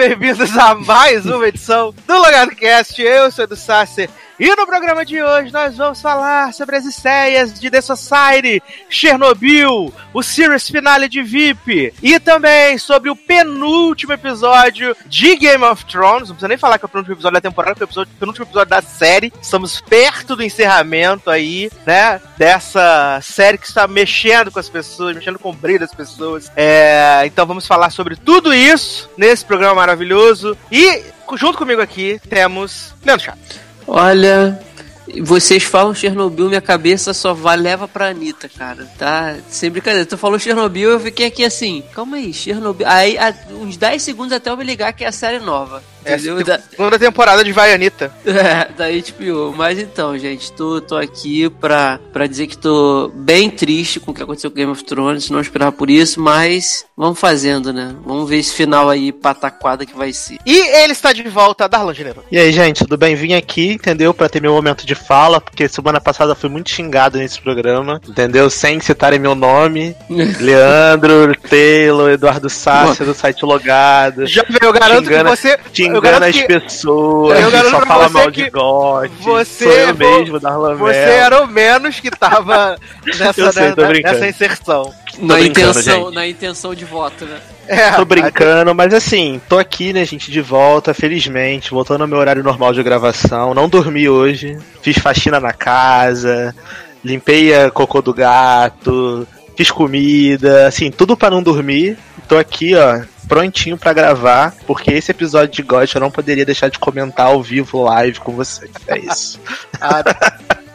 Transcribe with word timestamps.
bem-vindos 0.00 0.56
a 0.56 0.74
mais 0.74 1.26
uma 1.26 1.46
edição 1.46 1.94
do 2.06 2.14
Logado 2.14 2.56
Cast. 2.56 3.02
Eu 3.02 3.30
sou 3.30 3.46
do 3.46 3.54
Sasser 3.54 4.08
e 4.40 4.56
no 4.56 4.66
programa 4.66 5.04
de 5.04 5.22
hoje 5.22 5.52
nós 5.52 5.76
vamos 5.76 6.00
falar 6.00 6.54
sobre 6.54 6.74
as 6.74 6.86
estreias 6.86 7.60
de 7.60 7.70
The 7.70 7.82
Society, 7.82 8.62
Chernobyl, 8.88 9.92
o 10.14 10.22
series 10.22 10.66
finale 10.66 11.10
de 11.10 11.22
VIP 11.22 11.92
e 12.02 12.18
também 12.18 12.78
sobre 12.78 13.10
o 13.10 13.14
penúltimo 13.14 14.14
episódio 14.14 14.96
de 15.04 15.36
Game 15.36 15.62
of 15.62 15.84
Thrones. 15.84 16.28
Não 16.28 16.36
precisa 16.36 16.48
nem 16.48 16.56
falar 16.56 16.78
que 16.78 16.86
é 16.86 16.86
o 16.86 16.88
penúltimo 16.88 17.16
episódio 17.16 17.34
da 17.34 17.40
temporada, 17.42 17.74
que 17.74 17.82
é 17.82 18.02
o 18.02 18.06
penúltimo 18.18 18.46
episódio 18.46 18.70
da 18.70 18.80
série. 18.80 19.30
Estamos 19.42 19.78
perto 19.82 20.34
do 20.34 20.42
encerramento 20.42 21.28
aí, 21.28 21.70
né? 21.84 22.18
Dessa 22.38 23.20
série 23.22 23.58
que 23.58 23.66
está 23.66 23.86
mexendo 23.86 24.50
com 24.50 24.58
as 24.58 24.70
pessoas, 24.70 25.14
mexendo 25.16 25.38
com 25.38 25.50
o 25.50 25.54
brilho 25.54 25.80
das 25.80 25.94
pessoas. 25.94 26.50
É, 26.56 27.24
então 27.26 27.44
vamos 27.44 27.66
falar 27.66 27.90
sobre 27.90 28.16
tudo 28.16 28.54
isso 28.54 29.10
nesse 29.18 29.44
programa 29.44 29.74
maravilhoso. 29.74 30.56
E 30.72 31.02
junto 31.34 31.58
comigo 31.58 31.82
aqui 31.82 32.18
temos 32.26 32.94
Leandro 33.04 33.26
Chaves. 33.26 33.69
Olha, 33.92 34.56
vocês 35.20 35.64
falam 35.64 35.92
Chernobyl, 35.92 36.46
minha 36.46 36.60
cabeça 36.60 37.12
só 37.12 37.34
vai, 37.34 37.56
leva 37.56 37.88
pra 37.88 38.10
Anitta, 38.10 38.48
cara. 38.48 38.86
Tá? 38.96 39.36
Sem 39.48 39.68
brincadeira. 39.68 40.06
Tu 40.06 40.16
falou 40.16 40.38
Chernobyl, 40.38 40.90
eu 40.90 41.00
fiquei 41.00 41.26
aqui 41.26 41.44
assim, 41.44 41.82
calma 41.92 42.16
aí, 42.16 42.32
Chernobyl. 42.32 42.86
Aí, 42.86 43.16
uns 43.50 43.76
10 43.76 44.00
segundos 44.00 44.32
até 44.32 44.48
eu 44.48 44.56
me 44.56 44.62
ligar 44.62 44.92
que 44.92 45.04
é 45.04 45.08
a 45.08 45.12
série 45.12 45.40
nova. 45.40 45.82
Entendeu? 46.00 46.36
Essa 46.36 46.44
Da, 46.44 46.58
segunda 46.58 46.98
temporada 46.98 47.44
de 47.44 47.52
Vai 47.52 47.72
Anitta. 47.74 48.12
é, 48.24 48.68
da 48.76 48.86
HBO. 48.88 49.54
Mas 49.56 49.78
então, 49.78 50.16
gente, 50.18 50.52
tô, 50.52 50.80
tô 50.80 50.96
aqui 50.96 51.48
pra, 51.50 51.98
pra 52.12 52.26
dizer 52.26 52.46
que 52.46 52.56
tô 52.56 53.10
bem 53.14 53.50
triste 53.50 54.00
com 54.00 54.10
o 54.10 54.14
que 54.14 54.22
aconteceu 54.22 54.50
com 54.50 54.56
Game 54.56 54.72
of 54.72 54.84
Thrones, 54.84 55.30
não 55.30 55.40
esperava 55.40 55.72
por 55.72 55.90
isso, 55.90 56.20
mas 56.20 56.84
vamos 56.96 57.18
fazendo, 57.18 57.72
né? 57.72 57.94
Vamos 58.04 58.28
ver 58.28 58.38
esse 58.38 58.54
final 58.54 58.88
aí 58.88 59.12
pataquada 59.12 59.84
que 59.86 59.96
vai 59.96 60.12
ser. 60.12 60.38
E 60.46 60.56
ele 60.82 60.92
está 60.92 61.12
de 61.12 61.22
volta, 61.28 61.68
Darlan 61.68 61.94
Gineiro. 61.94 62.24
E 62.30 62.38
aí, 62.38 62.52
gente, 62.52 62.84
tudo 62.84 62.96
bem? 62.96 63.14
Vim 63.14 63.34
aqui, 63.34 63.72
entendeu? 63.72 64.12
Pra 64.14 64.28
ter 64.28 64.40
meu 64.40 64.52
momento 64.52 64.86
de 64.86 64.94
fala, 64.94 65.40
porque 65.40 65.68
semana 65.68 66.00
passada 66.00 66.34
fui 66.34 66.48
muito 66.48 66.70
xingado 66.70 67.18
nesse 67.18 67.40
programa, 67.40 68.00
entendeu? 68.08 68.48
Sem 68.50 68.80
citarem 68.80 69.18
meu 69.18 69.34
nome. 69.34 69.94
Leandro, 70.40 71.34
Taylor, 71.48 72.10
Eduardo 72.10 72.48
Sassi, 72.50 73.04
do 73.04 73.14
site 73.14 73.44
Logado. 73.44 74.26
Já 74.26 74.44
eu 74.60 74.72
garanto 74.72 75.04
Xingando- 75.04 75.30
que 75.30 75.36
você. 75.36 75.58
Engana 75.98 76.26
as 76.26 76.36
que 76.36 76.46
pessoas, 76.46 77.38
eu 77.40 77.70
só 77.70 77.80
fala 77.86 78.08
mal 78.08 78.30
de 78.30 78.48
God. 78.50 79.10
você- 79.20 79.64
Sou 79.64 79.72
eu 79.72 79.94
vo- 79.94 79.98
mesmo, 80.20 80.40
Darlan 80.40 80.74
Você 80.76 80.96
era 80.96 81.42
o 81.42 81.46
menos 81.46 82.00
que 82.00 82.10
tava 82.10 82.76
nessa, 83.18 83.52
sei, 83.52 83.68
né, 83.74 84.00
nessa 84.02 84.26
inserção. 84.28 84.92
Na 85.18 85.40
intenção, 85.40 86.04
gente. 86.06 86.14
na 86.14 86.26
intenção 86.26 86.74
de 86.74 86.84
voto, 86.84 87.24
né? 87.26 87.38
É, 87.68 87.92
Tô 87.92 88.04
brincando, 88.04 88.74
mas 88.74 88.92
assim, 88.94 89.40
tô 89.48 89.58
aqui, 89.58 89.92
né, 89.92 90.04
gente, 90.04 90.30
de 90.30 90.40
volta, 90.40 90.92
felizmente, 90.94 91.70
voltando 91.70 92.00
ao 92.02 92.08
meu 92.08 92.18
horário 92.18 92.42
normal 92.42 92.72
de 92.72 92.82
gravação. 92.82 93.54
Não 93.54 93.68
dormi 93.68 94.08
hoje, 94.08 94.58
fiz 94.82 94.98
faxina 94.98 95.38
na 95.38 95.52
casa, 95.52 96.54
limpei 97.04 97.54
a 97.54 97.70
cocô 97.70 98.00
do 98.02 98.12
gato, 98.14 99.26
fiz 99.56 99.70
comida, 99.70 100.66
assim, 100.66 100.90
tudo 100.90 101.16
pra 101.16 101.30
não 101.30 101.42
dormir. 101.42 101.96
Tô 102.30 102.38
aqui, 102.38 102.76
ó, 102.76 103.00
prontinho 103.26 103.76
pra 103.76 103.92
gravar, 103.92 104.54
porque 104.64 104.92
esse 104.92 105.10
episódio 105.10 105.52
de 105.52 105.62
God 105.64 105.90
eu 105.92 106.00
não 106.00 106.12
poderia 106.12 106.46
deixar 106.46 106.70
de 106.70 106.78
comentar 106.78 107.26
ao 107.26 107.42
vivo, 107.42 107.82
live 107.82 108.20
com 108.20 108.30
vocês. 108.30 108.70
É 108.86 108.96
isso. 109.00 109.40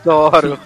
Adoro. 0.03 0.59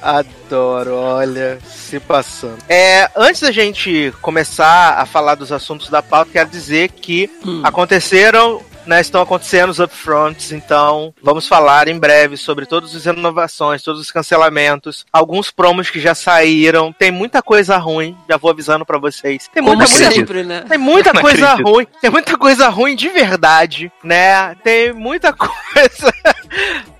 Adoro, 0.00 0.94
olha, 0.94 1.58
se 1.68 1.98
passando. 1.98 2.58
É, 2.68 3.10
antes 3.16 3.40
da 3.40 3.50
gente 3.50 4.14
começar 4.22 4.94
a 4.96 5.04
falar 5.04 5.34
dos 5.34 5.50
assuntos 5.50 5.88
da 5.90 6.00
pauta, 6.00 6.30
quero 6.32 6.48
dizer 6.48 6.90
que 6.90 7.28
Hum. 7.44 7.60
aconteceram, 7.64 8.62
né, 8.88 9.00
estão 9.00 9.20
acontecendo 9.20 9.68
os 9.70 9.78
upfronts, 9.78 10.50
então 10.50 11.14
vamos 11.22 11.46
falar 11.46 11.88
em 11.88 11.98
breve 11.98 12.36
sobre 12.36 12.64
todas 12.66 12.94
as 12.96 13.04
inovações, 13.04 13.82
todos 13.82 14.00
os 14.00 14.10
cancelamentos, 14.10 15.04
alguns 15.12 15.50
promos 15.50 15.90
que 15.90 16.00
já 16.00 16.14
saíram, 16.14 16.92
tem 16.92 17.10
muita 17.10 17.42
coisa 17.42 17.76
ruim, 17.76 18.16
já 18.28 18.36
vou 18.38 18.50
avisando 18.50 18.86
pra 18.86 18.98
vocês. 18.98 19.48
Tem 19.52 19.62
Como 19.62 19.76
muita, 19.76 19.92
muita, 19.92 20.10
sempre, 20.10 20.42
né? 20.42 20.64
tem 20.68 20.78
muita 20.78 21.12
coisa 21.20 21.50
acredito. 21.50 21.70
ruim, 21.70 21.86
tem 22.00 22.10
muita 22.10 22.38
coisa 22.38 22.68
ruim 22.68 22.96
de 22.96 23.08
verdade, 23.10 23.92
né? 24.02 24.54
Tem 24.64 24.92
muita 24.92 25.32
coisa 25.36 26.12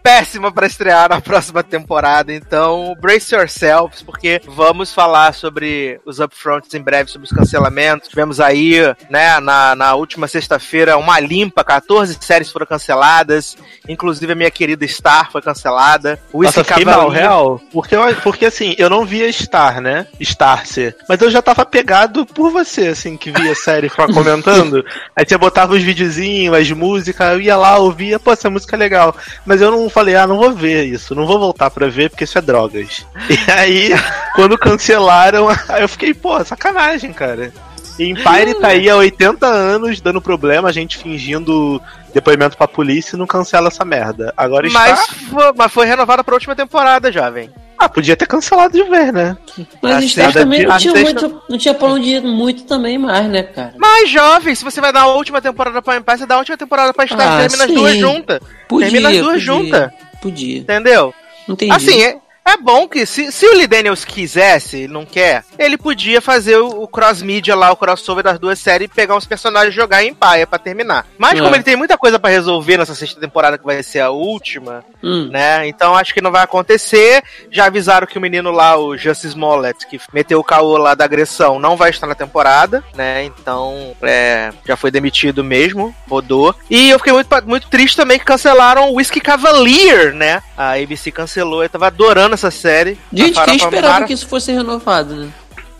péssima 0.03 0.50
pra 0.50 0.66
estrear 0.66 1.09
na 1.10 1.20
próxima 1.20 1.62
temporada, 1.62 2.32
então 2.32 2.97
brace 3.00 3.34
yourselves, 3.34 4.00
porque 4.03 4.41
vamos 4.47 4.92
falar 4.92 5.34
sobre 5.34 6.00
os 6.06 6.19
upfronts 6.19 6.72
em 6.72 6.81
breve, 6.81 7.10
sobre 7.10 7.26
os 7.26 7.32
cancelamentos. 7.32 8.08
Tivemos 8.08 8.41
aí, 8.41 8.76
né, 9.10 9.38
na, 9.41 9.75
na 9.75 9.94
última 9.94 10.26
sexta-feira, 10.26 10.97
uma 10.97 11.20
limpa, 11.20 11.62
14 11.62 12.16
séries 12.20 12.50
foram 12.50 12.66
canceladas, 12.66 13.56
inclusive 13.88 14.32
a 14.32 14.37
minha 14.37 14.50
querida 14.50 14.87
Star 14.88 15.31
foi 15.31 15.42
cancelada. 15.42 16.19
O 16.32 16.42
Nossa, 16.42 16.64
fiquei 16.64 16.84
mal, 16.84 17.08
real. 17.08 17.60
Porque, 17.72 17.94
eu- 17.94 18.16
porque 18.22 18.47
assim, 18.47 18.75
eu 18.78 18.88
não 18.88 19.04
via 19.04 19.31
Star, 19.32 19.81
né? 19.81 20.06
Star 20.22 20.66
ser. 20.66 20.97
Mas 21.08 21.20
eu 21.20 21.31
já 21.31 21.42
tava 21.42 21.66
pegado 21.66 22.25
por 22.25 22.50
você, 22.50 22.88
assim, 22.88 23.16
que 23.16 23.31
via 23.31 23.53
a 23.53 23.54
série 23.54 23.88
ficava 23.88 24.12
comentando. 24.12 24.84
Aí 25.14 25.25
você 25.26 25.37
botava 25.37 25.75
os 25.75 25.82
videozinhos, 25.82 26.56
as 26.56 26.70
músicas, 26.70 27.32
eu 27.32 27.41
ia 27.41 27.56
lá, 27.56 27.76
ouvia, 27.78 28.19
pô, 28.19 28.32
essa 28.32 28.48
música 28.48 28.75
é 28.76 28.78
legal. 28.78 29.14
Mas 29.48 29.62
eu 29.62 29.70
não 29.70 29.88
falei, 29.88 30.14
ah, 30.14 30.26
não 30.26 30.36
vou 30.36 30.53
ver 30.53 30.84
isso, 30.84 31.14
não 31.14 31.26
vou 31.26 31.38
voltar 31.38 31.70
pra 31.70 31.88
ver 31.88 32.10
porque 32.10 32.25
isso 32.25 32.36
é 32.36 32.42
drogas. 32.42 33.06
E 33.31 33.50
aí, 33.50 33.91
quando 34.36 34.59
cancelaram, 34.59 35.48
aí 35.70 35.81
eu 35.81 35.88
fiquei, 35.88 36.12
pô, 36.12 36.44
sacanagem, 36.44 37.14
cara. 37.14 37.50
E 37.98 38.10
Empire 38.10 38.60
tá 38.60 38.69
aí 38.69 38.91
há 38.91 38.97
80 38.97 39.47
anos 39.47 40.03
dando 40.03 40.20
problema, 40.20 40.69
a 40.69 40.72
gente 40.72 40.98
fingindo 40.98 41.81
depoimento 42.12 42.58
pra 42.58 42.69
polícia 42.69 43.16
e 43.16 43.19
não 43.19 43.26
cancela 43.26 43.69
essa 43.69 43.87
merda. 43.87 44.34
Agora 44.37 44.66
está. 44.66 44.81
Mas 44.81 45.06
foi, 45.06 45.53
mas 45.56 45.72
foi 45.72 45.87
renovada 45.87 46.22
pra 46.22 46.34
última 46.34 46.54
temporada, 46.54 47.10
jovem. 47.10 47.50
Ah, 47.78 47.88
podia 47.88 48.16
ter 48.16 48.26
cancelado 48.26 48.72
de 48.72 48.82
vez, 48.90 49.12
né? 49.12 49.36
Mas 49.80 49.96
A 49.96 50.00
sexta- 50.00 50.40
também 50.40 50.66
não 50.66 50.76
tinha, 50.78 50.92
sexta- 50.92 51.28
muito, 51.28 51.42
não 51.48 51.58
tinha 51.58 51.74
pra 51.74 51.86
onde 51.88 52.08
ir 52.08 52.22
muito 52.22 52.64
também 52.64 52.98
mais, 52.98 53.26
né, 53.28 53.44
cara? 53.44 53.74
Mas, 53.78 54.10
jovem, 54.10 54.52
se 54.54 54.64
você 54.64 54.80
vai 54.80 54.92
dar 54.92 55.02
a 55.02 55.14
última 55.14 55.40
temporada 55.40 55.80
pra 55.80 55.96
Empire, 55.96 56.18
você 56.18 56.26
dá 56.26 56.34
a 56.34 56.38
última 56.38 56.56
temporada 56.56 56.92
pra 56.92 57.06
Star, 57.06 57.20
Ah, 57.20 57.38
termina 57.40 57.64
as 57.64 57.70
sim. 57.70 57.76
duas 57.76 57.96
juntas. 57.96 58.40
Podia, 58.68 58.90
Termina 58.90 59.08
as 59.10 59.16
duas 59.18 59.26
podia, 59.34 59.40
juntas. 59.46 59.90
Podia. 60.20 60.58
Entendeu? 60.58 61.14
Entendi. 61.48 61.72
Assim, 61.72 62.02
é, 62.02 62.16
é 62.48 62.56
bom 62.56 62.88
que 62.88 63.04
se, 63.06 63.31
se 63.32 63.47
o 63.47 63.54
Lee 63.54 63.66
Daniels 63.66 64.04
quisesse, 64.04 64.78
ele 64.78 64.92
não 64.92 65.04
quer, 65.04 65.44
ele 65.59 65.76
podia 65.76 66.20
fazer 66.20 66.56
o, 66.59 66.82
o 66.82 66.88
cross-media 66.88 67.54
lá, 67.54 67.70
o 67.72 67.76
crossover 67.76 68.25
das 68.25 68.38
duas 68.38 68.59
séries 68.59 68.86
e 68.86 68.94
pegar 68.94 69.17
uns 69.17 69.26
personagens 69.26 69.72
e 69.72 69.76
jogar 69.76 70.02
em 70.02 70.08
Empire 70.08 70.46
pra 70.46 70.58
terminar. 70.58 71.06
Mas 71.19 71.38
É. 71.38 71.43
como 71.43 71.55
ele 71.55 71.62
tem 71.64 71.76
muita 71.76 71.96
coisa 71.99 72.19
pra 72.19 72.31
resolver 72.31 72.76
nessa 72.78 72.94
sexta 72.94 73.20
temporada 73.20 73.58
que 73.58 73.64
vai 73.64 73.82
ser 73.82 74.00
a 74.00 74.11
última, 74.11 74.84
Hum. 75.02 75.28
né? 75.31 75.67
Então 75.69 75.94
acho 75.94 76.12
que 76.14 76.20
não 76.20 76.32
vai 76.32 76.43
acontecer. 76.43 77.22
Já 77.50 77.67
avisaram 77.67 78.06
que 78.06 78.19
o 78.19 78.20
menino 78.20 78.50
lá, 78.50 78.76
o 78.76 78.96
Justice 78.96 79.28
Smollett, 79.28 79.87
que 79.87 80.00
meteu 80.12 80.38
o 80.40 80.44
caô 80.44 80.76
lá 80.76 80.94
da 80.94 81.05
agressão, 81.05 81.58
não 81.58 81.76
vai 81.76 81.90
estar 81.90 82.06
na 82.06 82.14
temporada, 82.14 82.82
né? 82.94 83.25
Então, 83.25 83.94
é, 84.02 84.50
já 84.67 84.76
foi 84.76 84.90
demitido 84.90 85.44
mesmo, 85.44 85.94
rodou. 86.08 86.55
E 86.70 86.90
eu 86.90 86.99
fiquei 86.99 87.12
muito, 87.12 87.28
muito 87.46 87.69
triste 87.69 87.96
também 87.96 88.19
que 88.19 88.25
cancelaram 88.25 88.90
o 88.90 88.94
Whiskey 88.96 89.20
Cavalier, 89.20 90.12
né? 90.14 90.43
A 90.56 90.72
ABC 90.72 91.11
cancelou, 91.12 91.62
eu 91.62 91.69
tava 91.69 91.87
adorando 91.87 92.37
essa 92.38 92.50
série. 92.50 92.99
Gente, 93.12 93.43
quem 93.44 93.56
esperava 93.56 93.94
Mara- 93.94 94.06
que 94.06 94.12
isso 94.12 94.26
fosse 94.26 94.52
renovado, 94.52 95.14
né? 95.14 95.29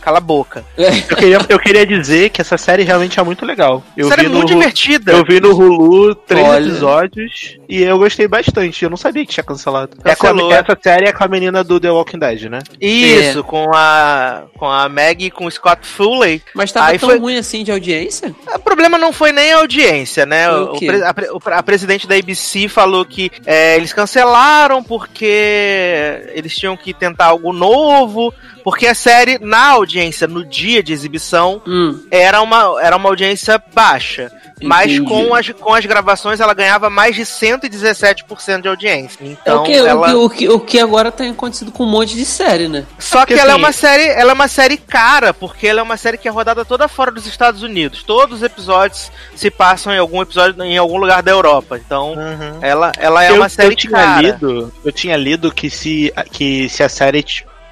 Cala 0.09 0.19
a 0.19 0.23
boca. 0.23 0.65
Eu 0.77 1.17
queria, 1.17 1.39
eu 1.51 1.59
queria 1.59 1.85
dizer 1.87 2.31
que 2.31 2.41
essa 2.41 2.57
série 2.57 2.83
realmente 2.83 3.21
é 3.21 3.23
muito 3.23 3.45
legal. 3.45 3.83
Eu 3.95 4.09
série 4.09 4.23
vi 4.23 4.27
é 4.27 4.31
muito 4.31 4.53
no, 4.55 4.59
divertida. 4.59 5.13
Eu 5.13 5.23
vi 5.23 5.39
no 5.39 5.55
Hulu 5.55 6.15
três 6.15 6.47
Olha. 6.49 6.65
episódios 6.67 7.59
e 7.69 7.83
eu 7.83 7.99
gostei 7.99 8.27
bastante. 8.27 8.83
Eu 8.85 8.89
não 8.89 8.97
sabia 8.97 9.27
que 9.27 9.33
tinha 9.35 9.45
cancelado. 9.45 9.99
É 10.03 10.15
com 10.15 10.27
a- 10.29 10.55
essa 10.55 10.79
série 10.83 11.07
é 11.09 11.13
com 11.13 11.23
a 11.23 11.29
menina 11.29 11.63
do 11.63 11.79
The 11.79 11.91
Walking 11.91 12.19
Dead, 12.19 12.45
né? 12.45 12.61
Isso, 12.81 13.45
com 13.45 13.71
a 13.75 14.45
com 14.57 14.65
a 14.67 14.89
Maggie 14.89 15.27
e 15.27 15.31
com 15.31 15.45
o 15.45 15.51
Scott 15.51 15.87
Foley. 15.87 16.41
Mas 16.55 16.73
tava 16.73 16.87
Aí 16.89 16.99
tão 16.99 17.11
foi- 17.11 17.19
ruim 17.19 17.37
assim 17.37 17.63
de 17.63 17.71
audiência? 17.71 18.35
O 18.55 18.59
problema 18.61 18.97
não 18.97 19.13
foi 19.13 19.31
nem 19.31 19.53
a 19.53 19.59
audiência, 19.59 20.25
né? 20.25 20.51
O 20.51 20.73
O, 20.73 20.79
quê? 20.79 20.87
pre- 20.87 21.03
a, 21.05 21.59
a 21.59 21.63
presidente 21.63 22.07
da 22.09 22.15
ABC 22.15 22.67
falou 22.67 23.05
que 23.05 23.31
é, 23.45 23.77
eles 23.77 23.93
cancelaram 23.93 24.83
porque 24.83 26.23
eles 26.35 26.57
tinham 26.57 26.77
que 26.79 26.95
tentar 26.95 27.27
algo 27.27 27.53
novo, 27.53 28.33
Porque 28.69 28.87
a 28.87 28.95
série, 28.95 29.39
na 29.39 29.69
audiência, 29.69 30.27
no 30.27 30.45
dia 30.45 30.83
de 30.83 30.93
exibição, 30.93 31.63
Hum, 31.67 32.01
era 32.11 32.41
uma, 32.43 32.83
era 32.83 32.97
uma 32.97 33.09
audiência 33.09 33.63
baixa. 33.75 34.31
Mas 34.63 34.93
Entendi. 34.93 35.09
com 35.09 35.35
as, 35.35 35.49
com 35.51 35.73
as 35.73 35.87
gravações 35.87 36.41
ela 36.41 36.53
ganhava 36.53 36.91
mais 36.91 37.15
de 37.15 37.25
117% 37.25 38.61
de 38.63 38.69
audiência. 38.69 39.19
é 39.23 39.27
Então 39.29 39.63
o, 39.63 39.65
que, 39.65 39.73
ela. 39.73 39.95
o, 39.95 40.05
que, 40.05 40.15
o, 40.15 40.31
que, 40.31 40.49
o 40.49 40.61
que 40.61 40.81
agora 40.81 41.11
tem 41.13 41.31
acontecido 41.31 41.71
com 41.73 41.85
um 41.85 41.91
monte 41.91 42.15
de 42.15 42.25
série, 42.25 42.69
né? 42.69 42.85
Só 42.99 43.21
que 43.25 43.35
Porque, 43.35 43.41
ela 43.41 43.53
é 43.53 43.55
assim, 43.55 43.63
uma 43.63 43.73
série, 43.73 44.07
ela 44.09 44.31
é 44.31 44.35
uma 44.35 44.49
série 44.49 44.77
cara, 44.77 45.33
porque 45.33 45.67
ela 45.67 45.81
é 45.81 45.83
uma 45.83 45.97
série 45.97 46.19
que 46.19 46.29
é 46.29 46.31
rodada 46.31 46.65
toda 46.65 46.89
fora 46.89 47.11
dos 47.11 47.27
Estados 47.27 47.63
Unidos. 47.63 48.03
Todos 48.03 48.39
os 48.39 48.43
episódios 48.43 49.11
se 49.35 49.51
passam 49.51 49.93
em 49.95 49.99
algum 49.99 50.21
episódio 50.23 50.63
em 50.63 50.77
algum 50.77 50.99
lugar 50.99 51.23
da 51.23 51.31
Europa. 51.31 51.79
Então, 51.79 52.13
Uhum. 52.15 52.59
ela, 52.61 52.93
ela 52.99 53.25
é 53.25 53.31
eu, 53.31 53.37
uma 53.37 53.49
série 53.49 53.73
eu 53.73 53.77
tinha 53.77 53.93
cara. 53.93 54.21
lido, 54.21 54.73
eu 54.85 54.93
tinha 54.93 55.17
lido 55.17 55.53
que 55.53 55.71
se, 55.71 56.13
que 56.33 56.69
se 56.69 56.83
a 56.83 56.89
série 56.89 57.23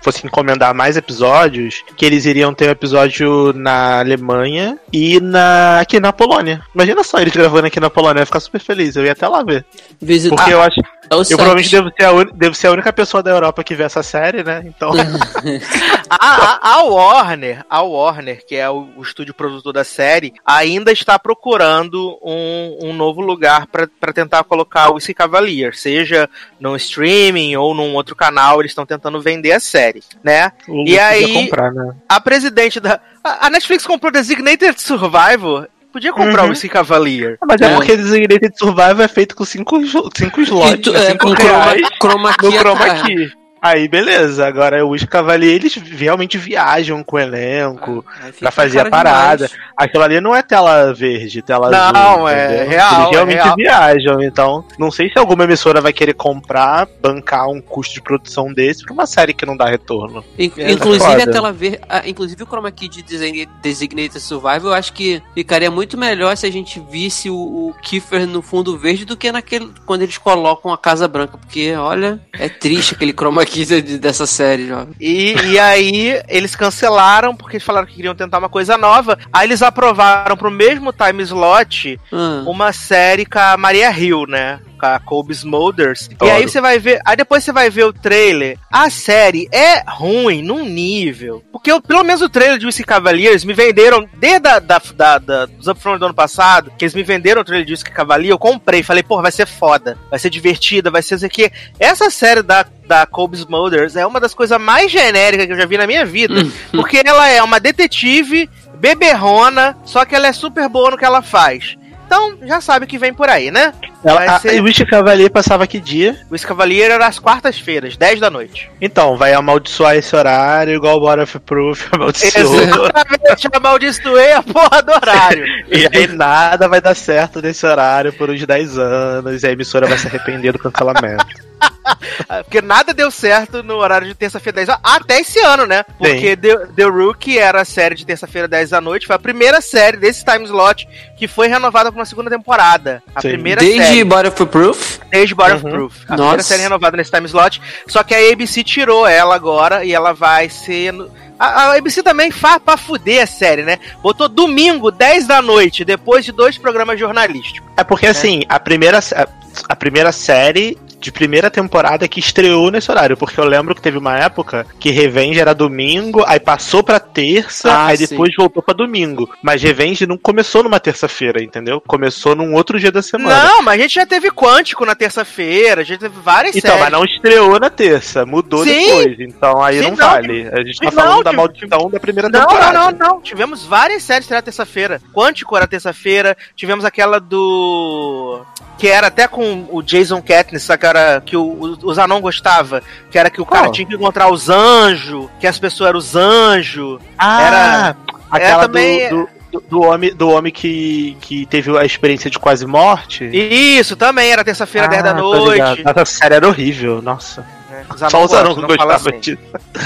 fosse 0.06 0.24
encomendar 0.24 0.72
mais 0.72 0.96
episódios, 0.96 1.82
que 1.96 2.06
eles 2.06 2.26
iriam 2.26 2.54
ter 2.54 2.68
um 2.68 2.70
episódio 2.70 3.52
na 3.52 3.98
Alemanha 3.98 4.78
e 4.92 5.18
na 5.18 5.80
aqui 5.80 5.98
na 5.98 6.12
Polônia. 6.12 6.62
Imagina 6.72 7.02
só 7.02 7.18
eles 7.18 7.32
gravando 7.32 7.66
aqui 7.66 7.80
na 7.80 7.90
Polônia, 7.90 8.20
eu 8.20 8.22
ia 8.22 8.26
ficar 8.26 8.38
super 8.38 8.60
feliz, 8.60 8.94
eu 8.94 9.04
ia 9.04 9.12
até 9.12 9.26
lá 9.26 9.42
ver. 9.42 9.66
Visitar 10.00 10.36
Porque 10.36 10.52
eu 10.52 10.62
acho, 10.62 10.80
eu 11.10 11.24
site. 11.24 11.36
provavelmente 11.36 11.70
devo 11.70 11.90
ser, 11.96 12.04
a 12.04 12.12
un- 12.12 12.30
devo 12.34 12.54
ser 12.54 12.66
a 12.68 12.72
única 12.72 12.92
pessoa 12.92 13.22
da 13.22 13.30
Europa 13.30 13.62
que 13.64 13.74
vê 13.74 13.84
essa 13.84 14.02
série, 14.02 14.42
né? 14.42 14.62
Então, 14.64 14.90
A, 16.08 16.16
a, 16.18 16.74
a 16.74 16.82
Warner, 16.84 17.64
a 17.68 17.82
Warner, 17.82 18.44
que 18.46 18.54
é 18.54 18.68
o, 18.70 18.88
o 18.96 19.02
estúdio 19.02 19.34
produtor 19.34 19.72
da 19.72 19.84
série, 19.84 20.32
ainda 20.44 20.92
está 20.92 21.18
procurando 21.18 22.18
um, 22.22 22.78
um 22.84 22.92
novo 22.92 23.20
lugar 23.20 23.66
para 23.66 24.12
tentar 24.12 24.44
colocar 24.44 24.90
o 24.90 24.98
Cavalier, 25.14 25.74
seja 25.76 26.28
no 26.60 26.76
streaming 26.76 27.56
ou 27.56 27.74
num 27.74 27.94
outro 27.94 28.14
canal, 28.14 28.60
eles 28.60 28.70
estão 28.72 28.86
tentando 28.86 29.20
vender 29.20 29.52
a 29.52 29.60
série, 29.60 30.02
né? 30.22 30.52
o 30.68 30.84
E 30.86 30.98
aí- 30.98 31.32
comprar, 31.32 31.72
né? 31.72 31.94
A 32.08 32.20
presidente 32.20 32.78
da. 32.80 33.00
A 33.24 33.46
a 33.46 33.50
Netflix 33.50 33.84
comprou 33.86 34.12
Designated 34.12 34.80
Survivor. 34.80 35.68
Podia 35.96 36.12
comprar 36.12 36.44
Uhum. 36.44 36.52
Esse 36.52 36.68
Cavalier. 36.68 37.38
Mas 37.48 37.58
é, 37.58 37.72
É. 37.72 37.74
porque 37.74 37.96
Designated 37.96 38.52
Survival 38.58 39.00
é 39.00 39.08
feito 39.08 39.34
com 39.34 39.46
cinco, 39.46 39.80
cinco 40.14 40.40
E 40.40 40.44
slots, 40.44 40.80
tu- 40.82 40.92
né? 40.92 40.98
é, 40.98 41.10
cinco 41.12 41.26
com 41.28 41.34
chroma, 41.34 41.62
reais. 41.64 41.88
chroma 41.98 42.34
key 42.34 42.46
no 42.46 42.52
chroma 42.52 42.94
key. 43.02 43.30
Aí, 43.66 43.88
beleza. 43.88 44.46
Agora, 44.46 44.84
o 44.84 44.90
Wish 44.90 45.06
Cavalier, 45.06 45.54
eles 45.54 45.74
realmente 45.74 46.38
viajam 46.38 47.02
com 47.02 47.16
o 47.16 47.18
elenco 47.18 48.04
fica 48.26 48.38
pra 48.40 48.50
fazer 48.50 48.80
a 48.80 48.90
parada. 48.90 49.46
demais. 49.46 49.66
Aquilo 49.76 50.04
ali 50.04 50.20
não 50.20 50.34
é 50.34 50.42
tela 50.42 50.92
verde, 50.94 51.42
tela 51.42 51.70
Não, 51.70 52.26
azul. 52.26 52.28
é 52.28 52.46
entendeu? 52.46 52.68
real, 52.70 52.94
Eles 52.94 53.06
é 53.06 53.10
realmente 53.10 53.42
real. 53.42 53.56
viajam. 53.56 54.22
Então, 54.22 54.64
não 54.78 54.90
sei 54.90 55.10
se 55.10 55.18
alguma 55.18 55.44
emissora 55.44 55.80
vai 55.80 55.92
querer 55.92 56.14
comprar, 56.14 56.86
bancar 57.02 57.48
um 57.48 57.60
custo 57.60 57.94
de 57.94 58.02
produção 58.02 58.52
desse 58.52 58.84
pra 58.84 58.92
uma 58.92 59.06
série 59.06 59.34
que 59.34 59.44
não 59.46 59.56
dá 59.56 59.66
retorno. 59.66 60.24
In- 60.38 60.52
É, 60.56 60.72
inclusive 60.72 61.04
foda. 61.04 61.22
a 61.24 61.32
tela 61.32 61.52
verde, 61.52 61.80
ah, 61.88 62.02
inclusive 62.06 62.42
o 62.42 62.46
chroma 62.46 62.70
key 62.70 62.88
de 62.88 63.02
Design- 63.02 63.48
Designated 63.62 64.20
Survival, 64.20 64.66
eu 64.66 64.74
acho 64.74 64.92
que 64.92 65.22
ficaria 65.34 65.70
muito 65.70 65.98
melhor 65.98 66.36
se 66.36 66.46
a 66.46 66.50
gente 66.52 66.80
visse 66.90 67.28
o, 67.28 67.34
o 67.36 67.74
Kiefer 67.82 68.26
no 68.26 68.42
fundo 68.42 68.76
verde 68.78 69.04
do 69.04 69.16
que 69.16 69.30
naquele 69.32 69.70
quando 69.84 70.02
eles 70.02 70.18
colocam 70.18 70.72
a 70.72 70.78
casa 70.78 71.06
branca, 71.08 71.36
porque 71.38 71.74
olha, 71.74 72.20
é 72.32 72.48
triste 72.48 72.94
aquele 72.94 73.12
chroma 73.12 73.44
key 73.44 73.55
de- 73.64 73.98
dessa 73.98 74.26
série, 74.26 74.66
jovem. 74.68 74.94
E, 75.00 75.34
e 75.52 75.58
aí 75.58 76.20
eles 76.28 76.54
cancelaram 76.56 77.34
porque 77.34 77.56
eles 77.56 77.64
falaram 77.64 77.86
que 77.86 77.94
queriam 77.94 78.14
tentar 78.14 78.38
uma 78.38 78.48
coisa 78.48 78.76
nova. 78.76 79.18
Aí 79.32 79.46
eles 79.46 79.62
aprovaram 79.62 80.36
pro 80.36 80.50
mesmo 80.50 80.92
time 80.92 81.22
slot 81.22 81.98
Ah, 82.12 82.42
uma 82.46 82.72
série 82.72 83.24
com 83.24 83.38
a 83.38 83.56
Maria 83.56 83.90
Hill, 83.90 84.26
né? 84.26 84.58
Com 84.78 84.86
a 84.86 84.98
Colby 85.00 85.32
Smulders. 85.32 86.08
E 86.22 86.30
aí 86.30 86.42
você 86.48 86.60
vai 86.60 86.78
ver. 86.78 87.00
Aí 87.04 87.16
depois 87.16 87.42
você 87.42 87.52
vai 87.52 87.70
ver 87.70 87.84
o 87.84 87.92
trailer. 87.92 88.58
A 88.70 88.90
série 88.90 89.48
é 89.52 89.82
ruim 89.88 90.42
num 90.42 90.64
nível. 90.64 91.42
Porque 91.50 91.72
eu- 91.72 91.80
pelo 91.80 92.04
menos 92.04 92.20
o 92.22 92.28
trailer 92.28 92.58
de 92.58 92.66
Whiskey 92.66 92.84
Cavaliers 92.84 93.44
me 93.44 93.54
venderam 93.54 94.06
desde 94.18 94.46
a, 94.48 94.58
da, 94.58 94.80
da, 94.94 95.18
da, 95.18 95.46
dos 95.46 95.66
Upfront 95.66 95.98
do 95.98 96.04
ano 96.06 96.14
passado. 96.14 96.70
Que 96.76 96.84
eles 96.84 96.94
me 96.94 97.02
venderam 97.02 97.40
o 97.40 97.44
trailer 97.44 97.64
de 97.66 97.72
Whiskey 97.72 97.90
Cavalier. 97.90 98.30
Eu 98.32 98.38
comprei. 98.38 98.82
Falei, 98.82 99.02
porra, 99.02 99.22
vai 99.22 99.32
ser 99.32 99.46
foda. 99.46 99.96
Vai 100.10 100.18
ser 100.18 100.28
divertida. 100.30 100.90
Vai 100.90 101.02
ser 101.02 101.14
isso 101.16 101.26
aqui. 101.26 101.50
Essa 101.80 102.10
série 102.10 102.42
da, 102.42 102.66
da 102.86 103.06
Colby 103.06 103.36
Smulders 103.38 103.96
é 103.96 104.06
uma 104.06 104.20
das 104.20 104.34
coisas 104.34 104.60
mais 104.60 104.90
genéricas 104.92 105.46
que 105.46 105.52
eu 105.52 105.56
já 105.58 105.66
vi 105.66 105.78
na 105.78 105.86
minha 105.86 106.04
vida. 106.04 106.34
porque 106.70 107.02
ela 107.04 107.26
é 107.28 107.42
uma 107.42 107.58
detetive 107.58 108.48
beberrona. 108.74 109.76
Só 109.84 110.04
que 110.04 110.14
ela 110.14 110.26
é 110.26 110.32
super 110.32 110.68
boa 110.68 110.90
no 110.90 110.98
que 110.98 111.04
ela 111.04 111.22
faz. 111.22 111.76
Então, 112.06 112.38
já 112.42 112.60
sabe 112.60 112.84
o 112.84 112.88
que 112.88 112.98
vem 112.98 113.12
por 113.12 113.28
aí, 113.28 113.50
né? 113.50 113.72
Ela, 114.06 114.18
Vai 114.18 114.28
a, 114.28 114.38
ser- 114.38 114.60
o 114.60 114.64
Wish 114.64 114.84
Cavalier 114.84 115.30
passava 115.30 115.66
que 115.66 115.80
dia? 115.80 116.16
O 116.30 116.34
Escavalier 116.36 116.90
era 116.90 117.06
às 117.06 117.18
quartas-feiras, 117.18 117.96
10 117.96 118.20
da 118.20 118.30
noite. 118.30 118.70
Então, 118.80 119.16
vai 119.16 119.32
amaldiçoar 119.34 119.96
esse 119.96 120.14
horário, 120.14 120.74
igual 120.74 120.96
o 120.96 121.00
Bora 121.00 121.24
of 121.24 121.38
Proof 121.40 121.88
amaldiçoou. 121.92 122.60
Exatamente, 122.60 123.48
amaldiçoei 123.52 124.32
a 124.32 124.42
porra 124.42 124.82
do 124.82 124.92
horário. 124.92 125.44
E 125.68 125.84
aí 125.92 126.06
nada 126.06 126.68
vai 126.68 126.80
dar 126.80 126.94
certo 126.94 127.42
nesse 127.42 127.66
horário 127.66 128.12
por 128.12 128.30
uns 128.30 128.44
10 128.46 128.78
anos, 128.78 129.42
e 129.42 129.46
a 129.46 129.50
emissora 129.50 129.86
vai 129.86 129.98
se 129.98 130.06
arrepender 130.06 130.52
do 130.52 130.58
cancelamento. 130.60 131.26
Porque 132.44 132.60
nada 132.60 132.92
deu 132.92 133.10
certo 133.10 133.62
no 133.62 133.74
horário 133.76 134.06
de 134.06 134.14
terça-feira 134.14 134.56
10 134.56 134.68
da 134.68 134.80
Até 134.82 135.20
esse 135.20 135.38
ano, 135.40 135.66
né? 135.66 135.84
Porque 135.98 136.36
The, 136.36 136.66
The 136.76 136.84
Rookie 136.84 137.38
era 137.38 137.62
a 137.62 137.64
série 137.64 137.94
de 137.94 138.04
terça-feira 138.04 138.46
10 138.48 138.70
da 138.70 138.80
noite. 138.80 139.06
Foi 139.06 139.16
a 139.16 139.18
primeira 139.18 139.60
série 139.60 139.96
desse 139.96 140.24
time 140.24 140.44
slot 140.44 140.86
que 141.16 141.26
foi 141.28 141.48
renovada 141.48 141.90
para 141.90 141.98
uma 142.00 142.04
segunda 142.04 142.28
temporada. 142.30 143.02
A 143.14 143.20
Sim. 143.20 143.28
primeira 143.30 143.60
Desde 143.60 143.82
série. 143.84 143.95
Body 144.04 144.28
of 144.28 144.46
Proof? 144.46 145.00
Desde 145.10 145.34
Body 145.34 145.52
of 145.54 145.64
Uhum. 145.64 145.70
Proof. 145.72 145.94
A 146.08 146.12
Nossa. 146.12 146.16
primeira 146.16 146.42
série 146.42 146.62
renovada 146.62 146.96
nesse 146.96 147.10
time 147.10 147.26
slot. 147.26 147.60
Só 147.86 148.02
que 148.02 148.14
a 148.14 148.32
ABC 148.32 148.62
tirou 148.64 149.06
ela 149.06 149.34
agora 149.34 149.84
e 149.84 149.92
ela 149.94 150.12
vai 150.12 150.48
ser. 150.48 150.92
no- 150.92 151.10
A, 151.38 151.46
a 151.46 151.76
ABC 151.76 152.02
também 152.02 152.30
faz 152.30 152.58
pra 152.64 152.76
fuder 152.78 153.22
a 153.22 153.26
série, 153.26 153.62
né? 153.62 153.78
Botou 154.02 154.26
domingo, 154.28 154.90
10 154.90 155.26
da 155.26 155.42
noite, 155.42 155.84
depois 155.84 156.24
de 156.24 156.32
dois 156.32 156.56
programas 156.56 156.98
jornalísticos. 156.98 157.70
É 157.76 157.84
porque 157.84 158.06
assim, 158.06 158.42
a 158.48 158.58
primeira, 158.58 158.98
a, 158.98 159.28
a 159.68 159.76
primeira 159.76 160.12
série 160.12 160.78
de 161.00 161.12
primeira 161.12 161.50
temporada 161.50 162.08
que 162.08 162.20
estreou 162.20 162.70
nesse 162.70 162.90
horário, 162.90 163.16
porque 163.16 163.38
eu 163.38 163.44
lembro 163.44 163.74
que 163.74 163.80
teve 163.82 163.98
uma 163.98 164.16
época 164.18 164.66
que 164.80 164.90
Revenge 164.90 165.38
era 165.38 165.54
domingo, 165.54 166.24
aí 166.26 166.40
passou 166.40 166.82
pra 166.82 166.98
terça, 166.98 167.70
Ah, 167.72 167.86
aí 167.86 167.96
sim. 167.96 168.06
depois 168.08 168.32
voltou 168.36 168.62
pra 168.62 168.74
domingo. 168.74 169.28
Mas 169.42 169.62
Revenge 169.62 170.06
não 170.06 170.16
começou 170.16 170.62
numa 170.62 170.80
terça-feira, 170.80 171.42
entendeu? 171.42 171.80
Começou 171.86 172.34
num 172.34 172.54
outro 172.54 172.78
dia 172.80 172.90
da 172.92 173.02
semana. 173.02 173.44
Não, 173.44 173.62
mas 173.62 173.78
a 173.78 173.82
gente 173.82 173.94
já 173.94 174.06
teve 174.06 174.30
Quântico 174.30 174.84
na 174.84 174.94
terça-feira, 174.94 175.80
a 175.82 175.84
gente 175.84 176.00
teve 176.00 176.18
várias 176.20 176.56
Então, 176.56 176.70
séries. 176.72 176.84
mas 176.84 176.92
não 176.92 177.04
estreou 177.04 177.60
na 177.60 177.70
terça, 177.70 178.24
mudou 178.26 178.64
Sim. 178.64 178.86
depois. 178.86 179.20
Então 179.20 179.62
aí 179.62 179.78
Sim, 179.78 179.90
não, 179.90 179.96
não, 179.96 179.96
vale. 180.10 180.48
A 180.52 180.62
gente 180.64 180.78
tá 180.78 180.84
não, 180.86 180.92
falando 180.92 181.24
da 181.24 181.32
maldição 181.32 181.90
da 181.90 182.00
primeira 182.00 182.28
Não, 182.28 182.40
temporada. 182.40 182.72
não, 182.72 182.90
não, 182.90 182.98
não. 183.14 183.20
Tivemos 183.20 183.64
várias 183.64 184.02
séries 184.02 184.28
na 184.28 184.40
terça-feira. 184.42 185.00
Quântico 185.14 185.56
era 185.56 185.66
terça-feira. 185.66 186.36
Tivemos 186.54 186.84
aquela 186.84 187.18
do. 187.20 188.42
Que 188.78 188.88
era 188.88 189.06
até 189.06 189.26
com 189.26 189.66
o 189.70 189.82
Jason 189.82 190.20
Katniss, 190.20 190.62
sabe, 190.64 190.80
que, 190.92 190.96
era, 190.98 191.20
que 191.20 191.36
o, 191.36 191.42
o, 191.42 191.78
o 191.82 191.94
Zanon 191.94 192.20
gostava. 192.20 192.82
Que 193.10 193.18
era 193.18 193.30
que 193.30 193.40
o 193.40 193.46
cara 193.46 193.70
tinha 193.70 193.86
que 193.86 193.94
encontrar 193.94 194.30
os 194.30 194.48
anjos, 194.48 195.28
que 195.40 195.46
as 195.46 195.58
pessoas 195.58 195.88
eram 195.88 195.98
os 195.98 196.14
anjos. 196.16 197.00
Ah, 197.18 197.42
Era- 197.42 197.96
aquela 198.30 198.62
é, 198.64 198.66
também- 198.66 199.08
do, 199.08 199.28
do, 199.52 199.60
do 199.68 199.80
homem, 199.82 200.14
do 200.14 200.28
homem 200.30 200.52
que, 200.52 201.16
que 201.20 201.46
teve 201.46 201.76
a 201.78 201.84
experiência 201.84 202.30
de 202.30 202.38
quase 202.38 202.66
morte. 202.66 203.24
Isso, 203.32 203.96
também 203.96 204.30
era 204.30 204.44
terça-feira, 204.44 204.88
10 204.88 205.02
da 205.02 205.10
Ah, 205.10 205.14
tô 205.14 205.50
ligado. 205.52 205.76
noite. 205.76 205.82
Essa 205.86 206.04
série 206.04 206.34
era 206.34 206.46
horrível, 206.48 207.00
nossa. 207.02 207.46
É, 207.70 207.82
Zanon 207.96 208.10
Só 208.10 208.24
o 208.24 208.26
Zanon 208.28 208.54
gosta, 208.54 208.60
não 208.62 208.68
não 208.68 208.76
fala 208.76 208.92
gostava 208.94 209.10
assim. 209.10 209.20
disso. 209.20 209.38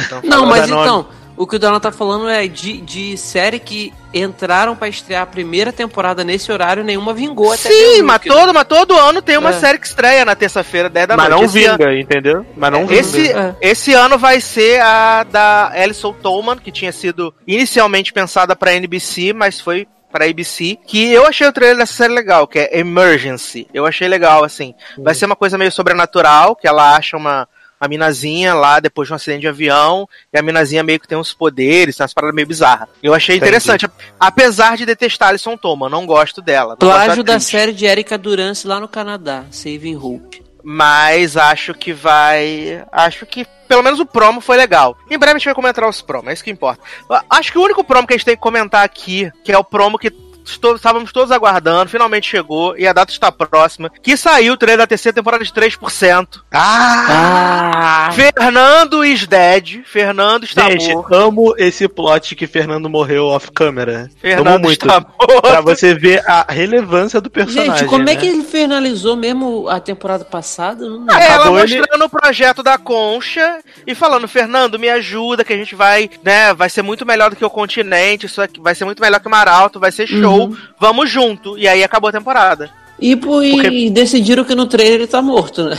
Então, 0.06 0.20
Não, 0.24 0.46
mas 0.46 0.60
da 0.62 0.66
nome. 0.68 0.82
então, 0.82 1.06
o 1.42 1.46
que 1.46 1.56
o 1.56 1.58
Donald 1.58 1.82
tá 1.82 1.90
falando 1.90 2.28
é 2.28 2.46
de, 2.46 2.80
de 2.82 3.16
série 3.16 3.58
que 3.58 3.92
entraram 4.12 4.76
pra 4.76 4.88
estrear 4.88 5.22
a 5.22 5.26
primeira 5.26 5.72
temporada 5.72 6.22
nesse 6.22 6.52
horário, 6.52 6.84
nenhuma 6.84 7.14
vingou 7.14 7.50
até 7.52 7.70
Sim, 7.70 8.02
mas 8.02 8.20
né? 8.20 8.26
todo, 8.34 8.52
mas 8.52 8.64
todo 8.64 8.94
ano 8.96 9.22
tem 9.22 9.38
uma 9.38 9.50
É. 9.50 9.52
série 9.54 9.78
que 9.78 9.86
estreia 9.86 10.24
na 10.24 10.34
terça-feira, 10.34 10.88
10 10.90 11.08
da 11.08 11.16
Mas 11.16 11.28
noite. 11.30 11.40
não 11.40 11.46
Esse 11.46 11.64
ano- 11.64 11.78
vinga, 11.78 11.94
entendeu? 11.98 12.46
Mas 12.56 12.70
não 12.72 12.86
vinga. 12.86 13.00
Esse, 13.00 13.32
É. 13.32 13.54
esse 13.60 13.94
ano 13.94 14.18
vai 14.18 14.40
ser 14.40 14.80
a 14.82 15.22
da 15.24 15.70
Alison 15.72 16.12
Tolman, 16.12 16.58
que 16.58 16.70
tinha 16.70 16.92
sido 16.92 17.32
inicialmente 17.46 18.12
pensada 18.12 18.54
pra 18.54 18.74
NBC, 18.74 19.32
mas 19.32 19.60
foi 19.60 19.86
pra 20.12 20.26
ABC, 20.26 20.76
que 20.86 21.12
eu 21.12 21.24
achei 21.24 21.46
o 21.46 21.52
trailer 21.52 21.76
dessa 21.78 21.92
série 21.92 22.12
legal, 22.12 22.46
que 22.46 22.58
é 22.58 22.78
Emergency. 22.80 23.68
Eu 23.72 23.86
achei 23.86 24.08
legal, 24.08 24.42
assim. 24.42 24.74
Vai 24.98 25.14
ser 25.14 25.24
uma 25.26 25.36
coisa 25.36 25.56
meio 25.56 25.70
sobrenatural, 25.70 26.56
que 26.56 26.66
ela 26.66 26.96
acha 26.96 27.16
uma, 27.16 27.48
uma 27.80 27.88
minazinha 27.88 28.52
lá 28.54 28.78
depois 28.78 29.08
de 29.08 29.12
um 29.12 29.16
acidente 29.16 29.40
de 29.40 29.48
avião, 29.48 30.06
e 30.32 30.38
a 30.38 30.42
minazinha 30.42 30.82
meio 30.82 31.00
que 31.00 31.08
tem 31.08 31.16
uns 31.16 31.32
poderes, 31.32 31.96
tem 31.96 32.04
umas 32.04 32.12
paradas 32.12 32.34
meio 32.34 32.46
bizarras. 32.46 32.88
Eu 33.02 33.14
achei 33.14 33.36
Entendi. 33.36 33.48
interessante, 33.48 33.88
apesar 34.18 34.76
de 34.76 34.84
detestar 34.84 35.30
Alison 35.30 35.56
Tolman, 35.56 35.88
não 35.88 36.04
gosto 36.04 36.42
dela. 36.42 36.76
não 36.80 36.88
gosto 36.88 37.04
Plágio 37.04 37.24
da 37.24 37.34
atriz. 37.34 37.48
série 37.48 37.72
de 37.72 37.86
Erika 37.86 38.18
Durance 38.18 38.66
lá 38.66 38.78
no 38.78 38.86
Canadá, 38.88 39.44
Saving 39.50 39.96
Hope. 39.96 40.42
Mas 40.62 41.38
acho 41.38 41.72
que 41.72 41.90
vai. 41.90 42.84
Acho 42.92 43.24
que 43.24 43.46
pelo 43.66 43.82
menos 43.82 43.98
o 43.98 44.04
promo 44.04 44.42
foi 44.42 44.58
legal. 44.58 44.94
Em 45.10 45.16
breve 45.18 45.36
a 45.36 45.38
gente 45.38 45.46
vai 45.46 45.54
comentar 45.54 45.88
os 45.88 46.02
promos, 46.02 46.28
é 46.28 46.34
isso 46.34 46.44
que 46.44 46.50
importa. 46.50 46.82
Acho 47.30 47.50
que 47.50 47.58
o 47.58 47.62
único 47.62 47.82
promo 47.82 48.06
que 48.06 48.12
a 48.12 48.16
gente 48.16 48.26
tem 48.26 48.36
que 48.36 48.42
comentar 48.42 48.84
aqui, 48.84 49.30
que 49.42 49.52
é 49.52 49.56
o 49.56 49.64
promo 49.64 49.98
que 49.98 50.10
estou- 50.44 50.76
estávamos 50.76 51.12
todos 51.12 51.30
aguardando, 51.30 51.90
finalmente 51.90 52.28
chegou 52.28 52.76
e 52.76 52.86
a 52.86 52.92
data 52.92 53.12
está 53.12 53.30
próxima. 53.32 53.90
Que 54.02 54.16
saiu 54.16 54.54
o 54.54 54.56
trailer 54.56 54.78
da 54.78 54.86
terceira 54.86 55.14
temporada 55.14 55.44
de 55.44 55.52
3%. 55.52 56.42
Ah! 56.52 58.08
Ah, 58.08 58.12
Fernando 58.12 59.04
is 59.04 59.26
dead. 59.26 59.82
Fernando 59.84 60.44
está 60.44 60.70
Gente, 60.70 60.92
morto. 60.92 61.14
amo 61.14 61.54
esse 61.58 61.88
plot 61.88 62.34
que 62.34 62.46
Fernando 62.46 62.88
morreu 62.88 63.26
off-câmera. 63.26 64.02
Amo 64.02 64.10
Fernando 64.20 64.62
muito. 64.64 64.86
está 64.86 65.00
morto. 65.00 65.40
Pra 65.42 65.60
você 65.60 65.94
ver 65.94 66.22
a 66.26 66.46
relevância 66.48 67.20
do 67.20 67.30
personagem. 67.30 67.76
gente, 67.78 67.88
como 67.88 68.02
é 68.02 68.14
né? 68.14 68.16
que 68.16 68.26
ele 68.26 68.42
finalizou 68.44 69.16
mesmo 69.16 69.68
a 69.68 69.80
temporada 69.80 70.24
passada? 70.24 70.88
Não 70.88 71.06
É, 71.10 71.26
ela 71.26 71.34
Acabou 71.40 71.60
ele- 71.60 71.78
mostrando 71.78 72.04
o 72.04 72.08
projeto 72.08 72.62
da 72.62 72.78
Concha 72.78 73.58
e 73.86 73.94
falando, 73.94 74.28
Fernando, 74.28 74.78
me 74.78 74.88
ajuda, 74.88 75.44
que 75.44 75.52
a 75.52 75.56
gente 75.56 75.74
vai, 75.74 76.10
né, 76.22 76.52
vai 76.54 76.68
ser 76.68 76.82
muito 76.82 77.04
melhor 77.06 77.30
do 77.30 77.36
que 77.36 77.44
o 77.44 77.50
continente, 77.50 78.26
isso 78.26 78.40
aqui 78.42 78.60
vai 78.60 78.74
ser 78.74 78.84
muito 78.84 79.00
melhor 79.00 79.20
que 79.20 79.26
o 79.26 79.30
Maralto, 79.30 79.80
vai 79.80 79.92
ser 79.92 80.06
show, 80.06 80.18
Uhum. 80.29 80.29
Vamos 80.78 81.10
junto. 81.10 81.56
E 81.58 81.66
aí 81.68 81.82
acabou 81.84 82.08
a 82.08 82.12
temporada. 82.12 82.70
E, 83.02 83.12
e 83.12 83.16
Porque- 83.16 83.90
decidiram 83.90 84.44
que 84.44 84.54
no 84.54 84.66
trailer 84.66 84.96
ele 84.96 85.06
tá 85.06 85.22
morto, 85.22 85.64
né? 85.64 85.76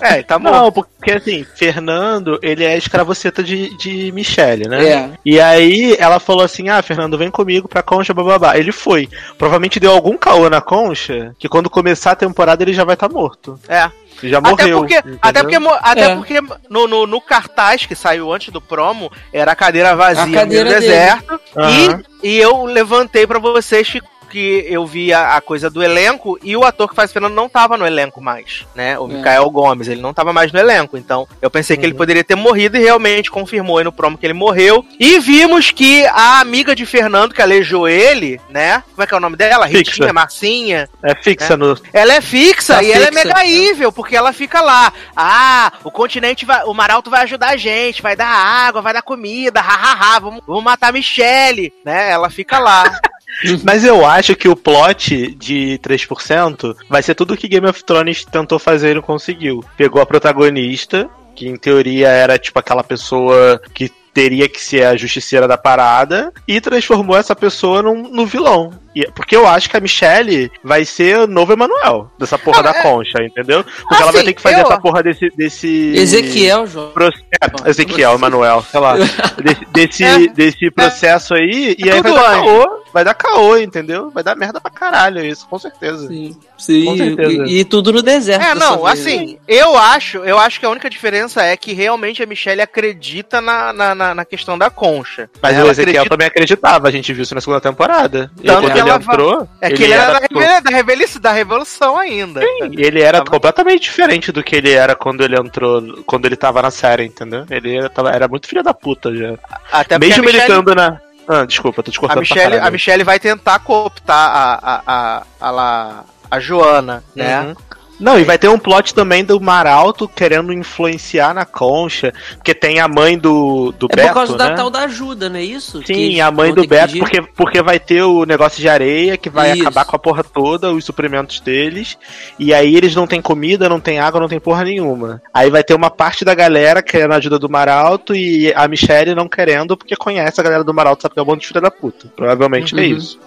É, 0.00 0.22
tá 0.24 0.36
bom. 0.40 0.50
Não, 0.50 0.72
porque 0.72 1.12
assim, 1.12 1.44
Fernando, 1.54 2.36
ele 2.42 2.64
é 2.64 2.76
escravoceta 2.76 3.44
de, 3.44 3.76
de 3.78 4.10
Michelle, 4.10 4.68
né? 4.68 4.84
É. 4.88 5.10
E 5.24 5.38
aí 5.40 5.94
ela 6.00 6.18
falou 6.18 6.42
assim: 6.44 6.68
Ah, 6.70 6.82
Fernando, 6.82 7.16
vem 7.16 7.30
comigo 7.30 7.68
pra 7.68 7.80
concha, 7.80 8.12
bababá. 8.12 8.58
Ele 8.58 8.72
foi. 8.72 9.08
Provavelmente 9.38 9.78
deu 9.78 9.92
algum 9.92 10.16
caô 10.16 10.50
na 10.50 10.60
concha, 10.60 11.32
que 11.38 11.48
quando 11.48 11.70
começar 11.70 12.10
a 12.10 12.16
temporada 12.16 12.64
ele 12.64 12.72
já 12.72 12.82
vai 12.82 12.94
estar 12.94 13.08
morto. 13.08 13.56
É. 13.68 13.88
Já 14.28 14.38
Até 14.38 14.50
morreu. 14.50 14.78
porque, 14.78 14.98
entendeu? 14.98 15.18
até 15.22 15.42
porque, 15.42 15.56
até 15.82 16.00
É. 16.10 16.16
porque 16.16 16.40
no, 16.70 16.86
no, 16.86 17.06
no 17.06 17.20
cartaz 17.20 17.86
que 17.86 17.94
saiu 17.94 18.32
antes 18.32 18.50
do 18.52 18.60
promo, 18.60 19.10
era 19.32 19.52
a 19.52 19.56
cadeira 19.56 19.94
vazia 19.94 20.22
A 20.22 20.30
cadeira 20.40 20.64
no 20.74 20.80
deserto. 20.80 21.40
Aham. 21.56 22.02
E, 22.22 22.28
e 22.30 22.38
eu 22.40 22.64
levantei 22.64 23.26
pra 23.26 23.38
vocês 23.38 23.88
que, 23.90 24.00
que 24.34 24.66
eu 24.68 24.84
vi 24.84 25.12
a, 25.12 25.36
a 25.36 25.40
coisa 25.40 25.70
do 25.70 25.82
elenco 25.82 26.36
e 26.42 26.56
o 26.56 26.64
ator 26.64 26.88
que 26.88 26.94
faz 26.96 27.12
Fernando 27.12 27.34
não 27.34 27.48
tava 27.48 27.76
no 27.76 27.86
elenco 27.86 28.20
mais, 28.20 28.66
né? 28.74 28.98
O 28.98 29.08
É. 29.08 29.14
Mikael 29.14 29.48
Gomes, 29.48 29.86
ele 29.86 30.00
não 30.02 30.12
tava 30.12 30.32
mais 30.32 30.50
no 30.52 30.58
elenco. 30.58 30.96
Então 30.98 31.28
eu 31.40 31.48
pensei 31.50 31.76
que 31.76 31.86
ele 31.86 31.94
poderia 31.94 32.24
ter 32.24 32.34
morrido 32.34 32.76
e 32.76 32.80
realmente 32.80 33.30
confirmou 33.30 33.78
aí 33.78 33.84
no 33.84 33.92
promo 33.92 34.18
que 34.18 34.26
ele 34.26 34.32
morreu. 34.34 34.84
E 34.98 35.20
vimos 35.20 35.70
que 35.70 36.04
a 36.06 36.40
amiga 36.40 36.74
de 36.74 36.84
Fernando 36.84 37.32
que 37.32 37.40
aleijou 37.40 37.88
ele, 37.88 38.40
né? 38.50 38.82
Como 38.90 39.02
é 39.02 39.06
que 39.06 39.14
é 39.14 39.16
o 39.16 39.20
nome 39.20 39.36
dela? 39.36 39.68
Fixa. 39.68 39.92
Ritinha, 39.92 40.12
Marcinha. 40.12 40.88
É 41.02 41.14
fixa 41.14 41.56
no. 41.56 41.78
Ela 41.92 42.14
é 42.14 42.20
fixa 42.20 42.74
Tá 42.74 42.82
e 42.82 42.90
ela 42.90 43.04
é 43.06 43.12
fixa. 43.12 43.24
mega 43.28 43.46
evil, 43.46 43.92
porque 43.92 44.16
ela 44.16 44.32
fica 44.32 44.60
lá. 44.60 44.92
Ah, 45.16 45.72
o 45.84 45.90
continente 45.90 46.44
vai. 46.44 46.64
O 46.64 46.74
Maralto 46.74 47.08
vai 47.10 47.22
ajudar 47.22 47.50
a 47.50 47.56
gente, 47.56 48.02
vai 48.02 48.16
dar 48.16 48.26
água, 48.26 48.82
vai 48.82 48.92
dar 48.92 49.02
comida, 49.02 49.60
hahaha, 49.60 50.18
vamos, 50.18 50.42
vamos 50.46 50.64
matar 50.64 50.88
a 50.88 50.92
Michelle, 50.92 51.72
né? 51.84 52.10
Ela 52.10 52.28
fica 52.30 52.58
lá. 52.58 52.84
Mas 53.64 53.84
eu 53.84 54.04
acho 54.04 54.36
que 54.36 54.48
o 54.48 54.56
plot 54.56 55.34
de 55.34 55.78
3% 55.82 56.76
vai 56.88 57.02
ser 57.02 57.14
tudo 57.14 57.36
que 57.36 57.48
Game 57.48 57.66
of 57.66 57.84
Thrones 57.84 58.24
tentou 58.24 58.58
fazer 58.58 58.92
e 58.92 58.94
não 58.94 59.02
conseguiu. 59.02 59.64
Pegou 59.76 60.00
a 60.00 60.06
protagonista, 60.06 61.08
que 61.34 61.48
em 61.48 61.56
teoria 61.56 62.08
era 62.08 62.38
tipo 62.38 62.58
aquela 62.58 62.84
pessoa 62.84 63.60
que 63.72 63.90
teria 64.12 64.48
que 64.48 64.60
ser 64.60 64.86
a 64.86 64.96
justiceira 64.96 65.48
da 65.48 65.58
parada, 65.58 66.32
e 66.46 66.60
transformou 66.60 67.16
essa 67.16 67.34
pessoa 67.34 67.82
num, 67.82 68.08
no 68.08 68.24
vilão. 68.24 68.72
E- 68.94 69.10
porque 69.14 69.34
eu 69.36 69.46
acho 69.46 69.68
que 69.68 69.76
a 69.76 69.80
Michelle 69.80 70.50
vai 70.62 70.84
ser 70.84 71.18
o 71.18 71.26
novo 71.26 71.52
Emanuel 71.52 72.10
dessa 72.18 72.38
porra 72.38 72.62
da 72.62 72.74
concha, 72.82 73.22
entendeu? 73.22 73.64
Porque 73.64 74.02
ela 74.02 74.12
vai 74.12 74.16
Assim, 74.22 74.26
ter 74.26 74.32
que 74.34 74.42
fazer 74.42 74.56
eu- 74.56 74.66
essa 74.66 74.80
porra 74.80 75.02
desse. 75.02 75.28
desse... 75.36 75.92
Ezequiel, 75.96 76.66
João. 76.66 76.90
Pro- 76.90 77.06
é, 77.08 77.70
Ezequiel, 77.70 78.14
Emanuel, 78.14 78.62
sei 78.70 78.80
lá. 78.80 78.94
Desse, 79.44 79.64
desse, 79.72 80.04
É. 80.04 80.26
desse 80.28 80.70
processo 80.70 81.34
aí, 81.34 81.74
e 81.78 81.90
aí 81.90 82.00
vai 82.00 82.12
dar 82.12 82.30
anjo. 82.30 82.44
caô, 82.44 82.82
vai 82.92 83.04
dar 83.04 83.14
caô, 83.14 83.56
entendeu? 83.58 84.10
Vai 84.10 84.22
dar 84.22 84.34
merda 84.36 84.60
pra 84.60 84.70
caralho 84.70 85.24
isso, 85.24 85.46
com 85.48 85.58
certeza. 85.58 86.06
Sim, 86.08 86.36
sim. 86.56 86.84
Com 86.84 86.96
certeza. 86.96 87.44
E, 87.46 87.58
e 87.60 87.64
tudo 87.64 87.92
no 87.92 88.02
deserto. 88.02 88.42
É, 88.42 88.54
não, 88.54 88.86
assim, 88.86 89.38
eu 89.48 89.76
acho, 89.76 90.18
eu 90.18 90.38
acho 90.38 90.58
que 90.60 90.66
a 90.66 90.70
única 90.70 90.88
diferença 90.88 91.42
é 91.42 91.56
que 91.56 91.72
realmente 91.72 92.22
a 92.22 92.26
Michelle 92.26 92.62
acredita 92.62 93.40
na, 93.40 93.72
na, 93.72 93.94
na, 93.94 94.14
na 94.14 94.24
questão 94.24 94.56
da 94.56 94.70
concha. 94.70 95.28
Mas 95.42 95.56
Ela 95.56 95.66
o 95.66 95.70
Ezequiel 95.70 95.90
acredita- 96.02 96.10
também 96.10 96.26
acreditava, 96.28 96.88
a 96.88 96.90
gente 96.90 97.12
viu 97.12 97.22
isso 97.22 97.34
na 97.34 97.40
segunda 97.40 97.60
temporada. 97.60 98.30
Tanto 98.44 98.68
ele 98.84 98.90
ela 98.90 99.02
entrou, 99.02 99.48
É 99.60 99.70
que 99.70 99.82
ele, 99.82 99.92
era, 99.92 100.12
da, 100.12 100.18
revela- 100.30 100.60
da, 100.60 100.70
revelice- 100.70 101.18
da 101.18 101.32
revolução 101.32 101.98
ainda. 101.98 102.40
ele 102.72 103.00
era 103.00 103.18
Tava- 103.18 103.30
completamente 103.30 103.82
diferente 103.82 104.30
do 104.32 104.42
que 104.42 104.54
ele 104.56 104.70
era 104.72 104.94
quando 104.94 105.22
ele 105.24 105.36
entrou, 105.38 106.02
quando 106.06 106.26
ele 106.26 106.36
tava 106.36 106.62
na 106.62 106.70
série, 106.70 107.04
entendeu? 107.04 107.44
Ele 107.50 107.76
era, 107.76 107.88
tava- 107.90 108.10
era 108.10 108.28
muito 108.28 108.46
filho 108.48 108.62
da 108.62 108.72
puta 108.74 109.14
já. 109.14 109.34
Até 109.72 109.98
Mesmo 109.98 110.22
a 110.22 110.26
Michelle, 110.26 110.38
militando 110.48 110.74
na. 110.74 110.98
Ah, 111.26 111.44
desculpa, 111.46 111.82
tô 111.82 111.90
te 111.90 111.96
a 111.96 112.00
cortando 112.00 112.14
pra 112.16 112.20
Michelle, 112.36 112.58
a 112.58 112.70
Michelle 112.70 113.02
vai 113.04 113.18
tentar 113.18 113.58
cooptar 113.60 114.16
a, 114.36 114.54
a, 114.54 114.82
a, 114.86 115.22
a, 115.40 115.50
lá- 115.50 116.04
a 116.30 116.38
Joana, 116.40 117.02
né? 117.16 117.40
Uhum. 117.40 117.54
Não, 117.98 118.18
e 118.18 118.24
vai 118.24 118.36
ter 118.38 118.48
um 118.48 118.58
plot 118.58 118.94
também 118.94 119.24
do 119.24 119.40
Maralto 119.40 120.08
querendo 120.08 120.52
influenciar 120.52 121.32
na 121.32 121.44
concha, 121.44 122.12
porque 122.36 122.54
tem 122.54 122.80
a 122.80 122.88
mãe 122.88 123.16
do, 123.16 123.72
do 123.78 123.86
É 123.90 123.96
Beto, 123.96 124.08
por 124.08 124.14
causa 124.14 124.32
né? 124.32 124.38
da 124.38 124.54
tal 124.54 124.70
da 124.70 124.80
ajuda, 124.80 125.28
não 125.28 125.36
é 125.36 125.44
isso? 125.44 125.80
Que 125.80 125.94
Sim, 125.94 126.02
eles 126.02 126.20
a 126.20 126.30
mãe 126.30 126.52
do 126.52 126.62
que 126.62 126.68
Beto, 126.68 126.98
porque, 126.98 127.22
porque 127.22 127.62
vai 127.62 127.78
ter 127.78 128.02
o 128.02 128.24
negócio 128.24 128.60
de 128.60 128.68
areia 128.68 129.16
que 129.16 129.30
vai 129.30 129.52
Isso. 129.52 129.62
acabar 129.62 129.84
com 129.84 129.96
a 129.96 129.98
porra 129.98 130.24
toda, 130.24 130.72
os 130.72 130.84
suprimentos 130.84 131.40
deles. 131.40 131.96
E 132.38 132.52
aí 132.52 132.76
eles 132.76 132.94
não 132.94 133.06
têm 133.06 133.22
comida, 133.22 133.68
não 133.68 133.80
tem 133.80 133.98
água, 134.00 134.20
não 134.20 134.28
tem 134.28 134.40
porra 134.40 134.64
nenhuma. 134.64 135.22
Aí 135.32 135.48
vai 135.50 135.62
ter 135.62 135.74
uma 135.74 135.90
parte 135.90 136.24
da 136.24 136.34
galera 136.34 136.82
querendo 136.82 137.12
a 137.12 137.16
ajuda 137.16 137.38
do 137.38 137.48
Maralto 137.48 138.14
e 138.14 138.52
a 138.54 138.66
Michelle 138.66 139.14
não 139.14 139.28
querendo 139.28 139.76
porque 139.76 139.96
conhece 139.96 140.40
a 140.40 140.44
galera 140.44 140.64
do 140.64 140.74
Maralto, 140.74 141.02
sabe 141.02 141.14
que 141.14 141.20
é 141.20 141.22
um 141.22 141.26
bando 141.26 141.40
de 141.40 141.46
filha 141.48 141.60
da 141.60 141.70
puta. 141.70 142.08
Provavelmente 142.16 142.74
é 142.74 142.78
Uhum. 142.78 142.84
isso. 142.84 143.18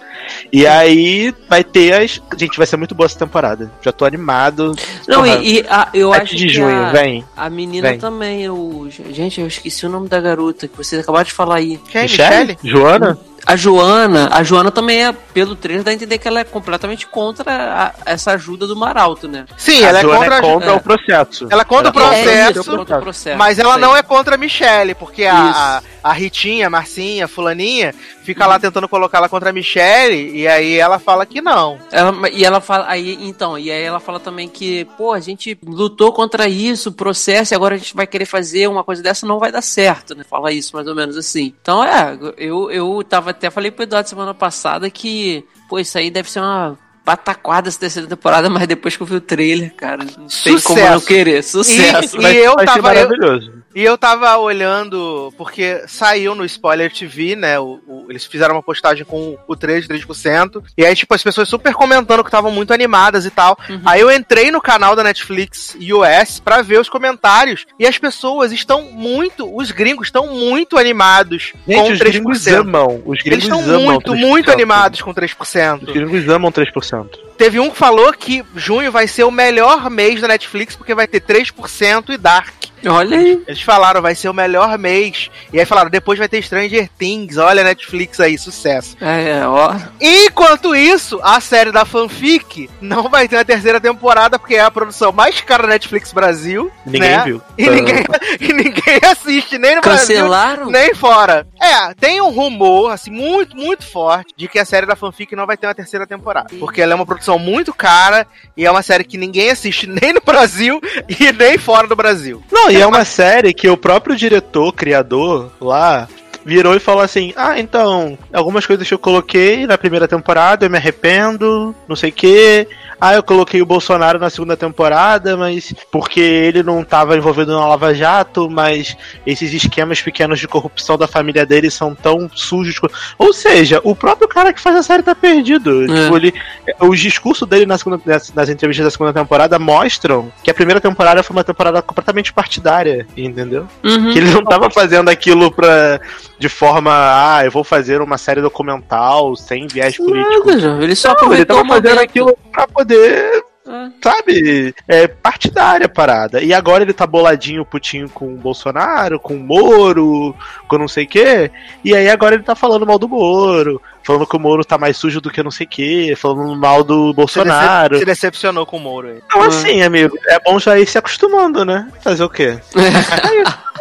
E 0.52 0.66
aí 0.66 1.34
vai 1.48 1.64
ter 1.64 1.94
as. 1.94 2.20
Gente, 2.36 2.56
vai 2.58 2.66
ser 2.66 2.76
muito 2.76 2.94
boa 2.94 3.06
essa 3.06 3.18
temporada. 3.18 3.70
Já 3.82 3.92
tô 3.92 4.04
animado. 4.04 4.57
Não, 5.06 5.22
Porra, 5.22 5.36
e, 5.38 5.60
e 5.60 5.66
a- 5.68 5.88
eu 5.94 6.12
7 6.12 6.22
acho 6.22 6.36
de 6.36 6.46
que 6.46 6.52
junho, 6.52 6.84
a, 6.84 6.90
vem. 6.90 7.24
a 7.36 7.48
menina 7.50 7.90
Vem. 7.90 7.98
também. 7.98 8.42
Eu, 8.42 8.88
gente, 9.10 9.40
eu 9.40 9.46
esqueci 9.46 9.86
o 9.86 9.88
nome 9.88 10.08
da 10.08 10.20
garota 10.20 10.66
que 10.68 10.76
vocês 10.76 11.00
acabaram 11.00 11.24
de 11.24 11.32
falar 11.32 11.56
aí. 11.56 11.78
Quem? 11.90 12.02
Michelle? 12.02 12.56
Michelle? 12.62 12.70
Joana? 12.70 13.18
A 13.46 13.56
Joana, 13.56 14.28
a 14.32 14.42
Joana 14.42 14.70
também 14.70 15.06
é, 15.06 15.12
pelo 15.12 15.56
trailer, 15.56 15.82
dá 15.84 15.90
a 15.90 15.94
entender 15.94 16.18
que 16.18 16.28
ela 16.28 16.40
é 16.40 16.44
completamente 16.44 17.06
contra 17.06 17.50
a- 17.50 17.94
essa 18.04 18.32
ajuda 18.32 18.66
do 18.66 18.76
Maralto, 18.76 19.26
né? 19.26 19.46
Sim, 19.56 19.84
a 19.84 19.88
ela 19.88 19.98
é 19.98 20.02
Joana 20.02 20.18
contra, 20.18 20.36
é 20.36 20.40
contra 20.40 20.70
é. 20.70 20.72
o 20.74 20.80
processo. 20.80 21.46
ela 21.50 21.62
é 21.62 21.64
contra 21.64 21.92
o 21.96 21.98
Ela 22.00 22.14
É 22.16 22.22
processo, 22.22 22.60
isso, 22.60 22.76
contra 22.76 22.96
o 22.98 23.00
processo. 23.00 23.38
mas 23.38 23.58
ela 23.58 23.78
não 23.78 23.96
é 23.96 24.02
contra 24.02 24.34
a 24.34 24.38
Michelle, 24.38 24.94
porque 24.94 25.24
a, 25.24 25.80
a, 26.04 26.10
a 26.10 26.12
Ritinha, 26.12 26.66
a 26.66 26.70
Marcinha, 26.70 27.24
a 27.24 27.28
Fulaninha, 27.28 27.94
fica 28.22 28.46
lá 28.46 28.58
tentando 28.58 28.86
colocar 28.88 29.18
ela 29.18 29.28
contra 29.28 29.48
a 29.48 29.52
Michelle, 29.52 30.36
e 30.36 30.46
aí 30.46 30.74
ela 30.76 30.98
fala 30.98 31.24
que 31.24 31.40
não. 31.40 31.78
Ela- 31.90 32.28
e 32.30 32.44
ela 32.44 32.60
fala, 32.60 32.84
aí, 32.88 33.16
então, 33.22 33.58
e 33.58 33.70
aí 33.70 33.82
ela 33.82 34.00
fala 34.00 34.20
também 34.20 34.48
que, 34.48 34.84
pô, 34.98 35.12
a 35.14 35.20
gente 35.20 35.58
lutou 35.64 36.12
contra 36.12 36.46
isso, 36.48 36.90
o 36.90 36.92
processo, 36.92 37.54
e 37.54 37.56
agora 37.56 37.76
a 37.76 37.78
gente 37.78 37.94
vai 37.96 38.06
querer 38.06 38.26
fazer 38.26 38.66
uma 38.66 38.84
coisa 38.84 39.02
dessa, 39.02 39.26
não 39.26 39.38
vai 39.38 39.50
dar 39.50 39.62
certo, 39.62 40.14
né? 40.14 40.24
Fala 40.28 40.52
isso 40.52 40.74
mais 40.76 40.86
ou 40.86 40.94
menos 40.94 41.16
assim. 41.16 41.54
Então, 41.62 41.82
é, 41.82 42.18
eu, 42.36 42.70
eu 42.70 43.02
tava 43.08 43.32
até 43.38 43.50
falei 43.50 43.70
pro 43.70 43.84
Eduardo 43.84 44.08
semana 44.08 44.34
passada 44.34 44.90
que, 44.90 45.46
pô, 45.68 45.78
isso 45.78 45.96
aí 45.96 46.10
deve 46.10 46.30
ser 46.30 46.40
uma 46.40 46.78
pataquada 47.08 47.68
essa 47.68 47.80
terceira 47.80 48.06
temporada, 48.06 48.50
mas 48.50 48.66
depois 48.66 48.94
que 48.94 49.02
eu 49.02 49.06
vi 49.06 49.14
o 49.14 49.20
trailer, 49.20 49.72
cara, 49.74 50.04
não 50.04 50.04
tem 50.04 50.58
como 50.60 50.78
Sucesso. 50.78 50.92
não 50.92 51.00
querer. 51.00 51.42
Sucesso. 51.42 52.18
E 52.18 52.20
Vai, 52.20 52.36
eu 52.36 52.54
vai 52.54 52.66
ser 52.66 52.74
tava- 52.74 52.78
eu- 52.94 53.08
maravilhoso. 53.08 53.58
E 53.74 53.84
eu 53.84 53.96
tava 53.96 54.36
olhando, 54.38 55.32
porque 55.38 55.84
saiu 55.86 56.34
no 56.34 56.44
Spoiler 56.44 56.92
TV, 56.92 57.36
né? 57.36 57.60
o- 57.60 57.78
o- 57.86 58.06
eles 58.10 58.24
fizeram 58.24 58.56
uma 58.56 58.62
postagem 58.62 59.04
com 59.04 59.38
o 59.46 59.54
3, 59.56 59.86
3%. 59.86 60.62
E 60.76 60.84
aí, 60.84 60.94
tipo, 60.96 61.14
as 61.14 61.22
pessoas 61.22 61.48
super 61.48 61.72
comentando 61.74 62.24
que 62.24 62.28
estavam 62.28 62.50
muito 62.50 62.72
animadas 62.74 63.24
e 63.24 63.30
tal. 63.30 63.56
Uhum. 63.70 63.80
Aí 63.86 64.00
eu 64.00 64.10
entrei 64.10 64.50
no 64.50 64.60
canal 64.60 64.96
da 64.96 65.04
Netflix 65.04 65.76
US 65.80 66.40
pra 66.40 66.60
ver 66.60 66.80
os 66.80 66.88
comentários. 66.88 67.66
E 67.78 67.86
as 67.86 67.96
pessoas 67.98 68.50
estão 68.52 68.82
muito, 68.82 69.54
os 69.56 69.70
gringos 69.70 70.08
estão 70.08 70.26
muito 70.26 70.76
animados 70.76 71.52
com 71.64 71.72
Gente, 71.72 71.92
os 71.92 71.98
3%. 71.98 72.10
gringos 72.12 72.46
amam. 72.48 73.02
Os 73.06 73.18
Eles 73.20 73.22
gringos 73.22 73.44
estão 73.44 73.60
amam 73.60 73.82
muito, 73.92 74.10
3%. 74.12 74.26
muito 74.28 74.50
animados 74.50 75.02
com 75.02 75.14
3%. 75.14 75.86
Os 75.86 75.92
gringos 75.94 76.28
amam 76.28 76.50
3%. 76.50 76.97
Teve 77.36 77.60
um 77.60 77.70
que 77.70 77.76
falou 77.76 78.12
que 78.12 78.44
junho 78.56 78.90
vai 78.90 79.06
ser 79.06 79.24
o 79.24 79.30
melhor 79.30 79.88
mês 79.88 80.20
da 80.20 80.28
Netflix 80.28 80.74
porque 80.74 80.94
vai 80.94 81.06
ter 81.06 81.20
3% 81.20 82.10
e 82.10 82.16
Dark. 82.16 82.57
Olha 82.86 83.18
aí. 83.18 83.42
Eles 83.46 83.62
falaram, 83.62 84.00
vai 84.02 84.14
ser 84.14 84.28
o 84.28 84.34
melhor 84.34 84.76
mês. 84.78 85.30
E 85.52 85.58
aí 85.58 85.66
falaram, 85.66 85.90
depois 85.90 86.18
vai 86.18 86.28
ter 86.28 86.42
Stranger 86.42 86.88
Things. 86.98 87.36
Olha 87.36 87.62
a 87.62 87.64
Netflix 87.64 88.20
aí, 88.20 88.38
sucesso. 88.38 88.96
É, 89.00 89.46
ó. 89.46 89.74
Enquanto 90.00 90.74
isso, 90.74 91.20
a 91.22 91.40
série 91.40 91.72
da 91.72 91.84
fanfic 91.84 92.68
não 92.80 93.08
vai 93.08 93.28
ter 93.28 93.36
a 93.36 93.44
terceira 93.44 93.80
temporada, 93.80 94.38
porque 94.38 94.54
é 94.54 94.60
a 94.60 94.70
produção 94.70 95.12
mais 95.12 95.40
cara 95.40 95.62
da 95.64 95.70
Netflix 95.70 96.12
Brasil. 96.12 96.70
Ninguém 96.84 97.00
né? 97.00 97.24
viu. 97.24 97.42
E 97.56 97.68
ninguém, 97.68 98.04
e 98.40 98.52
ninguém 98.52 99.00
assiste, 99.10 99.58
nem 99.58 99.76
no 99.76 99.82
Cancelaram? 99.82 100.68
Brasil, 100.68 100.72
nem 100.72 100.94
fora. 100.94 101.46
É, 101.60 101.94
tem 101.94 102.20
um 102.20 102.30
rumor, 102.30 102.92
assim, 102.92 103.10
muito, 103.10 103.56
muito 103.56 103.84
forte, 103.84 104.32
de 104.36 104.48
que 104.48 104.58
a 104.58 104.64
série 104.64 104.86
da 104.86 104.96
fanfic 104.96 105.34
não 105.34 105.46
vai 105.46 105.56
ter 105.56 105.66
uma 105.66 105.74
terceira 105.74 106.06
temporada. 106.06 106.48
Porque 106.58 106.80
ela 106.80 106.92
é 106.92 106.94
uma 106.94 107.06
produção 107.06 107.38
muito 107.38 107.74
cara 107.74 108.26
e 108.56 108.64
é 108.64 108.70
uma 108.70 108.82
série 108.82 109.04
que 109.04 109.16
ninguém 109.16 109.50
assiste 109.50 109.86
nem 109.88 110.12
no 110.12 110.20
Brasil 110.20 110.80
e 111.08 111.32
nem 111.32 111.58
fora 111.58 111.86
do 111.86 111.96
Brasil. 111.96 112.42
Não, 112.50 112.67
e 112.70 112.80
é 112.80 112.86
uma 112.86 113.04
série 113.04 113.54
que 113.54 113.68
o 113.68 113.76
próprio 113.76 114.16
diretor, 114.16 114.72
criador 114.72 115.50
lá, 115.60 116.08
virou 116.44 116.74
e 116.74 116.80
falou 116.80 117.02
assim: 117.02 117.32
Ah, 117.36 117.58
então, 117.58 118.18
algumas 118.32 118.66
coisas 118.66 118.86
que 118.86 118.94
eu 118.94 118.98
coloquei 118.98 119.66
na 119.66 119.78
primeira 119.78 120.08
temporada, 120.08 120.64
eu 120.66 120.70
me 120.70 120.78
arrependo, 120.78 121.74
não 121.86 121.96
sei 121.96 122.10
o 122.10 122.12
quê. 122.12 122.68
Ah, 123.00 123.14
eu 123.14 123.22
coloquei 123.22 123.62
o 123.62 123.66
Bolsonaro 123.66 124.18
na 124.18 124.30
segunda 124.30 124.56
temporada, 124.56 125.36
mas 125.36 125.72
porque 125.90 126.20
ele 126.20 126.62
não 126.62 126.80
estava 126.82 127.16
envolvido 127.16 127.52
na 127.52 127.66
Lava 127.66 127.94
Jato, 127.94 128.50
mas 128.50 128.96
esses 129.26 129.52
esquemas 129.52 130.00
pequenos 130.02 130.38
de 130.40 130.48
corrupção 130.48 130.96
da 130.98 131.06
família 131.06 131.46
dele 131.46 131.70
são 131.70 131.94
tão 131.94 132.28
sujos. 132.34 132.80
Ou 133.16 133.32
seja, 133.32 133.80
o 133.84 133.94
próprio 133.94 134.28
cara 134.28 134.52
que 134.52 134.60
faz 134.60 134.76
a 134.76 134.82
série 134.82 135.02
tá 135.02 135.14
perdido. 135.14 135.84
É. 135.84 135.86
Tipo, 135.86 136.16
ele, 136.16 136.34
os 136.80 136.98
discursos 136.98 137.48
dele 137.48 137.66
na 137.66 137.78
segunda, 137.78 138.00
nas, 138.04 138.32
nas 138.34 138.48
entrevistas 138.48 138.84
da 138.84 138.90
segunda 138.90 139.12
temporada 139.12 139.58
mostram 139.58 140.32
que 140.42 140.50
a 140.50 140.54
primeira 140.54 140.80
temporada 140.80 141.22
foi 141.22 141.36
uma 141.36 141.44
temporada 141.44 141.80
completamente 141.82 142.32
partidária, 142.32 143.06
entendeu? 143.16 143.66
Uhum. 143.84 144.12
Que 144.12 144.18
ele 144.18 144.30
não 144.30 144.42
tava 144.44 144.70
fazendo 144.70 145.08
aquilo 145.08 145.50
pra, 145.50 146.00
de 146.38 146.48
forma, 146.48 146.90
ah, 146.92 147.44
eu 147.44 147.50
vou 147.50 147.64
fazer 147.64 148.00
uma 148.00 148.18
série 148.18 148.40
documental 148.40 149.34
sem 149.36 149.66
viés 149.66 149.96
político. 149.96 150.58
João. 150.58 150.82
Ele 150.82 150.94
só 150.94 151.08
Não, 151.08 151.14
ele 151.14 151.42
aproveitou 151.42 151.56
tava 151.56 151.62
o 151.62 151.66
momento. 151.66 151.84
fazendo 151.84 152.00
aquilo 152.00 152.38
pra 152.52 152.66
poder, 152.66 152.87
É. 152.94 153.90
sabe, 154.02 154.74
é 154.88 155.06
partidária 155.06 155.84
a 155.84 155.88
parada. 155.90 156.40
E 156.42 156.54
agora 156.54 156.82
ele 156.82 156.94
tá 156.94 157.06
boladinho, 157.06 157.66
putinho 157.66 158.08
com 158.08 158.32
o 158.32 158.36
Bolsonaro, 158.38 159.20
com 159.20 159.34
o 159.34 159.38
Moro, 159.38 160.34
com 160.66 160.78
não 160.78 160.88
sei 160.88 161.04
o 161.04 161.08
quê. 161.08 161.50
E 161.84 161.94
aí 161.94 162.08
agora 162.08 162.34
ele 162.34 162.44
tá 162.44 162.54
falando 162.54 162.86
mal 162.86 162.98
do 162.98 163.06
Moro, 163.06 163.78
falando 164.02 164.26
que 164.26 164.36
o 164.36 164.40
Moro 164.40 164.64
tá 164.64 164.78
mais 164.78 164.96
sujo 164.96 165.20
do 165.20 165.30
que 165.30 165.42
não 165.42 165.50
sei 165.50 165.66
o 165.66 165.68
quê, 165.68 166.14
falando 166.16 166.56
mal 166.56 166.82
do 166.82 167.08
Se, 167.10 167.14
Bolsonaro. 167.16 167.90
decep- 167.90 167.98
se 167.98 168.04
decepcionou 168.06 168.64
com 168.64 168.78
o 168.78 168.80
Moro 168.80 169.08
aí. 169.08 169.20
Então 169.26 169.42
assim, 169.42 169.82
amigo, 169.82 170.16
é 170.28 170.40
bom 170.40 170.58
já 170.58 170.78
ir 170.78 170.86
se 170.86 170.96
acostumando, 170.96 171.62
né? 171.64 171.88
Fazer 172.00 172.24
o 172.24 172.30
quê? 172.30 172.58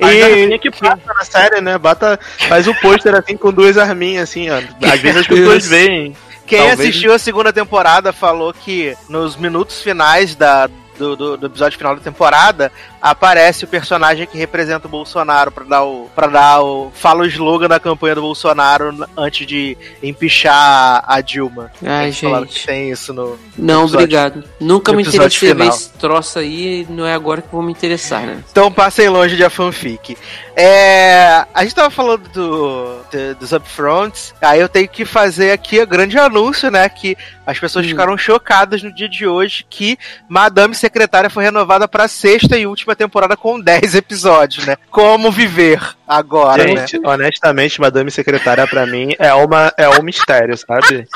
E 0.00 0.52
E- 0.54 0.58
que 0.58 0.70
passa 0.70 1.00
na 1.06 1.24
série, 1.24 1.60
né? 1.60 1.78
Bota, 1.78 2.18
faz 2.48 2.66
o 2.66 2.74
pôster 2.80 3.14
assim 3.14 3.36
com 3.36 3.52
duas 3.52 3.78
arminhas, 3.78 4.24
assim, 4.28 4.50
ó. 4.50 4.56
Às 4.82 5.00
vezes 5.00 5.20
as 5.20 5.26
pessoas 5.28 5.66
veem. 5.68 6.16
Quem 6.46 6.58
Talvez- 6.58 6.80
assistiu 6.80 7.12
a 7.14 7.18
segunda 7.18 7.52
temporada 7.52 8.12
falou 8.12 8.52
que 8.52 8.96
nos 9.08 9.36
minutos 9.36 9.80
finais 9.80 10.34
da, 10.34 10.68
do, 10.98 11.16
do- 11.16 11.36
do 11.36 11.46
episódio 11.46 11.78
final 11.78 11.94
da 11.96 12.02
temporada 12.02 12.70
aparece 13.06 13.64
o 13.64 13.68
personagem 13.68 14.26
que 14.26 14.38
representa 14.38 14.86
o 14.86 14.90
Bolsonaro 14.90 15.52
pra 15.52 15.64
dar 15.64 15.84
o. 15.84 16.08
para 16.14 16.26
dar 16.28 16.62
o. 16.62 16.90
fala 16.94 17.20
o 17.20 17.26
slogan 17.26 17.68
da 17.68 17.78
campanha 17.78 18.14
do 18.14 18.22
Bolsonaro 18.22 19.06
antes 19.14 19.46
de 19.46 19.76
empichar 20.02 21.04
a 21.06 21.20
Dilma. 21.20 21.70
Ai, 21.84 22.04
Eles 22.06 22.16
gente. 22.16 22.46
que 22.60 22.66
tem 22.66 22.90
isso 22.90 23.12
no. 23.12 23.38
Não, 23.58 23.82
episódio- 23.82 24.04
obrigado. 24.06 24.44
Nunca 24.58 24.92
me 24.94 25.02
interessei 25.02 25.52
ver 25.52 25.66
esse 25.68 25.90
troço 25.90 26.38
aí 26.38 26.86
não 26.88 27.04
é 27.06 27.12
agora 27.12 27.42
que 27.42 27.52
vou 27.52 27.62
me 27.62 27.72
interessar, 27.72 28.22
né? 28.22 28.42
Então 28.50 28.72
passem 28.72 29.08
longe 29.08 29.36
de 29.36 29.44
a 29.44 29.50
fanfic. 29.50 30.16
É, 30.56 31.44
a 31.52 31.62
gente 31.62 31.74
tava 31.74 31.90
falando 31.90 32.26
do, 32.30 32.96
do- 33.10 33.34
dos 33.38 33.52
upfronts, 33.52 34.32
aí 34.40 34.60
eu 34.60 34.68
tenho 34.68 34.88
que 34.88 35.04
fazer 35.04 35.50
aqui 35.52 35.78
o 35.80 35.86
grande 35.86 36.18
anúncio, 36.18 36.70
né? 36.70 36.88
Que 36.88 37.16
as 37.46 37.58
pessoas 37.58 37.84
Hum. 37.84 37.88
ficaram 37.90 38.16
chocadas 38.16 38.82
no 38.82 38.90
dia 38.94 39.08
de 39.08 39.26
hoje 39.26 39.66
que 39.68 39.98
Madame 40.28 40.74
Secretária 40.74 41.28
foi 41.28 41.44
renovada 41.44 41.86
pra 41.86 42.08
sexta 42.08 42.56
e 42.56 42.66
última 42.66 42.93
temporada 42.94 43.36
com 43.36 43.60
10 43.60 43.94
episódios, 43.94 44.66
né? 44.66 44.76
Como 44.90 45.30
viver 45.30 45.80
agora, 46.06 46.64
né? 46.64 46.86
Gente, 46.86 47.06
honestamente, 47.06 47.80
Madame 47.80 48.10
Secretária 48.10 48.66
pra 48.66 48.86
mim 48.86 49.14
é 49.18 49.32
uma 49.34 49.72
é 49.76 49.88
um 49.88 50.02
mistério, 50.02 50.56
sabe? 50.56 51.06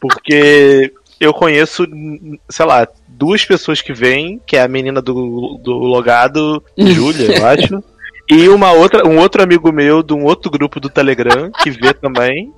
Porque 0.00 0.92
eu 1.20 1.32
conheço, 1.32 1.86
sei 2.48 2.66
lá, 2.66 2.86
duas 3.08 3.44
pessoas 3.44 3.80
que 3.80 3.92
vêm, 3.92 4.40
que 4.46 4.56
é 4.56 4.62
a 4.62 4.68
menina 4.68 5.00
do, 5.00 5.58
do 5.62 5.72
logado, 5.72 6.62
Júlia, 6.76 7.38
eu 7.38 7.46
acho. 7.46 7.82
E 8.28 8.48
uma 8.48 8.72
outra, 8.72 9.06
um 9.06 9.18
outro 9.18 9.40
amigo 9.40 9.70
meu 9.70 10.02
de 10.02 10.12
um 10.12 10.24
outro 10.24 10.50
grupo 10.50 10.80
do 10.80 10.90
Telegram 10.90 11.48
que 11.62 11.70
vê 11.70 11.94
também. 11.94 12.52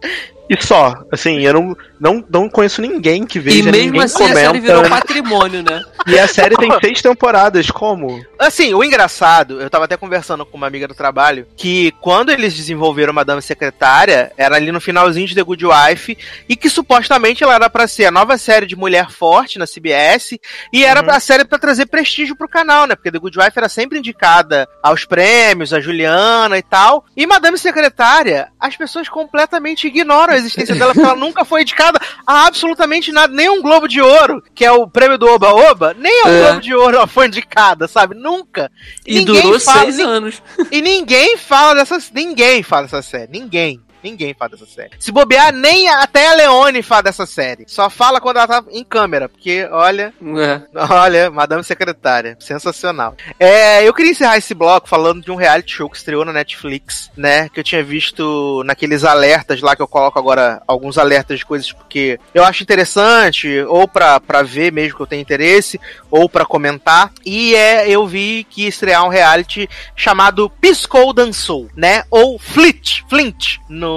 E 0.48 0.56
só, 0.64 0.94
assim, 1.12 1.40
eu 1.40 1.52
não, 1.52 1.76
não, 2.00 2.24
não 2.30 2.48
conheço 2.48 2.80
ninguém 2.80 3.26
que 3.26 3.38
E 3.38 3.40
veja, 3.42 3.70
mesmo 3.70 3.86
ninguém 3.86 4.02
assim 4.02 4.18
comenta. 4.18 4.40
a 4.40 4.42
série 4.44 4.60
virou 4.60 4.88
patrimônio, 4.88 5.62
né? 5.62 5.82
E 6.06 6.18
a 6.18 6.26
série 6.26 6.56
tem 6.56 6.70
seis 6.80 7.02
temporadas, 7.02 7.70
como? 7.70 8.24
Assim, 8.38 8.72
o 8.72 8.82
engraçado, 8.82 9.60
eu 9.60 9.68
tava 9.68 9.84
até 9.84 9.96
conversando 9.96 10.46
com 10.46 10.56
uma 10.56 10.66
amiga 10.66 10.88
do 10.88 10.94
trabalho, 10.94 11.46
que 11.56 11.92
quando 12.00 12.30
eles 12.30 12.54
desenvolveram 12.54 13.12
Madame 13.12 13.42
Secretária, 13.42 14.32
era 14.38 14.56
ali 14.56 14.72
no 14.72 14.80
finalzinho 14.80 15.26
de 15.26 15.34
The 15.34 15.42
Good 15.42 15.66
Wife, 15.66 16.16
e 16.48 16.56
que 16.56 16.70
supostamente 16.70 17.44
ela 17.44 17.54
era 17.54 17.68
pra 17.68 17.86
ser 17.86 18.06
a 18.06 18.10
nova 18.10 18.38
série 18.38 18.64
de 18.66 18.76
mulher 18.76 19.10
forte 19.10 19.58
na 19.58 19.66
CBS, 19.66 20.38
e 20.72 20.84
era 20.84 21.02
Uhum. 21.02 21.10
a 21.10 21.20
série 21.20 21.44
pra 21.44 21.58
trazer 21.58 21.86
prestígio 21.86 22.34
pro 22.36 22.48
canal, 22.48 22.86
né? 22.86 22.94
Porque 22.96 23.10
The 23.12 23.18
Good 23.18 23.38
Wife 23.38 23.52
era 23.56 23.68
sempre 23.68 23.98
indicada 23.98 24.66
aos 24.82 25.04
prêmios, 25.04 25.72
a 25.74 25.80
Juliana 25.80 26.56
e 26.58 26.62
tal. 26.62 27.04
E 27.16 27.26
Madame 27.26 27.58
Secretária, 27.58 28.48
as 28.58 28.76
pessoas 28.76 29.08
completamente 29.08 29.86
ignoram 29.86 30.37
a 30.38 30.40
existência 30.46 30.74
dela, 30.74 30.92
porque 30.94 31.06
ela 31.06 31.16
nunca 31.16 31.44
foi 31.44 31.62
indicada 31.62 31.98
a 32.26 32.46
absolutamente 32.46 33.12
nada, 33.12 33.32
nem 33.32 33.48
um 33.48 33.60
Globo 33.62 33.86
de 33.88 34.00
Ouro, 34.00 34.42
que 34.54 34.64
é 34.64 34.72
o 34.72 34.86
prêmio 34.88 35.18
do 35.18 35.26
Oba 35.28 35.52
Oba, 35.52 35.94
nem 35.98 36.24
o 36.24 36.28
É. 36.28 36.42
Globo 36.46 36.60
de 36.60 36.74
Ouro 36.74 36.96
ela 36.96 37.06
foi 37.06 37.26
indicada, 37.26 37.86
sabe? 37.88 38.14
Nunca. 38.14 38.70
E 39.06 39.14
Ninguém 39.16 39.42
durou 39.42 39.60
fala- 39.60 39.80
seis 39.82 39.98
anos. 39.98 40.42
E 40.70 40.80
ninguém 40.82 41.36
fala 41.36 41.74
dessa. 41.74 41.98
Ninguém 42.12 42.62
fala 42.62 42.82
dessa 42.82 43.02
série. 43.02 43.30
Ninguém. 43.32 43.80
Ninguém 44.02 44.34
fala 44.34 44.50
dessa 44.50 44.66
série. 44.66 44.90
Se 44.98 45.10
bobear, 45.12 45.52
nem 45.52 45.88
até 45.88 46.28
a 46.28 46.34
Leone 46.34 46.82
fala 46.82 47.02
dessa 47.02 47.26
série. 47.26 47.64
Só 47.66 47.88
fala 47.90 48.20
quando 48.20 48.36
ela 48.38 48.46
tá 48.46 48.64
em 48.70 48.84
câmera. 48.84 49.28
Porque, 49.28 49.66
olha, 49.70 50.12
É. 50.36 50.60
olha, 50.92 51.30
Madame 51.30 51.64
Secretária. 51.64 52.36
Sensacional. 52.40 53.14
É, 53.38 53.86
eu 53.86 53.92
queria 53.94 54.12
encerrar 54.12 54.36
esse 54.38 54.54
bloco 54.54 54.88
falando 54.88 55.22
de 55.22 55.30
um 55.30 55.36
reality 55.36 55.72
show 55.74 55.88
que 55.90 55.96
estreou 55.96 56.24
na 56.24 56.32
Netflix, 56.32 57.10
né? 57.16 57.48
Que 57.48 57.60
eu 57.60 57.64
tinha 57.64 57.82
visto 57.82 58.62
naqueles 58.64 59.04
alertas 59.04 59.60
lá 59.60 59.74
que 59.74 59.82
eu 59.82 59.88
coloco 59.88 60.18
agora 60.18 60.62
alguns 60.66 60.98
alertas 60.98 61.38
de 61.38 61.46
coisas 61.46 61.72
porque 61.72 62.18
eu 62.34 62.44
acho 62.44 62.62
interessante, 62.62 63.60
ou 63.62 63.86
pra, 63.88 64.20
pra 64.20 64.42
ver 64.42 64.72
mesmo 64.72 64.96
que 64.96 65.02
eu 65.02 65.06
tenho 65.06 65.22
interesse, 65.22 65.80
ou 66.10 66.28
pra 66.28 66.44
comentar. 66.46 67.10
E 67.24 67.54
é, 67.54 67.88
eu 67.88 68.06
vi 68.06 68.44
que 68.48 68.66
estrear 68.66 69.04
um 69.04 69.08
reality 69.08 69.68
chamado 69.96 70.48
Piscou 70.60 71.12
Dançou, 71.12 71.68
né? 71.76 72.04
Ou 72.10 72.38
Flit, 72.38 73.04
Flint, 73.08 73.56
no, 73.68 73.88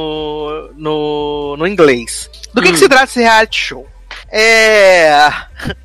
no, 0.76 1.56
no 1.58 1.68
inglês. 1.68 2.30
Do 2.54 2.62
que, 2.62 2.70
Hum. 2.70 2.72
que 2.74 2.80
se 2.80 2.90
trata 2.90 3.06
esse 3.06 3.20
reality 3.20 3.58
show? 3.58 3.88
É. 4.32 5.12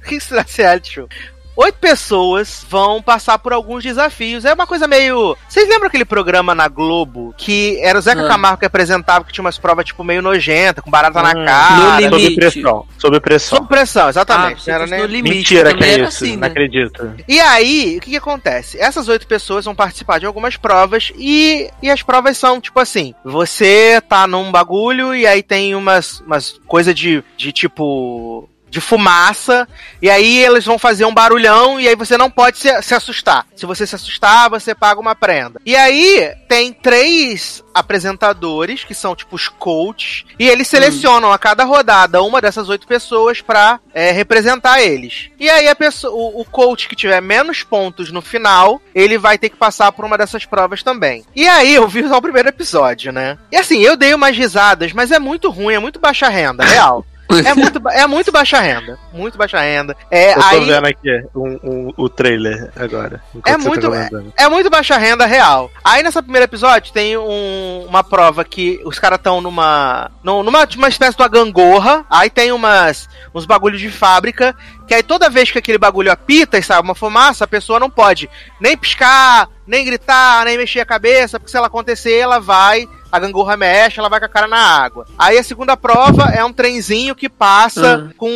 O 0.04 0.08
que 0.08 0.20
se 0.20 0.28
trata 0.28 0.48
esse 0.50 0.62
reality 0.62 0.92
show? 0.94 1.08
Oito 1.56 1.78
pessoas 1.78 2.64
vão 2.68 3.00
passar 3.00 3.38
por 3.38 3.52
alguns 3.52 3.82
desafios. 3.82 4.44
É 4.44 4.52
uma 4.52 4.66
coisa 4.66 4.86
meio. 4.86 5.36
Vocês 5.48 5.66
lembram 5.68 5.86
aquele 5.88 6.04
programa 6.04 6.54
na 6.54 6.68
Globo 6.68 7.34
que 7.36 7.78
era 7.80 7.98
o 7.98 8.02
Zeca 8.02 8.24
Ah. 8.24 8.28
Camargo 8.28 8.58
que 8.58 8.66
apresentava 8.66 9.24
que 9.24 9.32
tinha 9.32 9.42
umas 9.42 9.56
provas, 9.58 9.86
tipo, 9.86 10.04
meio 10.04 10.20
nojenta, 10.20 10.82
com 10.82 10.90
barata 10.90 11.22
na 11.22 11.30
Hum. 11.30 11.44
cara. 11.46 11.76
No 11.76 12.02
Sob 12.02 12.16
limite. 12.18 12.36
pressão. 12.36 12.86
Sob 12.98 13.20
pressão. 13.20 13.56
Sob 13.58 13.68
pressão, 13.68 14.06
Ah, 14.06 14.10
exatamente. 14.10 14.66
Não 14.68 14.74
era 14.74 14.86
nem- 14.86 15.00
no 15.00 15.06
limite. 15.06 15.34
Mentira 15.36 15.74
que 15.74 15.82
é 15.84 15.94
isso. 15.94 16.04
assim, 16.08 16.32
não 16.32 16.40
né? 16.40 16.46
acredito. 16.48 17.14
E 17.26 17.40
aí, 17.40 17.96
o 17.96 18.00
que, 18.02 18.10
que 18.10 18.16
acontece? 18.16 18.78
Essas 18.78 19.08
oito 19.08 19.26
pessoas 19.26 19.64
vão 19.64 19.74
participar 19.74 20.20
de 20.20 20.26
algumas 20.26 20.56
provas 20.58 21.10
e, 21.16 21.70
e 21.82 21.90
as 21.90 22.02
provas 22.02 22.36
são 22.36 22.60
tipo 22.60 22.78
assim: 22.80 23.14
você 23.24 24.00
tá 24.06 24.26
num 24.26 24.50
bagulho 24.52 25.14
e 25.14 25.26
aí 25.26 25.42
tem 25.42 25.74
umas, 25.74 26.20
umas 26.20 26.60
coisas 26.66 26.94
de, 26.94 27.24
de 27.36 27.50
tipo. 27.52 28.48
De 28.76 28.80
fumaça, 28.82 29.66
e 30.02 30.10
aí 30.10 30.44
eles 30.44 30.66
vão 30.66 30.78
fazer 30.78 31.06
um 31.06 31.14
barulhão, 31.14 31.80
e 31.80 31.88
aí 31.88 31.96
você 31.96 32.18
não 32.18 32.30
pode 32.30 32.58
se, 32.58 32.82
se 32.82 32.94
assustar. 32.94 33.46
Se 33.56 33.64
você 33.64 33.86
se 33.86 33.94
assustar, 33.94 34.50
você 34.50 34.74
paga 34.74 35.00
uma 35.00 35.14
prenda. 35.14 35.58
E 35.64 35.74
aí 35.74 36.30
tem 36.46 36.74
três 36.74 37.64
apresentadores, 37.72 38.84
que 38.84 38.94
são 38.94 39.16
tipo 39.16 39.34
os 39.34 39.48
coaches, 39.48 40.26
e 40.38 40.46
eles 40.46 40.68
selecionam 40.68 41.32
a 41.32 41.38
cada 41.38 41.64
rodada 41.64 42.22
uma 42.22 42.38
dessas 42.38 42.68
oito 42.68 42.86
pessoas 42.86 43.40
pra 43.40 43.80
é, 43.94 44.10
representar 44.10 44.82
eles. 44.82 45.30
E 45.40 45.48
aí 45.48 45.68
a 45.68 45.74
pessoa, 45.74 46.12
o, 46.12 46.42
o 46.42 46.44
coach 46.44 46.86
que 46.86 46.94
tiver 46.94 47.22
menos 47.22 47.62
pontos 47.62 48.12
no 48.12 48.20
final, 48.20 48.78
ele 48.94 49.16
vai 49.16 49.38
ter 49.38 49.48
que 49.48 49.56
passar 49.56 49.90
por 49.90 50.04
uma 50.04 50.18
dessas 50.18 50.44
provas 50.44 50.82
também. 50.82 51.24
E 51.34 51.48
aí 51.48 51.74
eu 51.74 51.88
vi 51.88 52.06
só 52.06 52.18
o 52.18 52.22
primeiro 52.22 52.50
episódio, 52.50 53.10
né? 53.10 53.38
E 53.50 53.56
assim, 53.56 53.80
eu 53.80 53.96
dei 53.96 54.12
umas 54.12 54.36
risadas, 54.36 54.92
mas 54.92 55.10
é 55.10 55.18
muito 55.18 55.48
ruim, 55.48 55.74
é 55.74 55.78
muito 55.78 55.98
baixa 55.98 56.28
renda, 56.28 56.62
real. 56.62 57.06
É 57.44 57.52
muito, 57.54 57.88
é 57.88 58.06
muito 58.06 58.30
baixa 58.32 58.60
renda. 58.60 58.98
Muito 59.12 59.36
baixa 59.38 59.60
renda. 59.60 59.96
É, 60.10 60.32
Eu 60.32 60.40
tô 60.40 60.44
aí, 60.46 60.64
vendo 60.64 60.86
aqui 60.86 61.24
um, 61.34 61.58
um- 61.62 61.92
o 61.96 62.08
trailer 62.08 62.70
agora. 62.76 63.20
É 63.44 63.52
você 63.58 63.68
muito- 63.68 63.90
Tá 63.90 64.08
é 64.36 64.48
muito 64.48 64.70
baixa 64.70 64.96
renda 64.96 65.26
real. 65.26 65.70
Aí 65.84 66.02
nessa 66.02 66.22
primeiro 66.22 66.44
episódio 66.44 66.92
tem 66.92 67.16
um- 67.16 67.86
uma 67.88 68.04
prova 68.04 68.44
que 68.44 68.80
os 68.84 68.98
caras 68.98 69.18
estão 69.18 69.40
numa, 69.40 70.10
num- 70.22 70.42
numa 70.42 70.66
uma 70.76 70.88
espécie 70.88 71.16
de 71.16 71.22
uma 71.22 71.28
gangorra. 71.28 72.04
Aí 72.10 72.30
tem 72.30 72.52
umas 72.52 73.08
uns 73.34 73.44
bagulhos 73.46 73.80
de 73.80 73.90
fábrica 73.90 74.54
que 74.86 74.94
aí 74.94 75.02
toda 75.02 75.28
vez 75.28 75.50
que 75.50 75.58
aquele 75.58 75.78
bagulho 75.78 76.12
apita 76.12 76.56
e 76.58 76.62
sai 76.62 76.80
uma 76.80 76.94
fumaça, 76.94 77.42
a 77.44 77.48
pessoa 77.48 77.80
não 77.80 77.90
pode 77.90 78.30
nem 78.60 78.76
piscar, 78.76 79.48
nem 79.66 79.84
gritar, 79.84 80.44
nem 80.44 80.56
mexer 80.56 80.78
a 80.80 80.86
cabeça, 80.86 81.40
porque 81.40 81.50
se 81.50 81.56
ela 81.56 81.66
acontecer, 81.66 82.14
ela 82.18 82.38
vai 82.38 82.86
a 83.16 83.20
gangorra 83.20 83.56
mexe, 83.56 83.98
ela 83.98 84.08
vai 84.08 84.20
com 84.20 84.26
a 84.26 84.28
cara 84.28 84.46
na 84.46 84.58
água. 84.58 85.06
Aí 85.18 85.38
a 85.38 85.42
segunda 85.42 85.76
prova 85.76 86.30
é 86.34 86.44
um 86.44 86.52
trenzinho 86.52 87.14
que 87.14 87.28
passa 87.28 88.08
Ah. 88.08 88.14
com 88.16 88.30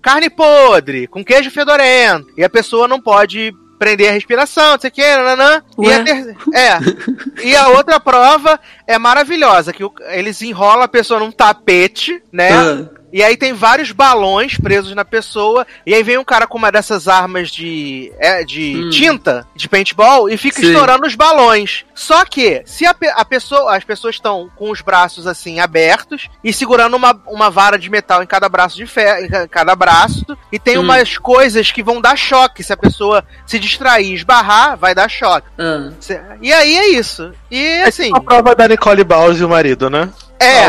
carne 0.00 0.30
podre, 0.30 1.06
com 1.06 1.24
queijo 1.24 1.50
fedorento. 1.50 2.28
E 2.36 2.44
a 2.44 2.48
pessoa 2.50 2.86
não 2.88 3.00
pode 3.00 3.52
prender 3.78 4.10
a 4.10 4.12
respiração, 4.12 4.72
não 4.72 4.80
sei 4.80 4.88
o 4.88 4.92
que, 4.92 5.16
nananã. 5.16 5.62
E 5.78 5.86
Ué? 5.86 5.94
a, 5.94 6.04
ter... 6.04 6.36
é. 6.54 6.78
e 7.42 7.56
a 7.56 7.68
outra 7.68 7.98
prova 7.98 8.60
é 8.86 8.98
maravilhosa, 8.98 9.72
que 9.72 9.82
eles 10.10 10.40
enrolam 10.42 10.82
a 10.82 10.88
pessoa 10.88 11.18
num 11.18 11.32
tapete, 11.32 12.22
né? 12.30 12.50
Ah. 12.52 12.99
E 13.12 13.22
aí 13.22 13.36
tem 13.36 13.52
vários 13.52 13.90
balões 13.92 14.56
presos 14.56 14.94
na 14.94 15.04
pessoa. 15.04 15.66
E 15.84 15.94
aí 15.94 16.02
vem 16.02 16.16
um 16.18 16.24
cara 16.24 16.46
com 16.46 16.56
uma 16.58 16.70
dessas 16.70 17.08
armas 17.08 17.50
de, 17.50 18.12
é, 18.18 18.44
de 18.44 18.84
Hum. 18.84 18.90
tinta, 18.90 19.46
de 19.54 19.68
paintball, 19.68 20.28
e 20.28 20.36
fica 20.36 20.60
Sim. 20.60 20.68
estourando 20.68 21.06
os 21.06 21.14
balões. 21.14 21.84
Só 21.94 22.24
que, 22.24 22.62
se 22.64 22.86
a, 22.86 22.94
a 23.16 23.24
pessoa, 23.24 23.76
as 23.76 23.84
pessoas 23.84 24.14
estão 24.14 24.50
com 24.56 24.70
os 24.70 24.80
braços 24.80 25.26
assim 25.26 25.60
abertos 25.60 26.28
e 26.44 26.52
segurando 26.52 26.96
uma, 26.96 27.20
uma 27.26 27.50
vara 27.50 27.78
de 27.78 27.90
metal 27.90 28.22
em 28.22 28.26
cada 28.26 28.48
braço 28.48 28.76
de 28.76 28.86
ferro, 28.86 29.24
em 29.24 29.28
ca- 29.28 29.48
cada 29.48 29.74
braço, 29.74 30.24
e 30.52 30.58
tem 30.58 30.78
Hum. 30.78 30.82
umas 30.82 31.18
coisas 31.18 31.70
que 31.72 31.82
vão 31.82 32.00
dar 32.00 32.16
choque. 32.16 32.62
Se 32.62 32.72
a 32.72 32.76
pessoa 32.76 33.24
se 33.46 33.58
distrair 33.58 34.10
e 34.10 34.14
esbarrar, 34.14 34.76
vai 34.76 34.94
dar 34.94 35.08
choque. 35.08 35.46
Se- 36.00 36.20
E 36.40 36.52
aí 36.52 36.76
é 36.76 36.88
isso. 36.90 37.32
E 37.50 37.82
assim, 37.82 38.10
A 38.14 38.20
prova 38.20 38.54
da 38.54 38.68
Nicole 38.68 39.02
Baus 39.04 39.38
e 39.40 39.44
o 39.44 39.48
marido, 39.48 39.90
né? 39.90 40.08
é. 40.38 40.66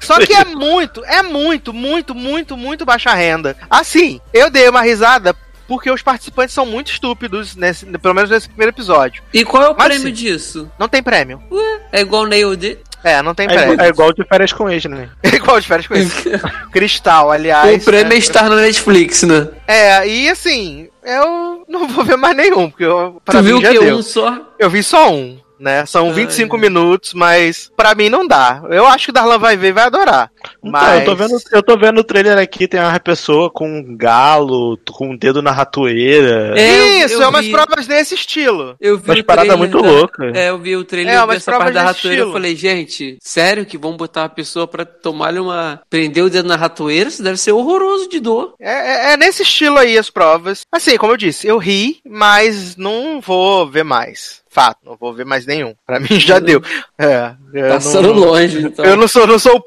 Só 0.00 0.18
que 0.18 0.34
é 0.34 0.44
muito, 0.44 1.04
é 1.04 1.22
muito, 1.22 1.72
muito, 1.72 2.14
muito, 2.14 2.56
muito 2.56 2.84
baixa 2.84 3.14
renda. 3.14 3.56
Assim, 3.70 4.20
eu 4.32 4.50
dei 4.50 4.68
uma 4.68 4.82
risada 4.82 5.34
porque 5.66 5.90
os 5.90 6.02
participantes 6.02 6.54
são 6.54 6.66
muito 6.66 6.90
estúpidos, 6.90 7.56
nesse, 7.56 7.86
pelo 7.86 8.14
menos 8.14 8.28
nesse 8.30 8.48
primeiro 8.48 8.70
episódio. 8.70 9.22
E 9.32 9.44
qual 9.44 9.62
é 9.62 9.68
o 9.70 9.74
Mas 9.76 9.86
prêmio 9.86 10.08
sim. 10.08 10.12
disso? 10.12 10.70
Não 10.78 10.88
tem 10.88 11.02
prêmio. 11.02 11.42
É 11.90 12.00
igual 12.02 12.26
Nail 12.26 12.54
D? 12.54 12.78
É, 13.02 13.20
não 13.22 13.34
tem 13.34 13.46
É, 13.46 13.48
prêmio. 13.54 13.80
é 13.80 13.88
igual 13.88 14.12
de 14.12 14.24
férias 14.24 14.52
com 14.52 14.68
ex, 14.68 14.84
né? 14.84 15.08
É 15.22 15.36
igual 15.36 15.60
de 15.60 15.66
férias 15.66 15.86
com 15.86 15.94
isso. 15.94 16.22
Cristal, 16.72 17.30
aliás. 17.30 17.82
o 17.82 17.84
prêmio 17.84 18.06
é 18.06 18.10
né? 18.10 18.16
estar 18.16 18.48
na 18.48 18.56
Netflix, 18.56 19.22
né? 19.22 19.48
É, 19.66 20.06
e 20.06 20.28
assim, 20.28 20.88
eu 21.02 21.64
não 21.68 21.88
vou 21.88 22.04
ver 22.04 22.16
mais 22.16 22.36
nenhum, 22.36 22.70
porque 22.70 22.84
eu, 22.84 23.20
pra 23.24 23.38
tu 23.40 23.44
mim 23.44 23.48
viu 23.50 23.60
já 23.62 23.72
que 23.72 23.78
deu. 23.78 23.96
um 23.96 24.02
só? 24.02 24.54
Eu 24.58 24.70
vi 24.70 24.82
só 24.82 25.12
um, 25.12 25.38
né? 25.64 25.86
São 25.86 26.08
Ai, 26.08 26.12
25 26.12 26.54
ai. 26.54 26.60
minutos, 26.62 27.14
mas 27.14 27.72
pra 27.74 27.94
mim 27.94 28.10
não 28.10 28.26
dá. 28.26 28.62
Eu 28.68 28.86
acho 28.86 29.06
que 29.06 29.10
o 29.10 29.14
Darlan 29.14 29.38
vai 29.38 29.56
ver 29.56 29.68
e 29.68 29.72
vai 29.72 29.84
adorar. 29.84 30.30
Então, 30.58 30.70
Mas... 30.70 30.98
eu, 31.00 31.04
tô 31.04 31.14
vendo, 31.16 31.34
eu 31.52 31.62
tô 31.62 31.76
vendo 31.78 31.98
o 32.00 32.04
trailer 32.04 32.38
aqui, 32.38 32.66
tem 32.68 32.80
uma 32.80 32.98
pessoa 33.00 33.50
com 33.50 33.66
um 33.68 33.96
galo, 33.96 34.78
com 34.92 35.10
um 35.10 35.16
dedo 35.16 35.42
na 35.42 35.50
ratoeira. 35.50 36.54
É, 36.58 37.02
eu- 37.02 37.06
Isso, 37.06 37.14
eu 37.14 37.22
é 37.22 37.28
umas 37.28 37.44
vi. 37.46 37.50
provas 37.52 37.86
desse 37.86 38.14
estilo. 38.14 38.76
Eu 38.80 38.98
vi 38.98 39.10
Umas 39.10 39.18
o 39.20 39.24
paradas 39.24 39.54
trailer 39.54 39.70
muito 39.70 39.82
da- 39.82 39.90
loucas. 39.90 40.34
É, 40.34 40.50
eu 40.50 40.58
vi 40.58 40.76
o 40.76 40.84
trailer 40.84 41.14
É, 41.14 41.16
eu 41.16 41.20
vi 41.20 41.26
umas 41.26 41.36
essa 41.36 41.50
parte 41.52 41.58
provas 41.64 41.74
da 41.74 41.82
ratoeira. 41.82 42.20
Eu 42.20 42.24
estilo. 42.24 42.32
falei, 42.32 42.56
gente, 42.56 43.18
sério 43.22 43.66
que 43.66 43.78
vão 43.78 43.96
botar 43.96 44.22
uma 44.22 44.28
pessoa 44.28 44.66
pra 44.66 44.84
tomar-lhe 44.84 45.38
uma. 45.38 45.80
prender 45.90 46.24
o 46.24 46.30
dedo 46.30 46.48
na 46.48 46.56
ratoeira? 46.56 47.08
Isso 47.08 47.22
deve 47.22 47.36
ser 47.36 47.52
horroroso 47.52 48.08
de 48.08 48.20
dor. 48.20 48.54
É, 48.60 49.10
é- 49.10 49.12
é 49.12 49.16
nesse 49.16 49.42
estilo 49.42 49.78
aí 49.78 49.96
as 49.98 50.10
provas. 50.10 50.62
Assim, 50.72 50.96
como 50.96 51.12
eu 51.12 51.16
disse, 51.16 51.46
eu 51.46 51.58
ri, 51.58 51.98
mas 52.08 52.76
não 52.76 53.20
vou 53.20 53.66
ver 53.68 53.84
mais. 53.84 54.42
Fato, 54.48 54.78
não 54.86 54.94
vou 54.96 55.12
ver 55.12 55.24
mais 55.26 55.44
nenhum. 55.46 55.74
Pra 55.84 55.98
mim 55.98 56.06
já 56.20 56.38
deu. 56.38 56.62
É, 56.96 57.32
eu 57.52 57.68
Passando 57.70 58.14
não, 58.14 58.20
longe, 58.24 58.58
então. 58.66 58.84
Eu 58.84 58.96
não 58.96 59.08
sou, 59.08 59.26
não 59.26 59.36
sou 59.36 59.56
o 59.56 59.60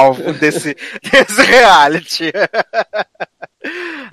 público-alvo 0.00 0.32
desse, 0.34 0.76
desse 1.10 1.42
reality. 1.42 2.32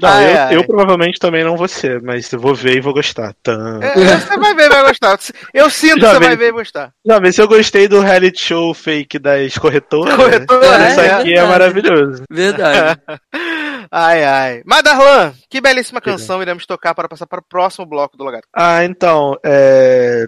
Não, 0.02 0.10
Ai, 0.10 0.34
eu, 0.34 0.39
ai. 0.39 0.56
eu 0.58 0.67
provavelmente 0.67 1.19
também 1.19 1.43
não 1.43 1.56
vou 1.56 1.67
ser, 1.67 2.02
mas 2.02 2.32
eu 2.32 2.39
vou 2.39 2.54
ver 2.54 2.78
e 2.78 2.82
vou 2.82 2.93
gostar. 2.93 3.34
Tan. 3.41 3.80
É, 3.82 4.17
você 4.17 4.38
vai 4.38 4.54
ver 4.54 4.65
e 4.65 4.69
vai 4.69 4.84
gostar. 4.84 5.17
Eu 5.54 5.69
sinto 5.69 6.02
Já 6.02 6.08
que 6.08 6.13
você 6.15 6.19
vi. 6.19 6.26
vai 6.26 6.36
ver 6.36 6.47
e 6.50 6.52
gostar. 6.52 6.91
Vê 7.21 7.32
se 7.32 7.41
eu 7.41 7.47
gostei 7.47 7.88
do 7.88 8.02
reality 8.02 8.41
show 8.41 8.73
fake 8.73 9.17
das 9.17 9.58
corretoras. 9.58 10.15
Corretora, 10.15 10.89
Isso 10.89 11.00
é, 11.00 11.12
aqui 11.12 11.32
é, 11.32 11.36
verdade. 11.36 11.50
maravilhoso. 11.50 12.23
Verdade. 12.30 13.02
Ai, 13.89 14.23
ai. 14.23 14.62
Mas, 14.65 14.84
Darlan, 14.84 15.34
que 15.50 15.62
belíssima 15.62 16.02
canção 16.02 16.41
iremos 16.41 16.65
tocar 16.65 16.93
para 16.93 17.08
passar 17.08 17.26
para 17.26 17.39
o 17.39 17.47
próximo 17.47 17.86
bloco 17.86 18.17
do 18.17 18.23
lugar. 18.26 18.41
Ah, 18.54 18.84
então, 18.84 19.38
é... 19.45 20.26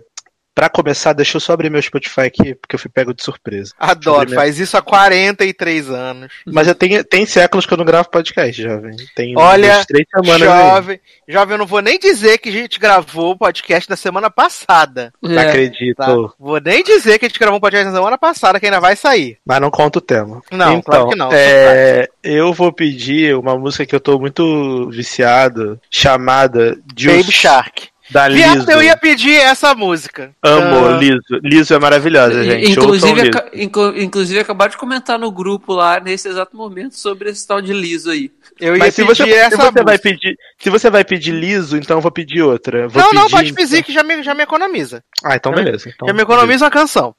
Pra 0.59 0.67
começar, 0.67 1.13
deixa 1.13 1.37
eu 1.37 1.39
só 1.39 1.53
abrir 1.53 1.69
meu 1.69 1.81
Spotify 1.81 2.19
aqui, 2.23 2.53
porque 2.53 2.75
eu 2.75 2.79
fui 2.79 2.91
pego 2.93 3.13
de 3.13 3.23
surpresa. 3.23 3.71
Adoro, 3.79 4.29
faz 4.31 4.59
isso 4.59 4.75
há 4.75 4.81
43 4.81 5.89
anos. 5.89 6.29
Mas 6.45 6.67
já 6.67 6.75
tem, 6.75 7.01
tem 7.01 7.25
séculos 7.25 7.65
que 7.65 7.71
eu 7.73 7.77
não 7.77 7.85
gravo 7.85 8.09
podcast, 8.09 8.61
jovem. 8.61 8.93
Tem 9.15 9.33
Olha, 9.37 9.85
três 9.85 10.05
semanas 10.13 10.41
aí. 10.49 10.69
Jovem, 10.69 10.99
jovem, 11.29 11.53
eu 11.53 11.57
não 11.59 11.65
vou 11.65 11.81
nem 11.81 11.97
dizer 11.97 12.39
que 12.39 12.49
a 12.49 12.51
gente 12.51 12.77
gravou 12.77 13.31
o 13.31 13.37
podcast 13.37 13.89
na 13.89 13.95
semana 13.95 14.29
passada. 14.29 15.13
Não 15.21 15.39
É. 15.39 15.47
acredito. 15.47 15.95
Tá? 15.95 16.13
Vou 16.37 16.59
nem 16.59 16.83
dizer 16.83 17.17
que 17.19 17.25
a 17.25 17.29
gente 17.29 17.39
gravou 17.39 17.55
um 17.57 17.61
podcast 17.61 17.89
na 17.89 17.95
semana 17.95 18.17
passada, 18.17 18.59
que 18.59 18.65
ainda 18.65 18.81
vai 18.81 18.97
sair. 18.97 19.37
Mas 19.45 19.61
não 19.61 19.71
conta 19.71 19.99
o 19.99 20.01
tema. 20.01 20.41
Não, 20.51 20.73
então, 20.73 20.81
claro 20.81 21.07
que 21.09 21.15
não. 21.15 21.29
É, 21.31 22.05
eu 22.21 22.51
vou 22.51 22.73
pedir 22.73 23.33
uma 23.37 23.57
música 23.57 23.85
que 23.85 23.95
eu 23.95 23.99
tô 24.01 24.19
muito 24.19 24.89
viciado, 24.89 25.79
chamada 25.89 26.77
Baby 26.93 27.31
Shark. 27.31 27.87
Da 28.09 28.27
Viado, 28.27 28.59
Liso. 28.59 28.71
eu 28.71 28.81
ia 28.81 28.97
pedir 28.97 29.35
essa 29.35 29.73
música. 29.75 30.31
Amo 30.43 30.87
Ah, 30.87 30.97
Liso. 30.97 31.39
Liso 31.43 31.73
é 31.73 31.79
maravilhosa, 31.79 32.43
gente. 32.43 32.71
Inclusive, 32.71 33.21
aca- 33.29 33.49
inclusive, 33.95 34.39
acabaram 34.39 34.71
de 34.71 34.77
comentar 34.77 35.19
no 35.19 35.31
grupo 35.31 35.73
lá, 35.73 35.99
nesse 35.99 36.27
exato 36.27 36.55
momento, 36.57 36.97
sobre 36.97 37.29
esse 37.29 37.45
tal 37.47 37.61
de 37.61 37.71
liso 37.73 38.09
aí. 38.09 38.31
eu 38.59 38.73
ia 38.75 38.79
Mas 38.79 38.95
se 38.95 39.05
pedir 39.05 39.15
você, 39.15 39.31
essa 39.31 39.49
se 39.55 39.57
você 39.57 39.83
vai 39.83 39.93
música. 39.95 40.09
pedir, 40.09 40.37
se 40.57 40.69
você 40.69 40.89
vai 40.89 41.03
pedir 41.03 41.31
liso, 41.31 41.77
então 41.77 41.97
eu 41.97 42.01
vou 42.01 42.11
pedir 42.11 42.41
outra. 42.41 42.87
Vou 42.87 43.01
Não, 43.01 43.13
não, 43.13 43.21
pedir, 43.23 43.31
pode 43.35 43.53
pedir 43.53 43.83
que 43.83 43.93
já 43.93 44.03
me, 44.03 44.21
já 44.23 44.33
me 44.33 44.43
economiza. 44.43 45.03
Ah, 45.23 45.35
então 45.35 45.51
beleza. 45.51 45.89
Então, 45.93 46.07
já 46.07 46.13
me 46.13 46.21
economiza 46.23 46.65
uma 46.65 46.71
canção. 46.71 47.15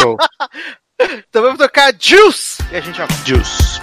Show. 0.00 0.16
Então 1.30 1.42
vamos 1.42 1.58
tocar 1.58 1.92
Juice! 1.96 2.60
E 2.72 2.76
a 2.76 2.80
gente 2.80 2.98
já. 2.98 3.06
Juice. 3.24 3.80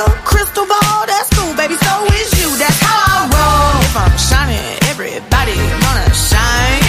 Like 0.00 0.08
a 0.08 0.22
crystal 0.24 0.66
ball, 0.66 1.06
that's 1.06 1.28
cool, 1.36 1.54
baby, 1.56 1.74
so 1.74 2.04
is 2.06 2.30
you, 2.40 2.56
that's 2.56 2.80
how 2.80 2.96
I 2.96 3.28
roll. 3.28 3.84
If 3.84 3.96
I'm 3.96 4.16
shining, 4.16 4.60
everybody 4.88 5.54
gonna 5.56 6.08
shine. 6.14 6.80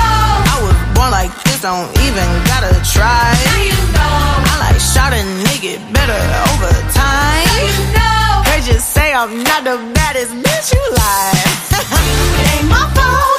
I 0.00 0.56
was 0.62 0.76
born 0.96 1.10
like 1.10 1.32
this, 1.44 1.62
don't 1.62 1.90
even 2.00 2.28
gotta 2.48 2.72
try. 2.92 3.34
I 4.48 4.56
like 4.60 4.80
shot 4.80 5.12
a 5.12 5.22
nigga 5.44 5.76
better 5.92 6.20
over 6.52 6.72
time. 6.92 8.44
They 8.44 8.60
just 8.64 8.90
say 8.90 9.12
I'm 9.12 9.42
not 9.42 9.64
the 9.64 9.76
baddest 9.94 10.32
bitch 10.32 10.72
you 10.72 10.84
like. 10.94 11.48
it 12.40 12.60
ain't 12.60 12.68
my 12.68 12.88
fault 12.94 13.33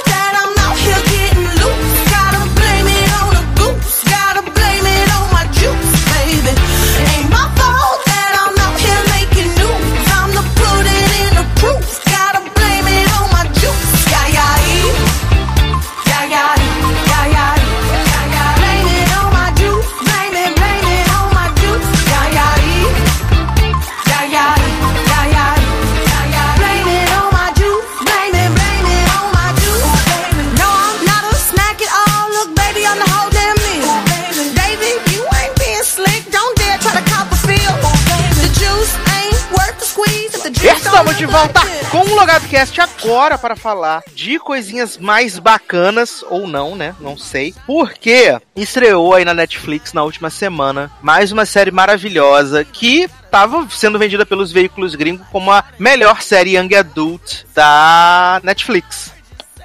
Estamos 40.95 41.17
de 41.17 41.25
volta 41.25 41.59
com 41.91 41.97
o 41.97 42.15
Logado 42.15 42.47
Cast 42.47 42.79
agora 42.79 43.37
para 43.37 43.57
falar 43.57 44.01
de 44.13 44.39
coisinhas 44.39 44.97
mais 44.97 45.37
bacanas, 45.37 46.23
ou 46.29 46.47
não, 46.47 46.73
né? 46.73 46.95
Não 47.01 47.17
sei. 47.17 47.53
Porque 47.67 48.39
estreou 48.55 49.13
aí 49.13 49.25
na 49.25 49.33
Netflix 49.33 49.91
na 49.91 50.03
última 50.03 50.29
semana 50.29 50.89
mais 51.01 51.33
uma 51.33 51.45
série 51.45 51.69
maravilhosa 51.69 52.63
que 52.63 53.09
estava 53.25 53.67
sendo 53.71 53.99
vendida 53.99 54.25
pelos 54.25 54.53
veículos 54.53 54.95
gringos 54.95 55.27
como 55.33 55.51
a 55.51 55.65
melhor 55.77 56.21
série 56.21 56.55
Young 56.55 56.73
Adult 56.73 57.43
da 57.53 58.39
Netflix. 58.41 59.14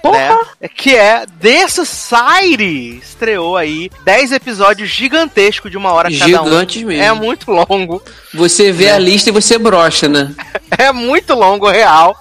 Né? 0.05 0.69
Que 0.75 0.95
é 0.95 1.27
The 1.41 1.69
Society. 1.69 2.99
Estreou 3.03 3.57
aí 3.57 3.91
10 4.05 4.33
episódios 4.33 4.89
gigantescos 4.89 5.71
de 5.71 5.77
uma 5.77 5.93
hora 5.93 6.11
cada 6.11 6.43
um. 6.43 6.45
Gigantes 6.47 6.83
mesmo. 6.83 7.03
É 7.03 7.13
muito 7.13 7.51
longo. 7.51 8.03
Você 8.35 8.73
vê 8.73 8.91
a 8.91 8.99
lista 8.99 9.31
e 9.31 9.33
você 9.33 9.59
brocha, 9.59 10.09
né? 10.09 10.35
É 10.79 10.93
muito 10.93 11.35
longo, 11.35 11.69
real. 11.69 12.17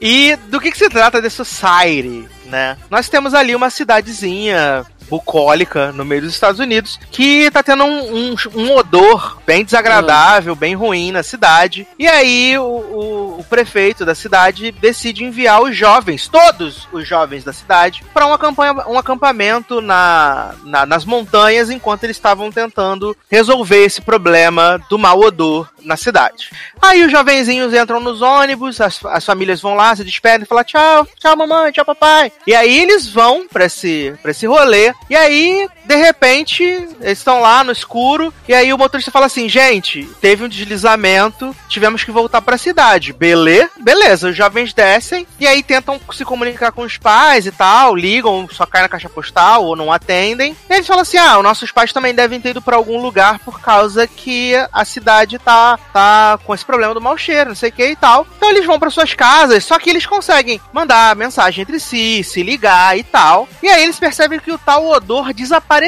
E 0.00 0.36
do 0.48 0.60
que, 0.60 0.70
que 0.70 0.78
se 0.78 0.88
trata 0.88 1.20
The 1.20 1.30
Society, 1.30 2.28
né? 2.44 2.76
Nós 2.90 3.08
temos 3.08 3.34
ali 3.34 3.54
uma 3.56 3.70
cidadezinha 3.70 4.84
bucólica 5.10 5.92
no 5.92 6.04
meio 6.04 6.22
dos 6.22 6.32
Estados 6.32 6.60
Unidos, 6.60 6.98
que 7.10 7.50
tá 7.50 7.62
tendo 7.62 7.84
um, 7.84 8.30
um, 8.32 8.34
um 8.54 8.74
odor 8.76 9.38
bem 9.46 9.64
desagradável, 9.64 10.54
bem 10.54 10.74
ruim 10.74 11.10
na 11.12 11.22
cidade. 11.22 11.86
E 11.98 12.06
aí 12.06 12.56
o, 12.58 12.62
o, 12.62 13.36
o 13.40 13.44
prefeito 13.44 14.04
da 14.04 14.14
cidade 14.14 14.70
decide 14.72 15.24
enviar 15.24 15.60
os 15.62 15.76
jovens, 15.76 16.28
todos 16.28 16.88
os 16.92 17.06
jovens 17.06 17.44
da 17.44 17.52
cidade, 17.52 18.02
para 18.14 18.26
um, 18.26 18.32
acampanha- 18.32 18.86
um 18.88 18.98
acampamento 18.98 19.80
na, 19.80 20.54
na- 20.64 20.86
nas 20.86 21.04
montanhas 21.04 21.68
enquanto 21.70 22.04
eles 22.04 22.16
estavam 22.16 22.50
tentando 22.52 23.16
resolver 23.30 23.84
esse 23.84 24.00
problema 24.00 24.80
do 24.88 24.98
mau 24.98 25.20
odor 25.20 25.68
na 25.82 25.96
cidade. 25.96 26.50
Aí 26.80 27.02
os 27.04 27.10
jovenzinhos 27.10 27.74
entram 27.74 28.00
nos 28.00 28.22
ônibus, 28.22 28.80
as, 28.80 29.04
as 29.06 29.24
famílias 29.24 29.60
vão 29.60 29.74
lá, 29.74 29.94
se 29.96 30.04
despedem 30.04 30.46
falam 30.46 30.64
tchau, 30.64 31.06
tchau 31.18 31.36
mamãe, 31.36 31.72
tchau 31.72 31.84
papai. 31.84 32.30
E 32.46 32.54
aí 32.54 32.80
eles 32.80 33.08
vão 33.08 33.46
pra 33.48 33.64
esse, 33.64 34.14
pra 34.22 34.30
esse 34.30 34.46
rolê, 34.46 34.92
e 35.08 35.16
aí, 35.16 35.68
de 35.90 35.96
repente, 35.96 36.62
eles 36.62 37.18
estão 37.18 37.40
lá 37.40 37.64
no 37.64 37.72
escuro, 37.72 38.32
e 38.46 38.54
aí 38.54 38.72
o 38.72 38.78
motorista 38.78 39.10
fala 39.10 39.26
assim, 39.26 39.48
gente, 39.48 40.04
teve 40.20 40.44
um 40.44 40.48
deslizamento, 40.48 41.54
tivemos 41.68 42.04
que 42.04 42.12
voltar 42.12 42.40
pra 42.40 42.56
cidade. 42.56 43.12
Beleza? 43.12 43.70
Beleza, 43.80 44.28
os 44.28 44.36
jovens 44.36 44.72
descem, 44.72 45.26
e 45.40 45.48
aí 45.48 45.64
tentam 45.64 46.00
se 46.12 46.24
comunicar 46.24 46.70
com 46.70 46.82
os 46.82 46.96
pais 46.96 47.44
e 47.44 47.50
tal, 47.50 47.96
ligam, 47.96 48.48
só 48.52 48.64
cai 48.66 48.82
na 48.82 48.88
caixa 48.88 49.08
postal, 49.08 49.64
ou 49.64 49.74
não 49.74 49.92
atendem. 49.92 50.56
E 50.68 50.74
eles 50.74 50.86
falam 50.86 51.02
assim, 51.02 51.18
ah, 51.18 51.38
os 51.38 51.42
nossos 51.42 51.72
pais 51.72 51.92
também 51.92 52.14
devem 52.14 52.40
ter 52.40 52.50
ido 52.50 52.62
pra 52.62 52.76
algum 52.76 53.02
lugar 53.02 53.40
por 53.40 53.60
causa 53.60 54.06
que 54.06 54.54
a 54.72 54.84
cidade 54.84 55.40
tá, 55.40 55.76
tá 55.92 56.38
com 56.44 56.54
esse 56.54 56.64
problema 56.64 56.94
do 56.94 57.00
mau 57.00 57.18
cheiro, 57.18 57.48
não 57.48 57.56
sei 57.56 57.70
o 57.70 57.72
que 57.72 57.84
e 57.84 57.96
tal. 57.96 58.24
Então 58.36 58.50
eles 58.50 58.64
vão 58.64 58.78
para 58.78 58.90
suas 58.90 59.12
casas, 59.14 59.64
só 59.64 59.76
que 59.76 59.90
eles 59.90 60.06
conseguem 60.06 60.60
mandar 60.72 61.16
mensagem 61.16 61.62
entre 61.62 61.80
si, 61.80 62.22
se 62.22 62.44
ligar 62.44 62.96
e 62.96 63.02
tal. 63.02 63.48
E 63.60 63.68
aí 63.68 63.82
eles 63.82 63.98
percebem 63.98 64.38
que 64.38 64.52
o 64.52 64.58
tal 64.58 64.86
odor 64.86 65.32
desapareceu. 65.32 65.79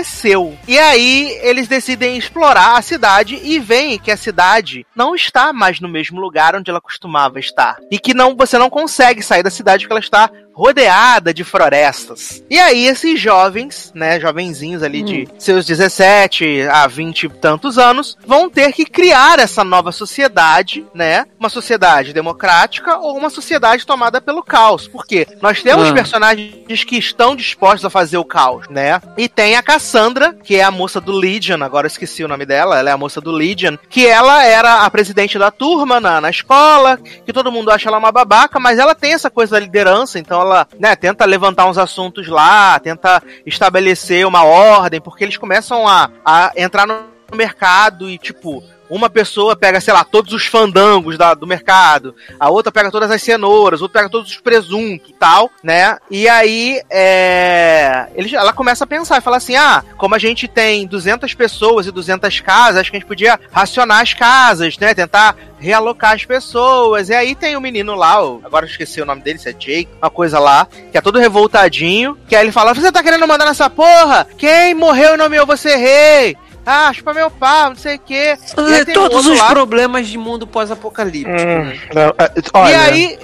E 0.67 0.79
aí 0.79 1.39
eles 1.43 1.69
decidem 1.69 2.17
explorar 2.17 2.77
a 2.77 2.83
cidade 2.83 3.39
e 3.43 3.59
veem 3.59 3.99
que 3.99 4.11
a 4.11 4.17
cidade 4.17 4.87
não 4.97 5.15
está 5.15 5.53
mais 5.53 5.81
no 5.81 5.89
mesmo 5.89 6.21
lugar 6.21 6.57
onde 6.57 6.71
ela 6.71 6.81
costumava 6.81 7.39
estar. 7.39 7.77
E 7.91 7.99
que 7.99 8.15
não 8.15 8.35
você 8.35 8.57
não 8.57 8.71
consegue 8.71 9.23
sair 9.23 9.43
da 9.43 9.51
cidade 9.51 9.85
porque 9.85 9.93
ela 9.93 10.01
está 10.01 10.31
rodeada 10.55 11.33
de 11.33 11.45
florestas. 11.45 12.43
E 12.51 12.59
aí 12.59 12.87
esses 12.87 13.19
jovens, 13.19 13.91
né, 13.95 14.21
jovenzinhos 14.21 14.83
ali 14.83 15.03
de 15.03 15.29
seus 15.39 15.65
17 15.65 16.63
a 16.71 16.87
20 16.87 17.25
e 17.25 17.29
tantos 17.29 17.79
anos, 17.79 18.17
vão 18.27 18.51
ter 18.51 18.73
que 18.73 18.85
criar 18.85 19.39
essa 19.39 19.65
nova 19.65 19.91
sociedade, 19.93 20.85
né? 20.95 21.25
Uma 21.39 21.49
sociedade 21.49 22.13
democrática 22.13 22.99
ou 22.99 23.17
uma 23.17 23.31
sociedade 23.31 23.87
tomada 23.87 24.21
pelo 24.21 24.43
caos. 24.43 24.87
Porque 24.89 25.27
nós 25.41 25.63
temos 25.63 25.89
Ah. 25.89 25.93
personagens 25.95 26.85
que 26.85 26.97
estão 26.99 27.35
dispostos 27.35 27.85
a 27.85 27.91
fazer 27.91 28.19
o 28.19 28.25
caos, 28.25 28.69
né? 28.69 29.01
E 29.17 29.29
tem 29.29 29.57
a 29.57 29.63
Cassandra, 29.63 30.35
que 30.43 30.57
é 30.57 30.63
a 30.63 30.71
moça 30.71 31.01
do 31.01 31.13
Legion, 31.13 31.63
agora 31.63 31.87
eu 31.87 31.91
esqueci 31.91 32.23
o 32.25 32.29
nome 32.29 32.45
dela, 32.45 32.79
ela 32.79 32.91
é 32.91 32.93
a 32.93 32.99
moça 32.99 33.21
do 33.21 33.31
Legion, 33.31 33.77
que 33.89 34.07
ela 34.07 34.45
era 34.45 34.85
a 34.85 34.91
presidente 34.91 35.39
da 35.39 35.51
turma 35.51 36.01
na, 36.01 36.21
na 36.21 36.31
escola, 36.31 36.99
que 37.25 37.33
todo 37.33 37.53
mundo 37.53 37.71
acha 37.71 37.89
ela 37.89 37.99
uma 37.99 38.13
babaca, 38.13 38.59
mas 38.61 38.79
ela 38.79 38.95
tem 38.95 39.13
essa 39.15 39.31
coisa 39.31 39.53
da 39.53 39.61
liderança, 39.61 40.19
então 40.19 40.42
né, 40.79 40.97
tenta 40.97 41.25
levantar 41.25 41.67
uns 41.67 41.79
assuntos 41.79 42.29
lá, 42.29 42.79
tenta 42.79 43.23
estabelecer 43.47 44.27
uma 44.27 44.45
ordem, 44.45 45.01
porque 45.01 45.25
eles 45.25 45.37
começam 45.37 45.87
a, 45.87 46.11
a 46.25 46.53
entrar 46.57 46.87
no 46.87 47.13
mercado 47.35 48.09
e, 48.09 48.19
tipo, 48.19 48.63
uma 48.95 49.09
pessoa 49.09 49.57
pega, 49.57 49.81
sei 49.81 49.93
lá, 49.95 50.05
todos 50.05 50.33
os 50.33 50.47
fandangos 50.47 51.17
da- 51.17 51.35
do 51.35 51.47
mercado, 51.47 52.15
a 52.39 52.51
outra 52.51 52.71
pega 52.71 52.91
todas 52.91 53.11
as 53.11 53.23
cenouras, 53.23 53.81
outra 53.81 54.01
pega 54.01 54.11
todos 54.11 54.31
os 54.31 54.39
presuntos 54.39 55.11
e 55.11 55.15
tal, 55.15 55.51
né? 55.63 55.97
E 56.11 56.29
aí, 56.29 56.81
é... 56.91 58.09
ele, 58.15 58.35
ela 58.35 58.53
começa 58.53 58.85
a 58.85 58.87
pensar 58.87 59.19
e 59.19 59.23
fala 59.23 59.37
assim: 59.39 59.57
ah, 59.57 59.83
como 59.97 60.15
a 60.15 60.19
gente 60.19 60.47
tem 60.47 60.87
200 60.87 61.33
pessoas 61.35 61.87
e 61.87 61.91
200 61.91 62.41
casas, 62.41 62.77
acho 62.81 62.91
que 62.91 62.97
a 62.97 63.01
gente 63.01 63.09
podia 63.09 63.39
racionar 63.51 64.01
as 64.01 64.15
casas, 64.15 64.77
né? 64.79 64.95
Tentar 64.95 65.37
realocar 65.59 66.13
as 66.15 66.25
pessoas. 66.25 67.09
E 67.09 67.15
aí 67.15 67.35
tem 67.35 67.57
o 67.57 67.61
menino 67.61 67.95
lá, 67.95 68.17
agora 68.45 68.67
eu 68.67 68.71
esqueci 68.71 69.01
o 69.01 69.07
nome 69.07 69.23
dele, 69.23 69.39
se 69.39 69.49
é 69.49 69.53
Jake, 69.53 69.89
uma 70.01 70.11
coisa 70.11 70.39
lá, 70.39 70.67
que 70.91 70.99
é 70.99 71.01
todo 71.01 71.19
revoltadinho, 71.19 72.17
que 72.29 72.35
aí 72.37 72.45
ele 72.45 72.53
fala: 72.53 72.75
você 72.75 72.91
tá 72.93 73.03
querendo 73.03 73.27
mandar 73.27 73.47
nessa 73.47 73.71
porra? 73.71 74.27
Quem 74.37 74.75
morreu 74.75 75.15
e 75.15 75.17
nomeou 75.19 75.47
você 75.47 75.77
rei? 75.77 76.37
Ah, 76.65 76.93
chupa 76.93 77.13
meu 77.13 77.31
pau, 77.31 77.71
não 77.71 77.77
sei 77.77 77.97
o 77.97 77.99
quê. 77.99 78.37
E 78.57 78.91
um 78.91 78.95
Todos 78.95 79.27
os 79.27 79.39
lá- 79.39 79.49
problemas 79.51 80.07
de 80.07 80.17
mundo 80.17 80.47
pós-apocalíptico. 80.47 81.31
né? 81.37 81.77
É, 81.91 82.41
olha, 82.55 82.71
e 82.71 82.75
aí, 82.75 83.19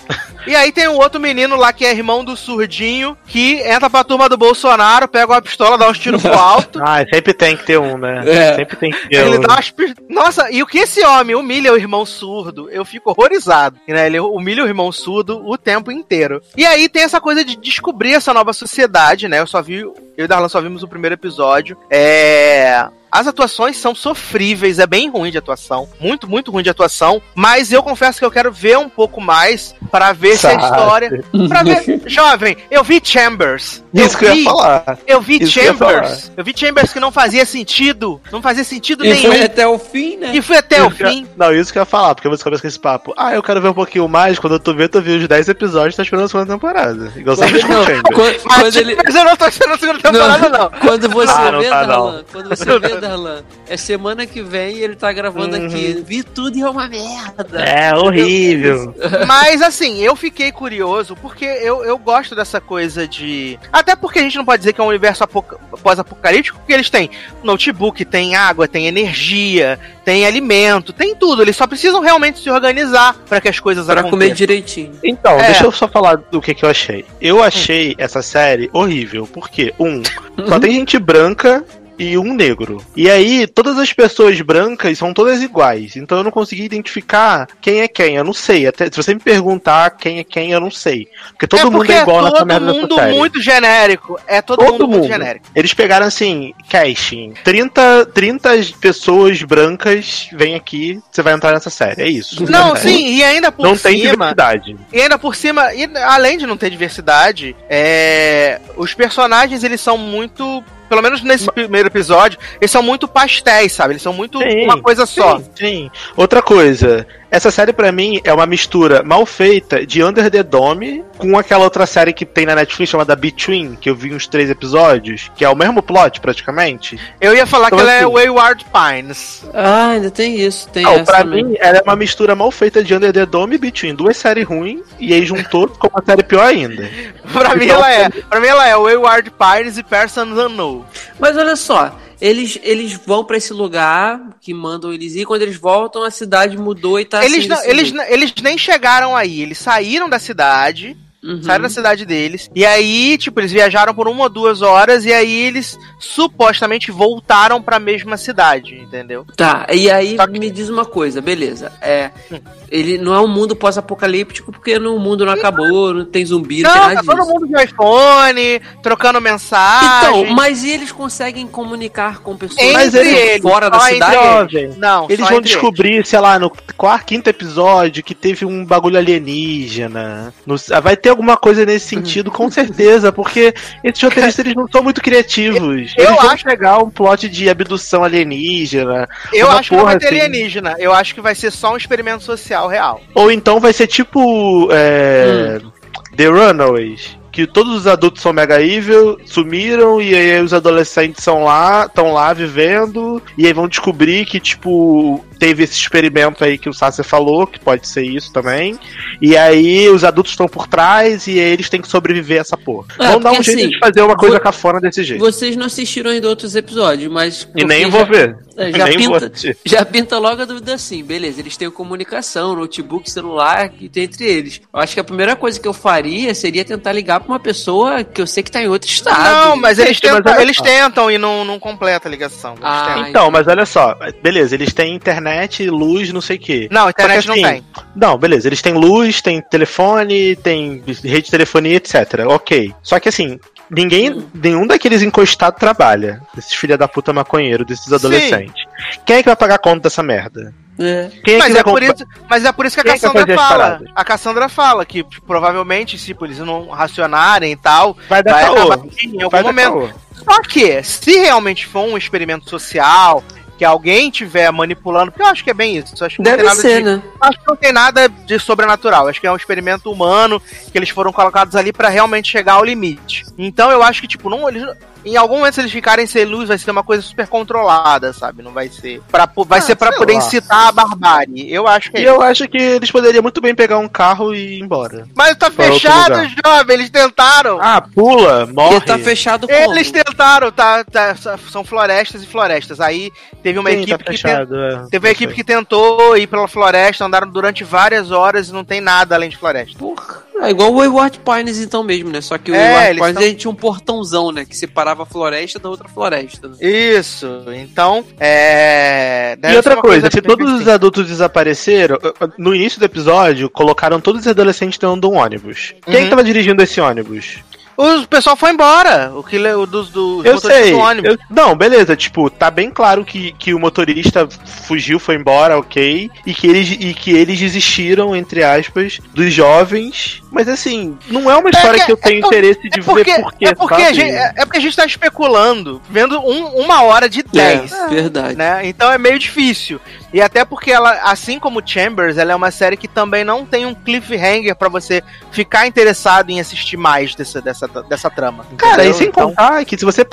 e 0.48 0.56
aí 0.56 0.72
tem 0.72 0.88
um 0.88 0.96
outro 0.96 1.20
menino 1.20 1.54
lá 1.54 1.72
que 1.72 1.84
é 1.84 1.90
irmão 1.92 2.24
do 2.24 2.36
surdinho, 2.36 3.16
que 3.26 3.60
entra 3.60 3.88
pra 3.88 4.02
turma 4.02 4.28
do 4.28 4.36
Bolsonaro, 4.36 5.06
pega 5.06 5.32
uma 5.32 5.42
pistola, 5.42 5.78
dá 5.78 5.88
uns 5.88 5.98
tiros 5.98 6.20
pro 6.20 6.32
alto. 6.38 6.80
Ah, 6.82 7.04
sempre 7.12 7.32
tem 7.32 7.56
que 7.56 7.64
ter 7.64 7.78
um, 7.78 7.96
né? 7.96 8.22
É. 8.26 8.54
Sempre 8.56 8.76
tem 8.76 8.90
que 8.90 9.08
ter 9.08 9.14
Ele 9.16 9.38
um. 9.38 9.40
dá 9.40 9.54
umas 9.54 9.72
Nossa, 10.08 10.50
e 10.50 10.60
o 10.62 10.66
que 10.66 10.78
esse 10.78 11.04
homem 11.06 11.36
humilha 11.36 11.72
o 11.72 11.76
irmão 11.76 12.04
surdo, 12.04 12.68
eu 12.70 12.84
fico 12.84 13.10
horrorizado. 13.10 13.78
Né? 13.86 14.06
Ele 14.06 14.18
humilha 14.18 14.64
o 14.64 14.66
irmão 14.66 14.90
surdo 14.90 15.40
o 15.46 15.56
tempo 15.56 15.92
inteiro. 15.92 16.42
E 16.56 16.66
aí 16.66 16.88
tem 16.88 17.02
essa 17.04 17.20
coisa 17.20 17.44
de 17.44 17.54
descobrir 17.56 18.14
essa 18.14 18.34
nova 18.34 18.52
sociedade, 18.52 19.28
né? 19.28 19.38
Eu 19.38 19.46
só 19.46 19.62
vi. 19.62 19.78
Eu 19.78 19.94
e 20.16 20.22
o 20.24 20.28
Darlan 20.28 20.48
só 20.48 20.60
vimos 20.60 20.82
o 20.82 20.88
primeiro 20.88 21.14
episódio. 21.14 21.76
É. 21.88 22.84
As 23.18 23.26
atuações 23.26 23.76
são 23.76 23.96
sofríveis, 23.96 24.78
é 24.78 24.86
bem 24.86 25.10
ruim 25.10 25.32
de 25.32 25.38
atuação. 25.38 25.88
Muito, 25.98 26.30
muito 26.30 26.52
ruim 26.52 26.62
de 26.62 26.70
atuação. 26.70 27.20
Mas 27.34 27.72
eu 27.72 27.82
confesso 27.82 28.16
que 28.20 28.24
eu 28.24 28.30
quero 28.30 28.52
ver 28.52 28.78
um 28.78 28.88
pouco 28.88 29.20
mais 29.20 29.74
para 29.90 30.12
ver 30.12 30.36
se 30.38 30.46
a 30.46 30.50
Sabe. 30.52 30.62
história. 30.62 31.24
Pra 31.48 31.62
ver. 31.64 32.00
Jovem, 32.06 32.56
eu 32.70 32.84
vi 32.84 33.00
Chambers. 33.02 33.82
Isso 33.92 34.16
que 34.16 34.24
eu 34.24 34.32
vi- 34.34 34.38
ia 34.44 34.50
falar. 34.50 34.98
Eu 35.04 35.20
vi 35.20 35.42
Isso 35.42 35.52
que 35.52 35.58
eu 35.58 35.64
Chambers. 35.76 36.30
Eu 36.36 36.44
vi 36.44 36.52
Chambers 36.56 36.92
que 36.92 37.00
não 37.00 37.10
fazia 37.10 37.44
sentido. 37.44 38.20
Não 38.30 38.40
fazia 38.40 38.62
sentido 38.62 39.04
E 39.04 39.12
nenhum. 39.12 39.32
foi 39.32 39.42
até 39.42 39.66
o 39.66 39.78
fim, 39.80 40.16
né? 40.16 40.30
E 40.34 40.40
foi 40.40 40.58
até 40.58 40.80
o 40.80 40.84
eu- 40.86 40.90
fim. 40.92 41.26
Não, 41.36 41.52
isso 41.52 41.72
que 41.72 41.78
eu 41.78 41.82
ia 41.82 41.86
falar, 41.86 42.14
porque 42.14 42.28
você 42.28 42.44
começa 42.44 42.62
com 42.62 42.68
esse 42.68 42.78
papo. 42.78 43.12
Ah, 43.16 43.34
eu 43.34 43.42
quero 43.42 43.60
ver 43.60 43.68
um 43.70 43.74
pouquinho 43.74 44.06
mais. 44.08 44.38
Quando 44.38 44.52
eu 44.52 44.60
tô 44.60 44.72
vendo, 44.72 44.96
eu 44.96 45.02
vi 45.02 45.16
os 45.16 45.26
10 45.26 45.48
episódios, 45.48 45.96
tá 45.96 46.04
esperando 46.04 46.26
a 46.26 46.28
segunda 46.28 46.52
temporada. 46.52 47.12
Igual 47.16 47.34
sempre 47.34 47.62
com 47.62 47.68
Não, 47.68 47.84
Chamber. 47.84 48.02
quando, 48.14 48.36
Mas, 48.44 48.60
quando 48.60 48.76
ele. 48.76 48.92
eu 48.92 49.24
não 49.24 49.36
tô 49.36 49.46
esperando 49.48 49.74
a 49.74 49.78
segunda 49.78 49.98
temporada, 50.00 50.48
não. 50.48 50.70
Quando 50.70 51.08
você 51.08 51.32
Ah, 51.32 51.50
não 51.52 51.60
vê, 51.60 51.68
tá, 51.68 51.86
não. 51.88 52.24
quando 52.32 52.48
você 52.50 52.78
vê, 52.78 52.88
Darlan, 53.08 53.42
é 53.68 53.76
semana 53.76 54.26
que 54.26 54.42
vem 54.42 54.76
e 54.76 54.82
ele 54.82 54.94
tá 54.96 55.12
gravando 55.12 55.56
Uhum. 55.56 55.66
aqui. 55.66 56.02
Vi 56.06 56.22
tudo 56.22 56.56
e 56.56 56.62
é 56.62 56.68
uma 56.68 56.88
merda. 56.88 57.60
É 57.60 57.94
horrível. 57.94 58.94
Mas 59.26 59.62
assim, 59.62 59.98
eu 60.02 60.14
fiquei 60.16 60.52
curioso 60.52 61.16
porque 61.16 61.44
eu, 61.44 61.84
eu 61.84 61.96
gosto 61.98 62.34
dessa 62.34 62.60
coisa 62.60 63.06
de. 63.06 63.58
Até 63.72 63.94
porque 63.96 64.18
a 64.18 64.22
gente 64.22 64.36
não 64.36 64.44
pode 64.44 64.58
dizer 64.60 64.72
que 64.72 64.80
é 64.80 64.84
um 64.84 64.88
universo 64.88 65.24
apoca- 65.24 65.58
pós-apocalíptico, 65.82 66.58
porque 66.58 66.72
eles 66.72 66.90
têm 66.90 67.10
notebook, 67.42 68.04
tem 68.04 68.34
água, 68.36 68.66
tem 68.68 68.86
energia, 68.86 69.78
tem 70.04 70.26
alimento, 70.26 70.92
tem 70.92 71.14
tudo. 71.14 71.42
Eles 71.42 71.56
só 71.56 71.66
precisam 71.66 72.00
realmente 72.00 72.40
se 72.40 72.50
organizar 72.50 73.14
para 73.28 73.40
que 73.40 73.48
as 73.48 73.58
coisas 73.60 73.86
Pra 73.86 73.96
comer 74.02 74.08
aconteçam. 74.08 74.34
direitinho. 74.36 74.92
Então, 75.02 75.38
É. 75.38 75.46
deixa 75.46 75.64
eu 75.64 75.72
só 75.72 75.88
falar 75.88 76.16
do 76.30 76.40
que, 76.40 76.54
que 76.54 76.64
eu 76.64 76.68
achei. 76.70 77.04
Eu 77.20 77.42
achei 77.42 77.94
essa 77.98 78.22
série 78.22 78.68
horrível, 78.72 79.26
porque, 79.32 79.72
um, 79.78 80.02
só 80.48 80.58
tem 80.58 80.72
gente 80.72 80.98
branca 80.98 81.64
e 81.98 82.16
um 82.18 82.34
negro. 82.34 82.84
E 82.96 83.10
aí, 83.10 83.46
todas 83.46 83.78
as 83.78 83.92
pessoas 83.92 84.40
brancas 84.40 84.98
são 84.98 85.12
todas 85.12 85.42
iguais. 85.42 85.96
Então 85.96 86.18
eu 86.18 86.24
não 86.24 86.30
consegui 86.30 86.64
identificar 86.64 87.48
quem 87.60 87.80
é 87.80 87.88
quem. 87.88 88.16
Eu 88.16 88.24
não 88.24 88.32
sei. 88.32 88.66
Até, 88.66 88.86
se 88.86 88.96
você 88.96 89.14
me 89.14 89.20
perguntar 89.20 89.90
quem 89.90 90.18
é 90.18 90.24
quem, 90.24 90.52
eu 90.52 90.60
não 90.60 90.70
sei. 90.70 91.08
Porque 91.30 91.46
todo 91.46 91.60
é 91.60 91.64
mundo 91.64 91.76
porque 91.78 91.92
é 91.92 92.02
igual 92.02 92.18
é 92.20 92.22
nessa 92.22 92.36
todo 92.36 92.46
merda 92.46 92.66
dessa 92.66 92.80
mundo 92.80 92.94
série. 92.94 93.14
muito 93.14 93.40
genérico. 93.42 94.20
É 94.26 94.40
todo, 94.42 94.58
Todo 94.58 94.72
mundo, 94.72 94.88
muito 94.88 95.02
mundo. 95.02 95.08
genérico. 95.08 95.46
Eles 95.54 95.74
pegaram 95.74 96.06
assim, 96.06 96.52
casting. 96.70 97.34
30, 97.44 98.06
30 98.06 98.50
pessoas 98.80 99.42
brancas 99.42 100.28
vêm 100.32 100.54
aqui, 100.54 101.00
você 101.10 101.22
vai 101.22 101.34
entrar 101.34 101.52
nessa 101.52 101.70
série. 101.70 102.02
É 102.02 102.08
isso. 102.08 102.44
Não, 102.50 102.74
É. 102.74 102.76
sim, 102.80 103.14
e 103.16 103.24
ainda 103.24 103.50
por 103.50 103.62
Não 103.64 103.76
tem 103.76 103.98
cima. 103.98 104.10
diversidade. 104.12 104.76
E 104.92 105.00
ainda 105.00 105.18
por 105.18 105.34
cima, 105.34 105.74
e 105.74 105.88
além 106.04 106.38
de 106.38 106.46
não 106.46 106.56
ter 106.56 106.70
diversidade, 106.70 107.56
é, 107.68 108.60
os 108.76 108.94
personagens 108.94 109.64
eles 109.64 109.80
são 109.80 109.98
muito. 109.98 110.62
Pelo 110.88 111.02
menos 111.02 111.22
nesse 111.22 111.50
primeiro 111.52 111.88
episódio, 111.88 112.38
eles 112.60 112.70
são 112.70 112.82
muito 112.82 113.06
pastéis, 113.06 113.72
sabe? 113.72 113.92
Eles 113.92 114.02
são 114.02 114.12
muito 114.12 114.38
Sim, 114.38 114.64
uma 114.64 114.80
coisa 114.80 115.06
só. 115.06 115.38
Sim, 115.38 115.44
sim. 115.54 115.90
Outra 116.16 116.40
coisa, 116.42 117.06
essa 117.30 117.50
série 117.50 117.72
pra 117.72 117.92
mim 117.92 118.20
é 118.24 118.32
uma 118.32 118.46
mistura 118.46 119.02
mal 119.02 119.24
feita 119.26 119.86
de 119.86 120.02
Under 120.02 120.30
the 120.30 120.42
Dome 120.42 121.04
com 121.18 121.36
aquela 121.38 121.64
outra 121.64 121.84
série 121.86 122.12
que 122.12 122.24
tem 122.24 122.46
na 122.46 122.54
Netflix 122.54 122.90
chamada 122.90 123.14
Between, 123.16 123.76
que 123.80 123.90
eu 123.90 123.94
vi 123.94 124.14
uns 124.14 124.26
três 124.26 124.48
episódios, 124.50 125.30
que 125.36 125.44
é 125.44 125.48
o 125.48 125.54
mesmo 125.56 125.82
plot 125.82 126.20
praticamente. 126.20 126.98
Eu 127.20 127.34
ia 127.34 127.46
falar 127.46 127.66
Então, 127.68 127.78
que 127.78 127.82
ela 127.84 127.92
é 127.92 127.98
assim- 128.04 128.12
Wayward 128.12 128.64
Pines. 128.72 129.44
Ah, 129.52 129.90
ainda 129.90 130.10
tem 130.10 130.40
isso. 130.40 130.68
Tem 130.68 130.82
Não, 130.84 130.92
essa 130.94 131.04
pra 131.04 131.24
mim 131.24 131.56
ela 131.58 131.78
é 131.78 131.82
uma 131.82 131.96
mistura 131.96 132.34
mal 132.34 132.50
feita 132.50 132.82
de 132.82 132.94
Under 132.94 133.12
the 133.12 133.26
Dome 133.26 133.56
e 133.56 133.58
Between, 133.58 133.94
duas 133.94 134.16
séries 134.16 134.46
ruins, 134.46 134.80
e 134.98 135.12
aí 135.12 135.24
juntou 135.24 135.68
com 135.68 135.88
uma 135.88 136.02
série 136.04 136.22
pior 136.22 136.44
ainda. 136.44 136.88
Pra 137.32 137.54
mim 137.54 137.64
Então, 137.66 137.76
ela 137.76 137.92
é. 137.92 138.08
Pra 138.08 138.40
mim 138.40 138.46
ela 138.46 138.66
é 138.66 138.74
Wayward 138.76 139.30
Pines 139.32 139.76
e 139.76 139.82
Persons 139.82 140.38
Unknown. 140.38 140.82
Mas 141.20 141.36
olha 141.36 141.56
só, 141.56 141.94
Eles, 142.20 142.58
eles 142.62 142.92
vão 142.94 143.24
pra 143.24 143.36
esse 143.36 143.52
lugar 143.52 144.36
que 144.40 144.52
mandam 144.52 144.92
eles 144.92 145.14
ir. 145.14 145.24
Quando 145.24 145.42
eles 145.42 145.56
voltam, 145.56 146.02
a 146.02 146.10
cidade 146.10 146.58
mudou 146.58 146.98
e 146.98 147.04
tá 147.04 147.24
Eles, 147.24 147.38
assim. 147.38 147.48
não, 147.48 147.64
eles, 147.64 147.92
eles 148.08 148.34
nem 148.42 148.58
chegaram 148.58 149.14
aí, 149.14 149.40
eles 149.40 149.58
saíram 149.58 150.08
da 150.08 150.18
cidade, 150.18 150.96
Uhum. 151.22 151.42
saíram 151.42 151.62
da 151.62 151.68
cidade 151.68 152.06
deles, 152.06 152.48
e 152.54 152.64
aí, 152.64 153.18
tipo, 153.18 153.40
eles 153.40 153.50
viajaram 153.50 153.92
por 153.92 154.06
uma 154.08 154.24
ou 154.24 154.28
duas 154.28 154.62
horas, 154.62 155.04
e 155.04 155.12
aí 155.12 155.32
eles 155.46 155.76
supostamente 155.98 156.90
voltaram 156.90 157.60
pra 157.60 157.78
mesma 157.78 158.16
cidade, 158.16 158.76
entendeu? 158.76 159.26
Tá, 159.36 159.66
e 159.72 159.90
aí 159.90 160.16
que- 160.16 160.38
me 160.38 160.50
diz 160.50 160.68
uma 160.68 160.84
coisa, 160.84 161.20
beleza. 161.20 161.72
É, 161.82 162.10
Hum. 162.30 162.38
ele 162.70 162.98
não 162.98 163.14
é 163.14 163.20
um 163.20 163.26
mundo 163.26 163.56
pós-apocalíptico 163.56 164.52
porque 164.52 164.78
no 164.78 164.98
mundo 164.98 165.26
não 165.26 165.32
acabou, 165.32 165.92
não 165.92 166.04
tem 166.04 166.24
zumbi, 166.24 166.62
não, 166.62 166.70
Não, 166.70 166.76
tem 166.76 166.82
tá 166.82 166.94
nada 166.94 167.06
todo 167.06 167.16
disso. 167.20 167.28
mundo 167.32 167.46
de 167.48 167.64
iPhone, 167.64 168.60
trocando 168.82 169.20
mensagem. 169.20 170.22
Então, 170.24 170.34
mas 170.36 170.62
e 170.62 170.70
eles 170.70 170.92
conseguem 170.92 171.46
comunicar 171.46 172.18
com 172.20 172.36
pessoas 172.36 172.60
Entre 172.62 172.72
Mas 172.74 172.94
eles- 172.94 173.12
eles, 173.18 173.42
fora 173.42 173.68
da 173.68 173.80
cidade? 173.80 174.56
eles. 174.56 174.76
Não, 174.76 175.06
Eles 175.10 175.28
vão 175.28 175.40
descobrir, 175.40 176.06
sei 176.06 176.20
lá, 176.20 176.38
no 176.38 176.50
quarto, 176.76 177.06
quinto 177.06 177.28
episódio 177.28 178.02
que 178.04 178.14
teve 178.14 178.44
um 178.44 178.64
bagulho 178.64 178.98
alienígena. 178.98 180.32
No- 180.46 180.56
vai 180.82 180.96
ter 180.96 181.07
alguma 181.08 181.36
coisa 181.36 181.64
nesse 181.66 181.94
Uhum. 181.96 182.02
sentido, 182.04 182.30
com 182.30 182.50
certeza, 182.50 183.10
porque 183.12 183.54
esses 183.84 184.02
roteiristas 184.02 184.44
eles 184.44 184.54
não 184.54 184.66
são 184.68 184.82
muito 184.82 185.00
criativos. 185.00 185.60
Eu 185.96 186.06
eles 186.06 186.16
vão 186.20 186.30
acho- 186.30 186.44
pegar 186.44 186.78
um 186.78 186.90
plot 186.90 187.28
de 187.28 187.48
abdução 187.48 188.04
alienígena. 188.04 189.08
Eu 189.32 189.50
acho 189.50 189.70
que 189.70 189.76
não 189.76 189.84
vai 189.84 189.98
ter 189.98 190.06
assim. 190.06 190.20
alienígena. 190.20 190.76
Eu 190.78 190.92
acho 190.92 191.14
que 191.14 191.20
vai 191.20 191.34
ser 191.34 191.50
só 191.50 191.72
um 191.72 191.76
experimento 191.76 192.22
social 192.22 192.68
real. 192.68 193.00
Ou 193.14 193.30
então 193.30 193.60
vai 193.60 193.72
ser 193.72 193.86
tipo. 193.86 194.68
é, 194.72 195.60
Hum. 195.62 195.70
The 196.16 196.26
Runaways. 196.26 197.16
Que 197.38 197.46
todos 197.46 197.72
os 197.76 197.86
adultos 197.86 198.20
são 198.20 198.32
mega 198.32 198.60
evil, 198.60 199.16
sumiram, 199.24 200.02
e 200.02 200.12
aí 200.12 200.42
os 200.42 200.52
adolescentes 200.52 201.22
são 201.22 201.44
lá, 201.44 201.86
estão 201.86 202.12
lá 202.12 202.32
vivendo, 202.32 203.22
e 203.36 203.46
aí 203.46 203.52
vão 203.52 203.68
descobrir 203.68 204.26
que, 204.26 204.40
tipo, 204.40 205.24
teve 205.38 205.62
esse 205.62 205.74
experimento 205.74 206.42
aí 206.42 206.58
que 206.58 206.68
o 206.68 206.72
Sasser 206.74 207.04
falou, 207.04 207.46
que 207.46 207.60
pode 207.60 207.86
ser 207.86 208.02
isso 208.02 208.32
também. 208.32 208.76
E 209.22 209.36
aí 209.36 209.88
os 209.88 210.02
adultos 210.02 210.32
estão 210.32 210.48
por 210.48 210.66
trás 210.66 211.28
e 211.28 211.38
aí 211.38 211.50
eles 211.52 211.68
têm 211.70 211.80
que 211.80 211.86
sobreviver 211.86 212.38
a 212.38 212.40
essa 212.40 212.56
porra. 212.56 212.88
É, 212.98 213.06
Vão 213.12 213.20
dar 213.20 213.30
um 213.30 213.34
porque, 213.36 213.52
jeito 213.52 213.60
assim, 213.60 213.70
de 213.70 213.78
fazer 213.78 214.02
uma 214.02 214.16
coisa 214.16 214.34
vo- 214.38 214.42
cafona 214.42 214.80
desse 214.80 215.04
jeito. 215.04 215.20
Vocês 215.20 215.56
não 215.56 215.66
assistiram 215.66 216.10
ainda 216.10 216.28
outros 216.28 216.56
episódios, 216.56 217.08
mas. 217.12 217.48
E 217.54 217.64
nem 217.64 217.88
porque 217.88 217.90
vou 217.90 218.00
já- 218.00 218.04
ver. 218.24 218.36
É, 218.56 218.72
já, 218.76 218.84
nem 218.86 219.06
vou 219.06 219.14
pinta, 219.20 219.26
assistir. 219.26 219.56
já 219.64 219.84
pinta 219.84 220.18
logo 220.18 220.42
a 220.42 220.44
dúvida 220.44 220.74
assim, 220.74 221.04
beleza, 221.04 221.38
eles 221.38 221.56
têm 221.56 221.70
comunicação, 221.70 222.56
notebook, 222.56 223.08
celular, 223.08 223.68
que 223.68 223.88
tem 223.88 224.02
entre 224.02 224.24
eles. 224.24 224.60
Eu 224.74 224.80
acho 224.80 224.94
que 224.94 224.98
a 225.00 225.04
primeira 225.04 225.36
coisa 225.36 225.60
que 225.60 225.68
eu 225.68 225.72
faria 225.72 226.34
seria 226.34 226.64
tentar 226.64 226.92
ligar 226.92 227.20
pra 227.28 227.34
uma 227.34 227.38
pessoa 227.38 228.02
que 228.02 228.22
eu 228.22 228.26
sei 228.26 228.42
que 228.42 228.50
tá 228.50 228.62
em 228.62 228.68
outro 228.68 228.88
estado. 228.88 229.22
não, 229.22 229.56
mas 229.56 229.78
eles 229.78 230.00
mas 230.02 230.12
tentam, 230.12 230.32
olha 230.32 230.42
eles 230.42 230.56
tentam 230.56 231.10
e 231.10 231.18
não, 231.18 231.44
não 231.44 231.58
completa 231.58 232.08
a 232.08 232.10
ligação. 232.10 232.54
Ah, 232.62 232.84
tentam. 232.86 233.08
Então, 233.08 233.30
mas 233.30 233.46
olha 233.46 233.66
só, 233.66 233.94
beleza, 234.22 234.54
eles 234.54 234.72
têm 234.72 234.94
internet, 234.94 235.68
luz, 235.68 236.10
não 236.12 236.22
sei 236.22 236.36
o 236.36 236.40
quê. 236.40 236.68
Não, 236.70 236.88
internet 236.88 237.22
que, 237.22 237.28
não 237.28 237.34
assim, 237.34 237.42
tem. 237.42 237.64
Não, 237.94 238.16
beleza, 238.16 238.48
eles 238.48 238.62
têm 238.62 238.72
luz, 238.72 239.20
tem 239.20 239.42
telefone, 239.42 240.34
tem 240.36 240.82
rede 241.04 241.26
de 241.26 241.30
telefonia, 241.30 241.76
etc. 241.76 241.94
Ok. 242.26 242.74
Só 242.82 242.98
que 242.98 243.08
assim, 243.08 243.38
ninguém, 243.70 244.24
nenhum 244.34 244.66
daqueles 244.66 245.02
encostados 245.02 245.60
trabalha. 245.60 246.20
Desses 246.34 246.54
filha 246.54 246.78
da 246.78 246.88
puta 246.88 247.12
maconheiro, 247.12 247.64
desses 247.64 247.92
adolescentes. 247.92 248.64
Quem 249.04 249.16
é 249.16 249.22
que 249.22 249.28
vai 249.28 249.36
pagar 249.36 249.56
a 249.56 249.58
conta 249.58 249.80
dessa 249.80 250.02
merda? 250.02 250.54
É. 250.78 251.10
É 251.26 251.38
Mas 251.38 251.54
é, 251.56 251.62
por 251.62 251.82
isso, 251.82 252.06
mas 252.30 252.44
é 252.44 252.52
por 252.52 252.64
isso 252.66 252.76
que 252.76 252.80
a 252.80 252.84
Quem 252.84 252.92
é 252.92 252.98
que 252.98 253.06
vai 253.06 253.12
Cassandra 253.14 253.36
fala. 253.36 253.80
A 253.94 254.04
Cassandra 254.04 254.48
fala 254.48 254.86
que 254.86 255.02
tipo, 255.02 255.26
provavelmente, 255.26 255.98
se 255.98 256.06
tipo, 256.06 256.24
eles 256.24 256.38
não 256.38 256.68
racionarem 256.68 257.52
e 257.52 257.56
tal, 257.56 257.96
Vai 258.08 258.22
dar 258.22 258.32
vai 258.32 258.44
caô. 258.44 258.56
acabar 258.72 258.86
em 259.02 259.22
algum 259.22 259.28
Vai 259.30 259.42
dar 259.42 259.52
momento. 259.52 259.94
Só 260.24 260.40
que, 260.42 260.82
se 260.82 261.18
realmente 261.18 261.66
for 261.66 261.80
um 261.80 261.96
experimento 261.96 262.48
social, 262.48 263.24
que 263.58 263.64
alguém 263.64 264.08
tiver 264.08 264.50
manipulando, 264.52 265.10
porque 265.10 265.22
eu 265.22 265.26
acho 265.26 265.42
que 265.42 265.50
é 265.50 265.54
bem 265.54 265.76
isso. 265.76 265.94
eu 265.98 266.06
Acho 266.06 266.16
que 266.16 266.22
não 266.22 266.30
Deve 266.30 266.36
tem 266.38 266.46
nada 266.46 266.60
ser, 266.60 266.78
de, 266.78 266.84
né? 266.84 267.02
Acho 267.20 267.38
que 267.40 267.48
não 267.48 267.56
tem 267.56 267.72
nada 267.72 268.08
de 268.08 268.38
sobrenatural. 268.38 269.08
Acho 269.08 269.20
que 269.20 269.26
é 269.26 269.32
um 269.32 269.36
experimento 269.36 269.90
humano 269.90 270.40
que 270.70 270.78
eles 270.78 270.90
foram 270.90 271.12
colocados 271.12 271.56
ali 271.56 271.72
pra 271.72 271.88
realmente 271.88 272.30
chegar 272.30 272.54
ao 272.54 272.64
limite. 272.64 273.26
Então 273.36 273.70
eu 273.70 273.82
acho 273.82 274.00
que, 274.00 274.06
tipo, 274.06 274.30
não, 274.30 274.48
eles, 274.48 274.62
em 275.10 275.16
algum 275.16 275.38
momento, 275.38 275.54
se 275.54 275.60
eles 275.60 275.72
ficarem 275.72 276.06
sem 276.06 276.24
luz, 276.24 276.48
vai 276.48 276.58
ser 276.58 276.70
uma 276.70 276.82
coisa 276.82 277.02
super 277.02 277.26
controlada, 277.26 278.12
sabe? 278.12 278.42
Não 278.42 278.52
vai 278.52 278.68
ser. 278.68 279.00
Pra, 279.10 279.28
vai 279.46 279.58
Ah, 279.58 279.62
ser 279.62 279.76
pra 279.76 279.88
sei 279.90 279.98
poder 279.98 280.12
lá. 280.14 280.18
incitar 280.18 280.68
a 280.68 280.72
barbárie. 280.72 281.52
Eu 281.52 281.66
acho 281.66 281.90
que 281.90 281.98
é 281.98 282.00
E 282.00 282.04
eu 282.04 282.20
acho 282.22 282.48
que 282.48 282.56
eles 282.58 282.90
poderiam 282.90 283.22
muito 283.22 283.40
bem 283.40 283.54
pegar 283.54 283.78
um 283.78 283.88
carro 283.88 284.34
e 284.34 284.58
ir 284.58 284.60
embora. 284.62 285.06
Mas 285.16 285.36
tá 285.36 285.50
Pra 285.50 285.64
fechado, 285.66 286.14
jovem. 286.44 286.74
Eles 286.74 286.90
tentaram. 286.90 287.58
Ah, 287.60 287.80
pula, 287.80 288.46
morre. 288.46 288.74
Porque 288.74 288.86
tá 288.86 288.98
fechado 288.98 289.46
como? 289.48 289.72
Eles 289.74 289.90
tentaram, 289.90 290.50
tá, 290.52 290.84
tá- 290.84 291.14
São 291.50 291.64
florestas 291.64 292.22
e 292.22 292.26
florestas. 292.26 292.80
Aí 292.80 293.10
teve 293.42 293.58
uma 293.58 293.70
Sim, 293.70 293.76
equipe 293.82 293.98
tá 294.04 294.04
que 294.04 294.10
fechado, 294.18 294.56
é. 294.56 294.86
Teve 294.90 295.06
uma 295.06 295.12
equipe 295.12 295.34
que 295.34 295.44
tentou 295.44 296.16
ir 296.16 296.26
pela 296.26 296.46
floresta, 296.48 297.04
andaram 297.04 297.28
durante 297.28 297.64
várias 297.64 298.10
horas 298.10 298.48
e 298.48 298.52
não 298.52 298.64
tem 298.64 298.80
nada 298.80 299.14
além 299.14 299.28
de 299.30 299.36
floresta. 299.36 299.78
Porra. 299.78 300.27
É 300.40 300.50
igual 300.50 300.72
o 300.72 300.76
Wayward 300.78 301.20
Pines 301.20 301.58
então 301.58 301.82
mesmo, 301.82 302.10
né? 302.10 302.20
Só 302.20 302.38
que 302.38 302.50
o 302.50 302.54
É, 302.54 302.58
Wayward 302.72 303.00
Pines 303.00 303.14
tão- 303.14 303.22
a 303.22 303.26
gente 303.26 303.38
tinha 303.38 303.50
um 303.50 303.54
portãozão, 303.54 304.30
né? 304.32 304.44
Que 304.44 304.56
separava 304.56 305.02
a 305.02 305.06
floresta 305.06 305.58
da 305.58 305.68
outra 305.68 305.88
floresta. 305.88 306.48
Né? 306.48 306.56
Isso, 306.60 307.26
então, 307.54 308.04
é... 308.20 309.36
deve 309.36 309.54
E 309.54 309.56
outra 309.56 309.74
uma 309.74 309.82
coisa, 309.82 310.10
se 310.10 310.20
todos 310.22 310.52
os 310.60 310.68
adultos 310.68 311.06
desapareceram, 311.06 311.98
no 312.38 312.54
início 312.54 312.78
do 312.78 312.84
episódio, 312.84 313.50
colocaram 313.50 314.00
todos 314.00 314.22
os 314.22 314.26
adolescentes 314.28 314.78
dentro 314.78 315.00
de 315.00 315.06
um 315.06 315.16
ônibus. 315.16 315.74
Quem 315.84 315.96
Uhum. 315.96 316.02
que 316.04 316.10
tava 316.10 316.24
dirigindo 316.24 316.62
esse 316.62 316.80
ônibus? 316.80 317.38
O 317.80 318.04
pessoal 318.08 318.34
foi 318.34 318.50
embora, 318.50 319.12
o 319.14 319.22
que 319.22 319.38
le- 319.38 319.54
o 319.54 319.64
dos 319.64 319.90
do, 319.90 320.20
Eu 320.24 320.40
sei. 320.40 320.72
do 320.72 320.78
ônibus. 320.78 321.10
eu- 321.12 321.18
não, 321.30 321.54
beleza, 321.56 321.94
tipo, 321.94 322.28
tá 322.28 322.50
bem 322.50 322.72
claro 322.72 323.04
que, 323.04 323.30
que 323.38 323.54
o 323.54 323.58
motorista 323.60 324.28
fugiu, 324.66 324.98
foi 324.98 325.14
embora, 325.14 325.56
ok. 325.56 326.10
E 326.26 326.34
que, 326.34 326.48
eles, 326.48 326.70
e 326.72 326.92
que 326.92 327.12
eles 327.12 327.38
desistiram, 327.38 328.16
entre 328.16 328.42
aspas, 328.42 328.98
dos 329.14 329.32
jovens. 329.32 330.20
Mas 330.32 330.48
assim, 330.48 330.98
não 331.06 331.30
é 331.30 331.36
uma 331.36 331.50
história 331.50 331.78
que- 331.78 331.86
que, 331.86 331.92
eu 331.92 331.96
tenho 331.96 332.16
é 332.24 332.26
interesse 332.26 332.68
de 332.68 332.80
É 332.80 332.82
porque, 332.82 333.04
ver 333.12 333.22
por 333.22 333.32
quê, 333.34 333.44
é, 333.46 333.54
porque 333.54 333.74
a 333.74 333.78
sabe? 333.84 333.94
gente, 333.94 334.10
é, 334.10 334.32
é 334.38 334.44
porque 334.44 334.58
a 334.58 334.60
gente 334.60 334.76
tá 334.76 334.84
especulando, 334.84 335.80
vendo 335.88 336.18
um- 336.20 336.46
uma 336.60 336.82
hora 336.82 337.08
de 337.08 337.22
10. 337.22 337.70
É, 337.72 337.86
verdade. 337.88 338.34
né? 338.36 338.60
Então 338.64 338.90
é 338.90 338.98
meio 338.98 339.20
difícil. 339.20 339.80
E 340.12 340.20
até 340.20 340.44
porque 340.44 340.70
ela, 340.70 340.92
assim 341.02 341.38
como 341.38 341.62
Chambers, 341.64 342.16
ela 342.16 342.32
é 342.32 342.36
uma 342.36 342.50
série 342.50 342.76
que 342.76 342.88
também 342.88 343.24
não 343.24 343.44
tem 343.44 343.66
um 343.66 343.74
cliffhanger 343.74 344.56
pra 344.56 344.68
você 344.68 345.02
ficar 345.30 345.66
interessado 345.66 346.30
em 346.30 346.40
assistir 346.40 346.76
mais 346.76 347.14
dessa, 347.14 347.40
dessa, 347.42 347.68
dessa 347.68 348.08
trama. 348.10 348.44
Cara, 348.56 348.84
entendeu? 348.84 348.90
e 348.90 348.94
sem 348.94 349.08
Então, 349.08 349.28
contar 349.28 349.64
que 349.64 349.76
se 349.76 349.84
você. 349.84 350.06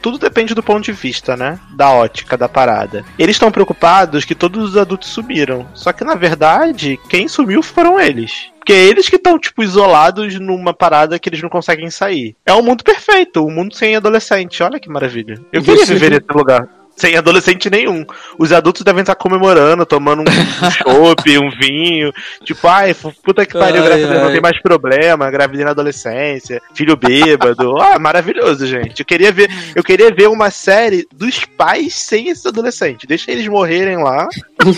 Tudo 0.00 0.18
depende 0.18 0.54
do 0.54 0.62
ponto 0.62 0.84
de 0.84 0.92
vista, 0.92 1.36
né? 1.36 1.58
Da 1.74 1.90
ótica 1.90 2.36
da 2.36 2.48
parada. 2.48 3.04
Eles 3.18 3.36
estão 3.36 3.50
preocupados 3.50 4.24
que 4.24 4.34
todos 4.34 4.70
os 4.70 4.76
adultos 4.76 5.08
sumiram. 5.08 5.66
Só 5.74 5.92
que, 5.92 6.04
na 6.04 6.14
verdade, 6.14 6.98
quem 7.08 7.28
sumiu 7.28 7.62
foram 7.62 8.00
eles. 8.00 8.50
Porque 8.58 8.72
é 8.72 8.84
eles 8.84 9.08
que 9.08 9.14
estão, 9.16 9.38
tipo, 9.38 9.62
isolados 9.62 10.40
numa 10.40 10.74
parada 10.74 11.18
que 11.18 11.28
eles 11.28 11.40
não 11.40 11.48
conseguem 11.48 11.88
sair. 11.88 12.34
É 12.44 12.52
um 12.52 12.62
mundo 12.62 12.82
perfeito, 12.82 13.44
um 13.46 13.50
mundo 13.50 13.74
sem 13.74 13.94
adolescente. 13.94 14.60
Olha 14.62 14.80
que 14.80 14.88
maravilha. 14.88 15.40
Eu 15.52 15.62
queria 15.62 15.86
viver 15.86 16.10
nesse 16.10 16.26
lugar. 16.32 16.68
Sem 16.96 17.14
adolescente 17.14 17.68
nenhum. 17.68 18.06
Os 18.38 18.52
adultos 18.52 18.82
devem 18.82 19.02
estar 19.02 19.14
comemorando, 19.14 19.84
tomando 19.84 20.22
um 20.22 20.24
chopp, 20.72 21.38
um 21.38 21.50
vinho. 21.50 22.10
Tipo, 22.42 22.66
ai, 22.66 22.94
puta 23.22 23.44
que 23.44 23.52
pariu, 23.52 23.82
Ai, 23.82 23.88
graças 23.88 24.04
a 24.06 24.12
Deus, 24.12 24.22
não 24.22 24.32
tem 24.32 24.40
mais 24.40 24.60
problema, 24.62 25.30
gravidez 25.30 25.64
na 25.66 25.72
adolescência, 25.72 26.60
filho 26.74 26.96
bêbado. 26.96 27.76
Ah, 27.86 27.98
maravilhoso, 27.98 28.66
gente. 28.66 29.00
Eu 29.00 29.06
queria 29.06 29.30
ver, 29.30 29.50
eu 29.74 29.82
queria 29.84 30.12
ver 30.12 30.28
uma 30.28 30.50
série 30.50 31.06
dos 31.12 31.44
pais 31.44 31.94
sem 31.94 32.28
esses 32.28 32.46
adolescentes. 32.46 33.06
Deixa 33.06 33.30
eles 33.30 33.46
morrerem 33.46 34.02
lá 34.02 34.26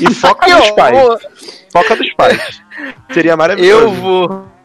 e 0.01 0.13
foca 0.15 0.47
nos 0.49 0.71
pais. 0.73 0.99
Foca 1.73 1.97
nos 1.97 2.13
pais. 2.15 2.61
Seria 3.13 3.37
maravilhoso. 3.37 3.85
Eu 3.85 3.91
vou. 3.93 4.58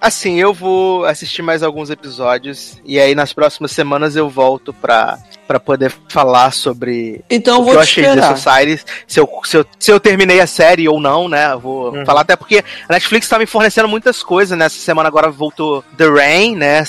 Assim, 0.00 0.38
eu 0.40 0.52
vou 0.52 1.04
assistir 1.04 1.42
mais 1.42 1.62
alguns 1.62 1.90
episódios 1.90 2.78
e 2.84 2.98
aí 2.98 3.14
nas 3.14 3.32
próximas 3.32 3.70
semanas 3.72 4.16
eu 4.16 4.28
volto 4.28 4.72
pra, 4.72 5.18
pra 5.46 5.60
poder 5.60 5.92
falar 6.08 6.52
sobre 6.52 7.24
Então 7.30 7.56
eu 7.56 7.60
o 7.62 7.64
que 7.64 7.70
vou 7.72 7.80
eu 7.80 7.86
te 7.86 7.90
achei 7.90 8.04
esperar. 8.04 8.34
de 8.34 8.40
Society, 8.40 8.84
se 9.06 9.20
eu, 9.20 9.28
se, 9.44 9.56
eu, 9.56 9.66
se 9.78 9.92
eu 9.92 10.00
terminei 10.00 10.40
a 10.40 10.46
série 10.46 10.88
ou 10.88 11.00
não, 11.00 11.28
né? 11.28 11.52
Eu 11.52 11.60
vou 11.60 11.92
Uhum. 11.94 12.04
falar 12.06 12.22
até 12.22 12.34
porque 12.36 12.64
a 12.88 12.92
Netflix 12.92 13.28
tá 13.28 13.38
me 13.38 13.46
fornecendo 13.46 13.88
muitas 13.88 14.22
coisas, 14.22 14.56
né? 14.56 14.64
Essa 14.66 14.78
semana 14.78 15.08
agora 15.08 15.30
voltou 15.30 15.84
The 15.96 16.06
Rain, 16.08 16.56
né? 16.56 16.82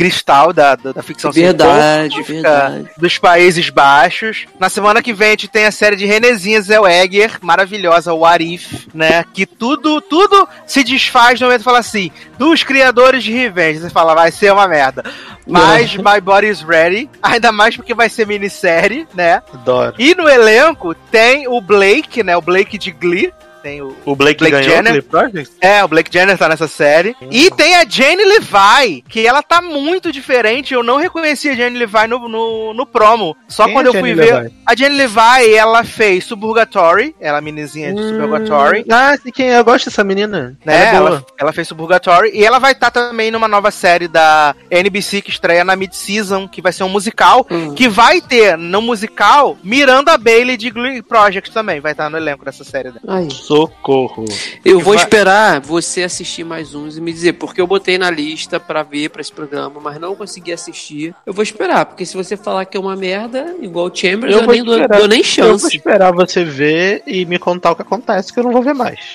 Cristal 0.00 0.50
da, 0.54 0.76
da, 0.76 0.92
da 0.92 1.02
ficção 1.02 1.30
Verdade, 1.30 2.14
científica 2.14 2.70
verdade. 2.70 2.90
dos 2.96 3.18
Países 3.18 3.68
Baixos. 3.68 4.46
Na 4.58 4.70
semana 4.70 5.02
que 5.02 5.12
vem 5.12 5.28
a 5.28 5.30
gente 5.32 5.46
tem 5.46 5.66
a 5.66 5.70
série 5.70 5.94
de 5.94 6.06
Renezinha 6.06 6.62
Zellweger, 6.62 7.36
maravilhosa, 7.42 8.14
o 8.14 8.24
Arif, 8.24 8.88
né? 8.94 9.26
Que 9.34 9.44
tudo, 9.44 10.00
tudo 10.00 10.48
se 10.66 10.82
desfaz 10.82 11.38
no 11.38 11.46
momento 11.46 11.60
que 11.60 11.64
fala 11.64 11.80
assim, 11.80 12.10
dos 12.38 12.62
criadores 12.62 13.22
de 13.22 13.30
Revenge. 13.30 13.80
Você 13.80 13.90
fala, 13.90 14.14
vai 14.14 14.32
ser 14.32 14.50
uma 14.54 14.66
merda. 14.66 15.04
Mas 15.46 15.94
My 15.96 16.18
Body's 16.22 16.62
Ready, 16.62 17.10
ainda 17.22 17.52
mais 17.52 17.76
porque 17.76 17.92
vai 17.92 18.08
ser 18.08 18.26
minissérie, 18.26 19.06
né? 19.14 19.42
Adoro. 19.52 19.96
E 19.98 20.14
no 20.14 20.26
elenco 20.26 20.94
tem 20.94 21.46
o 21.46 21.60
Blake, 21.60 22.22
né? 22.22 22.34
O 22.38 22.40
Blake 22.40 22.78
de 22.78 22.90
Glee, 22.90 23.34
Tem 23.62 23.82
o, 23.82 23.94
O 24.04 24.16
Blake, 24.16 24.38
Blake 24.38 24.62
Jenner. 24.62 25.04
o? 25.12 25.44
É, 25.60 25.84
o 25.84 25.88
Blake 25.88 26.10
Jenner 26.12 26.36
tá 26.38 26.48
nessa 26.48 26.66
série. 26.68 27.14
E 27.30 27.50
tem 27.50 27.76
a 27.76 27.84
Jane 27.88 28.24
Levi, 28.24 29.02
que 29.08 29.26
ela 29.26 29.42
tá 29.42 29.60
muito 29.60 30.10
diferente. 30.12 30.72
Eu 30.74 30.82
não 30.82 30.96
reconheci 30.96 31.48
a 31.48 31.54
Jane 31.54 31.78
Levi 31.78 32.06
no, 32.08 32.28
no, 32.28 32.74
no 32.74 32.86
promo. 32.86 33.36
Só 33.48 33.64
Quem 33.64 33.74
quando 33.74 33.86
é 33.86 33.88
eu 33.88 33.92
Jane 33.92 34.14
fui 34.14 34.14
Levi? 34.14 34.32
ver. 34.42 34.52
A 34.66 34.74
Jane 34.76 34.96
Levi, 34.96 35.54
ela 35.54 35.84
fez 35.84 36.24
Suburgatory. 36.24 37.14
Ela 37.20 37.36
é 37.36 37.38
a 37.38 37.42
menininha 37.42 37.94
de 37.94 38.02
Suburgatory. 38.08 38.84
Ah, 38.90 39.16
sei 39.22 39.32
quem 39.32 39.52
é. 39.52 39.58
Eu 39.58 39.64
gosto 39.64 39.86
dessa 39.86 40.02
menina. 40.04 40.56
Né? 40.64 40.74
Ela 40.76 40.88
é 40.88 40.98
boa. 40.98 41.08
Ela, 41.10 41.24
ela 41.40 41.52
fez 41.52 41.68
Suburgatory. 41.68 42.30
E 42.32 42.44
ela 42.44 42.58
vai 42.58 42.72
estar 42.72 42.90
também 42.90 43.30
numa 43.30 43.48
nova 43.48 43.70
série 43.70 44.08
da 44.08 44.54
NBC 44.70 45.20
que 45.22 45.30
estreia 45.30 45.64
na 45.64 45.76
mid-season, 45.76 46.48
que 46.48 46.62
vai 46.62 46.72
ser 46.72 46.84
um 46.84 46.88
musical. 46.88 47.46
Hum. 47.50 47.74
Que 47.74 47.88
vai 47.88 48.20
ter 48.20 48.56
no 48.56 48.80
musical 48.80 49.56
Miranda 49.62 50.16
Bailey 50.16 50.56
de 50.56 50.70
Glee 50.70 51.02
Project 51.02 51.50
também. 51.52 51.80
Vai 51.80 51.92
estar 51.92 52.08
no 52.08 52.16
elenco 52.16 52.44
dessa 52.44 52.64
série. 52.64 52.90
dela. 52.90 53.00
Ai. 53.06 53.28
Socorro. 53.56 54.24
Eu 54.64 54.78
vou 54.80 54.94
vai- 54.94 55.02
esperar 55.04 55.60
você 55.60 56.02
assistir 56.02 56.44
mais 56.44 56.74
uns 56.74 56.96
e 56.96 57.00
me 57.00 57.12
dizer, 57.12 57.32
porque 57.34 57.60
eu 57.60 57.66
botei 57.66 57.98
na 57.98 58.10
lista 58.10 58.60
pra 58.60 58.82
ver 58.82 59.10
pra 59.10 59.20
esse 59.20 59.32
programa, 59.32 59.80
mas 59.82 59.98
não 60.00 60.14
consegui 60.14 60.52
assistir. 60.52 61.14
Eu 61.26 61.32
vou 61.32 61.42
esperar, 61.42 61.84
porque 61.86 62.06
se 62.06 62.16
você 62.16 62.36
falar 62.36 62.64
que 62.64 62.76
é 62.76 62.80
uma 62.80 62.94
merda, 62.96 63.54
igual 63.60 63.86
o 63.86 63.94
Chambers, 63.94 64.32
eu, 64.34 64.44
vou 64.44 64.52
nem 64.54 64.62
dou, 64.64 64.74
esperar. 64.76 64.98
dou 64.98 65.08
nem 65.08 65.18
Eu 65.18 65.24
vou 65.48 65.58
chance. 65.58 65.76
esperar 65.76 66.12
você 66.12 66.44
ver 66.44 67.02
e 67.06 67.24
me 67.24 67.38
contar 67.38 67.72
o 67.72 67.76
que 67.76 67.82
acontece, 67.82 68.32
que 68.32 68.38
eu 68.38 68.44
não 68.44 68.52
vou 68.52 68.62
ver 68.62 68.74
mais. 68.74 68.98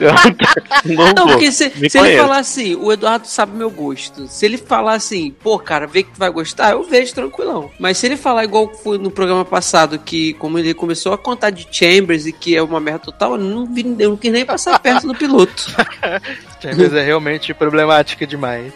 Eu 0.00 0.96
não, 0.96 1.12
Não, 1.14 1.26
porque 1.28 1.50
se, 1.52 1.70
se 1.88 1.98
ele 1.98 2.16
falar 2.16 2.38
assim, 2.38 2.74
o 2.76 2.92
Eduardo 2.92 3.26
sabe 3.26 3.56
meu 3.56 3.70
gosto. 3.70 4.26
Se 4.28 4.44
ele 4.46 4.56
falar 4.56 4.94
assim, 4.94 5.34
pô, 5.42 5.58
cara, 5.58 5.86
vê 5.86 6.02
que 6.02 6.10
tu 6.12 6.18
vai 6.18 6.30
gostar, 6.30 6.72
eu 6.72 6.82
vejo 6.82 7.14
tranquilão. 7.14 7.70
Mas 7.78 7.98
se 7.98 8.06
ele 8.06 8.16
falar 8.16 8.44
igual 8.44 8.72
foi 8.82 8.98
no 8.98 9.10
programa 9.10 9.44
passado, 9.44 9.98
que 9.98 10.32
como 10.34 10.58
ele 10.58 10.74
começou 10.74 11.12
a 11.12 11.18
contar 11.18 11.50
de 11.50 11.66
Chambers 11.70 12.26
e 12.26 12.32
que 12.32 12.56
é 12.56 12.62
uma 12.62 12.80
merda 12.80 13.00
total, 13.00 13.32
eu 13.32 13.38
não, 13.38 13.66
eu 13.80 14.10
não 14.10 14.16
quis 14.16 14.32
nem 14.32 14.44
passar 14.44 14.78
perto 14.78 15.06
do 15.06 15.14
piloto. 15.14 15.74
Chambers 16.60 16.92
é 16.92 17.04
realmente 17.04 17.52
problemática 17.54 18.26
demais. 18.26 18.72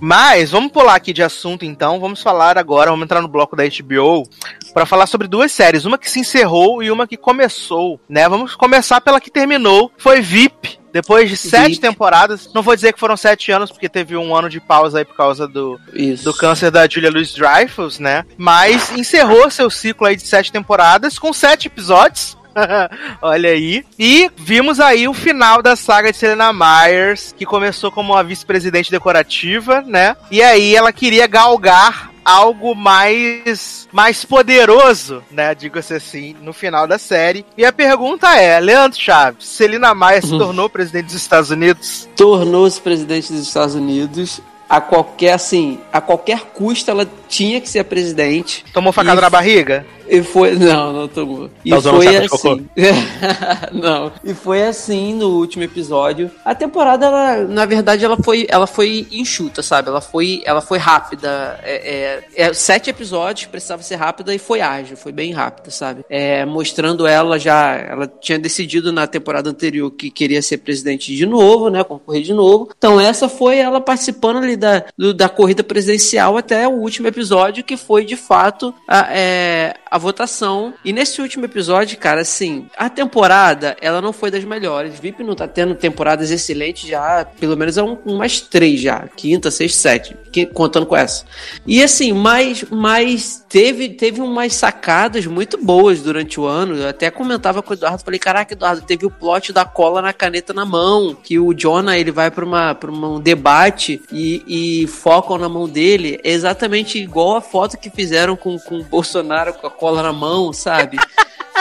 Mas 0.00 0.50
vamos 0.50 0.72
pular 0.72 0.94
aqui 0.94 1.12
de 1.12 1.22
assunto 1.22 1.64
então. 1.64 2.00
Vamos 2.00 2.22
falar 2.22 2.56
agora, 2.56 2.90
vamos 2.90 3.04
entrar 3.04 3.20
no 3.20 3.28
bloco 3.28 3.54
da 3.54 3.64
HBO 3.64 4.26
para 4.72 4.86
falar 4.86 5.06
sobre 5.06 5.28
duas 5.28 5.52
séries, 5.52 5.84
uma 5.84 5.98
que 5.98 6.10
se 6.10 6.20
encerrou 6.20 6.82
e 6.82 6.90
uma 6.90 7.06
que 7.06 7.16
começou, 7.16 8.00
né? 8.08 8.26
Vamos 8.28 8.54
começar 8.56 9.00
pela 9.00 9.20
que 9.20 9.30
terminou, 9.30 9.92
foi 9.98 10.20
VIP. 10.20 10.80
Depois 10.92 11.30
de 11.30 11.36
sete 11.36 11.74
VIP. 11.74 11.80
temporadas, 11.82 12.50
não 12.52 12.62
vou 12.62 12.74
dizer 12.74 12.92
que 12.92 12.98
foram 12.98 13.16
sete 13.16 13.52
anos, 13.52 13.70
porque 13.70 13.88
teve 13.88 14.16
um 14.16 14.34
ano 14.34 14.48
de 14.48 14.58
pausa 14.58 14.98
aí 14.98 15.04
por 15.04 15.14
causa 15.14 15.46
do, 15.46 15.78
Isso. 15.94 16.24
do 16.24 16.34
câncer 16.34 16.68
da 16.68 16.88
Julia 16.88 17.10
Louis 17.10 17.32
Dreyfus, 17.32 18.00
né? 18.00 18.24
Mas 18.36 18.90
encerrou 18.90 19.48
seu 19.50 19.70
ciclo 19.70 20.08
aí 20.08 20.16
de 20.16 20.26
sete 20.26 20.50
temporadas 20.50 21.16
com 21.16 21.32
sete 21.32 21.68
episódios. 21.68 22.36
Olha 23.22 23.50
aí. 23.50 23.84
E 23.98 24.30
vimos 24.36 24.80
aí 24.80 25.08
o 25.08 25.14
final 25.14 25.62
da 25.62 25.76
saga 25.76 26.10
de 26.10 26.18
Selena 26.18 26.52
Myers, 26.52 27.34
que 27.36 27.46
começou 27.46 27.90
como 27.90 28.12
uma 28.12 28.24
vice-presidente 28.24 28.90
decorativa, 28.90 29.82
né? 29.82 30.16
E 30.30 30.42
aí 30.42 30.74
ela 30.74 30.92
queria 30.92 31.26
galgar 31.26 32.10
algo 32.24 32.74
mais 32.74 33.88
mais 33.92 34.24
poderoso, 34.24 35.22
né, 35.30 35.54
digo-se 35.54 35.94
assim, 35.94 36.36
no 36.42 36.52
final 36.52 36.86
da 36.86 36.98
série. 36.98 37.44
E 37.56 37.64
a 37.64 37.72
pergunta 37.72 38.36
é, 38.36 38.60
Leandro 38.60 38.98
Chaves, 39.00 39.46
Selena 39.46 39.94
Myers 39.94 40.26
se 40.26 40.30
tornou 40.38 40.68
presidente 40.68 41.06
dos 41.06 41.14
Estados 41.14 41.50
Unidos? 41.50 42.08
tornou-se 42.16 42.80
presidente 42.80 43.32
dos 43.32 43.42
Estados 43.42 43.74
Unidos 43.74 44.40
a 44.68 44.80
qualquer 44.80 45.32
assim, 45.32 45.80
a 45.92 46.00
qualquer 46.00 46.42
custo 46.52 46.90
ela 46.90 47.08
tinha 47.30 47.60
que 47.60 47.68
ser 47.68 47.78
a 47.78 47.84
presidente. 47.84 48.64
Tomou 48.74 48.92
facada 48.92 49.20
E- 49.20 49.22
na 49.22 49.30
barriga? 49.30 49.86
E 50.08 50.22
foi. 50.24 50.56
Não, 50.56 50.92
não 50.92 51.06
tomou. 51.08 51.48
E 51.64 51.70
Tá 51.70 51.80
foi 51.80 52.16
assim. 52.16 52.66
não. 53.72 54.12
E 54.24 54.34
foi 54.34 54.62
assim 54.64 55.14
no 55.14 55.28
último 55.38 55.62
episódio. 55.64 56.30
A 56.44 56.52
temporada, 56.54 57.06
ela, 57.06 57.36
na 57.44 57.64
verdade, 57.64 58.04
ela 58.04 58.16
foi, 58.16 58.44
ela 58.48 58.66
foi 58.66 59.06
enxuta, 59.12 59.62
sabe? 59.62 59.88
Ela 59.88 60.00
foi, 60.00 60.42
ela 60.44 60.60
foi 60.60 60.78
rápida. 60.78 61.60
É, 61.62 62.20
é- 62.36 62.48
é 62.48 62.52
sete 62.52 62.90
episódios, 62.90 63.46
precisava 63.46 63.82
ser 63.82 63.94
rápida 63.96 64.34
e 64.34 64.38
foi 64.38 64.60
ágil, 64.60 64.96
foi 64.96 65.12
bem 65.12 65.32
rápida, 65.32 65.70
sabe? 65.70 66.04
É, 66.10 66.44
mostrando 66.44 67.06
ela 67.06 67.38
já. 67.38 67.76
Ela 67.76 68.06
tinha 68.20 68.38
decidido 68.38 68.92
na 68.92 69.06
temporada 69.06 69.48
anterior 69.50 69.90
que 69.92 70.10
queria 70.10 70.42
ser 70.42 70.58
presidente 70.58 71.14
de 71.14 71.24
novo, 71.26 71.68
né? 71.70 71.84
Concorrer 71.84 72.22
de 72.22 72.34
novo. 72.34 72.68
Então, 72.76 73.00
essa 73.00 73.28
foi 73.28 73.58
ela 73.58 73.80
participando 73.80 74.38
ali 74.38 74.56
da, 74.56 74.84
do- 74.98 75.14
da 75.14 75.28
corrida 75.28 75.62
presidencial 75.62 76.36
até 76.36 76.66
o 76.66 76.72
último 76.72 77.06
episódio, 77.06 77.19
que 77.62 77.76
foi 77.76 78.04
de 78.04 78.16
fato 78.16 78.74
a, 78.86 79.08
é, 79.10 79.74
a 79.90 79.98
votação. 79.98 80.74
E 80.84 80.92
nesse 80.92 81.20
último 81.20 81.44
episódio, 81.44 81.98
cara, 81.98 82.20
assim, 82.20 82.68
a 82.76 82.88
temporada, 82.88 83.76
ela 83.80 84.00
não 84.00 84.12
foi 84.12 84.30
das 84.30 84.44
melhores. 84.44 84.98
VIP 84.98 85.22
não 85.24 85.34
tá 85.34 85.48
tendo 85.48 85.74
temporadas 85.74 86.30
excelentes 86.30 86.88
já, 86.88 87.26
pelo 87.38 87.56
menos 87.56 87.76
é 87.76 87.82
um, 87.82 87.98
umas 88.06 88.40
três 88.40 88.80
já. 88.80 89.08
Quinta, 89.16 89.50
sexta, 89.50 89.78
sete. 89.80 90.16
que- 90.30 90.46
Contando 90.46 90.86
com 90.86 90.96
essa. 90.96 91.24
E 91.66 91.82
assim, 91.82 92.12
mas, 92.12 92.64
mas 92.70 93.44
teve, 93.48 93.88
teve 93.88 94.20
umas 94.20 94.54
sacadas 94.54 95.26
muito 95.26 95.58
boas 95.58 96.00
durante 96.02 96.38
o 96.38 96.44
ano. 96.46 96.76
Eu 96.76 96.88
até 96.88 97.10
comentava 97.10 97.62
com 97.62 97.70
o 97.70 97.74
Eduardo, 97.74 98.04
falei, 98.04 98.20
caraca, 98.20 98.52
Eduardo, 98.54 98.82
teve 98.82 99.04
o 99.06 99.10
plot 99.10 99.52
da 99.52 99.64
cola 99.64 100.00
na 100.00 100.12
caneta 100.12 100.52
na 100.54 100.64
mão, 100.64 101.14
que 101.14 101.38
o 101.38 101.52
Jonah, 101.52 101.98
ele 101.98 102.12
vai 102.12 102.30
pra, 102.30 102.44
uma, 102.44 102.74
pra 102.74 102.90
um 102.92 103.18
debate 103.20 104.00
e, 104.12 104.82
e 104.82 104.86
focam 104.86 105.36
na 105.36 105.48
mão 105.48 105.68
dele. 105.68 106.20
É 106.22 106.30
exatamente 106.30 106.98
igual 106.98 107.34
a 107.36 107.40
foto 107.40 107.76
que 107.76 107.90
fizeram 107.90 108.36
com, 108.36 108.56
com 108.58 108.78
o 108.78 108.84
Bolsonaro 108.84 109.52
com 109.54 109.66
a 109.66 109.70
cola 109.80 110.02
na 110.02 110.12
mão, 110.12 110.52
sabe? 110.52 110.98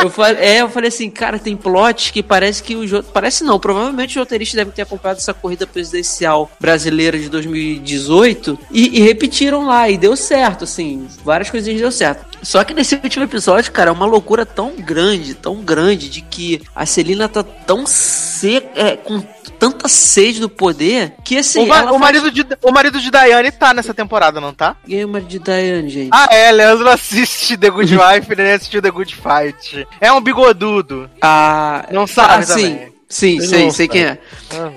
Eu 0.01 0.09
falei, 0.09 0.41
é, 0.41 0.61
eu 0.61 0.69
falei 0.69 0.87
assim, 0.87 1.09
cara, 1.09 1.37
tem 1.37 1.57
plots 1.57 2.11
que 2.11 2.23
parece 2.23 2.63
que 2.63 2.75
o 2.75 3.03
parece 3.03 3.43
não, 3.43 3.59
provavelmente 3.59 4.11
os 4.11 4.15
roteiristas 4.15 4.57
devem 4.57 4.73
ter 4.73 4.81
acompanhado 4.81 5.19
essa 5.19 5.33
corrida 5.33 5.67
presidencial 5.67 6.49
brasileira 6.59 7.17
de 7.17 7.29
2018 7.29 8.57
e, 8.71 8.99
e 8.99 9.01
repetiram 9.01 9.65
lá 9.65 9.89
e 9.89 9.97
deu 9.97 10.15
certo, 10.15 10.63
assim, 10.63 11.07
várias 11.23 11.49
coisinhas 11.49 11.81
deu 11.81 11.91
certo. 11.91 12.28
Só 12.41 12.63
que 12.63 12.73
nesse 12.73 12.95
último 12.95 13.25
episódio, 13.25 13.71
cara, 13.71 13.89
é 13.89 13.93
uma 13.93 14.05
loucura 14.05 14.45
tão 14.45 14.75
grande, 14.77 15.33
tão 15.33 15.57
grande 15.57 16.09
de 16.09 16.21
que 16.21 16.61
a 16.75 16.85
Celina 16.85 17.27
tá 17.27 17.43
tão 17.43 17.85
seca, 17.85 18.69
é, 18.75 18.95
com 18.97 19.21
tanta 19.59 19.89
sede 19.89 20.39
do 20.39 20.47
poder 20.49 21.13
que 21.23 21.37
assim, 21.37 21.59
o, 21.59 21.67
ma- 21.67 21.83
o 21.83 21.87
faz- 21.89 21.99
marido 21.99 22.31
de, 22.31 22.45
o 22.63 22.71
marido 22.71 22.99
de 23.01 23.11
Diane 23.11 23.51
tá 23.51 23.73
nessa 23.73 23.93
temporada, 23.93 24.39
não 24.39 24.53
tá? 24.53 24.77
Quem 24.85 25.01
é 25.01 25.05
o 25.05 25.09
marido 25.09 25.27
de 25.27 25.39
Diane, 25.39 25.89
gente? 25.89 26.09
Ah, 26.13 26.27
é, 26.31 26.49
Leandro 26.51 26.89
assiste 26.89 27.57
The 27.57 27.69
Good 27.69 27.91
Wife, 27.97 28.31
ele 28.31 28.51
assistiu 28.51 28.81
The 28.81 28.89
Good 28.91 29.15
Fight. 29.15 29.85
É 29.99 30.11
um 30.11 30.21
bigodudo. 30.21 31.09
Ah, 31.21 31.85
Não 31.91 32.07
sabe 32.07 32.33
ah, 32.35 32.41
sim. 32.43 32.53
também. 32.75 32.93
Sim, 33.11 33.41
sei, 33.41 33.63
não 33.63 33.71
sei 33.71 33.87
sabe. 33.87 33.99
quem 33.99 34.05
é. 34.07 34.17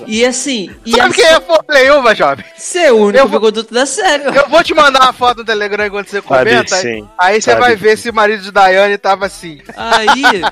E 0.07 0.25
assim, 0.25 0.71
e 0.87 0.93
Sabe 0.93 1.11
a 1.11 1.15
quem 1.15 1.25
é 1.27 1.41
Forleuva, 1.41 2.15
jovem? 2.15 2.45
Você 2.57 2.79
é 2.79 2.93
o 2.93 2.97
único 2.97 3.19
Eu 3.19 3.29
vou- 3.29 3.39
bigoduto 3.39 3.75
da 3.75 3.85
série. 3.85 4.25
Eu 4.25 4.49
vou 4.49 4.65
te 4.65 4.73
mandar 4.75 5.03
uma 5.03 5.13
foto 5.13 5.39
no 5.39 5.45
Telegram 5.45 5.85
enquanto 5.87 6.09
você 6.09 6.23
Sabe 6.23 6.27
comenta. 6.51 6.75
aí- 6.77 6.81
sim. 6.83 7.09
Aí 7.19 7.35
você 7.43 7.51
Sabe 7.51 7.61
vai 7.61 7.71
sim. 7.73 7.77
ver 7.77 7.99
se 7.99 8.09
o 8.09 8.15
marido 8.15 8.43
de 8.43 8.51
Diane 8.51 8.97
tava 8.97 9.27
assim. 9.27 9.61
Aí. 9.77 10.43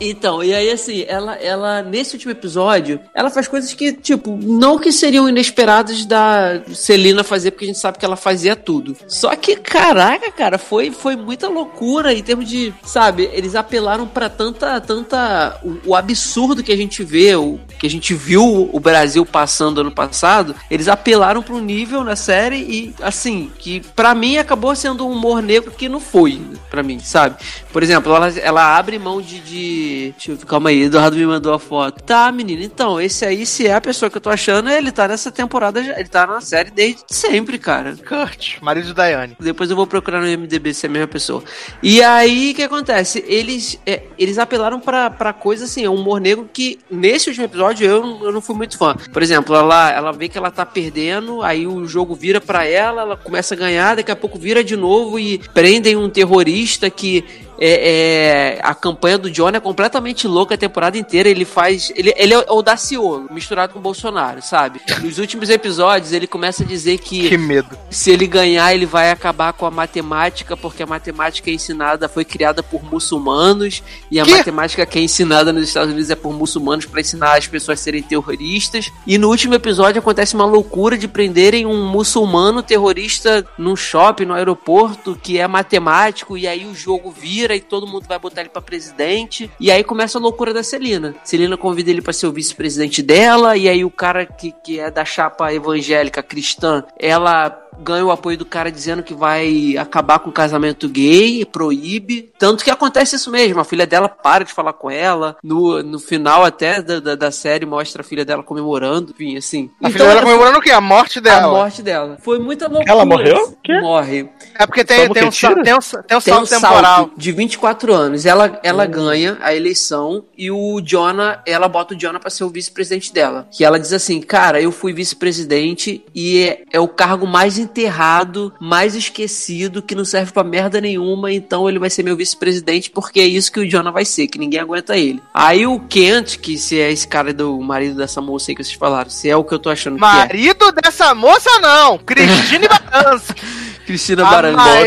Então, 0.00 0.42
e 0.42 0.54
aí 0.54 0.70
assim, 0.70 1.04
ela, 1.08 1.34
ela, 1.36 1.82
nesse 1.82 2.14
último 2.14 2.32
episódio, 2.32 3.00
ela 3.14 3.30
faz 3.30 3.48
coisas 3.48 3.72
que, 3.72 3.92
tipo, 3.92 4.36
não 4.42 4.78
que 4.78 4.92
seriam 4.92 5.28
inesperadas 5.28 6.04
da 6.04 6.62
Celina 6.74 7.24
fazer, 7.24 7.50
porque 7.50 7.64
a 7.64 7.68
gente 7.68 7.78
sabe 7.78 7.98
que 7.98 8.04
ela 8.04 8.16
fazia 8.16 8.54
tudo. 8.54 8.96
Só 9.08 9.34
que, 9.36 9.56
caraca, 9.56 10.30
cara, 10.30 10.58
foi, 10.58 10.90
foi 10.90 11.16
muita 11.16 11.48
loucura 11.48 12.12
em 12.12 12.22
termos 12.22 12.48
de, 12.48 12.74
sabe, 12.84 13.28
eles 13.32 13.54
apelaram 13.54 14.06
pra 14.06 14.28
tanta, 14.28 14.80
tanta, 14.80 15.60
o, 15.62 15.90
o 15.90 15.94
absurdo 15.94 16.62
que 16.62 16.72
a 16.72 16.76
gente 16.76 17.02
vê, 17.02 17.34
o 17.34 17.58
que 17.78 17.86
a 17.86 17.90
gente 17.90 18.14
viu 18.14 18.70
o 18.72 18.80
Brasil 18.80 19.24
passando 19.24 19.80
ano 19.80 19.90
passado, 19.90 20.54
eles 20.70 20.88
apelaram 20.88 21.42
pra 21.42 21.54
um 21.54 21.60
nível 21.60 22.04
na 22.04 22.16
série 22.16 22.56
e, 22.56 22.94
assim, 23.00 23.50
que 23.58 23.80
pra 23.94 24.14
mim 24.14 24.36
acabou 24.36 24.74
sendo 24.74 25.06
um 25.06 25.12
humor 25.12 25.42
negro 25.42 25.70
que 25.70 25.88
não 25.88 26.00
foi, 26.00 26.40
pra 26.70 26.82
mim, 26.82 26.98
sabe? 26.98 27.36
Por 27.72 27.82
exemplo, 27.82 28.14
ela, 28.14 28.28
ela 28.38 28.76
abre 28.76 28.98
mão 28.98 29.20
de, 29.20 29.40
de. 29.40 29.85
Deixa 30.16 30.32
eu 30.32 30.38
calma 30.46 30.70
aí, 30.70 30.82
Eduardo 30.82 31.16
me 31.16 31.26
mandou 31.26 31.52
a 31.54 31.58
foto. 31.58 32.02
Tá, 32.02 32.30
menina, 32.32 32.62
então, 32.64 33.00
esse 33.00 33.24
aí, 33.24 33.44
se 33.46 33.66
é 33.66 33.74
a 33.74 33.80
pessoa 33.80 34.10
que 34.10 34.16
eu 34.16 34.20
tô 34.20 34.30
achando, 34.30 34.68
ele 34.70 34.90
tá 34.92 35.08
nessa 35.08 35.30
temporada, 35.30 35.82
já- 35.82 35.98
ele 35.98 36.08
tá 36.08 36.26
na 36.26 36.40
série 36.40 36.70
desde 36.70 37.02
sempre, 37.08 37.58
cara. 37.58 37.96
Kurt, 38.06 38.60
marido 38.60 38.86
de 38.88 38.94
Diane. 38.94 39.36
Depois 39.40 39.70
eu 39.70 39.76
vou 39.76 39.86
procurar 39.86 40.20
no 40.20 40.26
MDB 40.26 40.72
se 40.74 40.86
é 40.86 40.88
a 40.88 40.92
mesma 40.92 41.08
pessoa. 41.08 41.42
E 41.82 42.02
aí, 42.02 42.52
o 42.52 42.54
que 42.54 42.62
acontece? 42.62 43.24
Eles, 43.26 43.78
é, 43.86 44.02
eles 44.18 44.38
apelaram 44.38 44.80
pra, 44.80 45.10
pra 45.10 45.32
coisa 45.32 45.64
assim, 45.64 45.84
é 45.84 45.90
um 45.90 45.94
humor 45.94 46.20
negro 46.20 46.48
que, 46.52 46.78
nesse 46.90 47.28
último 47.28 47.46
episódio, 47.46 47.86
eu, 47.86 48.20
eu 48.24 48.32
não 48.32 48.40
fui 48.40 48.54
muito 48.56 48.76
fã. 48.78 48.96
Por 49.12 49.22
exemplo, 49.22 49.54
ela, 49.54 49.90
ela 49.90 50.12
vê 50.12 50.28
que 50.28 50.38
ela 50.38 50.50
tá 50.50 50.64
perdendo, 50.66 51.42
aí 51.42 51.66
o 51.66 51.86
jogo 51.86 52.14
vira 52.14 52.40
pra 52.40 52.64
ela, 52.66 53.02
ela 53.02 53.16
começa 53.16 53.54
a 53.54 53.56
ganhar, 53.58 53.96
daqui 53.96 54.10
a 54.10 54.16
pouco 54.16 54.38
vira 54.38 54.62
de 54.62 54.76
novo 54.76 55.18
e 55.18 55.38
prendem 55.54 55.96
um 55.96 56.08
terrorista 56.08 56.88
que 56.90 57.24
é, 57.58 58.56
é, 58.56 58.60
a 58.62 58.74
campanha 58.74 59.18
do 59.18 59.30
John 59.30 59.48
é 59.50 59.60
completamente 59.60 60.26
louca 60.26 60.54
a 60.54 60.58
temporada 60.58 60.98
inteira. 60.98 61.28
Ele 61.28 61.44
faz. 61.44 61.92
Ele, 61.94 62.12
ele 62.16 62.34
é 62.34 62.44
audacioso, 62.48 63.28
misturado 63.30 63.72
com 63.72 63.78
o 63.78 63.82
Bolsonaro, 63.82 64.42
sabe? 64.42 64.80
Nos 65.02 65.18
últimos 65.18 65.48
episódios, 65.50 66.12
ele 66.12 66.26
começa 66.26 66.62
a 66.62 66.66
dizer 66.66 66.98
que, 66.98 67.28
Que 67.28 67.38
medo. 67.38 67.76
se 67.90 68.10
ele 68.10 68.26
ganhar, 68.26 68.74
ele 68.74 68.86
vai 68.86 69.10
acabar 69.10 69.52
com 69.52 69.66
a 69.66 69.70
matemática, 69.70 70.56
porque 70.56 70.82
a 70.82 70.86
matemática 70.86 71.50
é 71.50 71.54
ensinada, 71.54 72.08
foi 72.08 72.24
criada 72.24 72.62
por 72.62 72.82
muçulmanos, 72.84 73.82
e 74.10 74.20
a 74.20 74.24
Que? 74.24 74.30
matemática 74.30 74.84
que 74.86 74.98
é 74.98 75.02
ensinada 75.02 75.52
nos 75.52 75.64
Estados 75.68 75.90
Unidos 75.92 76.10
é 76.10 76.14
por 76.16 76.32
muçulmanos 76.32 76.86
para 76.86 77.00
ensinar 77.00 77.36
as 77.36 77.46
pessoas 77.46 77.80
a 77.80 77.82
serem 77.82 78.02
terroristas. 78.02 78.90
E 79.06 79.18
no 79.18 79.28
último 79.28 79.54
episódio 79.54 79.98
acontece 80.00 80.34
uma 80.34 80.46
loucura 80.46 80.96
de 80.96 81.08
prenderem 81.08 81.66
um 81.66 81.86
muçulmano 81.90 82.62
terrorista 82.62 83.44
num 83.58 83.76
shopping, 83.76 84.24
no 84.24 84.34
aeroporto, 84.34 85.18
que 85.22 85.38
é 85.38 85.46
matemático, 85.46 86.36
e 86.36 86.46
aí 86.46 86.64
o 86.66 86.74
jogo 86.74 87.10
vira 87.10 87.45
e 87.54 87.60
todo 87.60 87.86
mundo 87.86 88.06
vai 88.08 88.18
botar 88.18 88.40
ele 88.40 88.50
pra 88.50 88.62
presidente. 88.62 89.50
E 89.60 89.70
aí 89.70 89.84
começa 89.84 90.18
a 90.18 90.20
loucura 90.20 90.52
da 90.52 90.62
Celina. 90.62 91.14
Celina 91.22 91.56
convida 91.56 91.90
ele 91.90 92.02
pra 92.02 92.12
ser 92.12 92.26
o 92.26 92.32
vice-presidente 92.32 93.02
dela, 93.02 93.56
e 93.56 93.68
aí 93.68 93.84
o 93.84 93.90
cara 93.90 94.24
que, 94.24 94.52
que 94.64 94.80
é 94.80 94.90
da 94.90 95.04
chapa 95.04 95.52
evangélica 95.52 96.22
cristã, 96.22 96.84
ela 96.98 97.62
ganha 97.78 98.04
o 98.04 98.10
apoio 98.10 98.38
do 98.38 98.46
cara 98.46 98.70
dizendo 98.70 99.02
que 99.02 99.14
vai 99.14 99.76
acabar 99.76 100.18
com 100.18 100.30
o 100.30 100.32
casamento 100.32 100.88
gay, 100.88 101.44
proíbe. 101.44 102.32
Tanto 102.38 102.64
que 102.64 102.70
acontece 102.70 103.16
isso 103.16 103.30
mesmo, 103.30 103.60
a 103.60 103.64
filha 103.64 103.86
dela 103.86 104.08
para 104.08 104.44
de 104.44 104.52
falar 104.52 104.72
com 104.72 104.90
ela. 104.90 105.36
No, 105.42 105.82
no 105.82 105.98
final 105.98 106.44
até 106.44 106.80
da, 106.80 107.00
da, 107.00 107.14
da 107.14 107.30
série 107.30 107.66
mostra 107.66 108.02
a 108.02 108.04
filha 108.04 108.24
dela 108.24 108.42
comemorando, 108.42 109.12
enfim, 109.12 109.36
assim. 109.36 109.70
A 109.82 109.90
filha 109.90 110.06
dela 110.06 110.22
comemorando 110.22 110.58
o 110.58 110.62
quê? 110.62 110.70
A 110.70 110.80
morte 110.80 111.18
a 111.18 111.22
dela. 111.22 111.48
morte 111.48 111.82
dela. 111.82 112.18
Foi 112.22 112.38
muita 112.38 112.66
loucura. 112.66 112.90
Ela 112.90 113.04
morreu? 113.04 113.56
Morre. 113.82 114.28
É 114.58 114.66
porque 114.66 114.84
tem, 114.84 114.96
tem, 114.96 115.08
um, 115.08 115.12
tem, 115.12 115.24
um, 115.24 115.30
tem 115.30 115.74
um 115.74 115.80
Tem 115.80 116.20
salto 116.20 116.44
um 116.44 116.46
temporal. 116.46 116.82
salto 116.82 117.12
de 117.16 117.32
24 117.36 117.92
anos. 117.92 118.26
Ela, 118.26 118.58
ela 118.62 118.86
ganha 118.86 119.38
a 119.40 119.54
eleição 119.54 120.24
e 120.36 120.50
o 120.50 120.80
Jonah, 120.80 121.42
ela 121.46 121.68
bota 121.68 121.94
o 121.94 121.96
Jonah 121.96 122.18
pra 122.18 122.30
ser 122.30 122.44
o 122.44 122.50
vice-presidente 122.50 123.12
dela. 123.12 123.46
Que 123.50 123.64
ela 123.64 123.78
diz 123.78 123.92
assim, 123.92 124.20
cara, 124.20 124.60
eu 124.60 124.72
fui 124.72 124.92
vice-presidente 124.92 126.04
e 126.14 126.42
é, 126.42 126.62
é 126.72 126.80
o 126.80 126.88
cargo 126.88 127.26
mais 127.26 127.58
enterrado, 127.58 128.52
mais 128.60 128.94
esquecido, 128.94 129.82
que 129.82 129.94
não 129.94 130.04
serve 130.04 130.32
pra 130.32 130.42
merda 130.42 130.80
nenhuma, 130.80 131.32
então 131.32 131.68
ele 131.68 131.78
vai 131.78 131.90
ser 131.90 132.02
meu 132.02 132.16
vice-presidente 132.16 132.90
porque 132.90 133.20
é 133.20 133.26
isso 133.26 133.52
que 133.52 133.60
o 133.60 133.68
Jonah 133.68 133.90
vai 133.90 134.04
ser, 134.04 134.26
que 134.26 134.38
ninguém 134.38 134.60
aguenta 134.60 134.96
ele. 134.96 135.22
Aí 135.34 135.66
o 135.66 135.78
Kent, 135.80 136.38
que 136.38 136.56
se 136.56 136.80
é 136.80 136.90
esse 136.90 137.06
cara 137.06 137.32
do 137.32 137.60
marido 137.60 137.96
dessa 137.96 138.20
moça 138.20 138.50
aí 138.50 138.56
que 138.56 138.64
vocês 138.64 138.76
falaram, 138.76 139.10
se 139.10 139.28
é 139.28 139.36
o 139.36 139.44
que 139.44 139.52
eu 139.52 139.58
tô 139.58 139.70
achando 139.70 139.98
que 139.98 140.04
é. 140.04 140.06
Marido 140.06 140.72
dessa 140.72 141.14
moça, 141.14 141.50
não. 141.60 141.98
Cristine 141.98 142.68
Baranski. 142.90 143.65
Cristina 143.86 144.24
A 144.28 144.30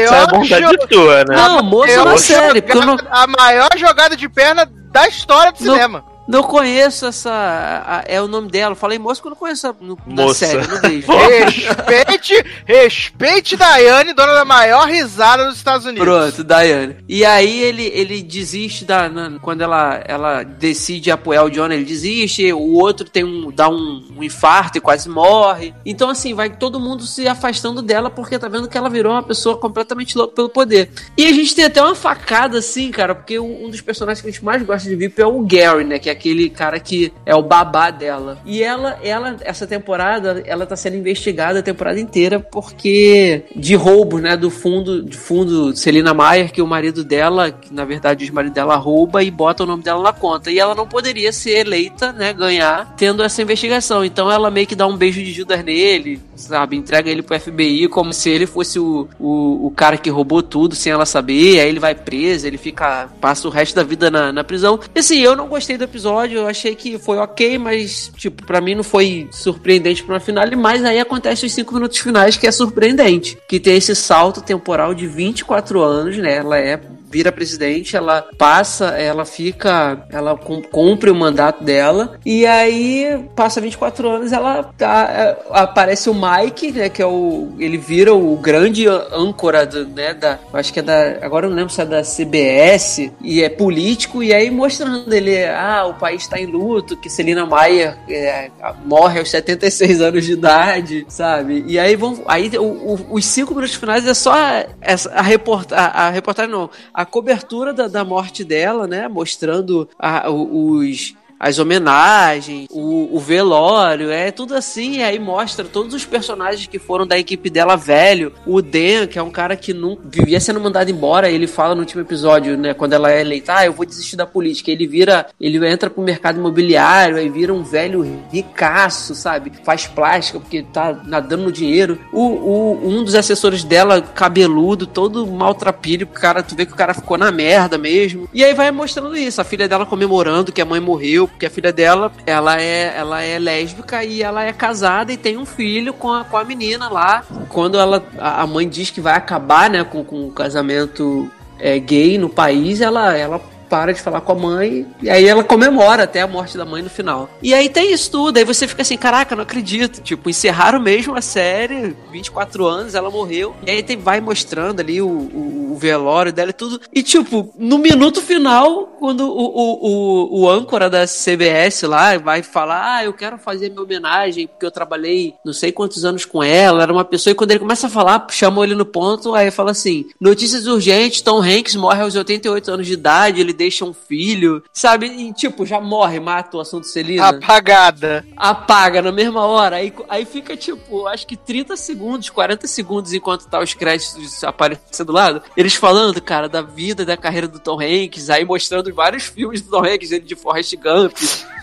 Isso 0.04 0.14
é 0.14 0.28
vontade 0.28 0.62
jo- 0.78 0.88
tua, 0.88 1.24
né? 1.24 1.36
Não, 1.36 1.64
moça 1.64 1.88
na 1.98 1.98
jogada- 2.04 2.18
série, 2.18 2.64
eu 2.68 2.86
não, 2.86 2.98
A 3.10 3.26
maior 3.28 3.70
jogada 3.78 4.16
de 4.16 4.28
perna 4.30 4.70
da 4.92 5.08
história 5.08 5.52
do 5.52 5.64
Não- 5.64 5.74
cinema. 5.74 6.04
Não 6.30 6.44
conheço 6.44 7.08
essa. 7.08 7.32
a- 7.32 8.04
é 8.08 8.22
o 8.22 8.28
nome 8.28 8.50
dela. 8.52 8.74
Eu 8.74 8.76
Falei 8.76 9.00
moça 9.00 9.20
que 9.20 9.28
eu 9.28 9.32
não 9.32 9.38
conheço 9.38 9.68
a, 9.68 9.76
no, 9.82 9.98
na 10.06 10.24
Moça. 10.26 10.46
série, 10.46 10.68
não 10.68 10.80
vejo. 10.80 11.08
Respeite, 11.90 12.46
respeite 12.66 13.58
Daiane, 13.58 14.14
dona 14.14 14.34
da 14.34 14.46
maior 14.46 14.88
risada 14.88 15.46
dos 15.46 15.58
Estados 15.58 15.86
Unidos. 15.86 16.04
Pronto, 16.08 16.44
Daiane. 16.44 16.98
E 17.08 17.26
aí 17.26 17.60
ele, 17.64 17.86
ele 17.94 18.22
desiste 18.22 18.86
da, 18.86 19.10
na- 19.10 19.40
quando 19.40 19.62
ela, 19.62 20.02
ela 20.06 20.44
decide 20.44 21.12
apoiar 21.12 21.44
o 21.44 21.50
John, 21.50 21.66
ele 21.72 21.84
desiste. 21.84 22.54
O 22.54 22.74
outro 22.76 23.10
tem 23.10 23.24
um 23.24 23.52
dá 23.52 23.68
um, 23.68 24.06
um 24.18 24.24
infarto 24.24 24.78
e 24.78 24.82
quase 24.82 25.10
morre. 25.10 25.74
Então 25.86 26.10
assim, 26.10 26.34
vai 26.34 26.50
todo 26.50 26.80
mundo 26.80 27.04
se 27.06 27.28
afastando 27.28 27.82
dela 27.82 28.10
porque 28.10 28.38
tá 28.40 28.48
vendo 28.48 28.68
que 28.68 28.78
ela 28.78 28.90
virou 28.90 29.14
uma 29.14 29.24
pessoa 29.24 29.58
completamente 29.58 30.18
louca 30.18 30.36
pelo 30.36 30.50
poder. 30.50 30.90
E 31.18 31.26
a 31.26 31.34
gente 31.34 31.56
tem 31.56 31.66
até 31.66 31.82
uma 31.82 31.96
facada 31.96 32.60
assim, 32.60 32.92
cara, 32.92 33.14
porque 33.16 33.40
um 33.40 33.50
um 33.66 33.70
dos 33.70 33.82
personagens 33.82 34.22
que 34.22 34.28
a 34.28 34.32
gente 34.32 34.46
mais 34.46 34.62
gosta 34.64 34.88
de 34.88 34.96
VIP 34.96 35.22
é 35.22 35.26
o 35.26 35.42
Gary, 35.42 35.84
né, 35.84 35.98
que 36.00 36.10
é 36.10 36.16
aquele 36.20 36.50
cara 36.50 36.80
que 36.80 37.14
é 37.26 37.34
o 37.34 37.42
babá 37.42 37.90
dela. 37.90 38.38
E 38.46 38.62
ela 38.62 39.00
ela 39.02 39.38
essa 39.42 39.66
temporada, 39.66 40.44
ela 40.46 40.66
tá 40.66 40.76
sendo 40.76 40.98
investigada 40.98 41.60
a 41.60 41.64
temporada 41.64 42.00
inteira 42.00 42.40
porque 42.40 43.46
de 43.56 43.76
roubos, 43.76 44.22
né, 44.22 44.36
do 44.36 44.50
fundo 44.52 45.02
de 45.04 45.18
fundo 45.18 45.76
Celina 45.76 46.14
Mayer, 46.14 46.52
que 46.52 46.62
o 46.62 46.68
marido 46.68 47.04
dela, 47.04 47.52
que 47.52 47.74
na 47.74 47.86
verdade 47.86 48.30
o 48.30 48.34
marido 48.34 48.54
dela 48.54 48.76
rouba 48.76 49.24
e 49.24 49.32
bota 49.32 49.64
o 49.64 49.66
nome 49.66 49.82
dela 49.82 50.04
na 50.04 50.14
conta. 50.14 50.52
E 50.52 50.60
ela 50.60 50.76
não 50.76 50.86
poderia 50.86 51.32
ser 51.32 51.60
eleita, 51.60 52.12
né, 52.12 52.34
ganhar 52.34 52.94
tendo 52.98 53.24
essa 53.24 53.42
investigação. 53.42 54.04
Então 54.04 54.30
ela 54.30 54.52
meio 54.52 54.68
que 54.68 54.76
dá 54.76 54.86
um 54.86 54.98
beijo 54.98 55.24
de 55.24 55.32
Judas 55.32 55.64
nele, 55.64 56.22
sabe, 56.36 56.76
entrega 56.76 57.10
ele 57.10 57.22
pro 57.22 57.40
FBI 57.40 57.88
como 57.88 58.12
se 58.12 58.30
ele 58.30 58.46
fosse 58.46 58.80
o, 58.80 59.08
o, 59.20 59.68
o 59.68 59.72
cara 59.72 59.98
que 59.98 60.10
roubou 60.10 60.44
tudo 60.44 60.76
sem 60.76 60.92
ela 60.92 61.06
saber. 61.06 61.60
Aí 61.60 61.70
ele 61.70 61.80
vai 61.80 61.96
preso, 61.96 62.46
ele 62.46 62.58
fica 62.58 63.10
passa 63.22 63.48
o 63.48 63.52
resto 63.52 63.76
da 63.76 63.84
vida 63.84 64.12
na, 64.12 64.32
na 64.32 64.44
prisão. 64.44 64.80
E 64.94 65.00
assim, 65.00 65.20
eu 65.20 65.36
não 65.36 65.48
gostei 65.48 65.78
do 65.78 65.84
episódio, 65.84 65.99
eu 66.36 66.48
achei 66.48 66.76
que 66.76 66.98
foi 66.98 67.18
ok, 67.18 67.58
mas 67.58 68.12
tipo, 68.16 68.46
pra 68.46 68.62
mim 68.62 68.76
não 68.76 68.84
foi 68.84 69.28
surpreendente 69.32 70.04
pra 70.04 70.16
uma 70.16 70.20
finale, 70.20 70.56
mas 70.56 70.84
aí 70.84 71.00
acontece 71.00 71.46
os 71.46 71.52
cinco 71.52 71.74
minutos 71.74 71.98
finais 71.98 72.38
que 72.38 72.48
é 72.48 72.52
surpreendente, 72.52 73.38
que 73.48 73.60
tem 73.60 73.78
esse 73.78 73.96
salto 73.96 74.42
temporal 74.42 74.94
de 74.94 75.08
24 75.08 75.82
anos, 75.82 76.18
né? 76.18 76.38
Ela 76.38 76.58
é 76.58 76.80
vira 77.10 77.32
presidente, 77.32 77.96
ela 77.96 78.28
passa, 78.38 78.88
ela 78.90 79.26
fica, 79.26 80.06
ela 80.12 80.36
cum- 80.38 80.62
cumpre 80.62 81.10
o 81.10 81.16
mandato 81.16 81.64
dela 81.64 82.20
e 82.26 82.46
aí 82.46 83.26
passa 83.36 83.60
24 83.62 84.08
anos, 84.10 84.32
ela 84.32 84.64
tá, 84.78 85.08
é, 85.12 85.38
aparece 85.52 86.10
o 86.10 86.14
Mike, 86.14 86.72
né, 86.72 86.90
que 86.90 87.02
é 87.02 87.06
o 87.06 87.50
ele 87.60 87.78
vira 87.78 88.14
o 88.14 88.36
grande 88.38 88.88
âncora 88.88 89.66
do, 89.66 89.86
né, 89.88 90.14
da, 90.14 90.40
acho 90.54 90.72
que 90.72 90.80
é 90.80 90.84
da, 90.84 91.18
agora 91.22 91.48
não 91.48 91.56
lembro 91.56 91.74
se 91.74 91.82
é 91.82 91.86
da 91.86 92.04
CBS 92.04 93.12
e 93.22 93.44
é 93.44 93.50
político 93.50 94.22
e 94.24 94.34
aí 94.34 94.50
mostrando 94.52 95.12
ele, 95.14 95.46
ah, 95.46 95.86
o 95.88 95.94
país 95.96 96.28
tá 96.28 96.40
em 96.40 96.46
luto, 96.46 96.96
que 96.98 97.10
Celina 97.10 97.46
Mayer 97.46 97.98
é, 98.10 98.50
morre 98.86 99.20
aos 99.20 99.30
76 99.30 100.02
anos 100.02 100.26
de 100.26 100.34
idade, 100.34 101.06
sabe? 101.10 101.64
E 101.68 101.80
aí 101.80 101.96
vão, 101.96 102.22
aí 102.28 102.50
o- 102.58 102.64
o- 102.64 103.06
os 103.12 103.26
cinco 103.26 103.54
minutos 103.54 103.76
finais 103.76 104.06
é 104.08 104.14
só 104.14 104.36
essa, 104.82 105.10
a, 105.12 105.22
reporta, 105.22 105.76
a, 105.76 106.10
reportagem 106.10 106.52
não, 106.52 106.70
cobertura 107.06 107.74
da, 107.74 107.88
da 107.88 108.04
morte 108.04 108.44
dela, 108.44 108.88
né? 108.88 109.08
Mostrando 109.08 109.88
a- 109.98 110.30
os 110.30 111.16
as 111.40 111.58
homenagens, 111.60 112.68
o, 112.70 113.16
o 113.16 113.20
velório, 113.20 114.12
é 114.12 114.30
tudo 114.32 114.56
assim, 114.56 114.98
e 114.98 115.04
aí 115.04 115.18
mostra 115.18 115.64
todos 115.64 115.94
os 115.94 116.06
personagens 116.06 116.68
que 116.68 116.78
foram 116.78 117.08
da 117.08 117.18
equipe 117.18 117.50
dela 117.50 117.76
velho. 117.76 118.34
O 118.46 118.62
Dan, 118.62 119.08
que 119.08 119.18
é 119.18 119.24
um 119.24 119.32
cara 119.32 119.56
que 119.56 119.74
não 119.74 119.98
vivia 120.04 120.40
sendo 120.40 120.60
mandado 120.60 120.92
embora, 120.92 121.30
ele 121.30 121.48
fala 121.48 121.74
no 121.76 121.82
último 121.82 122.02
episódio, 122.02 122.58
né, 122.58 122.74
quando 122.74 122.94
ela 122.94 123.12
é 123.12 123.22
eleita, 123.22 123.56
ah, 123.58 123.66
eu 123.66 123.74
vou 123.74 123.86
desistir 123.86 124.16
da 124.16 124.26
política. 124.26 124.70
Ele 124.72 124.86
vira, 124.86 125.28
ele 125.40 125.66
entra 125.68 125.90
pro 125.90 126.04
mercado 126.04 126.38
imobiliário, 126.40 127.18
aí 127.18 127.30
vira 127.30 127.54
um 127.54 127.64
velho 127.64 128.04
ricaço, 128.32 129.16
sabe? 129.16 129.52
Faz 129.64 129.86
plástica 129.88 130.40
porque 130.40 130.64
tá 130.64 131.00
nadando 131.06 131.44
no 131.44 131.52
dinheiro. 131.52 132.00
O, 132.12 132.22
o- 132.22 132.88
um 132.90 133.04
dos 133.04 133.16
assessores 133.16 133.64
dela, 133.64 134.02
cabeludo, 134.02 134.86
todo 134.86 135.26
maltrapilho, 135.28 136.06
o 136.06 136.10
cara, 136.10 136.42
tu 136.44 136.56
vê 136.56 136.66
que 136.66 136.74
o 136.74 136.76
cara 136.76 136.94
ficou 136.94 137.18
na 137.18 137.32
merda 137.32 137.78
mesmo. 137.78 138.28
E 138.34 138.44
aí 138.44 138.54
vai 138.54 138.72
mostrando 138.72 139.16
isso, 139.16 139.40
a 139.40 139.44
filha 139.44 139.68
dela 139.68 139.86
comemorando 139.86 140.52
que 140.52 140.62
a 140.62 140.66
mãe 140.66 140.80
morreu, 140.80 141.29
porque 141.30 141.46
a 141.46 141.50
filha 141.50 141.72
dela, 141.72 142.12
ela 142.26 142.62
é, 142.62 142.94
ela 142.98 143.22
é 143.22 143.40
lésbica 143.40 144.04
e 144.04 144.22
ela 144.22 144.44
é 144.44 144.52
casada 144.52 145.12
e 145.12 145.18
tem 145.18 145.38
um 145.38 145.46
filho 145.46 145.94
com 145.94 146.12
a, 146.12 146.24
com 146.24 146.38
a 146.38 146.44
menina 146.44 146.90
lá. 146.90 147.24
Quando 147.50 147.80
ela, 147.80 148.04
a 148.18 148.46
mãe 148.46 148.68
diz 148.68 148.90
que 148.90 149.02
vai 149.02 149.16
acabar, 149.16 149.70
né, 149.70 149.84
com, 149.84 150.04
com 150.04 150.28
o 150.28 150.32
casamento 150.32 151.30
é, 151.60 151.80
gay 151.80 152.18
no 152.18 152.30
país, 152.30 152.82
ela, 152.82 153.16
ela 153.16 153.42
para 153.70 153.94
de 153.94 154.02
falar 154.02 154.22
com 154.22 154.32
a 154.32 154.36
mãe 154.36 154.86
e 155.02 155.10
aí 155.10 155.28
ela 155.28 155.44
comemora 155.44 156.04
até 156.04 156.22
a 156.22 156.28
morte 156.28 156.58
da 156.58 156.66
mãe 156.66 156.82
no 156.82 156.90
final. 156.90 157.30
E 157.42 157.54
aí 157.54 157.70
tem 157.70 157.94
isso 157.94 158.12
tudo, 158.12 158.38
aí 158.38 158.44
você 158.44 158.68
fica 158.68 158.82
assim, 158.82 158.98
caraca, 158.98 159.36
não 159.36 159.44
acredito. 159.44 160.02
Tipo, 160.02 160.30
encerraram 160.30 160.80
mesmo 160.80 161.16
a 161.16 161.22
série, 161.22 161.96
24 162.12 162.66
anos, 162.66 162.96
ela 162.96 163.10
morreu. 163.10 163.56
E 163.66 163.72
aí 163.72 163.84
tem, 163.84 163.98
vai 163.98 164.20
mostrando 164.20 164.80
ali 164.80 165.02
o, 165.02 165.08
o, 165.08 165.74
o 165.74 165.76
velório 165.78 166.34
dela 166.34 166.50
e 166.50 166.54
tudo. 166.54 166.82
E 166.94 167.04
tipo, 167.04 167.54
no 167.58 167.78
minuto 167.78 168.22
final, 168.22 168.88
quando 169.00 169.22
o, 169.22 169.46
o, 169.46 170.40
o, 170.40 170.42
o 170.42 170.50
âncora 170.50 170.90
da 170.90 171.06
CBS 171.06 171.84
lá 171.84 172.18
vai 172.18 172.42
falar, 172.42 172.98
ah, 172.98 173.06
eu 173.06 173.14
quero 173.14 173.38
fazer 173.38 173.70
minha 173.70 173.82
homenagem 173.82 174.48
porque 174.48 174.66
eu 174.66 174.72
trabalhei 174.72 175.36
não 175.46 175.54
sei 175.54 175.72
quantos 175.72 176.04
anos 176.06 176.26
com 176.26 176.44
ela, 176.44 176.84
era 176.84 176.92
uma 176.92 177.06
pessoa, 177.06 177.32
e 177.32 177.36
quando 177.36 177.52
ele 177.52 177.60
começa 177.60 177.88
a 177.88 177.90
falar, 177.90 178.28
chamou 178.32 178.64
ele 178.64 178.76
no 178.76 178.86
ponto, 178.86 179.34
aí 179.34 179.52
fala 179.52 179.72
assim, 179.72 180.06
notícias 180.20 180.68
urgentes, 180.68 181.22
Tom 181.22 181.42
Hanks 181.42 181.76
morre 181.76 182.02
aos 182.02 182.16
88 182.16 182.72
anos 182.72 182.88
de 182.88 182.94
idade, 182.94 183.42
ele 183.42 183.54
deixa 183.60 183.84
um 183.84 183.94
filho, 183.94 184.64
sabe? 184.72 185.08
E, 185.08 185.34
tipo, 185.34 185.66
já 185.66 185.82
morre, 185.82 186.18
mata 186.20 186.40
a 186.40 186.48
atuação 186.50 186.80
do 186.80 186.86
Celina. 186.86 187.28
Apagada. 187.28 188.26
apaga 188.38 189.02
na 189.02 189.12
mesma 189.12 189.46
hora. 189.46 189.76
Aí, 189.76 189.94
aí 190.08 190.24
fica, 190.26 190.56
tipo, 190.56 191.06
acho 191.08 191.28
que 191.28 191.36
30 191.36 191.76
segundos, 191.76 192.30
40 192.30 192.66
segundos 192.68 193.14
enquanto 193.14 193.48
tá 193.48 193.60
os 193.60 193.74
créditos 193.74 194.44
aparecendo 194.44 195.08
do 195.08 195.12
lado. 195.14 195.42
Eles 195.58 195.76
falando, 195.76 196.22
cara, 196.22 196.48
da 196.48 196.62
vida, 196.62 197.06
da 197.06 197.18
carreira 197.18 197.48
do 197.48 197.60
Tom 197.60 197.80
Hanks, 197.82 198.30
aí 198.30 198.46
mostrando 198.46 198.94
vários 198.94 199.24
filmes 199.26 199.62
do 199.62 199.70
Tom 199.72 199.84
Hanks, 199.86 200.12
ele 200.12 200.26
de 200.26 200.36
Forrest 200.36 200.74
Gump, 200.78 201.14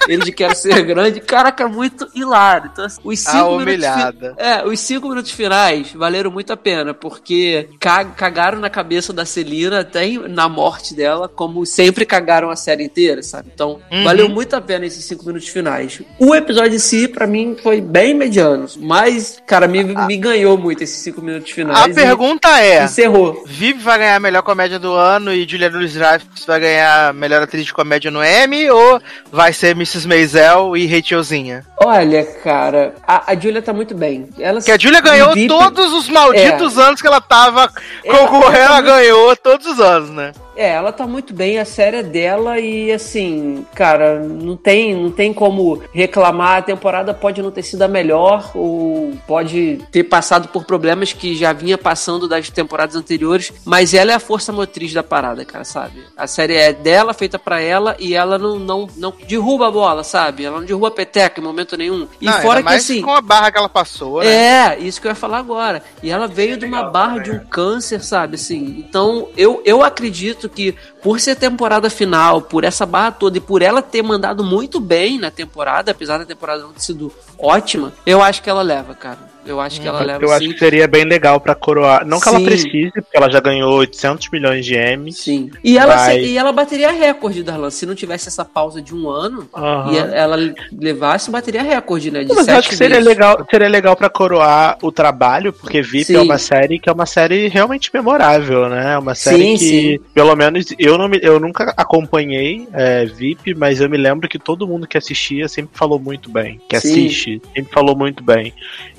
ele 0.09 0.24
de 0.24 0.32
Quero 0.32 0.55
Ser 0.55 0.82
Grande. 0.84 1.20
Caraca, 1.20 1.66
muito 1.68 2.07
hilário. 2.14 2.70
Então, 2.72 2.84
assim, 2.84 3.01
os 3.03 3.26
A 3.26 3.30
cinco 3.32 3.44
minutos. 3.44 3.62
humilhada. 3.64 4.34
fi- 4.36 4.42
É, 4.42 4.64
os 4.66 4.78
cinco 4.80 5.09
minutos 5.09 5.30
finais 5.30 5.92
valeram 5.92 6.30
muito 6.30 6.53
a 6.53 6.57
pena, 6.57 6.92
porque 6.92 7.68
ca- 7.80 8.05
cagaram 8.05 8.59
na 8.61 8.68
cabeça 8.68 9.12
da 9.12 9.24
Celina 9.24 9.80
até 9.80 10.07
na 10.28 10.49
morte 10.49 10.94
dela, 10.94 11.28
como 11.28 11.64
sempre 11.64 11.86
cagaram 11.93 12.51
a 12.51 12.57
série 12.57 12.84
inteira, 12.84 13.22
sabe? 13.22 13.51
Então, 13.55 13.78
Uhum. 13.93 14.05
valeu 14.05 14.28
muito 14.28 14.55
a 14.57 14.61
pena 14.61 14.87
esses 14.87 15.05
cinco 15.05 15.24
minutos 15.26 15.49
finais. 15.49 16.01
O 16.18 16.34
episódio 16.34 16.74
em 16.76 16.78
si, 16.78 17.07
pra 17.09 17.26
mim, 17.26 17.57
foi 17.62 17.80
bem 17.80 18.14
mediano, 18.14 18.66
mas, 18.78 19.41
cara, 19.47 19.66
me, 19.68 19.82
me 19.84 20.16
ganhou 20.16 20.57
muito 20.59 20.82
esses 20.82 20.99
cinco 20.99 21.20
minutos 21.22 21.51
finais. 21.51 21.78
A 21.78 21.89
pergunta 21.95 22.49
é: 22.61 22.84
Encerrou. 22.84 23.45
Viv 23.47 23.78
vai 23.82 23.99
ganhar 23.99 24.16
a 24.16 24.20
melhor 24.20 24.43
comédia 24.43 24.78
do 24.78 24.93
ano 24.93 25.32
e 25.32 25.47
Julia 25.49 25.70
Louis-Dreyfus 25.70 26.45
vai 26.47 26.61
ganhar 26.61 27.09
a 27.09 27.12
melhor 27.12 27.43
atriz 27.43 27.64
de 27.64 27.72
comédia 27.74 28.11
no 28.11 28.20
Emmy 28.24 28.68
ou 28.70 29.01
vai 29.30 29.53
ser 29.53 29.70
Mrs. 29.70 30.07
Maisel 30.07 30.76
e 30.76 30.87
Rachelzinha? 30.87 31.64
Olha, 31.78 32.24
cara, 32.24 32.95
a, 33.07 33.32
a 33.32 33.37
Julia 33.37 33.62
tá 33.62 33.72
muito 33.72 33.95
bem. 33.95 34.28
Ela 34.39 34.61
Que 34.61 34.70
a 34.72 34.78
Julia 34.78 35.01
ganhou 35.01 35.32
VIP 35.34 35.49
todos 35.49 35.93
os 35.93 36.09
malditos 36.09 36.78
anos 36.78 37.01
que 37.01 37.07
ela 37.07 37.20
tava 37.20 37.70
Ela- 38.05 38.18
concorrendo, 38.18 38.57
ela 38.57 38.66
ela 38.66 38.76
tá 38.76 38.80
ganhou 38.82 39.37
todos 39.37 39.66
os 39.66 39.78
anos, 39.80 40.11
né? 40.11 40.32
É, 40.57 40.70
ela 40.70 40.90
tá 40.90 41.07
muito 41.07 41.34
bem, 41.34 41.59
a 41.59 41.64
série 41.64 41.98
é 41.98 42.02
dela 42.02 42.59
e 42.59 42.90
assim, 42.90 43.66
cara, 43.74 44.20
não 44.20 44.57
tem, 44.57 44.94
não 44.94 45.11
tem 45.11 45.32
como 45.32 45.82
reclamar. 45.92 46.59
A 46.59 46.62
temporada 46.62 47.12
pode 47.12 47.42
não 47.42 47.50
ter 47.50 47.62
sido 47.62 47.82
a 47.82 47.88
melhor 47.88 48.50
ou 48.54 49.12
pode 49.26 49.80
ter 49.92 50.04
passado 50.04 50.48
por 50.48 50.64
problemas 50.64 51.12
que 51.12 51.36
já 51.36 51.52
vinha 51.52 51.76
passando 51.76 52.26
das 52.26 52.48
temporadas 52.48 52.96
anteriores, 52.96 53.52
mas 53.64 53.92
ela 53.92 54.12
é 54.12 54.14
a 54.14 54.20
força 54.20 54.52
motriz 54.52 54.92
da 54.92 55.02
parada, 55.02 55.44
cara, 55.44 55.64
sabe? 55.64 56.04
A 56.16 56.26
série 56.26 56.54
é 56.54 56.72
dela, 56.72 57.12
feita 57.12 57.38
pra 57.38 57.61
ela 57.61 57.94
e 57.98 58.14
ela 58.14 58.38
não, 58.38 58.59
não, 58.59 58.88
não 58.96 59.12
derruba 59.28 59.68
a 59.68 59.70
bola, 59.70 60.02
sabe? 60.02 60.44
Ela 60.44 60.61
não 60.61 60.66
derruba 60.66 60.88
a 60.88 60.90
peteca 60.90 61.40
em 61.40 61.44
momento 61.44 61.76
nenhum. 61.76 62.09
E 62.20 62.24
Não, 62.24 62.40
fora 62.40 62.62
que 62.62 62.68
assim, 62.68 63.02
com 63.02 63.12
a 63.12 63.20
barra 63.20 63.50
que 63.50 63.59
ela 63.59 63.68
passou, 63.68 64.20
né? 64.20 64.28
é, 64.28 64.78
isso 64.78 65.00
que 65.00 65.07
eu 65.07 65.11
ia 65.11 65.14
falar 65.14 65.38
agora. 65.38 65.82
E 66.02 66.11
ela 66.11 66.26
veio 66.26 66.57
de 66.57 66.64
uma 66.64 66.84
barra 66.84 67.18
de 67.18 67.30
um 67.30 67.38
câncer, 67.40 68.02
sabe? 68.02 68.36
Assim, 68.36 68.76
então 68.78 69.28
eu, 69.36 69.61
eu 69.64 69.84
acredito 69.84 70.45
que 70.49 70.76
por 71.07 71.20
ser 71.20 71.36
temporada 71.36 71.88
final, 71.88 72.42
por 72.42 72.64
essa 72.64 72.84
barra 72.84 73.12
toda 73.12 73.38
e 73.38 73.40
por 73.40 73.62
ela 73.62 73.80
ter 73.80 74.02
mandado 74.02 74.42
muito 74.42 74.80
bem 74.80 75.20
na 75.20 75.30
temporada, 75.30 75.92
apesar 75.92 76.18
da 76.18 76.24
temporada 76.24 76.62
não 76.62 76.72
ter 76.72 76.80
sido 76.80 77.12
ótima, 77.38 77.92
eu 78.04 78.20
acho 78.20 78.42
que 78.42 78.50
ela 78.50 78.61
leva, 78.62 78.92
cara. 78.92 79.36
Eu 79.46 79.61
acho 79.61 79.80
que 79.80 79.86
ela 79.86 80.00
leva 80.02 80.24
Eu 80.24 80.32
acho 80.32 80.44
sim. 80.44 80.52
que 80.52 80.59
seria 80.59 80.88
bem 80.88 81.04
legal 81.04 81.38
pra 81.38 81.54
coroar. 81.54 82.04
Não 82.04 82.18
que 82.18 82.28
ela 82.28 82.40
Sim. 82.40 82.44
precise, 82.46 82.90
porque 82.94 83.16
ela 83.16 83.30
já 83.30 83.38
ganhou 83.38 83.74
800 83.74 84.28
milhões 84.32 84.66
de 84.66 84.74
Emmys. 84.74 85.18
Sim. 85.18 85.52
E 85.62 85.78
ela, 85.78 85.94
Vai. 85.94 86.14
se- 86.18 86.26
e 86.26 86.36
ela 86.36 86.50
bateria 86.50 86.90
recorde, 86.90 87.44
Darlan. 87.44 87.70
Se 87.70 87.86
não 87.86 87.94
tivesse 87.94 88.26
essa 88.26 88.44
pausa 88.44 88.82
de 88.82 88.92
um 88.92 89.09
ano 89.09 89.48
Aham. 89.54 89.92
e 89.92 89.98
ela 89.98 90.36
levasse, 90.76 91.30
bateria 91.30 91.62
recorde, 91.62 92.11
né? 92.11 92.26
Mas 92.28 92.48
eu 92.48 92.57
acho 92.57 92.70
que 92.70 92.74
seria 92.74 92.96
vezes. 92.96 93.09
legal, 93.09 93.46
seria 93.48 93.68
legal 93.68 93.94
para 93.94 94.11
coroar 94.11 94.78
o 94.82 94.90
trabalho, 94.90 95.52
porque 95.52 95.80
VIP 95.80 96.07
Sim. 96.07 96.16
é 96.16 96.20
uma 96.22 96.38
série 96.38 96.80
que 96.80 96.88
é 96.88 96.92
uma 96.92 97.07
série 97.07 97.46
realmente 97.46 97.88
memorável, 97.94 98.68
né? 98.68 98.94
É 98.94 98.98
uma 98.98 99.14
série 99.14 99.57
que, 99.57 100.00
pelo 100.12 100.34
menos, 100.34 100.66
eu 100.76 100.95
não 100.99 101.09
me, 101.09 101.18
eu 101.22 101.38
nunca 101.40 101.72
acompanhei 101.76 102.68
é, 102.72 103.05
VIP, 103.05 103.55
mas 103.55 103.80
eu 103.80 103.88
me 103.88 103.97
lembro 103.97 104.28
que 104.28 104.38
todo 104.38 104.66
mundo 104.66 104.86
que 104.86 104.97
assistia 104.99 105.49
sempre 105.49 105.76
falou 105.76 105.99
muito 105.99 106.30
bem, 106.30 106.61
que 106.68 106.78
Sim. 106.80 106.88
assiste 106.88 107.42
sempre 107.55 107.72
falou 107.72 107.97
muito 107.97 108.22
bem. 108.22 108.53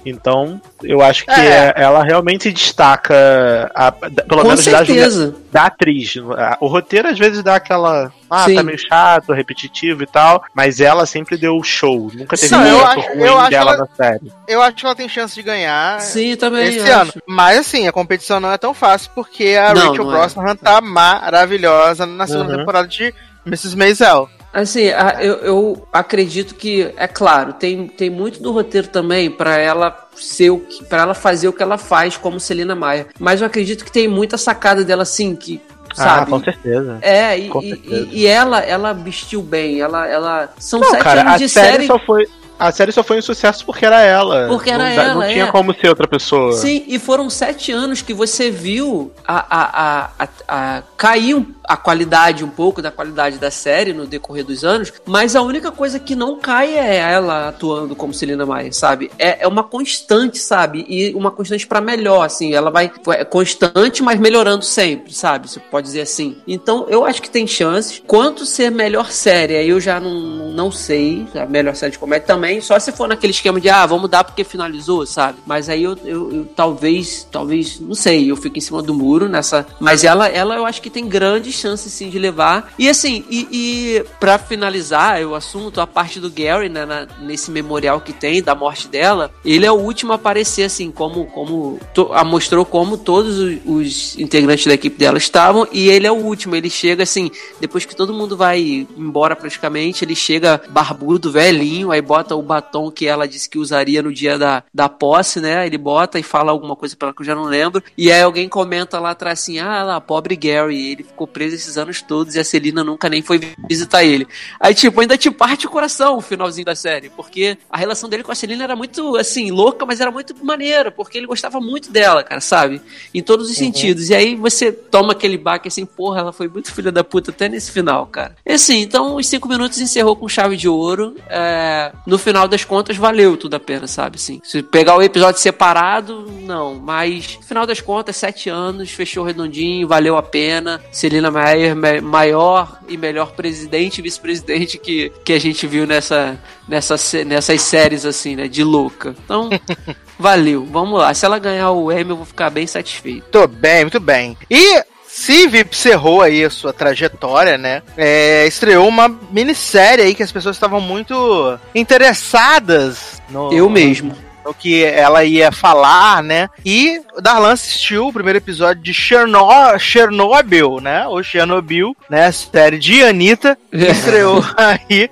Então, 0.05 0.61
eu 0.83 1.01
acho 1.01 1.25
que 1.25 1.31
É. 1.31 1.67
é- 1.67 1.73
ela 1.75 2.03
realmente 2.03 2.43
se 2.43 2.51
destaca, 2.53 3.71
a- 3.75 3.89
da- 3.89 4.23
pelo 4.23 4.41
Com 4.41 4.47
menos 4.47 4.63
da, 4.65 4.85
certeza. 4.85 5.35
da 5.51 5.65
atriz. 5.65 6.15
O 6.59 6.67
roteiro 6.67 7.07
às 7.09 7.17
vezes 7.19 7.43
dá 7.43 7.55
aquela. 7.55 8.11
Ah, 8.29 8.45
Sim. 8.45 8.55
tá 8.55 8.63
meio 8.63 8.77
chato, 8.77 9.31
repetitivo 9.33 10.03
e 10.03 10.07
tal. 10.07 10.43
Mas 10.53 10.79
ela 10.81 11.05
sempre 11.05 11.37
deu 11.37 11.55
o 11.57 11.63
show. 11.63 12.11
Nunca 12.13 12.35
teve 12.35 12.49
Sim, 12.49 12.55
um 12.55 12.85
acho- 12.85 12.99
ruim 13.09 13.19
eu 13.21 13.37
acho 13.39 13.49
dela 13.49 13.71
ela- 13.73 13.77
na 13.79 13.87
série. 14.05 14.31
Eu 14.47 14.61
acho 14.61 14.75
que 14.75 14.85
ela 14.85 14.95
tem 14.95 15.07
chance 15.09 15.33
de 15.35 15.41
ganhar 15.41 16.01
Sim, 16.01 16.35
também. 16.35 16.67
esse 16.67 16.79
acho. 16.91 17.01
ano. 17.01 17.13
Mas 17.27 17.57
assim, 17.59 17.87
a 17.87 17.91
competição 17.91 18.39
não 18.39 18.51
é 18.51 18.57
tão 18.57 18.73
fácil 18.73 19.11
porque 19.15 19.55
a 19.59 19.73
Não, 19.73 19.89
Rachel 19.89 20.05
não 20.05 20.13
é. 20.15 20.19
Brosnahan 20.19 20.55
tá 20.55 20.81
maravilhosa 20.81 22.05
na 22.05 22.25
segunda 22.27 22.51
Uhum. 22.53 22.57
temporada 22.59 22.87
de 22.87 23.13
Mrs. 23.45 23.75
Maisel. 23.75 24.29
Assim, 24.53 24.89
a- 24.89 25.17
eu, 25.21 25.35
eu 25.39 25.87
acredito 25.93 26.55
que, 26.55 26.91
é 26.97 27.07
claro, 27.07 27.53
tem, 27.53 27.87
tem 27.87 28.09
muito 28.09 28.41
do 28.41 28.51
roteiro 28.51 28.87
também 28.87 29.29
pra 29.29 29.57
ela 29.57 29.95
ser 30.15 30.49
o 30.49 30.59
que, 30.59 30.83
para 30.85 31.03
ela 31.03 31.13
fazer 31.13 31.47
o 31.47 31.53
que 31.53 31.61
ela 31.61 31.77
faz 31.77 32.17
como 32.17 32.39
Celina 32.39 32.73
Maia. 32.73 33.07
Mas 33.19 33.39
eu 33.41 33.45
acredito 33.47 33.85
que 33.85 33.91
tem 33.91 34.07
muita 34.07 34.35
sacada 34.37 34.83
dela 34.83 35.03
assim 35.03 35.35
que, 35.35 35.61
Ah, 35.97 36.03
sabe? 36.03 36.31
com 36.31 36.39
certeza. 36.43 36.97
É, 37.01 37.37
e, 37.37 37.47
e- 37.49 37.51
certeza. 37.51 37.95
e- 37.95 38.09
e 38.19 38.25
ela, 38.27 38.59
ela 38.59 38.93
vestiu 38.93 39.41
bem, 39.41 39.79
ela, 39.81 40.07
ela 40.07 40.49
são 40.57 40.79
Não, 40.79 40.89
sete 40.91 41.03
cara, 41.03 41.21
anos 41.21 41.37
de 41.39 41.49
série, 41.49 41.71
série. 41.71 41.87
só 41.87 41.99
foi. 41.99 42.27
A 42.59 42.71
série 42.71 42.91
só 42.91 43.03
foi 43.03 43.19
um 43.19 43.21
sucesso 43.21 43.65
porque 43.65 43.85
era 43.85 44.01
ela. 44.01 44.47
Porque 44.47 44.69
era 44.69 44.83
não, 44.83 44.91
ela, 44.91 45.13
Não 45.15 45.27
tinha 45.27 45.45
é. 45.45 45.51
como 45.51 45.73
ser 45.73 45.89
outra 45.89 46.07
pessoa. 46.07 46.53
Sim, 46.53 46.83
e 46.87 46.97
foram 46.99 47.29
sete 47.29 47.71
anos 47.71 48.01
que 48.01 48.13
você 48.13 48.49
viu 48.49 49.11
a, 49.25 49.37
a, 49.37 49.63
a, 49.63 50.09
a, 50.19 50.77
a 50.77 50.83
cair 50.95 51.45
a 51.67 51.75
qualidade 51.75 52.45
um 52.45 52.49
pouco 52.49 52.81
da 52.81 52.89
qualidade 52.89 53.37
da 53.37 53.51
série 53.51 53.91
no 53.91 54.07
decorrer 54.07 54.45
dos 54.45 54.63
anos, 54.63 54.93
mas 55.05 55.35
a 55.35 55.41
única 55.41 55.69
coisa 55.69 55.99
que 55.99 56.15
não 56.15 56.39
cai 56.39 56.77
é 56.77 56.95
ela 56.95 57.49
atuando 57.49 57.95
como 57.95 58.13
Celina 58.13 58.45
Maia, 58.45 58.71
sabe? 58.71 59.11
É, 59.19 59.43
é 59.43 59.47
uma 59.47 59.63
constante, 59.63 60.37
sabe? 60.37 60.85
E 60.87 61.13
uma 61.13 61.29
constante 61.29 61.67
pra 61.67 61.81
melhor, 61.81 62.25
assim. 62.25 62.53
Ela 62.53 62.71
vai 62.71 62.89
é 63.09 63.25
constante, 63.25 64.01
mas 64.01 64.19
melhorando 64.19 64.63
sempre, 64.63 65.13
sabe? 65.13 65.49
Você 65.49 65.59
pode 65.59 65.87
dizer 65.87 66.01
assim. 66.01 66.37
Então, 66.47 66.85
eu 66.87 67.03
acho 67.03 67.21
que 67.21 67.29
tem 67.29 67.45
chances. 67.45 68.01
Quanto 68.07 68.45
ser 68.45 68.71
melhor 68.71 69.11
série, 69.11 69.57
aí 69.57 69.69
eu 69.69 69.81
já 69.81 69.99
não, 69.99 70.51
não 70.51 70.71
sei. 70.71 71.27
A 71.35 71.45
melhor 71.45 71.75
série 71.75 71.91
de 71.91 71.99
comédia 71.99 72.27
também, 72.27 72.46
só 72.61 72.77
se 72.79 72.91
for 72.91 73.07
naquele 73.07 73.31
esquema 73.31 73.59
de, 73.59 73.69
ah, 73.69 73.85
vamos 73.85 74.09
dar 74.09 74.23
porque 74.23 74.43
finalizou, 74.43 75.05
sabe? 75.05 75.37
Mas 75.45 75.69
aí 75.69 75.83
eu, 75.83 75.97
eu, 76.05 76.31
eu 76.33 76.45
talvez, 76.55 77.27
talvez, 77.31 77.79
não 77.79 77.95
sei, 77.95 78.29
eu 78.31 78.35
fico 78.35 78.57
em 78.57 78.61
cima 78.61 78.81
do 78.81 78.93
muro 78.93 79.27
nessa. 79.29 79.65
Mas 79.79 80.03
ela, 80.03 80.27
ela 80.27 80.55
eu 80.55 80.65
acho 80.65 80.81
que 80.81 80.89
tem 80.89 81.07
grandes 81.07 81.55
chances 81.55 81.91
sim 81.91 82.09
de 82.09 82.17
levar. 82.19 82.73
E 82.77 82.89
assim, 82.89 83.23
e, 83.29 83.47
e 83.51 84.05
para 84.19 84.37
finalizar 84.37 85.21
o 85.25 85.35
assunto, 85.35 85.79
a 85.81 85.87
parte 85.87 86.19
do 86.19 86.29
Gary, 86.29 86.69
né, 86.69 86.85
na- 86.85 87.07
nesse 87.21 87.51
memorial 87.51 88.01
que 88.01 88.13
tem 88.13 88.41
da 88.41 88.55
morte 88.55 88.87
dela, 88.87 89.31
ele 89.43 89.65
é 89.65 89.71
o 89.71 89.75
último 89.75 90.11
a 90.11 90.15
aparecer, 90.15 90.63
assim, 90.63 90.91
como, 90.91 91.25
como 91.27 91.79
to- 91.93 92.09
a- 92.13 92.23
mostrou 92.23 92.65
como 92.65 92.97
todos 92.97 93.37
os, 93.39 93.57
os 93.65 94.19
integrantes 94.19 94.65
da 94.65 94.73
equipe 94.73 94.97
dela 94.97 95.17
estavam, 95.17 95.67
e 95.71 95.89
ele 95.89 96.07
é 96.07 96.11
o 96.11 96.15
último. 96.15 96.55
Ele 96.55 96.69
chega 96.69 97.03
assim, 97.03 97.29
depois 97.59 97.85
que 97.85 97.95
todo 97.95 98.13
mundo 98.13 98.35
vai 98.37 98.87
embora 98.97 99.35
praticamente, 99.35 100.03
ele 100.03 100.15
chega 100.15 100.61
barbudo, 100.69 101.31
velhinho, 101.31 101.91
aí 101.91 102.01
bota 102.01 102.35
o 102.37 102.43
batom 102.43 102.91
que 102.91 103.07
ela 103.07 103.27
disse 103.27 103.49
que 103.49 103.57
usaria 103.57 104.01
no 104.01 104.13
dia 104.13 104.37
da, 104.37 104.63
da 104.73 104.89
posse, 104.89 105.39
né? 105.39 105.65
Ele 105.65 105.77
bota 105.77 106.19
e 106.19 106.23
fala 106.23 106.51
alguma 106.51 106.75
coisa 106.75 106.95
pra 106.95 107.07
ela 107.07 107.15
que 107.15 107.21
eu 107.21 107.25
já 107.25 107.35
não 107.35 107.45
lembro. 107.45 107.83
E 107.97 108.11
aí 108.11 108.21
alguém 108.21 108.47
comenta 108.47 108.99
lá 108.99 109.11
atrás 109.11 109.39
assim: 109.39 109.59
ah, 109.59 109.83
lá, 109.83 110.01
pobre 110.01 110.35
Gary, 110.35 110.91
ele 110.91 111.03
ficou 111.03 111.27
preso 111.27 111.55
esses 111.55 111.77
anos 111.77 112.01
todos 112.01 112.35
e 112.35 112.39
a 112.39 112.43
Celina 112.43 112.83
nunca 112.83 113.09
nem 113.09 113.21
foi 113.21 113.39
visitar 113.67 114.03
ele. 114.03 114.27
Aí, 114.59 114.73
tipo, 114.73 114.99
ainda 115.01 115.17
te 115.17 115.29
parte 115.31 115.67
o 115.67 115.69
coração 115.69 116.17
o 116.17 116.21
finalzinho 116.21 116.65
da 116.65 116.75
série, 116.75 117.09
porque 117.09 117.57
a 117.69 117.77
relação 117.77 118.09
dele 118.09 118.23
com 118.23 118.31
a 118.31 118.35
Celina 118.35 118.63
era 118.63 118.75
muito, 118.75 119.15
assim, 119.15 119.51
louca, 119.51 119.85
mas 119.85 119.99
era 119.99 120.11
muito 120.11 120.35
maneira, 120.45 120.91
porque 120.91 121.17
ele 121.17 121.27
gostava 121.27 121.59
muito 121.59 121.91
dela, 121.91 122.23
cara, 122.23 122.41
sabe? 122.41 122.81
Em 123.13 123.21
todos 123.21 123.49
os 123.49 123.55
sentidos. 123.55 124.09
E 124.09 124.15
aí 124.15 124.35
você 124.35 124.71
toma 124.71 125.11
aquele 125.11 125.37
baque 125.37 125.67
assim, 125.67 125.85
porra, 125.85 126.19
ela 126.19 126.33
foi 126.33 126.47
muito 126.47 126.73
filha 126.73 126.91
da 126.91 127.03
puta 127.03 127.31
até 127.31 127.49
nesse 127.49 127.71
final, 127.71 128.05
cara. 128.07 128.35
E 128.45 128.53
assim, 128.53 128.81
então 128.81 129.15
os 129.15 129.27
cinco 129.27 129.47
minutos 129.47 129.79
encerrou 129.79 130.15
com 130.15 130.27
chave 130.27 130.55
de 130.55 130.67
ouro. 130.67 131.15
É, 131.29 131.91
no 132.05 132.17
final 132.27 132.45
das 132.45 132.65
contas, 132.65 132.97
valeu 132.97 133.37
tudo 133.37 133.53
a 133.55 133.59
pena, 133.59 133.87
sabe? 133.87 134.17
Assim, 134.17 134.41
se 134.43 134.61
pegar 134.61 134.97
o 134.97 135.01
episódio 135.01 135.39
separado, 135.39 136.29
não. 136.41 136.75
Mas, 136.75 137.37
no 137.37 137.43
final 137.43 137.65
das 137.65 137.79
contas, 137.79 138.17
sete 138.17 138.49
anos, 138.49 138.91
fechou 138.91 139.23
redondinho, 139.23 139.87
valeu 139.87 140.17
a 140.17 140.21
pena. 140.21 140.81
Celina 140.91 141.31
Mayer, 141.31 141.73
ma- 141.73 142.01
maior 142.01 142.79
e 142.89 142.97
melhor 142.97 143.31
presidente 143.31 143.99
e 143.99 144.01
vice-presidente 144.01 144.77
que, 144.77 145.09
que 145.23 145.31
a 145.31 145.39
gente 145.39 145.65
viu 145.65 145.87
nessa, 145.87 146.37
nessa, 146.67 146.95
nessas 147.23 147.61
séries, 147.61 148.05
assim, 148.05 148.35
né? 148.35 148.49
De 148.49 148.61
louca. 148.61 149.15
Então, 149.23 149.49
valeu. 150.19 150.65
Vamos 150.69 150.99
lá. 150.99 151.13
Se 151.13 151.25
ela 151.25 151.39
ganhar 151.39 151.71
o 151.71 151.89
Emmy, 151.89 152.09
eu 152.09 152.17
vou 152.17 152.25
ficar 152.25 152.49
bem 152.49 152.67
satisfeito. 152.67 153.23
Muito 153.33 153.47
bem, 153.47 153.81
muito 153.83 153.99
bem. 154.01 154.37
E 154.51 154.83
se 155.17 155.47
VIP 155.47 155.75
encerrou 155.75 156.21
aí 156.21 156.45
a 156.45 156.49
sua 156.49 156.71
trajetória, 156.71 157.57
né? 157.57 157.81
é, 157.97 158.45
estreou 158.45 158.87
uma 158.87 159.09
minissérie 159.31 160.05
aí 160.05 160.13
que 160.13 160.21
as 160.21 160.31
pessoas 160.31 160.55
estavam 160.55 160.79
muito 160.79 161.57
interessadas 161.73 163.19
no, 163.27 163.51
Eu 163.51 163.67
mesmo. 163.67 164.15
o 164.45 164.53
que 164.53 164.85
ela 164.85 165.25
ia 165.25 165.51
falar, 165.51 166.21
né? 166.21 166.47
E 166.63 167.01
o 167.17 167.19
Darlan 167.19 167.53
assistiu 167.53 168.07
o 168.07 168.13
primeiro 168.13 168.37
episódio 168.37 168.81
de 168.81 168.93
Cherno 168.93 169.39
Chernobyl, 169.79 170.79
né? 170.79 171.07
Ou 171.07 171.23
Chernobyl, 171.23 171.97
né? 172.09 172.31
Série 172.31 172.77
de 172.77 173.03
Anitta, 173.03 173.57
que 173.71 173.85
estreou 173.85 174.41
aí. 174.55 175.09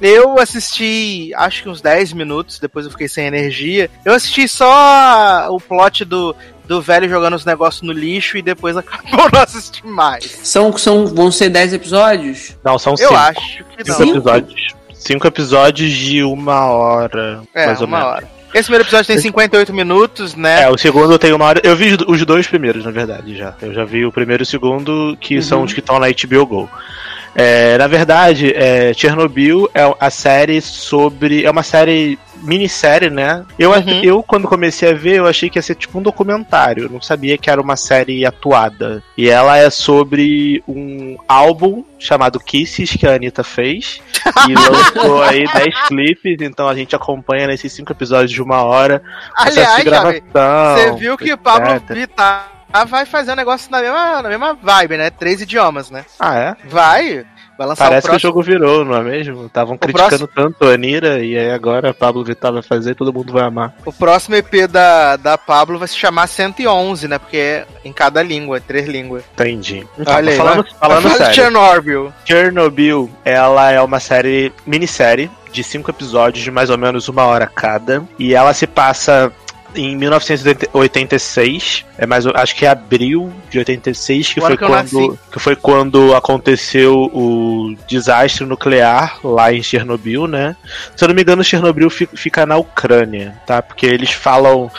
Eu 0.00 0.38
assisti, 0.38 1.32
acho 1.34 1.62
que 1.62 1.68
uns 1.70 1.80
10 1.80 2.12
minutos, 2.12 2.60
depois 2.60 2.84
eu 2.84 2.92
fiquei 2.92 3.08
sem 3.08 3.26
energia. 3.26 3.90
Eu 4.04 4.12
assisti 4.12 4.46
só 4.46 5.48
o 5.50 5.58
plot 5.58 6.04
do 6.04 6.36
do 6.68 6.80
velho 6.82 7.08
jogando 7.08 7.34
os 7.34 7.44
negócios 7.44 7.82
no 7.82 7.92
lixo 7.92 8.36
e 8.36 8.42
depois 8.42 8.76
acabou 8.76 9.28
não 9.32 9.40
assistir 9.40 9.84
mais. 9.86 10.24
São, 10.44 10.76
são, 10.76 11.06
vão 11.06 11.32
ser 11.32 11.48
10 11.48 11.72
episódios? 11.72 12.56
Não, 12.62 12.78
são 12.78 12.92
Eu 12.92 12.96
cinco. 12.98 13.14
acho 13.14 13.64
que 13.64 13.88
não. 13.88 13.96
Cinco 13.96 14.16
episódios. 14.18 14.74
Cinco 14.92 15.26
episódios 15.26 15.90
de 15.92 16.22
uma 16.22 16.66
hora, 16.66 17.40
É, 17.54 17.66
mais 17.66 17.80
ou 17.80 17.86
uma 17.86 17.98
menos. 17.98 18.12
hora. 18.14 18.28
Esse 18.54 18.64
primeiro 18.64 18.84
episódio 18.84 19.06
tem 19.06 19.18
58 19.18 19.74
minutos, 19.74 20.34
né? 20.34 20.62
É, 20.62 20.70
o 20.70 20.78
segundo 20.78 21.18
tem 21.18 21.32
uma 21.32 21.44
hora. 21.44 21.60
Eu 21.62 21.76
vi 21.76 21.96
os 22.06 22.24
dois 22.24 22.46
primeiros, 22.46 22.84
na 22.84 22.90
verdade, 22.90 23.36
já. 23.36 23.54
Eu 23.60 23.74
já 23.74 23.84
vi 23.84 24.04
o 24.06 24.12
primeiro 24.12 24.42
e 24.42 24.44
o 24.44 24.46
segundo, 24.46 25.16
que 25.20 25.40
são 25.42 25.62
os 25.62 25.72
que 25.72 25.80
estão 25.80 25.98
na 25.98 26.06
HBO 26.08 26.46
Go. 26.46 26.70
É, 27.40 27.78
na 27.78 27.86
verdade, 27.86 28.52
é, 28.52 28.92
Chernobyl 28.92 29.70
é 29.72 29.94
a 30.00 30.10
série 30.10 30.60
sobre. 30.60 31.44
É 31.44 31.50
uma 31.50 31.62
série 31.62 32.18
minissérie, 32.42 33.10
né? 33.10 33.44
Eu, 33.56 33.70
Uhum. 33.70 34.02
eu, 34.02 34.22
quando 34.24 34.48
comecei 34.48 34.90
a 34.90 34.94
ver, 34.94 35.18
eu 35.18 35.26
achei 35.26 35.48
que 35.48 35.56
ia 35.56 35.62
ser 35.62 35.76
tipo 35.76 35.98
um 35.98 36.02
documentário. 36.02 36.84
Eu 36.84 36.90
não 36.90 37.00
sabia 37.00 37.38
que 37.38 37.48
era 37.48 37.60
uma 37.60 37.76
série 37.76 38.26
atuada. 38.26 39.04
E 39.16 39.28
ela 39.30 39.56
é 39.56 39.70
sobre 39.70 40.62
um 40.66 41.16
álbum 41.28 41.84
chamado 41.96 42.40
Kisses 42.40 42.90
que 42.90 43.06
a 43.06 43.14
Anitta 43.14 43.44
fez. 43.44 44.00
E 44.48 44.54
lançou 44.98 45.22
aí 45.22 45.46
10 45.46 45.86
clipes. 45.86 46.38
Então 46.40 46.68
a 46.68 46.74
gente 46.74 46.96
acompanha 46.96 47.46
nesses 47.46 47.72
cinco 47.72 47.92
episódios 47.92 48.32
de 48.32 48.42
uma 48.42 48.64
hora. 48.64 49.00
Aliás, 49.36 49.76
de 49.76 49.84
gravação, 49.84 50.74
você 50.74 50.92
viu 50.96 51.16
que 51.16 51.32
o 51.32 51.38
Pablo 51.38 51.70
etc. 51.76 52.57
Vittar 52.68 52.86
vai 52.86 53.04
fazer 53.06 53.32
um 53.32 53.36
negócio 53.36 53.70
na 53.70 53.80
mesma, 53.80 54.22
na 54.22 54.28
mesma 54.28 54.54
vibe, 54.54 54.96
né? 54.98 55.10
Três 55.10 55.40
idiomas, 55.40 55.90
né? 55.90 56.04
Ah, 56.18 56.36
é? 56.36 56.56
Vai. 56.68 57.24
Vai 57.56 57.66
lançar 57.66 57.88
Parece 57.88 58.06
o 58.06 58.10
que 58.10 58.16
o 58.16 58.20
próximo. 58.20 58.30
jogo 58.30 58.42
virou, 58.42 58.84
não 58.84 58.94
é 58.94 59.02
mesmo? 59.02 59.46
Estavam 59.46 59.76
criticando 59.76 60.28
tanto 60.28 60.64
a 60.64 60.74
Anira 60.74 61.18
e 61.24 61.36
aí 61.36 61.50
agora 61.50 61.92
Pablo 61.92 62.22
Vittar 62.24 62.52
vai 62.52 62.62
fazer 62.62 62.92
e 62.92 62.94
todo 62.94 63.12
mundo 63.12 63.32
vai 63.32 63.42
amar. 63.42 63.74
O 63.84 63.92
próximo 63.92 64.36
EP 64.36 64.68
da, 64.70 65.16
da 65.16 65.36
Pablo 65.36 65.76
vai 65.76 65.88
se 65.88 65.96
chamar 65.96 66.28
111, 66.28 67.08
né? 67.08 67.18
Porque 67.18 67.36
é 67.36 67.66
em 67.84 67.92
cada 67.92 68.22
língua, 68.22 68.60
três 68.60 68.86
línguas. 68.86 69.24
Entendi. 69.34 69.84
Então, 69.98 70.14
Olha 70.14 70.30
aí, 70.30 70.36
falando, 70.36 70.62
vai- 70.62 70.72
falando 70.78 71.02
fazer 71.02 71.16
sério, 71.16 71.34
Chernobyl. 71.34 72.12
Chernobyl, 72.24 73.10
ela 73.24 73.72
é 73.72 73.80
uma 73.80 73.98
série, 73.98 74.52
minissérie, 74.64 75.28
de 75.50 75.64
cinco 75.64 75.90
episódios 75.90 76.44
de 76.44 76.50
mais 76.52 76.70
ou 76.70 76.78
menos 76.78 77.08
uma 77.08 77.24
hora 77.24 77.46
cada. 77.52 78.04
E 78.20 78.36
ela 78.36 78.54
se 78.54 78.68
passa 78.68 79.32
em 79.74 79.96
1986, 80.82 81.84
é 81.98 82.06
mais, 82.06 82.26
acho 82.26 82.54
que 82.56 82.64
é 82.64 82.68
abril 82.68 83.32
de 83.50 83.58
86, 83.58 84.32
que 84.34 84.40
foi, 84.40 84.56
que 84.56 84.64
quando, 84.66 85.18
que 85.32 85.38
foi 85.38 85.56
quando 85.56 86.14
aconteceu 86.14 86.94
o 87.12 87.74
desastre 87.88 88.44
nuclear 88.44 89.18
lá 89.24 89.52
em 89.52 89.62
Chernobyl, 89.62 90.26
né? 90.26 90.56
Se 90.96 91.04
eu 91.04 91.08
não 91.08 91.14
me 91.14 91.22
engano, 91.22 91.44
Chernobyl 91.44 91.90
fi- 91.90 92.08
fica 92.14 92.46
na 92.46 92.56
Ucrânia, 92.56 93.34
tá? 93.46 93.60
Porque 93.62 93.86
eles 93.86 94.10
falam, 94.10 94.70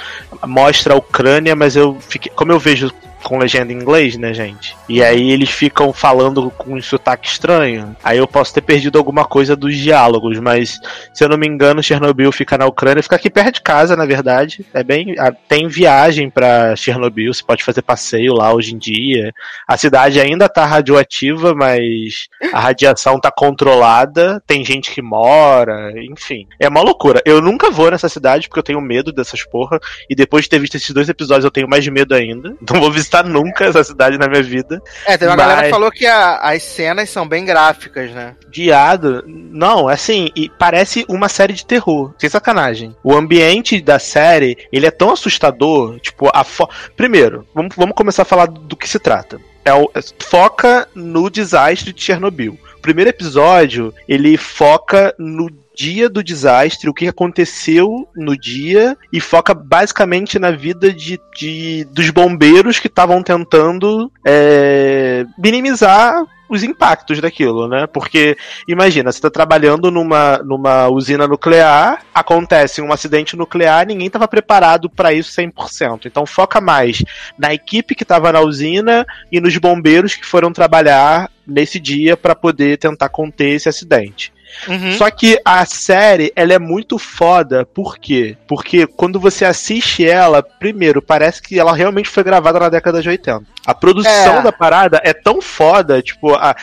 mostra 0.46 0.94
a 0.94 0.98
Ucrânia, 0.98 1.56
mas 1.56 1.76
eu 1.76 1.98
fiquei, 2.00 2.32
como 2.36 2.52
eu 2.52 2.60
vejo 2.60 2.92
com 3.24 3.38
legenda 3.38 3.74
em 3.74 3.76
inglês, 3.76 4.18
né, 4.18 4.34
gente? 4.34 4.76
E 4.88 5.04
aí 5.04 5.32
eles 5.32 5.50
ficam 5.50 5.92
falando 5.92 6.50
com 6.52 6.76
um 6.76 6.82
sotaque 6.82 7.28
estranho. 7.28 7.96
Aí 8.04 8.18
eu 8.18 8.28
posso 8.28 8.54
ter 8.54 8.62
perdido 8.62 8.98
alguma 8.98 9.26
coisa 9.26 9.56
dos 9.56 9.76
diálogos, 9.76 10.40
mas 10.40 10.80
se 11.14 11.24
eu 11.24 11.30
não 11.30 11.38
me 11.38 11.48
engano, 11.48 11.84
Chernobyl 11.84 12.32
fica 12.32 12.58
na 12.58 12.66
Ucrânia, 12.66 13.04
fica 13.04 13.16
aqui 13.16 13.30
perto 13.30 13.56
de 13.56 13.62
casa, 13.62 13.96
na 13.96 14.06
verdade. 14.06 14.66
É 14.74 14.84
bem, 14.84 15.16
tem 15.48 15.68
viagem 15.68 16.30
pra 16.30 16.76
Chernobyl, 16.76 17.34
você 17.34 17.44
pode 17.44 17.64
fazer 17.64 17.82
passeio 17.82 18.34
lá 18.34 18.54
hoje 18.54 18.74
em 18.74 18.78
dia. 18.78 19.34
A 19.68 19.78
cidade 19.78 20.20
ainda 20.20 20.48
tá 20.48 20.66
radioativa, 20.66 21.54
mas 21.54 22.28
a 22.54 22.60
radiação 22.60 23.20
tá 23.20 23.32
controlada, 23.32 24.42
tem 24.48 24.64
gente 24.64 24.92
que 24.92 25.02
mora, 25.02 25.92
enfim. 26.04 26.48
É 26.60 26.68
uma 26.68 26.82
loucura. 26.82 27.22
Eu 27.26 27.42
nunca 27.42 27.70
vou 27.70 27.92
nessa 27.92 28.08
cidade 28.08 28.48
porque 28.48 28.60
eu 28.60 28.64
tenho 28.64 28.82
medo 28.82 29.12
dessas 29.12 29.44
porra. 29.44 29.80
E 30.10 30.16
depois 30.16 30.46
de 30.46 30.50
ter 30.50 30.60
visto 30.60 30.76
esses 30.76 30.92
dois 30.92 31.10
episódios, 31.10 31.46
eu 31.46 31.52
tenho 31.52 31.68
mais 31.68 31.88
medo 31.88 32.14
ainda. 32.14 32.56
Não 32.70 32.80
vou 32.80 32.92
visitar 32.92 33.09
nunca 33.24 33.66
essa 33.66 33.84
cidade 33.84 34.18
na 34.18 34.28
minha 34.28 34.44
vida. 34.44 34.82
É, 35.06 35.18
teve 35.18 35.30
uma 35.32 35.36
Mas- 35.38 35.46
galera 35.46 35.64
que 35.68 35.70
falou 35.74 35.92
que 35.92 36.06
a- 36.06 36.38
as 36.38 36.64
cenas 36.64 37.10
são 37.10 37.28
bem 37.28 37.44
gráficas, 37.46 38.12
né? 38.12 38.36
Diado. 38.50 39.24
Não, 39.28 39.88
assim, 39.88 40.30
e 40.36 40.50
parece 40.50 41.06
uma 41.10 41.28
série 41.30 41.54
de 41.54 41.66
terror. 41.66 42.14
Sem 42.18 42.30
sacanagem. 42.30 42.96
O 43.04 43.14
ambiente 43.16 43.82
da 43.82 44.00
série, 44.00 44.58
ele 44.72 44.86
é 44.88 44.92
tão 44.92 45.12
assustador. 45.12 46.00
Tipo, 46.00 46.30
a 46.34 46.44
fo... 46.44 46.68
Primeiro, 46.96 47.48
vamos, 47.54 47.76
vamos 47.76 47.96
começar 47.96 48.24
a 48.24 48.26
falar 48.26 48.48
do 48.48 48.76
que 48.76 48.88
se 48.88 49.00
trata. 49.00 49.40
É 49.66 49.74
o, 49.74 49.90
é- 49.94 50.00
foca 50.26 50.88
no 50.96 51.30
desastre 51.30 51.92
de 51.94 52.02
Chernobyl. 52.02 52.58
O 52.80 52.82
primeiro 52.82 53.10
episódio, 53.10 53.94
ele 54.08 54.38
foca 54.38 55.14
no 55.20 55.50
dia 55.76 56.10
do 56.10 56.24
desastre, 56.24 56.90
o 56.90 56.94
que 56.94 57.08
aconteceu 57.08 58.08
no 58.16 58.38
dia, 58.38 58.98
e 59.12 59.20
foca 59.20 59.54
basicamente 59.54 60.40
na 60.40 60.50
vida 60.52 60.92
de, 60.94 61.20
de- 61.38 61.86
dos 61.92 62.10
bombeiros 62.10 62.80
que 62.80 62.88
estavam 62.88 63.22
tentando 63.22 64.10
é, 64.26 65.26
minimizar 65.38 66.24
os 66.50 66.64
impactos 66.64 67.22
daquilo, 67.22 67.68
né? 67.68 67.86
Porque 67.86 68.36
imagina, 68.68 69.12
você 69.12 69.22
tá 69.22 69.30
trabalhando 69.30 69.92
numa, 69.92 70.40
numa 70.40 70.88
usina 70.88 71.28
nuclear, 71.28 72.02
acontece 72.14 72.82
um 72.82 72.92
acidente 72.92 73.36
nuclear, 73.36 73.86
ninguém 73.86 74.08
estava 74.08 74.28
preparado 74.28 74.90
para 74.90 75.14
isso 75.14 75.32
100%. 75.40 76.08
Então 76.08 76.26
foca 76.26 76.60
mais 76.60 77.04
na 77.38 77.54
equipe 77.54 77.94
que 77.94 78.04
estava 78.04 78.32
na 78.32 78.42
usina 78.42 79.06
e 79.32 79.40
nos 79.40 79.56
bombeiros 79.58 80.16
que 80.16 80.26
foram 80.26 80.52
trabalhar 80.52 81.30
nesse 81.50 81.80
dia 81.80 82.16
para 82.16 82.36
poder 82.36 82.78
tentar 82.78 83.10
conter 83.10 83.50
esse 83.56 83.68
acidente. 83.68 84.32
Uhum. 84.68 84.94
Só 84.94 85.12
que 85.12 85.40
a 85.46 85.64
série, 85.64 86.34
ela 86.36 86.54
é 86.54 86.58
muito 86.58 86.98
foda, 86.98 87.68
por 87.68 88.00
quê? 88.00 88.36
Porque 88.48 88.88
quando 88.88 89.20
você 89.20 89.46
assiste 89.46 90.04
ela, 90.04 90.42
primeiro, 90.42 91.04
parece 91.04 91.40
que 91.40 91.60
ela 91.60 91.72
realmente 91.76 92.10
foi 92.10 92.24
gravada 92.24 92.60
na 92.60 92.68
década 92.70 93.00
de 93.00 93.08
80. 93.10 93.44
A 93.64 93.76
produção 93.76 94.40
É. 94.40 94.42
da 94.42 94.52
parada 94.52 95.00
é 95.04 95.14
tão 95.14 95.40
foda, 95.40 96.02
tipo, 96.02 96.34
a 96.34 96.56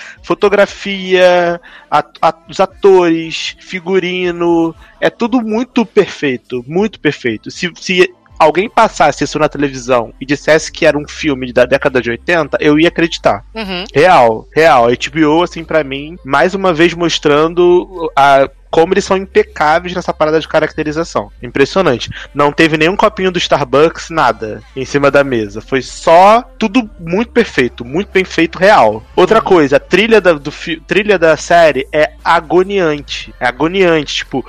fotografia, 0.67 1.61
a- 1.91 2.05
a- 2.21 2.35
os 2.49 2.59
atores, 2.61 3.57
figurino, 3.61 4.75
é 5.01 5.11
tudo 5.11 5.41
muito 5.41 5.85
perfeito, 5.87 6.65
muito 6.67 6.99
perfeito. 6.99 7.51
Se, 7.51 7.71
se 7.77 8.13
alguém 8.39 8.69
passasse 8.69 9.25
isso 9.25 9.39
na 9.39 9.49
televisão 9.49 10.13
e 10.21 10.27
dissesse 10.27 10.71
que 10.71 10.87
era 10.87 10.97
um 10.97 11.07
filme 11.07 11.53
da 11.53 11.65
década 11.65 12.01
de 12.01 12.11
80, 12.11 12.59
eu 12.61 12.79
ia 12.79 12.89
acreditar. 12.89 13.45
Uhum. 13.55 13.85
Real, 13.95 14.47
real. 14.55 14.87
A 14.87 14.91
HBO, 14.91 15.43
assim, 15.43 15.65
pra 15.65 15.85
mim, 15.85 16.17
mais 16.25 16.55
uma 16.55 16.73
vez 16.73 16.95
mostrando 16.95 18.11
a. 18.15 18.49
Como 18.69 18.93
eles 18.93 19.05
são 19.05 19.17
impecáveis 19.17 19.95
nessa 19.95 20.13
parada 20.13 20.39
de 20.39 20.47
caracterização. 20.47 21.31
Impressionante. 21.43 22.11
Não 22.35 22.53
teve 22.53 22.77
nenhum 22.77 22.95
copinho 22.95 23.31
do 23.31 23.39
Starbucks, 23.39 24.11
nada, 24.11 24.63
em 24.75 24.85
cima 24.85 25.11
da 25.11 25.25
mesa. 25.25 25.63
Foi 25.63 25.81
só 25.81 26.43
tudo 26.59 26.91
muito 27.01 27.31
perfeito, 27.31 27.87
muito 27.87 28.11
bem 28.13 28.25
feito, 28.25 28.59
real. 28.59 29.03
Outra 29.15 29.41
coisa, 29.41 29.77
a 29.77 29.81
trilha 29.81 30.21
da, 30.21 30.35
do, 30.35 30.53
trilha 30.87 31.19
da 31.19 31.39
série 31.39 31.89
é 31.91 32.13
agoniante. 32.23 33.33
É 33.41 33.47
agoniante, 33.47 34.17
tipo. 34.17 34.45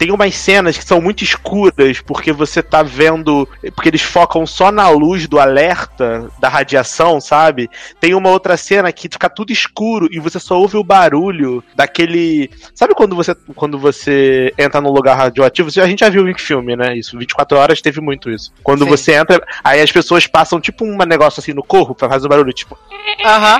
Tem 0.00 0.10
umas 0.10 0.34
cenas 0.34 0.78
que 0.78 0.84
são 0.84 0.98
muito 0.98 1.22
escuras, 1.22 2.00
porque 2.00 2.32
você 2.32 2.62
tá 2.62 2.82
vendo. 2.82 3.46
Porque 3.74 3.90
eles 3.90 4.00
focam 4.00 4.46
só 4.46 4.72
na 4.72 4.88
luz 4.88 5.28
do 5.28 5.38
alerta 5.38 6.26
da 6.40 6.48
radiação, 6.48 7.20
sabe? 7.20 7.68
Tem 8.00 8.14
uma 8.14 8.30
outra 8.30 8.56
cena 8.56 8.90
que 8.92 9.10
fica 9.10 9.28
tudo 9.28 9.52
escuro 9.52 10.08
e 10.10 10.18
você 10.18 10.40
só 10.40 10.58
ouve 10.58 10.78
o 10.78 10.82
barulho 10.82 11.62
daquele. 11.76 12.50
Sabe 12.74 12.94
quando 12.94 13.14
você 13.14 13.34
quando 13.54 13.78
você 13.78 14.54
entra 14.56 14.80
num 14.80 14.90
lugar 14.90 15.18
radioativo? 15.18 15.68
A 15.68 15.86
gente 15.86 16.00
já 16.00 16.08
viu 16.08 16.26
em 16.26 16.34
filme, 16.34 16.74
né? 16.74 16.96
Isso, 16.96 17.18
24 17.18 17.58
horas 17.58 17.82
teve 17.82 18.00
muito 18.00 18.30
isso. 18.30 18.54
Quando 18.62 18.84
Sim. 18.84 18.90
você 18.90 19.12
entra, 19.12 19.46
aí 19.62 19.82
as 19.82 19.92
pessoas 19.92 20.26
passam 20.26 20.58
tipo 20.58 20.82
um 20.82 20.96
negócio 21.04 21.40
assim 21.40 21.52
no 21.52 21.62
corpo 21.62 21.94
pra 21.94 22.08
fazer 22.08 22.24
o 22.24 22.30
barulho, 22.30 22.54
tipo, 22.54 22.74
Aham. 23.22 23.58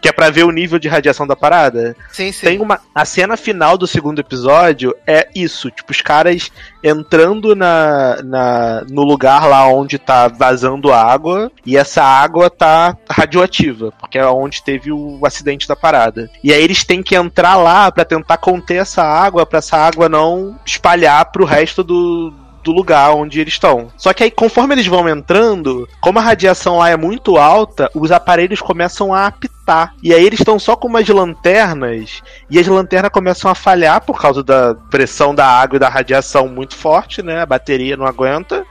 que 0.00 0.08
é 0.08 0.12
pra 0.12 0.30
ver 0.30 0.44
o 0.44 0.50
nível 0.50 0.78
de 0.78 0.88
radiação 0.88 1.26
da 1.26 1.36
parada. 1.36 1.94
Sim, 2.10 2.32
sim. 2.32 2.46
Tem 2.46 2.60
uma. 2.60 2.80
A 2.94 3.04
cena 3.04 3.36
final 3.36 3.76
do 3.76 3.86
segundo 3.86 4.20
episódio 4.20 4.94
é 5.06 5.28
isso, 5.34 5.65
tipo, 5.70 5.92
os 5.92 6.00
caras 6.00 6.50
entrando 6.82 7.54
na, 7.54 8.22
na, 8.22 8.84
no 8.88 9.02
lugar 9.02 9.46
lá 9.46 9.66
onde 9.68 9.98
tá 9.98 10.28
vazando 10.28 10.92
água, 10.92 11.50
e 11.64 11.76
essa 11.76 12.02
água 12.02 12.48
tá 12.50 12.96
radioativa, 13.08 13.92
porque 13.98 14.18
é 14.18 14.26
onde 14.26 14.62
teve 14.62 14.92
o 14.92 15.20
acidente 15.24 15.66
da 15.66 15.76
parada. 15.76 16.30
E 16.42 16.52
aí 16.52 16.62
eles 16.62 16.84
têm 16.84 17.02
que 17.02 17.16
entrar 17.16 17.56
lá 17.56 17.90
pra 17.90 18.04
tentar 18.04 18.36
conter 18.36 18.76
essa 18.76 19.02
água, 19.02 19.46
pra 19.46 19.58
essa 19.58 19.76
água 19.76 20.08
não 20.08 20.58
espalhar 20.64 21.32
pro 21.32 21.44
resto 21.44 21.82
do, 21.82 22.32
do 22.66 22.72
lugar 22.72 23.14
onde 23.14 23.40
eles 23.40 23.54
estão. 23.54 23.88
Só 23.96 24.12
que 24.12 24.24
aí, 24.24 24.30
conforme 24.30 24.74
eles 24.74 24.86
vão 24.86 25.08
entrando, 25.08 25.88
como 26.00 26.18
a 26.18 26.22
radiação 26.22 26.78
lá 26.78 26.90
é 26.90 26.96
muito 26.96 27.36
alta, 27.36 27.88
os 27.94 28.10
aparelhos 28.10 28.60
começam 28.60 29.14
a 29.14 29.28
apitar. 29.28 29.55
Levantar. 29.66 29.94
E 30.02 30.14
aí 30.14 30.24
eles 30.24 30.38
estão 30.38 30.58
só 30.58 30.76
com 30.76 30.86
umas 30.86 31.08
lanternas 31.08 32.22
e 32.48 32.58
as 32.58 32.66
lanternas 32.66 33.10
começam 33.10 33.50
a 33.50 33.54
falhar 33.54 34.00
por 34.00 34.20
causa 34.20 34.42
da 34.42 34.74
pressão 34.74 35.34
da 35.34 35.46
água 35.46 35.76
e 35.76 35.80
da 35.80 35.88
radiação 35.88 36.48
muito 36.48 36.76
forte, 36.76 37.22
né? 37.22 37.40
A 37.40 37.46
bateria 37.46 37.96
não 37.96 38.06
aguenta. 38.06 38.64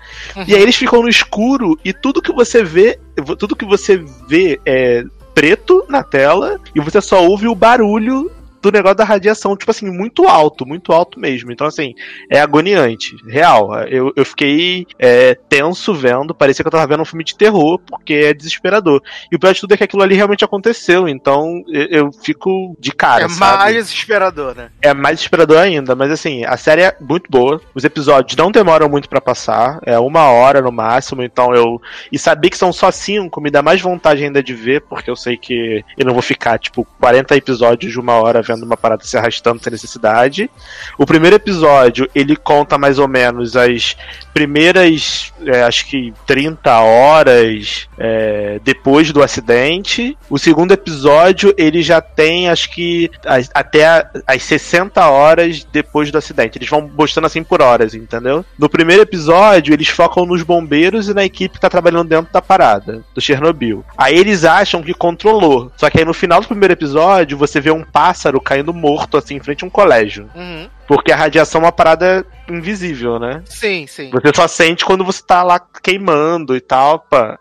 E 0.48 0.56
aí 0.56 0.62
eles 0.62 0.76
ficam 0.76 1.02
no 1.02 1.10
escuro 1.10 1.78
e 1.84 1.91
tudo 1.91 2.22
que 2.22 2.32
você 2.32 2.64
vê, 2.64 3.00
tudo 3.38 3.56
que 3.56 3.66
você 3.66 4.04
vê 4.28 4.60
é 4.66 5.04
preto 5.34 5.86
na 5.89 6.02
tela 6.02 6.58
e 6.74 6.80
você 6.80 7.02
só 7.02 7.22
ouve 7.22 7.48
o 7.48 7.56
barulho 7.56 8.32
do 8.66 8.72
negócio 8.72 8.97
da 8.97 9.03
radiação, 9.03 9.55
tipo 9.55 9.72
assim, 9.72 9.89
muito 9.89 10.28
alto, 10.28 10.66
muito 10.66 10.91
alto 10.91 11.20
mesmo. 11.20 11.51
Então, 11.51 11.68
assim, 11.68 11.93
é 12.30 12.39
agoniante, 12.39 13.16
real. 13.28 13.74
Eu, 13.84 14.11
eu 14.16 14.26
fiquei 14.26 14.88
é, 14.97 15.36
tenso 15.47 15.93
vendo, 15.93 16.34
parecia 16.34 16.63
que 16.63 16.68
eu 16.68 16.72
tava 16.72 16.88
vendo 16.88 17.01
um 17.01 17.05
filme 17.05 17.24
de 17.24 17.36
terror, 17.36 17.80
porque 17.80 18.13
é 18.13 18.34
desesperador. 18.34 19.01
E 19.32 19.36
o 19.36 19.39
pior 19.39 19.53
de 19.53 19.61
tudo 19.61 19.74
é 19.74 19.78
que 19.78 19.84
aquilo 19.84 20.01
ali 20.01 20.16
realmente 20.16 20.43
aconteceu, 20.43 21.07
então 21.07 21.63
eu, 21.68 21.88
eu 21.88 22.11
fico 22.11 22.76
de 22.80 22.91
cara. 22.91 23.26
É 23.26 23.30
sabe? 23.30 23.57
mais 23.57 23.76
desesperador, 23.76 24.55
né? 24.55 24.70
É 24.82 24.93
mais 24.93 25.18
desesperador 25.18 25.57
ainda, 25.57 25.95
mas 25.95 26.11
assim, 26.11 26.43
a 26.45 26.57
série 26.57 26.82
é 26.82 26.97
muito 26.99 27.30
boa. 27.30 27.61
Os 27.74 27.84
episódios 27.84 28.36
não 28.36 28.51
demoram 28.51 28.89
muito 28.89 29.09
pra 29.09 29.22
passar, 29.22 29.80
é 29.84 29.97
uma 29.99 30.30
hora 30.32 30.61
no 30.61 30.72
máximo, 30.72 31.22
então 31.22 31.53
eu. 31.53 31.82
E 32.11 32.18
saber 32.18 32.49
que 32.49 32.57
são 32.57 32.74
só 32.74 32.89
cinco 32.91 33.41
me 33.41 33.51
dá 33.51 33.61
mais 33.61 33.82
vontade 33.82 34.24
ainda 34.24 34.41
de 34.41 34.53
ver, 34.53 34.82
porque 34.82 35.09
eu 35.09 35.16
sei 35.16 35.38
que 35.38 35.84
eu 35.97 36.05
não 36.05 36.13
vou 36.13 36.22
ficar, 36.22 36.57
tipo, 36.57 36.86
40 36.99 37.36
episódios 37.36 37.91
de 37.91 37.99
uma 37.99 38.13
hora 38.13 38.41
vendo 38.41 38.55
uma 38.64 38.78
parada 38.78 39.03
se 39.03 39.18
arrastando 39.18 39.62
sem 39.62 39.72
necessidade. 39.72 40.49
O 40.97 41.06
primeiro 41.06 41.36
episódio, 41.36 42.10
ele 42.16 42.36
conta 42.36 42.78
mais 42.78 42.99
ou 42.99 43.08
menos 43.08 43.56
as 43.56 43.95
primeiras, 44.34 45.34
é, 45.45 45.64
acho 45.64 45.86
que 45.88 46.14
30 46.28 46.80
horas 46.80 47.88
é, 47.97 48.60
depois 48.64 49.12
do 49.12 49.24
acidente. 49.24 50.18
O 50.30 50.38
segundo 50.38 50.74
episódio, 50.74 51.53
ele 51.58 51.82
já 51.82 51.99
tem, 52.01 52.49
acho 52.49 52.70
que 52.72 53.10
as- 53.26 53.49
até 53.53 53.86
a- 53.88 54.10
as 54.28 54.43
60 54.43 55.08
horas 55.10 55.66
depois 55.72 56.12
do 56.12 56.18
acidente. 56.18 56.58
Eles 56.58 56.70
vão 56.70 56.89
mostrando 56.95 57.26
assim 57.26 57.43
por 57.43 57.62
horas, 57.62 57.93
entendeu? 57.93 58.45
No 58.60 58.70
primeiro 58.70 59.01
episódio, 59.01 59.74
eles 59.74 59.88
focam 59.88 60.26
nos 60.26 60.43
bombeiros 60.43 61.08
e 61.10 61.14
na 61.14 61.24
equipe 61.24 61.56
que 61.56 61.62
tá 61.62 61.70
trabalhando 61.70 62.08
dentro 62.10 62.32
da 62.32 62.41
parada, 62.41 63.01
do 63.14 63.22
Chernobyl. 63.22 63.84
Aí 63.97 64.18
eles 64.18 64.43
acham 64.43 64.84
que 64.84 64.93
controlou. 64.93 65.72
Só 65.78 65.89
que 65.89 65.99
aí 65.99 66.06
no 66.06 66.14
final 66.14 66.41
do 66.41 66.47
primeiro 66.47 66.74
episódio, 66.74 67.38
você 67.38 67.60
vê 67.62 67.72
um 67.72 67.84
pássaro 67.84 68.39
caindo 68.46 68.74
morto, 68.74 69.18
assim, 69.18 69.36
em 69.36 69.39
frente 69.39 69.64
a 69.64 69.68
um 69.68 69.70
colégio. 69.70 70.30
Uhum. 70.36 70.70
Porque 70.88 71.12
a 71.12 71.16
radiação 71.16 71.62
é 71.62 71.66
uma 71.66 71.72
parada 71.72 72.26
invisível, 72.48 73.20
né? 73.20 73.42
Sim, 73.46 73.88
sim. 73.88 74.12
Você 74.12 74.32
só 74.36 74.48
sente 74.48 74.86
quando 74.86 75.04
você 75.04 75.22
tá 75.26 75.42
lá 75.44 75.60
queimando 75.60 76.56
e 76.56 76.62
tal, 76.62 77.00
pá. 77.00 77.40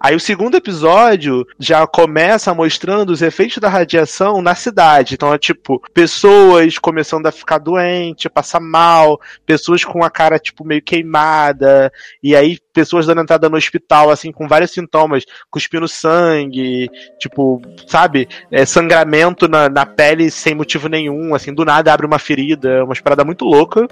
Aí 0.00 0.14
o 0.14 0.20
segundo 0.20 0.56
episódio 0.56 1.46
já 1.58 1.86
começa 1.86 2.54
mostrando 2.54 3.10
os 3.10 3.22
efeitos 3.22 3.58
da 3.58 3.68
radiação 3.68 4.40
na 4.40 4.54
cidade. 4.54 5.14
Então 5.14 5.32
é 5.32 5.38
tipo, 5.38 5.82
pessoas 5.92 6.78
começando 6.78 7.26
a 7.26 7.32
ficar 7.32 7.58
doente, 7.58 8.28
passar 8.28 8.60
mal, 8.60 9.20
pessoas 9.44 9.84
com 9.84 10.04
a 10.04 10.10
cara, 10.10 10.38
tipo, 10.38 10.64
meio 10.64 10.82
queimada, 10.82 11.92
e 12.22 12.36
aí 12.36 12.58
pessoas 12.72 13.06
dando 13.06 13.22
entrada 13.22 13.48
no 13.48 13.56
hospital, 13.56 14.10
assim, 14.10 14.30
com 14.30 14.46
vários 14.46 14.70
sintomas, 14.70 15.24
cuspindo 15.50 15.88
sangue, 15.88 16.90
tipo, 17.18 17.60
sabe? 17.86 18.28
É, 18.50 18.66
sangramento 18.66 19.48
na, 19.48 19.68
na 19.68 19.86
pele 19.86 20.30
sem 20.30 20.54
motivo 20.54 20.86
nenhum, 20.86 21.34
assim, 21.34 21.54
do 21.54 21.64
nada 21.64 21.92
abre 21.92 22.06
uma 22.06 22.18
ferida, 22.18 22.84
uma 22.86 22.94
parada 23.02 23.24
muito 23.24 23.44
louca. 23.44 23.86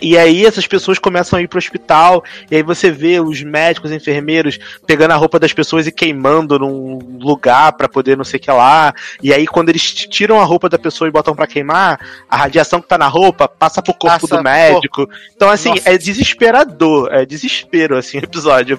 E 0.00 0.16
aí 0.18 0.44
essas 0.46 0.66
pessoas 0.66 0.98
começam 0.98 1.38
a 1.38 1.42
ir 1.42 1.48
pro 1.48 1.58
hospital, 1.58 2.24
e 2.50 2.56
aí 2.56 2.62
você 2.62 2.90
vê 2.90 3.20
os 3.20 3.42
médicos, 3.42 3.92
enfermeiros 3.92 4.58
pegando 4.86 5.12
a 5.12 5.16
roupa 5.16 5.38
das 5.38 5.52
pessoas 5.52 5.86
e 5.86 5.92
queimando 5.92 6.58
num 6.58 6.98
lugar 7.20 7.72
pra 7.72 7.88
poder 7.88 8.16
não 8.16 8.24
sei 8.24 8.38
o 8.38 8.42
que 8.42 8.50
lá. 8.50 8.92
E 9.22 9.32
aí 9.32 9.46
quando 9.46 9.68
eles 9.68 9.82
tiram 9.92 10.40
a 10.40 10.44
roupa 10.44 10.68
da 10.68 10.78
pessoa 10.78 11.08
e 11.08 11.10
botam 11.12 11.34
pra 11.34 11.46
queimar, 11.46 11.98
a 12.28 12.36
radiação 12.36 12.80
que 12.80 12.88
tá 12.88 12.98
na 12.98 13.08
roupa 13.08 13.48
passa 13.48 13.82
pro 13.82 13.92
corpo 13.94 14.26
Passa 14.28 14.36
do 14.36 14.42
médico. 14.42 15.08
Então 15.34 15.48
assim, 15.50 15.70
Nossa. 15.70 15.90
é 15.90 15.98
desesperador, 15.98 17.08
é 17.12 17.24
desespero 17.26 17.96
assim 17.96 18.18
o 18.18 18.24
episódio. 18.24 18.78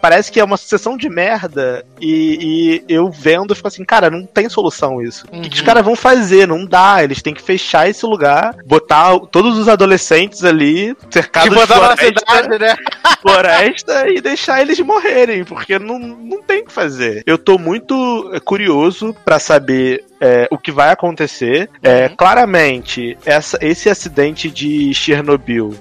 Parece 0.00 0.30
que 0.32 0.40
é 0.40 0.44
uma 0.44 0.56
sucessão 0.56 0.96
de 0.96 1.08
merda 1.08 1.84
e, 2.00 2.82
e 2.88 2.92
eu 2.92 3.10
vendo 3.10 3.54
fico 3.54 3.68
assim, 3.68 3.84
cara, 3.84 4.10
não 4.10 4.24
tem 4.24 4.48
solução 4.48 5.02
isso. 5.02 5.26
O 5.32 5.40
que, 5.42 5.48
que 5.48 5.54
os 5.54 5.60
Uhum. 5.60 5.66
caras 5.66 5.84
vão 5.84 5.96
fazer? 5.96 6.46
Não 6.46 6.64
dá, 6.64 7.02
eles 7.02 7.20
têm 7.22 7.34
que 7.34 7.42
fechar 7.42 7.88
esse 7.88 8.04
lugar, 8.06 8.54
botar 8.66 9.18
todos 9.30 9.56
os 9.56 9.68
adolescentes 9.68 10.42
ali 10.44 10.96
cercados 11.08 11.56
de 11.56 11.66
floresta, 11.66 12.04
cidade, 12.04 12.58
né? 12.58 12.76
floresta 13.22 14.08
e 14.08 14.20
deixar 14.20 14.60
eles 14.60 14.80
morrerem, 14.80 15.44
porque 15.44 15.78
não, 15.78 15.98
não 15.98 16.42
tem 16.42 16.62
o 16.62 16.66
que 16.66 16.72
fazer. 16.72 17.22
Eu 17.24 17.38
tô 17.38 17.58
muito 17.58 18.30
eh, 18.34 18.40
curioso 18.40 19.14
pra 19.24 19.38
saber 19.38 20.04
é, 20.20 20.48
o 20.50 20.58
que 20.58 20.72
vai 20.72 20.90
acontecer. 20.90 21.70
É, 21.82 22.08
claramente, 22.08 23.16
essa, 23.24 23.58
esse 23.60 23.88
acidente 23.88 24.50
de 24.50 24.92
Chernobyl. 24.92 25.74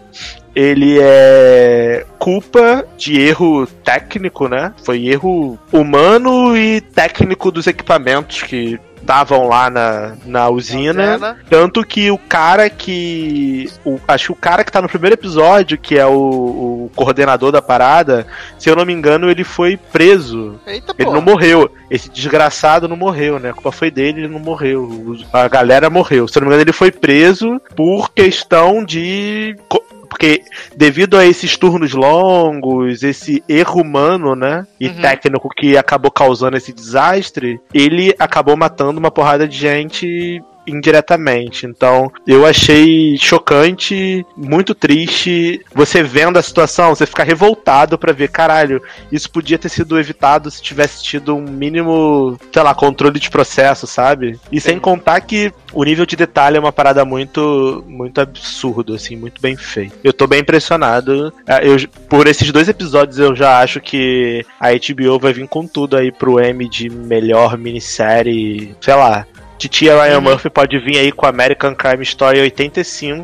Ele 0.56 0.98
é 1.02 2.06
culpa 2.18 2.86
de 2.98 3.20
erro 3.20 3.68
técnico, 3.84 4.48
né? 4.48 4.74
Foi 4.84 5.08
erro 5.08 5.60
humano 5.72 6.56
e 6.56 6.80
técnico 6.80 7.52
dos 7.52 7.68
equipamentos 7.68 8.42
que 8.42 8.80
estavam 9.06 9.48
lá 9.48 9.70
na, 9.70 10.14
na 10.26 10.50
usina. 10.50 11.12
Usina. 11.14 11.38
Tanto 11.48 11.86
que 11.86 12.10
o 12.10 12.18
cara 12.18 12.70
que. 12.70 13.70
o- 13.86 14.00
acho 14.08 14.26
que 14.26 14.32
o 14.32 14.36
cara 14.36 14.64
que 14.64 14.72
tá 14.72 14.82
no 14.82 14.90
primeiro 14.90 15.14
episódio, 15.14 15.78
que 15.78 15.98
é 15.98 16.06
o, 16.06 16.12
o 16.88 16.92
coordenador 16.96 17.52
da 17.52 17.62
parada, 17.62 18.26
se 18.58 18.68
eu 18.70 18.76
não 18.76 18.84
me 18.86 18.94
engano, 18.94 19.30
ele 19.30 19.44
foi 19.44 19.78
preso. 19.78 20.60
Eita, 20.66 20.94
Ele 20.98 21.06
pô. 21.08 21.14
não 21.14 21.22
morreu. 21.22 21.70
Esse 21.90 22.10
desgraçado 22.10 22.88
não 22.88 22.98
morreu, 22.98 23.40
né? 23.40 23.52
A 23.52 23.54
culpa 23.54 23.72
foi 23.72 23.92
dele, 23.92 24.22
ele 24.22 24.28
não 24.28 24.40
morreu. 24.40 25.16
A 25.32 25.48
galera 25.48 25.90
morreu. 25.90 26.28
Se 26.28 26.38
eu 26.38 26.42
não 26.42 26.48
me 26.48 26.54
engano, 26.56 26.64
ele 26.68 26.74
foi 26.74 26.92
preso 26.92 27.62
por 27.76 28.12
questão 28.12 28.84
de. 28.84 29.56
Porque 30.16 30.44
devido 30.78 31.18
a 31.18 31.26
esses 31.26 31.58
turnos 31.58 31.94
longos, 31.94 33.04
esse 33.04 33.44
erro 33.50 33.82
humano, 33.82 34.34
né? 34.34 34.66
E 34.80 34.88
Uhum. 34.88 35.02
técnico 35.02 35.50
que 35.50 35.76
acabou 35.76 36.10
causando 36.10 36.56
esse 36.56 36.72
desastre, 36.72 37.60
ele 37.74 38.16
acabou 38.18 38.56
matando 38.56 38.98
uma 38.98 39.12
porrada 39.12 39.46
de 39.46 39.58
gente 39.58 40.42
indiretamente. 40.68 41.66
Então, 41.66 42.12
eu 42.26 42.46
achei 42.46 43.18
chocante, 43.18 44.26
muito 44.36 44.74
triste. 44.74 45.62
Você 45.74 46.04
vendo 46.04 46.38
a 46.38 46.44
situação, 46.44 46.96
você 46.96 47.06
fica 47.06 47.24
revoltado 47.24 47.98
pra 47.98 48.14
ver, 48.14 48.30
caralho, 48.30 48.82
isso 49.12 49.30
podia 49.30 49.58
ter 49.58 49.70
sido 49.70 50.00
evitado 50.00 50.50
se 50.50 50.62
tivesse 50.62 51.04
tido 51.04 51.36
um 51.36 51.42
mínimo, 51.42 52.38
sei 52.52 52.64
lá, 52.64 52.74
controle 52.74 53.20
de 53.20 53.30
processo, 53.30 53.88
sabe? 53.88 54.40
E 54.52 54.60
sem 54.60 54.80
contar 54.80 55.22
que 55.22 55.52
o 55.74 55.84
nível 55.84 56.06
de 56.06 56.16
detalhe 56.16 56.58
é 56.58 56.60
uma 56.60 56.72
parada 56.72 57.04
muito 57.04 57.84
muito 57.88 58.20
absurdo, 58.22 58.94
assim, 58.94 59.16
muito 59.16 59.42
bem 59.42 59.56
feito. 59.56 59.96
Eu 60.04 60.14
tô 60.14 60.28
bem 60.28 60.42
impressionado. 60.42 61.34
Ah, 61.48 61.64
Eu, 61.64 61.76
por 62.10 62.28
esses 62.28 62.52
dois 62.52 62.68
episódios 62.68 63.20
eu 63.20 63.36
já 63.36 63.60
acho 63.60 63.80
que 63.80 64.46
a 64.60 64.70
HBO 64.72 65.20
vai 65.20 65.34
vir 65.34 65.48
com 65.48 65.68
tudo 65.68 65.98
aí 65.98 66.12
pro 66.12 66.40
M 66.40 66.68
de 66.70 66.90
melhor 66.90 67.58
minissérie, 67.58 68.76
sei 68.82 68.96
lá. 68.96 69.26
Titia 69.58 69.96
Ryan 70.02 70.22
Murphy 70.22 70.50
pode 70.50 70.78
vir 70.80 70.98
aí 70.98 71.12
com 71.12 71.26
American 71.26 71.74
Crime 71.74 72.04
Story 72.04 72.40
85. 72.42 73.24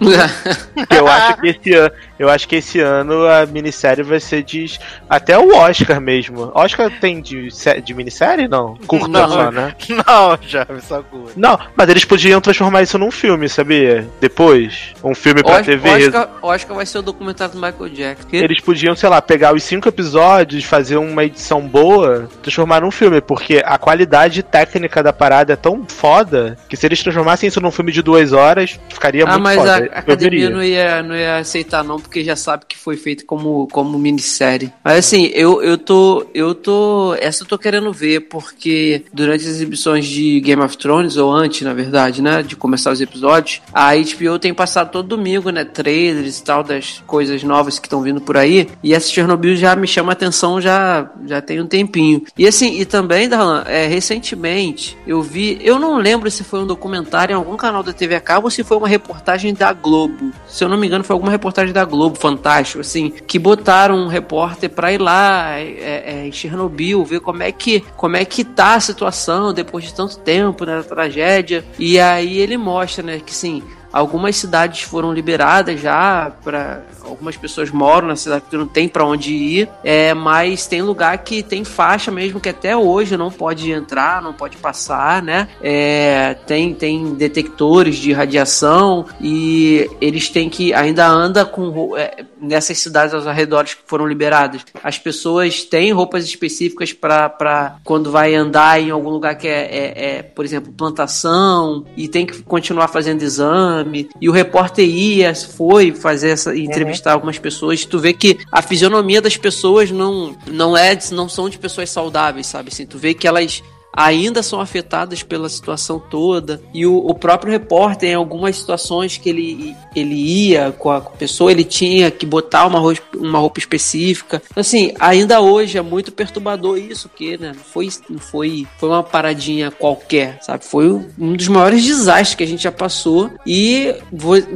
que 0.87 0.95
eu 0.95 1.07
acho 1.07 1.37
que 1.37 1.47
esse 1.47 1.73
ano, 1.73 1.91
eu 2.19 2.29
acho 2.29 2.47
que 2.47 2.55
esse 2.55 2.79
ano 2.79 3.25
a 3.27 3.45
minissérie 3.45 4.03
vai 4.03 4.19
ser 4.19 4.43
de 4.43 4.79
até 5.09 5.37
o 5.37 5.55
Oscar 5.55 5.99
mesmo. 5.99 6.51
Oscar 6.53 6.91
tem 6.99 7.21
de, 7.21 7.49
de 7.83 7.93
minissérie 7.93 8.47
não? 8.47 8.75
Curta 8.87 9.07
Não. 9.07 9.29
só, 9.29 9.51
né? 9.51 9.75
Não, 10.07 10.37
já 10.41 10.65
me 10.69 10.81
sacou. 10.81 11.29
Não, 11.35 11.59
mas 11.75 11.89
eles 11.89 12.05
podiam 12.05 12.39
transformar 12.39 12.81
isso 12.81 12.97
num 12.97 13.11
filme, 13.11 13.49
sabia? 13.49 14.07
Depois, 14.19 14.93
um 15.03 15.13
filme 15.13 15.43
pra 15.43 15.55
Oscar, 15.59 15.65
TV. 15.65 15.89
Oscar, 16.07 16.29
Oscar 16.41 16.75
vai 16.75 16.85
ser 16.85 16.97
o 16.99 17.01
documentário 17.01 17.53
do 17.53 17.61
Michael 17.61 17.89
Jackson. 17.89 18.27
Eles 18.31 18.59
podiam, 18.59 18.95
sei 18.95 19.09
lá, 19.09 19.21
pegar 19.21 19.53
os 19.53 19.63
cinco 19.63 19.87
episódios, 19.87 20.63
fazer 20.63 20.97
uma 20.97 21.23
edição 21.25 21.61
boa, 21.61 22.29
transformar 22.41 22.81
num 22.81 22.91
filme, 22.91 23.21
porque 23.21 23.61
a 23.65 23.77
qualidade 23.77 24.43
técnica 24.43 25.03
da 25.03 25.11
parada 25.11 25.53
é 25.53 25.55
tão 25.55 25.85
foda 25.87 26.20
que 26.69 26.75
se 26.77 26.85
eles 26.85 27.01
transformassem 27.01 27.47
isso 27.47 27.59
num 27.61 27.71
filme 27.71 27.91
de 27.91 28.01
duas 28.01 28.33
horas, 28.33 28.79
ficaria 28.89 29.23
Ah, 29.25 29.31
muito 29.31 29.43
mas 29.43 29.57
foda. 29.57 29.71
a, 29.71 29.75
a 29.77 29.79
Eu 29.79 29.91
academia 29.93 30.49
não 30.49 30.63
ia, 30.63 31.03
não 31.03 31.15
ia 31.15 31.37
aceitar 31.37 31.83
não, 31.83 31.99
porque 31.99 32.23
já 32.23 32.35
sabe 32.35 32.65
que 32.67 32.77
foi 32.77 32.97
feito 32.97 33.25
como, 33.25 33.67
como 33.71 33.97
minissérie. 33.97 34.71
Mas 34.83 34.97
assim, 34.99 35.31
eu, 35.33 35.61
eu 35.61 35.77
tô. 35.77 36.25
Eu 36.33 36.53
tô. 36.55 37.15
Essa 37.19 37.43
eu 37.43 37.47
tô 37.47 37.57
querendo 37.57 37.91
ver, 37.91 38.21
porque 38.21 39.03
durante 39.13 39.41
as 39.43 39.49
exibições 39.51 40.05
de 40.05 40.39
Game 40.41 40.61
of 40.61 40.77
Thrones, 40.77 41.17
ou 41.17 41.31
antes, 41.31 41.61
na 41.61 41.73
verdade, 41.73 42.21
né? 42.21 42.43
De 42.43 42.55
começar 42.55 42.91
os 42.91 43.01
episódios, 43.01 43.61
a 43.73 43.91
HBO 43.95 44.39
tem 44.39 44.53
passado 44.53 44.91
todo 44.91 45.07
domingo, 45.07 45.49
né? 45.49 45.63
Trailers 45.65 46.39
e 46.39 46.43
tal, 46.43 46.63
das 46.63 47.03
coisas 47.07 47.43
novas 47.43 47.79
que 47.79 47.87
estão 47.87 48.01
vindo 48.01 48.21
por 48.21 48.37
aí. 48.37 48.67
E 48.83 48.93
essa 48.93 49.09
Chernobyl 49.09 49.55
já 49.55 49.75
me 49.75 49.87
chama 49.87 50.11
a 50.11 50.13
atenção 50.13 50.59
já, 50.61 51.09
já 51.25 51.41
tem 51.41 51.61
um 51.61 51.67
tempinho. 51.67 52.23
E 52.37 52.47
assim, 52.47 52.79
e 52.79 52.85
também, 52.85 53.27
Darlan, 53.29 53.63
é, 53.67 53.87
recentemente 53.87 54.97
eu 55.07 55.21
vi. 55.21 55.59
Eu 55.61 55.79
não 55.79 55.97
lembro 55.97 56.10
lembro 56.11 56.29
se 56.29 56.43
foi 56.43 56.59
um 56.59 56.67
documentário 56.67 57.33
em 57.33 57.37
algum 57.37 57.55
canal 57.55 57.81
da 57.81 57.93
TV 57.93 58.15
a 58.15 58.21
cabo 58.21 58.47
ou 58.47 58.51
se 58.51 58.65
foi 58.65 58.75
uma 58.75 58.87
reportagem 58.87 59.53
da 59.53 59.71
Globo. 59.71 60.31
Se 60.45 60.61
eu 60.61 60.67
não 60.67 60.77
me 60.77 60.85
engano, 60.85 61.05
foi 61.05 61.13
alguma 61.13 61.31
reportagem 61.31 61.73
da 61.73 61.85
Globo, 61.85 62.17
fantástico, 62.17 62.81
assim, 62.81 63.09
que 63.09 63.39
botaram 63.39 63.95
um 63.95 64.07
repórter 64.07 64.69
pra 64.69 64.91
ir 64.91 64.99
lá 64.99 65.57
é, 65.57 66.03
é, 66.05 66.27
em 66.27 66.31
Chernobyl, 66.31 67.05
ver 67.05 67.21
como 67.21 67.43
é 67.43 67.51
que 67.51 67.81
como 67.95 68.17
é 68.17 68.25
que 68.25 68.43
tá 68.43 68.75
a 68.75 68.79
situação 68.81 69.53
depois 69.53 69.85
de 69.85 69.93
tanto 69.93 70.17
tempo, 70.19 70.65
né, 70.65 70.77
da 70.77 70.83
tragédia. 70.83 71.63
E 71.79 71.97
aí 71.97 72.39
ele 72.39 72.57
mostra, 72.57 73.03
né, 73.03 73.21
que 73.25 73.33
sim, 73.33 73.63
Algumas 73.91 74.35
cidades 74.35 74.81
foram 74.81 75.13
liberadas 75.13 75.79
já 75.79 76.31
para 76.43 76.83
algumas 77.03 77.35
pessoas 77.35 77.69
moram 77.71 78.07
na 78.07 78.15
cidade 78.15 78.41
porque 78.41 78.57
não 78.57 78.67
tem 78.67 78.87
para 78.87 79.05
onde 79.05 79.33
ir, 79.33 79.69
é, 79.83 80.13
mas 80.13 80.65
tem 80.67 80.81
lugar 80.81 81.17
que 81.19 81.43
tem 81.43 81.63
faixa 81.63 82.11
mesmo 82.11 82.39
que 82.39 82.49
até 82.49 82.75
hoje 82.75 83.17
não 83.17 83.29
pode 83.29 83.71
entrar, 83.71 84.21
não 84.21 84.33
pode 84.33 84.57
passar, 84.57 85.21
né? 85.21 85.49
É, 85.61 86.35
tem 86.45 86.73
tem 86.73 87.13
detectores 87.15 87.97
de 87.97 88.13
radiação 88.13 89.05
e 89.19 89.89
eles 89.99 90.29
têm 90.29 90.49
que 90.49 90.73
ainda 90.73 91.07
anda 91.07 91.43
com 91.43 91.97
é, 91.97 92.25
nessas 92.39 92.77
cidades 92.79 93.13
aos 93.13 93.27
arredores 93.27 93.73
que 93.73 93.81
foram 93.85 94.07
liberadas. 94.07 94.61
As 94.83 94.97
pessoas 94.97 95.63
têm 95.63 95.91
roupas 95.91 96.23
específicas 96.25 96.93
para 96.93 97.77
quando 97.83 98.11
vai 98.11 98.35
andar 98.35 98.81
em 98.81 98.91
algum 98.91 99.09
lugar 99.09 99.35
que 99.35 99.47
é, 99.47 99.61
é, 99.61 100.17
é, 100.17 100.23
por 100.23 100.45
exemplo, 100.45 100.71
plantação 100.71 101.85
e 101.97 102.07
tem 102.07 102.25
que 102.25 102.41
continuar 102.43 102.87
fazendo 102.87 103.21
exame 103.21 103.80
exame. 103.81 104.09
E 104.19 104.29
o 104.29 104.31
repórter 104.31 104.85
ia, 104.85 105.33
foi 105.35 105.91
fazer 105.91 106.29
essa 106.29 106.55
entrevistar 106.55 107.11
uhum. 107.11 107.15
algumas 107.15 107.39
pessoas. 107.39 107.85
Tu 107.85 107.99
vê 107.99 108.13
que 108.13 108.39
a 108.51 108.61
fisionomia 108.61 109.21
das 109.21 109.37
pessoas 109.37 109.91
não, 109.91 110.35
não 110.47 110.77
é, 110.77 110.97
não 111.11 111.27
são 111.27 111.49
de 111.49 111.57
pessoas 111.57 111.89
saudáveis, 111.89 112.47
sabe? 112.47 112.69
Assim, 112.71 112.85
tu 112.85 112.97
vê 112.97 113.13
que 113.13 113.27
elas 113.27 113.63
ainda 113.93 114.41
são 114.41 114.61
afetadas 114.61 115.23
pela 115.23 115.49
situação 115.49 115.99
toda. 115.99 116.61
E 116.73 116.85
o, 116.85 116.95
o, 116.95 117.13
próprio 117.13 117.51
repórter, 117.51 118.09
em 118.09 118.15
algumas 118.15 118.57
situações 118.57 119.17
que 119.17 119.29
ele, 119.29 119.75
ele 119.95 120.15
ia 120.15 120.71
com 120.71 120.89
a 120.89 121.01
pessoa, 121.01 121.51
ele 121.51 121.63
tinha 121.63 122.09
que 122.09 122.25
botar 122.25 122.65
uma 122.65 122.79
roupa, 122.79 123.01
uma 123.17 123.39
roupa 123.39 123.59
específica. 123.59 124.41
Assim, 124.55 124.93
ainda 124.99 125.41
hoje 125.41 125.77
é 125.77 125.81
muito 125.81 126.11
perturbador 126.11 126.77
isso, 126.77 127.09
que 127.09 127.37
né, 127.37 127.53
não 127.55 127.63
foi, 127.63 127.89
não 128.09 128.19
foi, 128.19 128.67
foi 128.77 128.89
uma 128.89 129.03
paradinha 129.03 129.71
qualquer, 129.71 130.39
sabe? 130.41 130.65
Foi 130.65 130.89
um 130.89 131.33
dos 131.33 131.47
maiores 131.47 131.83
desastres 131.83 132.35
que 132.35 132.43
a 132.43 132.47
gente 132.47 132.63
já 132.63 132.71
passou. 132.71 133.29
E 133.45 133.95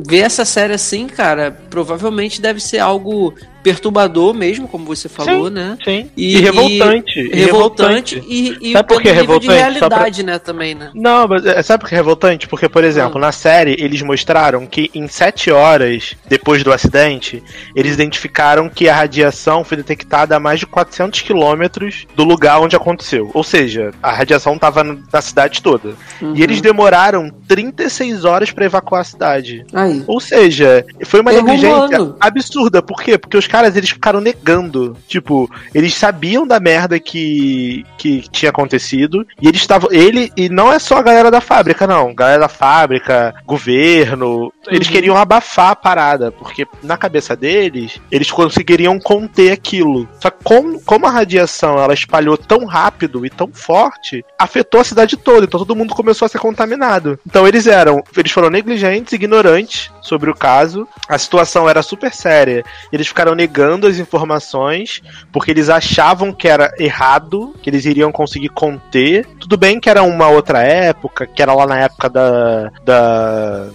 ver 0.05 0.19
essa 0.19 0.45
série 0.45 0.73
assim, 0.73 1.07
cara, 1.07 1.51
provavelmente 1.69 2.41
deve 2.41 2.59
ser 2.59 2.79
algo 2.79 3.33
perturbador 3.65 4.31
mesmo, 4.31 4.67
como 4.67 4.85
você 4.85 5.09
falou, 5.09 5.47
sim, 5.47 5.53
né? 5.55 5.75
Sim. 5.83 6.11
E, 6.15 6.37
e 6.37 6.39
revoltante. 6.39 7.19
E, 7.19 7.35
revoltante. 7.35 8.23
E, 8.27 8.57
e 8.61 8.73
sabe 8.73 8.87
por 8.87 9.01
que 9.01 9.11
revoltante? 9.11 9.47
de 9.47 9.57
realidade, 9.57 10.23
pra... 10.23 10.31
né, 10.33 10.37
também, 10.37 10.75
né? 10.75 10.91
Não, 10.93 11.27
mas 11.27 11.43
é, 11.47 11.63
sabe 11.63 11.81
por 11.81 11.89
que 11.89 11.95
é 11.95 11.97
revoltante? 11.97 12.47
Porque, 12.47 12.69
por 12.69 12.83
exemplo, 12.83 13.17
hum. 13.17 13.21
na 13.21 13.31
série 13.31 13.75
eles 13.79 14.03
mostraram 14.03 14.67
que 14.67 14.91
em 14.93 15.07
sete 15.07 15.49
horas 15.49 16.15
depois 16.27 16.63
do 16.63 16.71
acidente, 16.71 17.41
eles 17.75 17.95
identificaram 17.95 18.69
que 18.69 18.87
a 18.87 18.93
radiação 18.93 19.63
foi 19.63 19.77
detectada 19.77 20.35
a 20.35 20.39
mais 20.39 20.59
de 20.59 20.67
400 20.67 21.21
quilômetros 21.21 22.05
do 22.15 22.23
lugar 22.23 22.59
onde 22.59 22.75
aconteceu. 22.75 23.31
Ou 23.33 23.43
seja, 23.43 23.89
a 24.03 24.11
radiação 24.11 24.53
estava 24.53 24.83
na 24.83 25.21
cidade 25.21 25.59
toda. 25.63 25.95
Uhum. 26.21 26.35
E 26.35 26.43
eles 26.43 26.61
demoraram 26.61 27.31
36 27.47 28.25
horas 28.25 28.51
para 28.51 28.65
evacuar 28.65 29.01
a 29.01 29.05
cidade. 29.05 29.65
Aí. 29.73 30.03
Ou 30.05 30.19
seja, 30.19 30.85
foi 31.03 31.21
uma 31.21 31.31
negligência 31.31 32.13
absurda. 32.19 32.83
Por 32.83 33.01
quê? 33.01 33.17
Porque 33.17 33.37
os 33.37 33.47
caras, 33.55 33.77
eles 33.77 33.89
ficaram 33.89 34.19
negando. 34.19 34.97
Tipo, 35.07 35.49
eles 35.73 35.95
sabiam 35.95 36.45
da 36.45 36.59
merda 36.59 36.99
que, 36.99 37.85
que 37.97 38.21
tinha 38.29 38.49
acontecido. 38.49 39.25
E 39.41 39.47
eles 39.47 39.61
estavam. 39.61 39.89
Ele, 39.93 40.29
e 40.35 40.49
não 40.49 40.73
é 40.73 40.77
só 40.77 40.97
a 40.97 41.01
galera 41.01 41.31
da 41.31 41.39
fábrica, 41.39 41.87
não. 41.87 42.13
Galera 42.13 42.41
da 42.41 42.49
fábrica, 42.49 43.33
governo. 43.45 44.51
Eles 44.67 44.87
uhum. 44.87 44.93
queriam 44.93 45.15
abafar 45.15 45.69
a 45.69 45.75
parada. 45.75 46.31
Porque 46.33 46.67
na 46.83 46.97
cabeça 46.97 47.33
deles, 47.33 48.01
eles 48.11 48.29
conseguiriam 48.29 48.99
conter 48.99 49.53
aquilo. 49.53 50.07
Só 50.19 50.29
que 50.29 50.43
como, 50.43 50.81
como 50.81 51.07
a 51.07 51.11
radiação 51.11 51.79
ela 51.79 51.93
espalhou 51.93 52.37
tão 52.37 52.65
rápido 52.65 53.25
e 53.25 53.29
tão 53.29 53.49
forte, 53.53 54.25
afetou 54.37 54.81
a 54.81 54.83
cidade 54.83 55.15
toda. 55.15 55.45
Então 55.45 55.59
todo 55.59 55.75
mundo 55.75 55.95
começou 55.95 56.25
a 56.25 56.29
ser 56.29 56.39
contaminado. 56.39 57.17
Então 57.25 57.47
eles 57.47 57.67
eram. 57.67 58.03
Eles 58.17 58.31
foram 58.33 58.49
negligentes, 58.49 59.13
ignorantes 59.13 59.91
sobre 60.01 60.29
o 60.29 60.35
caso. 60.35 60.85
A 61.07 61.17
situação 61.17 61.69
era 61.69 61.81
super 61.81 62.13
séria. 62.13 62.65
Eles 62.91 63.07
ficaram 63.07 63.33
negando 63.45 63.85
as 63.85 63.99
informações 63.99 65.01
porque 65.31 65.51
eles 65.51 65.69
achavam 65.69 66.33
que 66.33 66.47
era 66.47 66.73
errado, 66.79 67.53
que 67.61 67.69
eles 67.69 67.85
iriam 67.85 68.11
conseguir 68.11 68.49
conter. 68.49 69.25
Tudo 69.39 69.55
bem 69.55 69.79
que 69.79 69.89
era 69.89 70.01
uma 70.01 70.27
outra 70.27 70.63
época, 70.63 71.27
que 71.27 71.41
era 71.41 71.53
lá 71.53 71.67
na 71.67 71.79
época 71.79 72.09
da, 72.09 72.71
da 72.83 73.69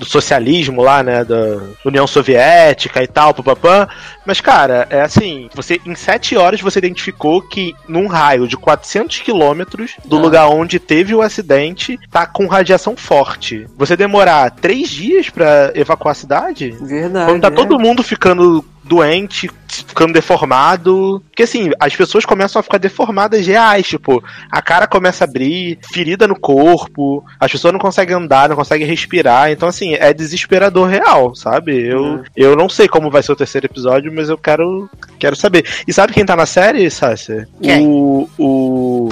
do 0.00 0.06
socialismo 0.06 0.82
lá, 0.82 1.02
né, 1.02 1.22
da 1.22 1.60
União 1.84 2.06
Soviética 2.06 3.02
e 3.02 3.06
tal, 3.06 3.34
papapã. 3.34 3.86
Mas, 4.24 4.40
cara, 4.40 4.86
é 4.88 5.02
assim, 5.02 5.50
você 5.54 5.78
em 5.84 5.94
sete 5.94 6.36
horas 6.36 6.60
você 6.62 6.78
identificou 6.78 7.42
que 7.42 7.74
num 7.86 8.06
raio 8.06 8.48
de 8.48 8.56
400 8.56 9.20
quilômetros 9.20 9.96
do 10.06 10.16
ah. 10.16 10.20
lugar 10.20 10.48
onde 10.48 10.78
teve 10.78 11.14
o 11.14 11.20
acidente, 11.20 11.98
tá 12.10 12.26
com 12.26 12.46
radiação 12.46 12.96
forte. 12.96 13.66
Você 13.76 13.94
demorar 13.94 14.50
três 14.50 14.88
dias 14.88 15.28
para 15.28 15.70
evacuar 15.74 16.12
a 16.12 16.14
cidade? 16.14 16.70
Verdade. 16.80 17.30
Quando 17.30 17.42
tá 17.42 17.48
é. 17.48 17.50
todo 17.50 17.78
mundo 17.78 18.02
ficando 18.02 18.64
doente, 18.90 19.48
ficando 19.68 20.12
deformado. 20.12 21.22
Porque 21.30 21.44
assim, 21.44 21.70
as 21.78 21.94
pessoas 21.94 22.26
começam 22.26 22.58
a 22.58 22.62
ficar 22.62 22.78
deformadas 22.78 23.46
reais, 23.46 23.86
tipo, 23.86 24.22
a 24.50 24.60
cara 24.60 24.88
começa 24.88 25.22
a 25.24 25.28
abrir, 25.28 25.78
ferida 25.92 26.26
no 26.26 26.38
corpo, 26.38 27.24
as 27.38 27.52
pessoas 27.52 27.72
não 27.72 27.78
conseguem 27.78 28.16
andar, 28.16 28.48
não 28.48 28.56
conseguem 28.56 28.86
respirar. 28.86 29.52
Então, 29.52 29.68
assim, 29.68 29.94
é 29.94 30.12
desesperador 30.12 30.88
real, 30.88 31.36
sabe? 31.36 31.86
Eu, 31.86 32.02
uhum. 32.02 32.24
eu 32.36 32.56
não 32.56 32.68
sei 32.68 32.88
como 32.88 33.10
vai 33.10 33.22
ser 33.22 33.30
o 33.30 33.36
terceiro 33.36 33.66
episódio, 33.66 34.12
mas 34.12 34.28
eu 34.28 34.36
quero, 34.36 34.90
quero 35.18 35.36
saber. 35.36 35.64
E 35.86 35.92
sabe 35.92 36.12
quem 36.12 36.26
tá 36.26 36.34
na 36.34 36.46
série, 36.46 36.90
Sácia? 36.90 37.48
O. 37.80 38.28
O. 38.36 39.08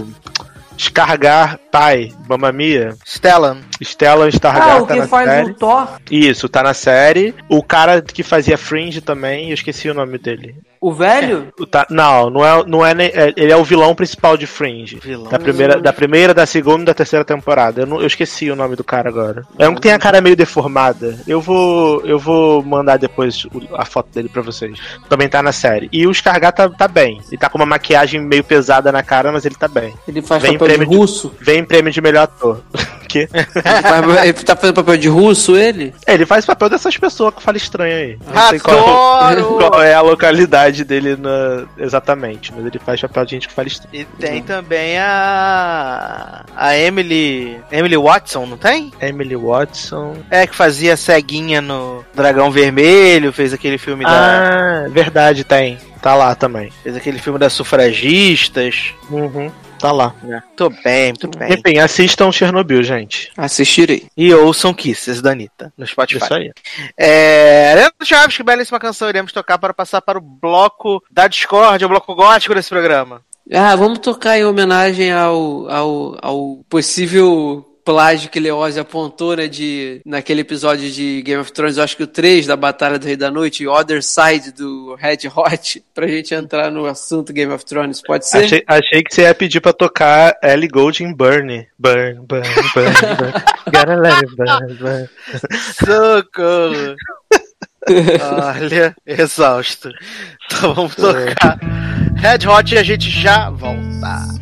Descarregar 0.79 1.59
Pai, 1.73 2.13
Mamma 2.29 2.53
Mia. 2.53 2.97
Stellan. 3.05 3.59
Stellan 3.83 4.29
Stargard 4.29 4.71
ah, 4.71 4.83
o 4.83 4.87
tá 4.87 4.95
que 4.95 5.07
faz 5.09 5.29
série. 5.29 5.51
o 5.51 5.55
Thor. 5.55 5.89
Isso, 6.09 6.49
tá 6.49 6.63
na 6.63 6.73
série. 6.73 7.35
O 7.49 7.65
cara 7.65 8.01
que 8.01 8.23
fazia 8.23 8.57
Fringe 8.57 9.01
também, 9.01 9.49
eu 9.49 9.55
esqueci 9.55 9.91
o 9.91 9.95
nome 9.95 10.19
dele. 10.19 10.57
O 10.81 10.93
velho? 10.93 11.53
É, 11.61 11.67
tá, 11.67 11.87
não, 11.91 12.31
não 12.31 12.45
é, 12.45 12.65
não 12.67 12.87
é, 12.87 12.93
é, 12.93 13.33
Ele 13.37 13.53
é 13.53 13.57
o 13.57 13.65
vilão 13.65 13.95
principal 13.95 14.37
de 14.37 14.47
Fringe. 14.47 14.99
Vilão. 15.03 15.31
Da 15.31 15.39
primeira, 15.39 15.81
da 15.81 15.93
primeira, 15.93 16.35
da 16.35 16.47
segunda 16.47 16.83
e 16.83 16.87
da 16.87 16.95
terceira 16.95 17.25
temporada. 17.25 17.83
Eu, 17.83 17.87
não, 17.87 18.01
eu 18.01 18.07
esqueci 18.07 18.51
o 18.51 18.57
nome 18.57 18.77
do 18.77 18.85
cara 18.85 19.09
agora. 19.09 19.45
É 19.59 19.69
um 19.69 19.75
que 19.75 19.81
tem 19.81 19.93
a 19.93 19.99
cara 19.99 20.21
meio 20.21 20.37
deformada. 20.37 21.19
Eu 21.27 21.41
vou. 21.41 22.05
Eu 22.05 22.19
vou 22.19 22.63
mandar 22.63 22.97
depois 22.97 23.47
a 23.75 23.85
foto 23.85 24.13
dele 24.13 24.29
pra 24.29 24.43
vocês. 24.43 24.79
Também 25.09 25.29
tá 25.29 25.43
na 25.43 25.53
série. 25.53 25.89
E 25.93 26.07
o 26.07 26.15
Scargar 26.15 26.53
tá, 26.53 26.69
tá 26.69 26.89
bem. 26.89 27.21
Ele 27.29 27.39
tá 27.39 27.49
com 27.49 27.59
uma 27.59 27.67
maquiagem 27.67 28.21
meio 28.21 28.45
pesada 28.45 28.93
na 28.93 29.03
cara, 29.03 29.33
mas 29.33 29.45
ele 29.45 29.55
tá 29.55 29.69
bem. 29.69 29.95
Ele 30.07 30.23
faz 30.23 30.43
vem 30.43 30.57
papel 30.57 30.79
de 30.79 30.85
russo? 30.85 31.35
De, 31.39 31.45
vem 31.45 31.65
prêmio 31.65 31.93
de 31.93 32.01
melhor 32.01 32.23
ator. 32.25 32.63
Ele, 33.17 33.83
faz, 33.83 34.25
ele 34.25 34.33
tá 34.33 34.57
fazendo 34.57 34.75
papel 34.75 34.97
de 34.97 35.09
russo, 35.09 35.57
ele? 35.57 35.95
É, 36.07 36.15
ele 36.15 36.27
faz 36.27 36.45
papel 36.45 36.69
dessas 36.69 36.97
pessoas 36.97 37.35
que 37.35 37.43
falam 37.43 37.57
estranho 37.57 37.97
aí. 37.97 38.19
Não 38.27 38.43
Adoro! 38.43 39.45
Qual, 39.57 39.71
qual 39.71 39.83
é 39.83 39.95
a 39.95 40.01
localidade 40.01 40.85
dele 40.85 41.17
na... 41.17 41.65
exatamente, 41.79 42.53
mas 42.55 42.67
ele 42.67 42.79
faz 42.79 43.01
papel 43.01 43.25
de 43.25 43.31
gente 43.31 43.49
que 43.49 43.55
fala 43.55 43.69
estranho. 43.69 43.95
E 44.03 44.05
tem 44.21 44.43
também 44.43 44.99
a. 44.99 46.45
A 46.57 46.77
Emily. 46.77 47.59
Emily 47.71 47.97
Watson, 47.97 48.47
não 48.47 48.57
tem? 48.57 48.93
Emily 49.01 49.37
Watson. 49.37 50.17
É, 50.31 50.47
que 50.47 50.55
fazia 50.55 50.97
ceguinha 50.97 51.61
no 51.61 52.05
Dragão 52.15 52.51
Vermelho, 52.51 53.33
fez 53.33 53.53
aquele 53.53 53.79
filme 53.79 54.05
ah, 54.07 54.11
da. 54.11 54.85
Ah, 54.85 54.89
verdade, 54.89 55.45
tem. 55.45 55.79
Tá 56.03 56.15
lá 56.15 56.35
também. 56.35 56.71
Fez 56.83 56.97
aquele 56.97 57.19
filme 57.19 57.39
das 57.39 57.53
sufragistas. 57.53 58.95
Uhum. 59.11 59.51
Tá 59.79 59.93
lá. 59.93 60.15
É. 60.25 60.43
Muito 60.47 60.71
bem, 60.83 61.07
muito 61.09 61.39
bem. 61.39 61.53
Enfim, 61.53 61.79
assistam 61.79 62.33
Chernobyl, 62.33 62.83
gente. 62.83 63.31
Assistirei. 63.37 64.07
E 64.17 64.35
ouçam 64.35 64.75
Kisses 64.75 65.23
da 65.23 65.31
Anitta 65.31 65.73
no 65.77 65.87
Spotify. 65.87 66.25
Isso 66.25 66.35
aí. 66.35 66.53
É... 66.97 67.75
Leandro 67.75 68.05
Chaves, 68.05 68.37
que 68.37 68.43
belíssima 68.43 68.81
canção 68.81 69.09
iremos 69.09 69.33
tocar 69.33 69.59
para 69.59 69.73
passar 69.73 70.03
para 70.03 70.19
o 70.19 70.23
bloco 70.23 71.03
da 71.11 71.29
Discord, 71.29 71.85
o 71.85 71.89
bloco 71.89 72.15
gótico 72.15 72.55
desse 72.55 72.69
programa. 72.69 73.23
Ah, 73.53 73.75
vamos 73.77 74.01
tocar 74.01 74.39
em 74.39 74.45
homenagem 74.45 75.11
ao, 75.11 75.71
ao, 75.71 76.19
ao 76.21 76.61
possível 76.69 77.65
plágio 77.89 78.29
que 78.29 78.39
Leose 78.39 78.79
apontou, 78.79 79.35
né, 79.35 79.49
de, 79.49 80.03
naquele 80.05 80.43
episódio 80.43 80.91
de 80.91 81.23
Game 81.23 81.41
of 81.41 81.51
Thrones, 81.51 81.79
eu 81.79 81.85
acho 81.85 81.97
que 81.97 82.03
o 82.03 82.07
3 82.07 82.47
da 82.47 82.55
Batalha 82.55 82.99
do 82.99 83.07
Rei 83.07 83.17
da 83.17 83.31
Noite, 83.31 83.67
Other 83.67 84.03
Side 84.03 84.53
do 84.53 84.95
Red 84.95 85.21
Hot, 85.35 85.83
pra 85.95 86.07
gente 86.07 86.35
entrar 86.35 86.71
no 86.71 86.85
assunto 86.85 87.33
Game 87.33 87.51
of 87.51 87.65
Thrones, 87.65 88.03
pode 88.03 88.29
ser? 88.29 88.45
Achei, 88.45 88.63
achei 88.67 89.03
que 89.03 89.15
você 89.15 89.23
ia 89.23 89.35
pedir 89.35 89.63
pra 89.63 89.73
tocar 89.73 90.37
Ellie 90.43 90.69
Gold 90.69 91.03
em 91.03 91.15
Burn. 91.15 91.67
Burn, 91.79 92.27
burn, 92.27 92.49
burn, 92.75 92.93
burn. 93.17 93.33
Gotta 93.73 93.97
let 93.97 94.23
it 94.23 94.37
burn, 94.37 94.75
burn. 94.75 95.09
Socorro! 95.73 96.95
Olha, 97.89 98.95
exausto. 99.07 99.89
Então 100.45 100.75
vamos 100.75 100.95
tocar 100.95 101.59
Red 102.17 102.47
Hot 102.47 102.75
e 102.75 102.77
a 102.77 102.83
gente 102.83 103.09
já 103.09 103.49
volta. 103.49 104.38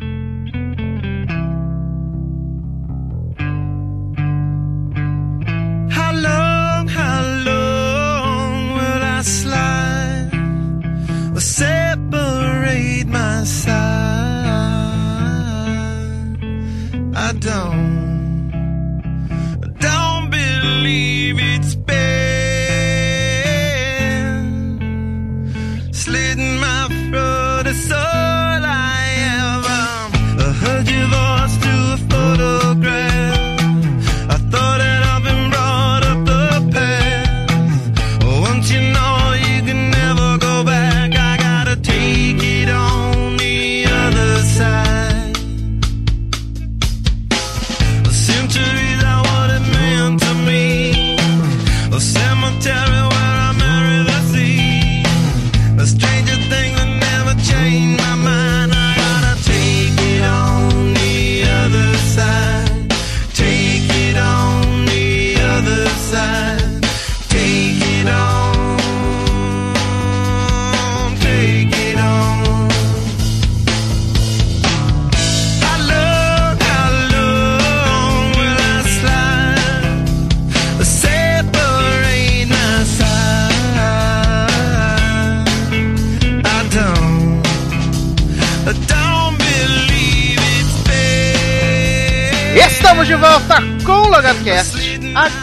separate 11.39 13.07
my 13.07 13.43
side. 13.43 13.77
I 17.15 17.33
don't, 17.33 18.51
don't 19.79 20.29
believe 20.29 21.37
it's 21.39 21.75
better. 21.75 22.26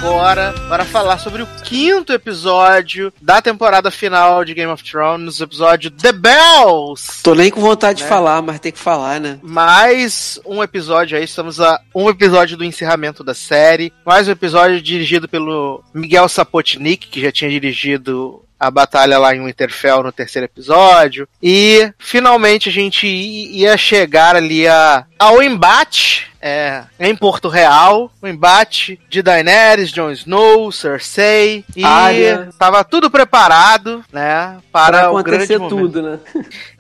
Agora 0.05 0.53
para 0.69 0.85
falar 0.85 1.17
sobre 1.17 1.43
o 1.43 1.47
quinto 1.65 2.13
episódio 2.13 3.11
da 3.23 3.41
temporada 3.41 3.91
final 3.91 4.45
de 4.45 4.53
Game 4.53 4.71
of 4.71 4.85
Thrones, 4.85 5.41
o 5.41 5.45
episódio 5.45 5.91
The 5.91 6.13
Bells. 6.13 7.23
Tô 7.23 7.35
nem 7.35 7.51
com 7.51 7.63
vontade 7.63 8.03
de 8.03 8.05
falar, 8.05 8.43
mas 8.43 8.61
tem 8.61 8.71
que 8.71 8.79
falar, 8.79 9.19
né? 9.19 9.39
Mais 9.43 10.39
um 10.45 10.63
episódio 10.63 11.17
aí, 11.17 11.25
estamos 11.25 11.59
a 11.59 11.81
um 11.95 12.11
episódio 12.11 12.55
do 12.55 12.65
encerramento 12.65 13.25
da 13.25 13.33
série. 13.33 13.95
Mais 14.05 14.29
um 14.29 14.33
episódio 14.33 14.83
dirigido 14.83 15.27
pelo 15.27 15.83
Miguel 15.95 16.29
Sapotnik, 16.29 17.09
que 17.09 17.23
já 17.23 17.33
tinha 17.33 17.51
dirigido 17.51 18.45
a 18.59 18.71
batalha 18.71 19.19
lá 19.19 19.35
em 19.35 19.45
Winterfell 19.45 20.03
no 20.03 20.13
terceiro 20.13 20.47
episódio. 20.47 21.29
E 21.43 21.93
finalmente 21.99 22.69
a 22.69 22.73
gente 22.73 23.07
ia 23.07 23.77
chegar 23.77 24.37
ali 24.37 24.67
a, 24.67 25.05
ao 25.25 25.43
embate. 25.43 26.33
É, 26.47 26.85
em 27.01 27.17
Porto 27.17 27.49
Real, 27.49 28.13
o 28.21 28.29
embate 28.29 29.01
de 29.09 29.23
Daenerys, 29.23 29.91
Jon 29.91 30.11
Snow, 30.11 30.71
Cersei 30.71 31.65
e 31.75 31.83
Arya. 31.83 32.51
tava 32.59 32.85
tudo 32.85 33.11
preparado, 33.11 34.05
né, 34.13 34.59
para 34.71 35.09
Pra 35.09 35.11
o 35.11 35.23
grande 35.23 35.45
acontecer 35.45 35.59
momento. 35.59 35.89
tudo, 35.89 36.03
né? 36.03 36.19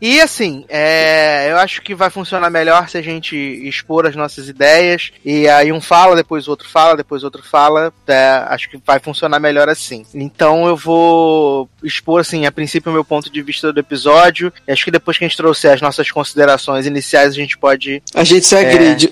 E 0.02 0.20
assim, 0.20 0.66
é, 0.68 1.50
eu 1.50 1.56
acho 1.56 1.80
que 1.80 1.94
vai 1.94 2.10
funcionar 2.10 2.50
melhor 2.50 2.90
se 2.90 2.98
a 2.98 3.02
gente 3.02 3.34
expor 3.34 4.04
as 4.06 4.14
nossas 4.14 4.50
ideias. 4.50 5.10
E 5.24 5.48
aí 5.48 5.72
um 5.72 5.80
fala, 5.80 6.14
depois 6.14 6.46
o 6.46 6.50
outro 6.50 6.68
fala, 6.68 6.94
depois 6.94 7.22
o 7.22 7.26
outro 7.26 7.42
fala. 7.42 7.90
É, 8.06 8.44
acho 8.50 8.68
que 8.68 8.78
vai 8.84 8.98
funcionar 8.98 9.40
melhor 9.40 9.70
assim. 9.70 10.04
Então 10.12 10.66
eu 10.66 10.76
vou 10.76 11.70
expor, 11.82 12.20
assim, 12.20 12.44
a 12.44 12.52
princípio 12.52 12.90
o 12.90 12.94
meu 12.94 13.02
ponto 13.04 13.32
de 13.32 13.40
vista 13.40 13.72
do 13.72 13.80
episódio. 13.80 14.52
E 14.68 14.72
acho 14.72 14.84
que 14.84 14.90
depois 14.90 15.16
que 15.16 15.24
a 15.24 15.28
gente 15.28 15.38
trouxer 15.38 15.72
as 15.72 15.80
nossas 15.80 16.10
considerações 16.10 16.84
iniciais, 16.84 17.30
a 17.30 17.34
gente 17.34 17.56
pode 17.56 18.02
A 18.14 18.22
gente 18.24 18.33
se 18.42 18.54
agride. 18.56 19.08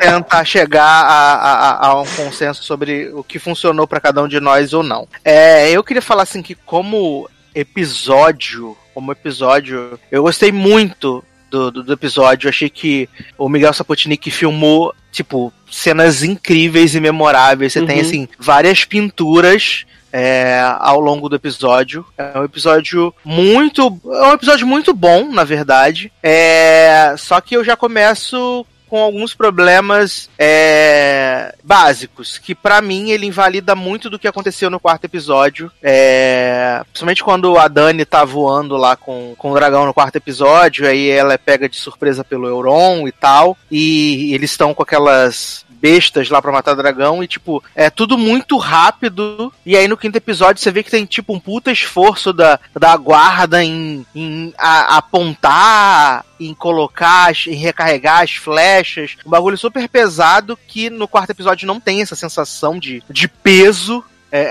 tentar 0.00 0.44
chegar 0.44 0.84
a, 0.84 1.34
a- 1.34 1.86
a 1.88 2.00
um 2.00 2.06
consenso 2.06 2.62
sobre 2.62 3.10
o 3.14 3.22
que 3.24 3.38
funcionou 3.38 3.86
pra 3.86 4.00
cada 4.00 4.22
um 4.22 4.28
de 4.28 4.40
nós 4.40 4.72
ou 4.72 4.82
não. 4.82 5.06
É, 5.24 5.70
eu 5.70 5.82
queria 5.84 6.02
falar 6.02 6.22
assim 6.22 6.42
que 6.42 6.54
como 6.54 7.28
episódio, 7.54 8.76
como 8.94 9.12
episódio, 9.12 9.98
eu 10.10 10.22
gostei 10.22 10.50
muito 10.50 11.22
do, 11.50 11.70
do, 11.70 11.82
do 11.82 11.92
episódio. 11.92 12.46
Eu 12.46 12.50
achei 12.50 12.68
que 12.68 13.08
o 13.38 13.48
Miguel 13.48 13.72
Sapotnik 13.72 14.30
filmou 14.30 14.94
tipo 15.12 15.52
cenas 15.70 16.22
incríveis 16.22 16.94
e 16.94 17.00
memoráveis. 17.00 17.72
Você 17.72 17.82
tem 17.82 17.96
Uhum. 18.00 18.02
assim 18.06 18.28
várias 18.38 18.84
pinturas. 18.84 19.84
É, 20.18 20.58
ao 20.78 20.98
longo 20.98 21.28
do 21.28 21.36
episódio. 21.36 22.06
É 22.16 22.38
um 22.38 22.44
episódio 22.44 23.14
muito. 23.22 24.00
É 24.06 24.28
um 24.28 24.32
episódio 24.32 24.66
muito 24.66 24.94
bom, 24.94 25.30
na 25.30 25.44
verdade. 25.44 26.10
É, 26.22 27.14
só 27.18 27.38
que 27.38 27.54
eu 27.54 27.62
já 27.62 27.76
começo 27.76 28.64
com 28.88 28.98
alguns 28.98 29.34
problemas 29.34 30.30
é, 30.38 31.54
básicos, 31.62 32.38
que 32.38 32.54
pra 32.54 32.80
mim 32.80 33.10
ele 33.10 33.26
invalida 33.26 33.74
muito 33.74 34.08
do 34.08 34.18
que 34.18 34.28
aconteceu 34.28 34.70
no 34.70 34.80
quarto 34.80 35.04
episódio. 35.04 35.70
É, 35.82 36.80
principalmente 36.84 37.22
quando 37.22 37.58
a 37.58 37.68
Dani 37.68 38.04
tá 38.04 38.24
voando 38.24 38.76
lá 38.76 38.96
com, 38.96 39.34
com 39.36 39.50
o 39.50 39.54
dragão 39.54 39.84
no 39.84 39.92
quarto 39.92 40.16
episódio, 40.16 40.86
aí 40.86 41.10
ela 41.10 41.34
é 41.34 41.38
pega 41.38 41.68
de 41.68 41.76
surpresa 41.76 42.24
pelo 42.24 42.46
Euron 42.46 43.06
e 43.06 43.12
tal, 43.12 43.56
e 43.70 44.32
eles 44.32 44.52
estão 44.52 44.72
com 44.72 44.82
aquelas 44.82 45.65
bestas 45.80 46.28
lá 46.30 46.40
pra 46.42 46.52
matar 46.52 46.74
dragão 46.74 47.22
e 47.22 47.26
tipo, 47.28 47.62
é 47.74 47.88
tudo 47.90 48.16
muito 48.18 48.56
rápido. 48.56 49.52
E 49.64 49.76
aí 49.76 49.86
no 49.88 49.96
quinto 49.96 50.16
episódio 50.16 50.62
você 50.62 50.70
vê 50.70 50.82
que 50.82 50.90
tem 50.90 51.04
tipo 51.04 51.34
um 51.34 51.40
puta 51.40 51.70
esforço 51.70 52.32
da, 52.32 52.58
da 52.78 52.96
guarda 52.96 53.62
em, 53.64 54.04
em 54.14 54.52
a- 54.58 54.96
apontar, 54.98 56.24
em 56.40 56.52
colocar, 56.54 57.32
em 57.46 57.54
recarregar 57.54 58.22
as 58.22 58.32
flechas. 58.34 59.16
Um 59.24 59.30
bagulho 59.30 59.56
super 59.56 59.88
pesado 59.88 60.58
que 60.68 60.90
no 60.90 61.08
quarto 61.08 61.30
episódio 61.30 61.66
não 61.66 61.80
tem 61.80 62.02
essa 62.02 62.16
sensação 62.16 62.78
de, 62.78 63.02
de 63.10 63.28
peso. 63.28 64.04
É, 64.30 64.40
é- 64.40 64.42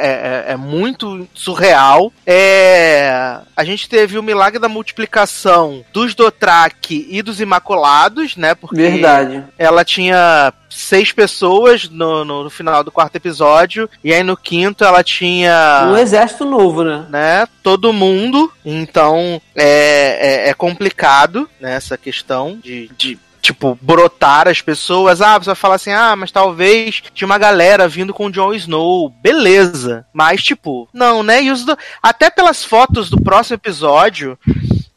é- 0.50 0.54
é 0.54 0.56
muito 0.56 1.28
surreal. 1.34 2.12
É, 2.26 3.40
a 3.56 3.64
gente 3.64 3.88
teve 3.90 4.18
o 4.18 4.24
milagre 4.24 4.60
da 4.60 4.70
multiplicação 4.70 5.84
dos 5.94 6.16
Dothraki 6.16 7.08
e 7.10 7.22
dos 7.22 7.40
Imaculados, 7.42 8.36
né? 8.36 8.56
Porque 8.56 8.76
Verdade. 8.76 9.44
ela 9.58 9.84
tinha 9.84 10.54
seis 10.70 11.12
pessoas 11.12 11.90
no, 11.90 12.26
no, 12.26 12.44
no 12.44 12.50
final 12.50 12.84
do 12.84 12.92
quarto 12.92 13.16
episódio, 13.16 13.90
e 14.04 14.14
aí 14.14 14.24
no 14.24 14.36
quinto 14.36 14.84
ela 14.84 15.04
tinha. 15.04 15.88
Um 15.90 15.98
exército 15.98 16.46
novo, 16.46 16.84
né? 16.84 17.06
Né, 17.10 17.48
todo 17.64 17.94
mundo, 17.94 18.52
então 18.64 19.42
é, 19.56 20.46
é, 20.46 20.50
é 20.50 20.54
complicado 20.54 21.50
né, 21.60 21.76
essa 21.76 21.98
questão 21.98 22.60
de, 22.62 22.90
de 22.98 23.18
tipo, 23.46 23.78
brotar 23.82 24.48
as 24.48 24.62
pessoas. 24.62 25.22
Ah, 25.22 25.38
você 25.38 25.46
vai 25.48 25.56
falar 25.56 25.76
assim, 25.76 25.92
ah, 25.92 26.16
mas 26.16 26.32
talvez 26.32 27.02
tinha 27.14 27.26
uma 27.26 27.38
galera 27.38 27.88
vindo 27.88 28.14
com 28.14 28.26
o 28.28 28.32
Jon 28.32 28.54
Snow. 28.54 29.10
Beleza. 29.22 30.06
Mas, 30.14 30.44
tipo, 30.44 30.90
não, 30.94 31.24
né? 31.24 31.42
E 31.44 31.52
os 31.52 31.64
do- 31.64 31.78
Até 32.02 32.30
pelas 32.30 32.64
fotos 32.64 33.10
do 33.10 33.22
próximo 33.22 33.56
episódio. 33.56 34.38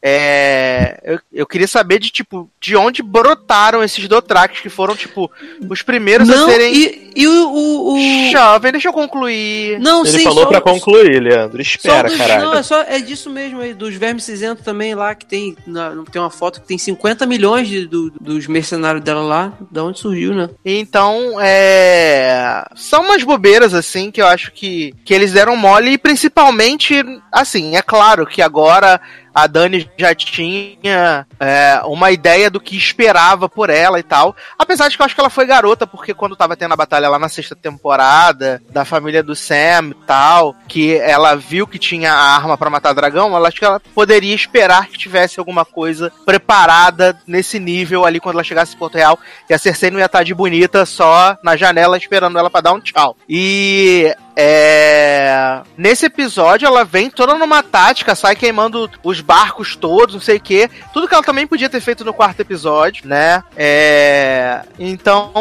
É, 0.01 1.01
eu, 1.05 1.18
eu 1.32 1.46
queria 1.46 1.66
saber 1.66 1.99
de 1.99 2.11
tipo 2.11 2.49
de 2.61 2.76
onde 2.76 3.03
brotaram 3.03 3.82
esses 3.82 4.07
Dothrakis 4.07 4.61
que 4.61 4.68
foram 4.68 4.94
tipo 4.94 5.30
os 5.68 5.82
primeiros 5.82 6.30
a 6.30 6.36
Não, 6.36 6.49
serem 6.49 6.72
e, 6.74 7.11
e 7.16 7.26
o. 7.26 7.49
o, 7.49 7.94
o- 7.94 8.30
jovem. 8.30 8.72
Deixa 8.72 8.88
eu 8.88 8.92
concluir. 8.92 9.78
Não, 9.80 10.03
Ele 10.03 10.18
sim, 10.18 10.24
falou 10.24 10.46
pra 10.46 10.61
concluir, 10.61 11.20
Leandro. 11.20 11.57
Só 11.57 11.62
Espera, 11.62 12.09
dos, 12.09 12.16
caralho. 12.16 12.44
Não, 12.44 12.55
é, 12.55 12.62
só, 12.62 12.82
é 12.82 13.01
disso 13.01 13.28
mesmo 13.28 13.61
aí, 13.61 13.74
dos 13.74 13.94
vermes 13.96 14.22
cinzentos 14.24 14.64
também 14.64 14.94
lá, 14.94 15.14
que 15.16 15.26
tem. 15.26 15.57
na- 15.66 15.92
tem 16.12 16.22
uma 16.22 16.30
foto 16.30 16.61
que 16.61 16.68
tem 16.68 16.78
50 16.78 17.26
milhões 17.26 17.66
de, 17.66 17.86
do- 17.86 18.11
dos 18.20 18.46
mercenários 18.46 19.03
dela 19.03 19.22
lá. 19.22 19.53
Da 19.70 19.82
onde 19.82 19.99
surgiu, 19.99 20.32
né? 20.32 20.49
Então, 20.64 21.38
é. 21.40 22.64
São 22.76 23.03
umas 23.03 23.24
bobeiras, 23.24 23.74
assim, 23.74 24.11
que 24.11 24.22
eu 24.22 24.26
acho 24.26 24.53
que, 24.53 24.94
que 25.05 25.12
eles 25.12 25.32
deram 25.32 25.57
mole, 25.57 25.90
e 25.92 25.99
principalmente, 25.99 26.94
assim, 27.32 27.76
é 27.76 27.82
claro 27.82 28.26
que 28.26 28.40
agora 28.40 29.01
a 29.34 29.46
Dani 29.46 29.88
já 29.99 30.14
tinha 30.14 31.26
é, 31.40 31.80
uma 31.84 32.11
ideia 32.12 32.49
do 32.49 32.61
que 32.61 32.76
esperava 32.76 33.49
por 33.49 33.68
ela 33.68 33.99
e 33.99 34.03
tal. 34.03 34.34
Apesar 34.57 34.88
de 34.88 34.96
que 34.96 35.03
eu 35.03 35.07
acho 35.07 35.14
que 35.14 35.20
ela 35.20 35.28
foi 35.28 35.44
garota, 35.44 35.86
porque 35.86 36.14
quando 36.14 36.36
tava 36.36 36.57
tendo 36.57 36.72
a 36.72 36.76
batalha 36.76 37.09
lá 37.09 37.18
na 37.18 37.28
sexta 37.28 37.57
temporada, 37.57 38.62
da 38.70 38.84
família 38.84 39.22
do 39.22 39.34
Sam 39.34 39.90
e 39.90 39.94
tal, 40.07 40.55
que 40.68 40.94
ela 40.94 41.34
viu 41.34 41.66
que 41.66 41.78
tinha 41.78 42.12
a 42.12 42.36
arma 42.36 42.57
pra 42.57 42.70
matar 42.70 42.92
dragão, 42.92 43.34
ela 43.34 43.49
acho 43.49 43.59
que 43.59 43.64
ela 43.64 43.80
poderia 43.94 44.34
esperar 44.34 44.86
que 44.86 44.96
tivesse 44.96 45.40
alguma 45.40 45.64
coisa 45.64 46.12
preparada 46.24 47.18
nesse 47.26 47.59
nível 47.59 48.05
ali 48.05 48.20
quando 48.20 48.36
ela 48.36 48.44
chegasse 48.44 48.74
em 48.74 48.78
Porto 48.78 48.96
Real, 48.96 49.18
que 49.46 49.55
a 49.55 49.59
Cersei 49.59 49.90
não 49.90 49.99
ia 49.99 50.07
estar 50.07 50.22
de 50.22 50.34
bonita 50.34 50.86
só 50.86 51.36
na 51.42 51.57
janela 51.57 51.96
esperando 51.96 52.38
ela 52.38 52.51
pra 52.51 52.61
dar 52.61 52.72
um 52.72 52.80
tchau. 52.80 53.16
E 53.28 54.14
é... 54.41 55.62
Nesse 55.76 56.07
episódio, 56.07 56.64
ela 56.64 56.84
vem 56.84 57.11
toda 57.11 57.34
numa 57.34 57.61
tática, 57.61 58.14
sai 58.14 58.36
queimando 58.36 58.89
os 59.03 59.20
barcos 59.20 59.74
todos, 59.74 60.15
não 60.15 60.20
sei 60.20 60.36
o 60.36 60.40
quê. 60.40 60.70
Tudo 60.93 61.09
que 61.09 61.15
ela 61.15 61.24
também 61.24 61.44
podia 61.44 61.69
ter 61.69 61.81
feito 61.81 62.05
no 62.05 62.15
quarto 62.15 62.39
episódio, 62.39 63.09
né? 63.09 63.43
É... 63.56 64.60
Então, 64.78 65.32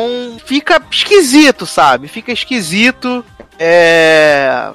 fica 0.44 0.82
esquisito, 0.90 1.68
sabe? 1.68 2.08
Fica 2.08 2.32
esquisito. 2.32 3.24
É... 3.60 4.72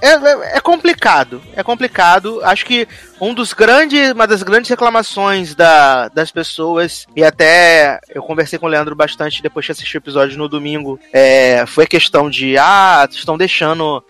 É, 0.00 0.08
é- 0.12 0.56
é 0.56 0.60
complicado. 0.60 1.42
É 1.54 1.62
complicado. 1.62 2.40
Acho 2.44 2.64
que 2.64 2.88
um 3.20 3.34
dos 3.34 3.52
grandes, 3.52 4.12
uma 4.12 4.26
das 4.26 4.42
grandes 4.42 4.70
reclamações 4.70 5.54
da, 5.54 6.08
das 6.08 6.30
pessoas, 6.30 7.06
e 7.16 7.24
até 7.24 7.98
eu 8.14 8.22
conversei 8.22 8.58
com 8.58 8.66
o 8.66 8.68
Leandro 8.68 8.94
bastante 8.94 9.42
depois 9.42 9.66
de 9.66 9.72
assistir 9.72 9.96
o 9.96 9.98
episódio 9.98 10.38
no 10.38 10.48
domingo, 10.48 10.98
é, 11.12 11.64
foi 11.66 11.84
a 11.84 11.88
questão 11.88 12.30
de, 12.30 12.56
ah, 12.58 13.06
estão 13.10 13.36
deixando 13.36 13.57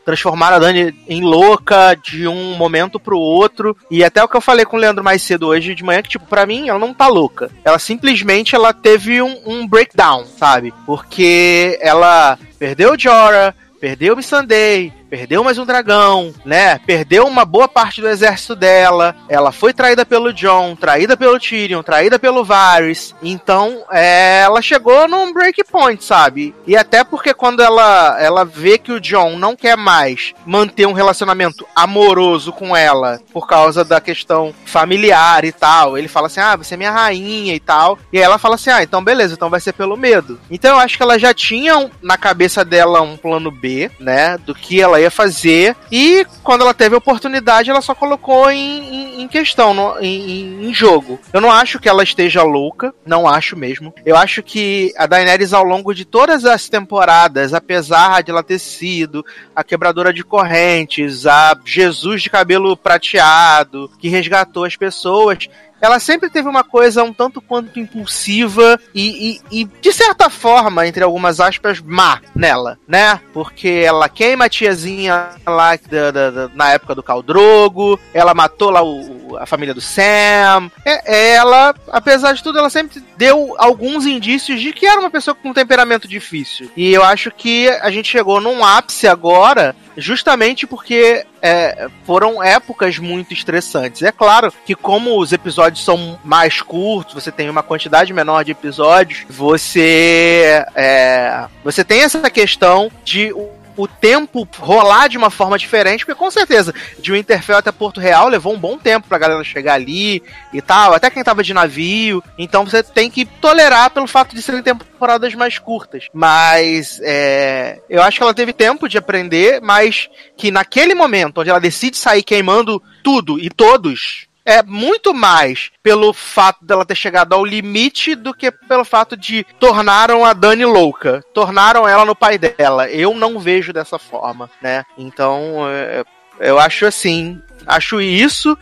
transformar 0.04 0.52
a 0.52 0.58
Dani 0.58 0.94
em 1.08 1.22
louca 1.22 1.94
de 1.94 2.26
um 2.26 2.54
momento 2.56 2.98
pro 2.98 3.18
outro, 3.18 3.76
e 3.90 4.04
até 4.04 4.22
o 4.22 4.28
que 4.28 4.36
eu 4.36 4.40
falei 4.40 4.64
com 4.64 4.76
o 4.76 4.80
Leandro 4.80 5.04
mais 5.04 5.22
cedo 5.22 5.46
hoje 5.46 5.74
de 5.74 5.84
manhã, 5.84 6.02
que 6.02 6.08
tipo, 6.08 6.26
pra 6.26 6.46
mim, 6.46 6.68
ela 6.68 6.78
não 6.78 6.94
tá 6.94 7.06
louca. 7.06 7.50
Ela 7.64 7.78
simplesmente, 7.78 8.54
ela 8.54 8.72
teve 8.72 9.20
um, 9.22 9.40
um 9.46 9.66
breakdown, 9.66 10.24
sabe? 10.24 10.72
Porque 10.86 11.78
ela 11.80 12.38
perdeu 12.58 12.92
o 12.92 12.98
Jorah, 12.98 13.54
perdeu 13.80 14.14
o 14.14 14.16
Missandei, 14.16 14.92
perdeu 15.08 15.42
mais 15.42 15.58
um 15.58 15.64
dragão, 15.64 16.32
né? 16.44 16.78
Perdeu 16.86 17.26
uma 17.26 17.44
boa 17.44 17.66
parte 17.66 18.00
do 18.00 18.08
exército 18.08 18.54
dela. 18.54 19.16
Ela 19.28 19.52
foi 19.52 19.72
traída 19.72 20.04
pelo 20.04 20.32
John, 20.32 20.76
traída 20.76 21.16
pelo 21.16 21.38
Tyrion, 21.38 21.82
traída 21.82 22.18
pelo 22.18 22.44
Varys. 22.44 23.14
Então, 23.22 23.84
é, 23.90 24.42
ela 24.42 24.60
chegou 24.60 25.08
num 25.08 25.32
break 25.32 25.64
point, 25.64 26.04
sabe? 26.04 26.54
E 26.66 26.76
até 26.76 27.02
porque 27.02 27.32
quando 27.32 27.60
ela, 27.60 28.16
ela 28.20 28.44
vê 28.44 28.78
que 28.78 28.92
o 28.92 29.00
John 29.00 29.38
não 29.38 29.56
quer 29.56 29.76
mais 29.76 30.34
manter 30.44 30.86
um 30.86 30.92
relacionamento 30.92 31.66
amoroso 31.74 32.52
com 32.52 32.76
ela 32.76 33.20
por 33.32 33.46
causa 33.46 33.84
da 33.84 34.00
questão 34.00 34.54
familiar 34.64 35.44
e 35.44 35.52
tal, 35.52 35.96
ele 35.96 36.08
fala 36.08 36.26
assim: 36.26 36.40
"Ah, 36.40 36.56
você 36.56 36.74
é 36.74 36.76
minha 36.76 36.90
rainha" 36.90 37.54
e 37.54 37.60
tal. 37.60 37.98
E 38.12 38.18
aí 38.18 38.24
ela 38.24 38.38
fala 38.38 38.56
assim: 38.56 38.70
"Ah, 38.70 38.82
então 38.82 39.02
beleza, 39.02 39.34
então 39.34 39.50
vai 39.50 39.60
ser 39.60 39.72
pelo 39.72 39.96
medo". 39.96 40.38
Então 40.50 40.76
eu 40.76 40.80
acho 40.80 40.96
que 40.96 41.02
ela 41.02 41.18
já 41.18 41.32
tinha 41.32 41.90
na 42.02 42.16
cabeça 42.16 42.64
dela 42.64 43.00
um 43.00 43.16
plano 43.16 43.50
B, 43.50 43.90
né, 43.98 44.36
do 44.38 44.54
que 44.54 44.80
ela 44.80 44.97
ela 44.98 45.00
ia 45.00 45.10
fazer 45.10 45.76
e 45.90 46.26
quando 46.42 46.62
ela 46.62 46.74
teve 46.74 46.94
a 46.94 46.98
oportunidade 46.98 47.70
ela 47.70 47.80
só 47.80 47.94
colocou 47.94 48.50
em, 48.50 49.18
em, 49.18 49.22
em 49.22 49.28
questão, 49.28 49.72
no, 49.72 49.98
em, 50.00 50.68
em 50.68 50.74
jogo. 50.74 51.20
Eu 51.32 51.40
não 51.40 51.50
acho 51.50 51.78
que 51.78 51.88
ela 51.88 52.02
esteja 52.02 52.42
louca, 52.42 52.92
não 53.06 53.26
acho 53.26 53.56
mesmo. 53.56 53.94
Eu 54.04 54.16
acho 54.16 54.42
que 54.42 54.92
a 54.96 55.06
Daenerys 55.06 55.52
ao 55.52 55.62
longo 55.64 55.94
de 55.94 56.04
todas 56.04 56.44
as 56.44 56.68
temporadas, 56.68 57.54
apesar 57.54 58.22
de 58.22 58.30
ela 58.30 58.42
ter 58.42 58.58
sido 58.58 59.24
a 59.54 59.62
quebradora 59.62 60.12
de 60.12 60.24
correntes, 60.24 61.26
a 61.26 61.56
Jesus 61.64 62.22
de 62.22 62.30
cabelo 62.30 62.76
prateado, 62.76 63.90
que 63.98 64.08
resgatou 64.08 64.64
as 64.64 64.76
pessoas, 64.76 65.48
ela 65.80 65.98
sempre 65.98 66.30
teve 66.30 66.48
uma 66.48 66.64
coisa 66.64 67.02
um 67.02 67.12
tanto 67.12 67.40
quanto 67.40 67.78
impulsiva 67.78 68.78
e, 68.94 69.40
e, 69.50 69.60
e, 69.60 69.64
de 69.64 69.92
certa 69.92 70.28
forma, 70.28 70.86
entre 70.86 71.02
algumas 71.02 71.40
aspas, 71.40 71.80
má 71.80 72.20
nela, 72.34 72.78
né? 72.86 73.20
Porque 73.32 73.82
ela 73.84 74.08
queima 74.08 74.46
a 74.46 74.48
tiazinha 74.48 75.30
lá 75.46 75.78
da, 75.90 76.10
da, 76.10 76.30
da, 76.30 76.50
na 76.54 76.70
época 76.70 76.94
do 76.94 77.02
Caldrogo, 77.02 77.98
ela 78.12 78.34
matou 78.34 78.70
lá 78.70 78.82
o, 78.82 79.36
a 79.38 79.46
família 79.46 79.74
do 79.74 79.80
Sam. 79.80 80.70
É, 80.84 81.34
ela, 81.34 81.74
apesar 81.90 82.32
de 82.32 82.42
tudo, 82.42 82.58
ela 82.58 82.70
sempre 82.70 83.02
deu 83.16 83.54
alguns 83.58 84.06
indícios 84.06 84.60
de 84.60 84.72
que 84.72 84.86
era 84.86 85.00
uma 85.00 85.10
pessoa 85.10 85.34
com 85.34 85.50
um 85.50 85.54
temperamento 85.54 86.08
difícil. 86.08 86.70
E 86.76 86.92
eu 86.92 87.02
acho 87.02 87.30
que 87.30 87.68
a 87.68 87.90
gente 87.90 88.10
chegou 88.10 88.40
num 88.40 88.64
ápice 88.64 89.06
agora 89.06 89.74
justamente 89.98 90.66
porque 90.66 91.26
é, 91.42 91.88
foram 92.04 92.42
épocas 92.42 92.98
muito 92.98 93.34
estressantes. 93.34 94.02
É 94.02 94.12
claro 94.12 94.52
que 94.64 94.74
como 94.74 95.18
os 95.18 95.32
episódios 95.32 95.84
são 95.84 96.18
mais 96.24 96.62
curtos, 96.62 97.14
você 97.14 97.32
tem 97.32 97.50
uma 97.50 97.62
quantidade 97.62 98.12
menor 98.12 98.44
de 98.44 98.52
episódios, 98.52 99.26
você 99.28 100.64
é, 100.74 101.46
você 101.64 101.84
tem 101.84 102.02
essa 102.02 102.30
questão 102.30 102.90
de 103.04 103.32
o 103.78 103.86
tempo 103.86 104.46
rolar 104.58 105.08
de 105.08 105.16
uma 105.16 105.30
forma 105.30 105.56
diferente, 105.56 106.04
porque 106.04 106.18
com 106.18 106.30
certeza, 106.30 106.74
de 106.98 107.12
Winterfell 107.12 107.56
até 107.56 107.70
Porto 107.70 108.00
Real 108.00 108.28
levou 108.28 108.52
um 108.52 108.58
bom 108.58 108.76
tempo 108.76 109.08
pra 109.08 109.18
galera 109.18 109.42
chegar 109.44 109.74
ali 109.74 110.20
e 110.52 110.60
tal, 110.60 110.92
até 110.92 111.08
quem 111.08 111.22
tava 111.22 111.44
de 111.44 111.54
navio, 111.54 112.22
então 112.36 112.64
você 112.64 112.82
tem 112.82 113.08
que 113.08 113.24
tolerar 113.24 113.90
pelo 113.90 114.08
fato 114.08 114.34
de 114.34 114.42
serem 114.42 114.62
temporadas 114.62 115.32
mais 115.34 115.58
curtas. 115.58 116.08
Mas 116.12 117.00
é, 117.04 117.80
eu 117.88 118.02
acho 118.02 118.18
que 118.18 118.22
ela 118.24 118.34
teve 118.34 118.52
tempo 118.52 118.88
de 118.88 118.98
aprender, 118.98 119.60
mas 119.62 120.10
que 120.36 120.50
naquele 120.50 120.94
momento 120.94 121.40
onde 121.40 121.50
ela 121.50 121.60
decide 121.60 121.96
sair 121.96 122.24
queimando 122.24 122.82
tudo 123.04 123.38
e 123.38 123.48
todos, 123.48 124.27
é 124.48 124.62
muito 124.62 125.12
mais 125.12 125.70
pelo 125.82 126.14
fato 126.14 126.64
dela 126.64 126.86
ter 126.86 126.94
chegado 126.94 127.34
ao 127.34 127.44
limite 127.44 128.14
do 128.14 128.32
que 128.32 128.50
pelo 128.50 128.82
fato 128.82 129.14
de 129.14 129.44
tornaram 129.60 130.24
a 130.24 130.32
Dani 130.32 130.64
louca, 130.64 131.22
tornaram 131.34 131.86
ela 131.86 132.06
no 132.06 132.16
pai 132.16 132.38
dela. 132.38 132.88
Eu 132.88 133.14
não 133.14 133.38
vejo 133.38 133.74
dessa 133.74 133.98
forma, 133.98 134.48
né? 134.62 134.84
Então, 134.96 135.68
é, 135.68 136.02
eu 136.40 136.58
acho 136.58 136.86
assim, 136.86 137.42
acho 137.66 138.00
isso. 138.00 138.56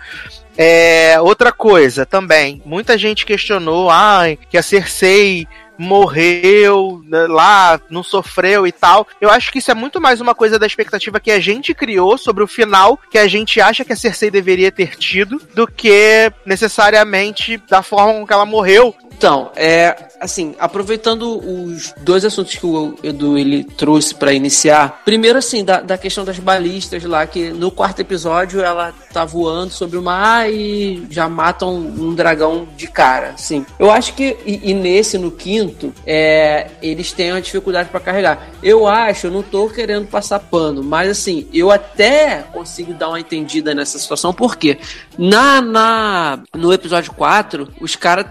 É, 0.59 1.21
outra 1.21 1.53
coisa 1.53 2.05
também, 2.05 2.61
muita 2.65 2.99
gente 2.99 3.25
questionou, 3.25 3.89
ai, 3.89 4.37
que 4.51 4.59
a 4.59 4.63
Cersei 4.65 5.47
morreu 5.79 7.03
né, 7.07 7.27
lá, 7.27 7.81
não 7.91 8.03
sofreu 8.03 8.67
e 8.67 8.73
tal. 8.73 9.07
Eu 9.21 9.31
acho 9.31 9.53
que 9.53 9.59
isso 9.59 9.71
é 9.71 9.75
muito 9.75 10.01
mais 10.01 10.21
uma 10.21 10.35
coisa 10.35 10.59
da 10.59 10.67
expectativa 10.67 11.21
que 11.21 11.31
a 11.31 11.41
gente 11.41 11.75
criou 11.75 12.17
sobre 12.19 12.43
o 12.43 12.47
final 12.47 12.99
que 13.11 13.19
a 13.19 13.27
gente 13.27 13.61
acha 13.61 13.85
que 13.85 13.93
a 13.93 13.97
Cersei 13.97 14.31
deveria 14.31 14.73
ter 14.73 14.97
tido, 14.97 15.41
do 15.55 15.67
que 15.67 16.33
necessariamente 16.45 17.57
da 17.69 17.83
forma 17.83 18.13
com 18.15 18.27
que 18.27 18.33
ela 18.33 18.47
morreu. 18.47 18.95
Então, 19.17 19.51
é 19.57 19.97
assim, 20.21 20.55
aproveitando 20.59 21.39
os 21.39 21.95
dois 22.03 22.25
assuntos 22.25 22.55
que 22.55 22.67
o 22.67 22.95
Edu 23.03 23.39
ele 23.39 23.65
trouxe 23.65 24.15
para 24.15 24.33
iniciar. 24.33 25.03
Primeiro, 25.05 25.39
assim, 25.39 25.65
da, 25.65 25.81
da 25.81 25.97
questão 25.97 26.25
das 26.25 26.39
balistas 26.39 27.03
lá, 27.05 27.27
que 27.27 27.51
no 27.51 27.71
quarto 27.71 28.01
episódio 28.01 28.61
ela 28.61 28.93
tá 29.13 29.25
voando 29.25 29.73
sobre 29.73 29.97
o 29.97 30.03
mar 30.03 30.51
e 30.51 31.07
já 31.11 31.29
matam 31.29 31.75
um 31.77 32.15
dragão 32.15 32.69
de 32.77 32.87
cara. 32.87 33.31
Assim, 33.31 33.65
eu 33.79 33.91
acho 33.91 34.13
que, 34.13 34.37
e, 34.45 34.71
e 34.71 34.75
nesse, 34.75 35.17
no 35.17 35.31
quinto, 35.31 35.95
é, 36.07 36.69
eles 36.83 37.13
têm 37.13 37.33
uma 37.33 37.41
dificuldade 37.41 37.89
para 37.89 38.01
carregar. 38.01 38.51
Eu 38.63 38.87
acho, 38.87 39.29
eu 39.29 39.31
não 39.31 39.43
tô 39.43 39.69
querendo 39.69 40.07
passar 40.07 40.41
pano, 40.41 40.83
mas 40.83 41.11
assim, 41.11 41.49
eu 41.55 41.71
até 41.71 42.45
consigo 42.53 42.93
dar 42.93 43.09
uma 43.09 43.21
entendida 43.21 43.75
nessa 43.75 43.99
situação, 43.99 44.35
porque 44.35 44.79
na, 45.17 45.63
na 45.63 46.39
no 46.55 46.71
episódio 46.71 47.13
4, 47.15 47.69
os 47.81 47.97
caras 47.97 48.27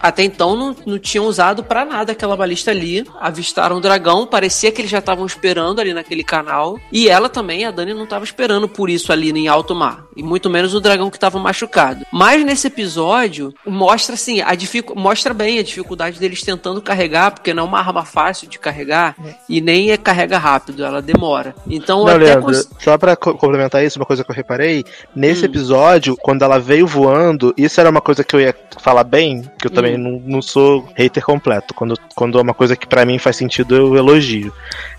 até 0.00 0.22
então 0.24 0.56
não, 0.56 0.76
não 0.86 0.98
tinham 0.98 1.26
usado 1.26 1.62
para 1.64 1.84
nada 1.84 2.12
aquela 2.12 2.36
balista 2.36 2.70
ali. 2.70 3.04
Avistaram 3.20 3.76
o 3.76 3.80
dragão, 3.80 4.26
parecia 4.26 4.70
que 4.70 4.80
eles 4.80 4.90
já 4.90 4.98
estavam 4.98 5.26
esperando 5.26 5.80
ali 5.80 5.92
naquele 5.92 6.24
canal. 6.24 6.78
E 6.92 7.08
ela 7.08 7.28
também, 7.28 7.64
a 7.64 7.70
Dani, 7.70 7.94
não 7.94 8.04
estava 8.04 8.24
esperando 8.24 8.68
por 8.68 8.90
isso 8.90 9.12
ali 9.12 9.30
em 9.30 9.48
alto 9.48 9.74
mar. 9.74 10.04
E 10.16 10.22
muito 10.22 10.48
menos 10.48 10.74
o 10.74 10.80
dragão 10.80 11.10
que 11.10 11.16
estava 11.16 11.38
machucado. 11.38 12.04
Mas 12.12 12.44
nesse 12.44 12.66
episódio, 12.68 13.52
mostra 13.66 14.14
assim, 14.14 14.40
a 14.40 14.54
dific... 14.54 14.94
mostra 14.94 15.34
bem 15.34 15.58
a 15.58 15.62
dificuldade 15.62 16.18
deles 16.18 16.42
tentando 16.42 16.80
carregar, 16.80 17.32
porque 17.32 17.52
não 17.52 17.64
é 17.64 17.66
uma 17.66 17.78
arma 17.78 18.04
fácil 18.04 18.48
de 18.48 18.58
carregar 18.58 19.16
e 19.48 19.60
nem 19.60 19.90
é 19.90 19.96
carrega 19.96 20.38
rápido, 20.38 20.84
ela 20.84 21.02
demora. 21.02 21.54
Então, 21.66 22.04
não, 22.04 22.08
até 22.08 22.18
Leandro, 22.18 22.42
cons... 22.42 22.68
só 22.78 22.96
para 22.96 23.16
complementar 23.16 23.84
isso, 23.84 23.98
uma 23.98 24.06
coisa 24.06 24.22
que 24.22 24.30
eu 24.30 24.34
reparei, 24.34 24.84
nesse 25.14 25.42
hum. 25.42 25.46
episódio, 25.46 26.16
quando 26.16 26.42
ela 26.42 26.58
veio 26.58 26.86
voando, 26.86 27.52
isso 27.56 27.80
era 27.80 27.90
uma 27.90 28.00
coisa 28.00 28.22
que 28.22 28.36
eu 28.36 28.40
ia 28.40 28.54
falar 28.80 29.04
bem, 29.04 29.42
que 29.64 29.68
eu 29.68 29.74
também 29.74 29.96
não, 29.96 30.22
não 30.24 30.42
sou 30.42 30.88
hater 30.94 31.24
completo. 31.24 31.72
Quando, 31.74 31.98
quando 32.14 32.38
é 32.38 32.42
uma 32.42 32.54
coisa 32.54 32.76
que 32.76 32.86
para 32.86 33.04
mim 33.04 33.18
faz 33.18 33.36
sentido, 33.36 33.74
eu 33.74 33.96
elogio 33.96 34.52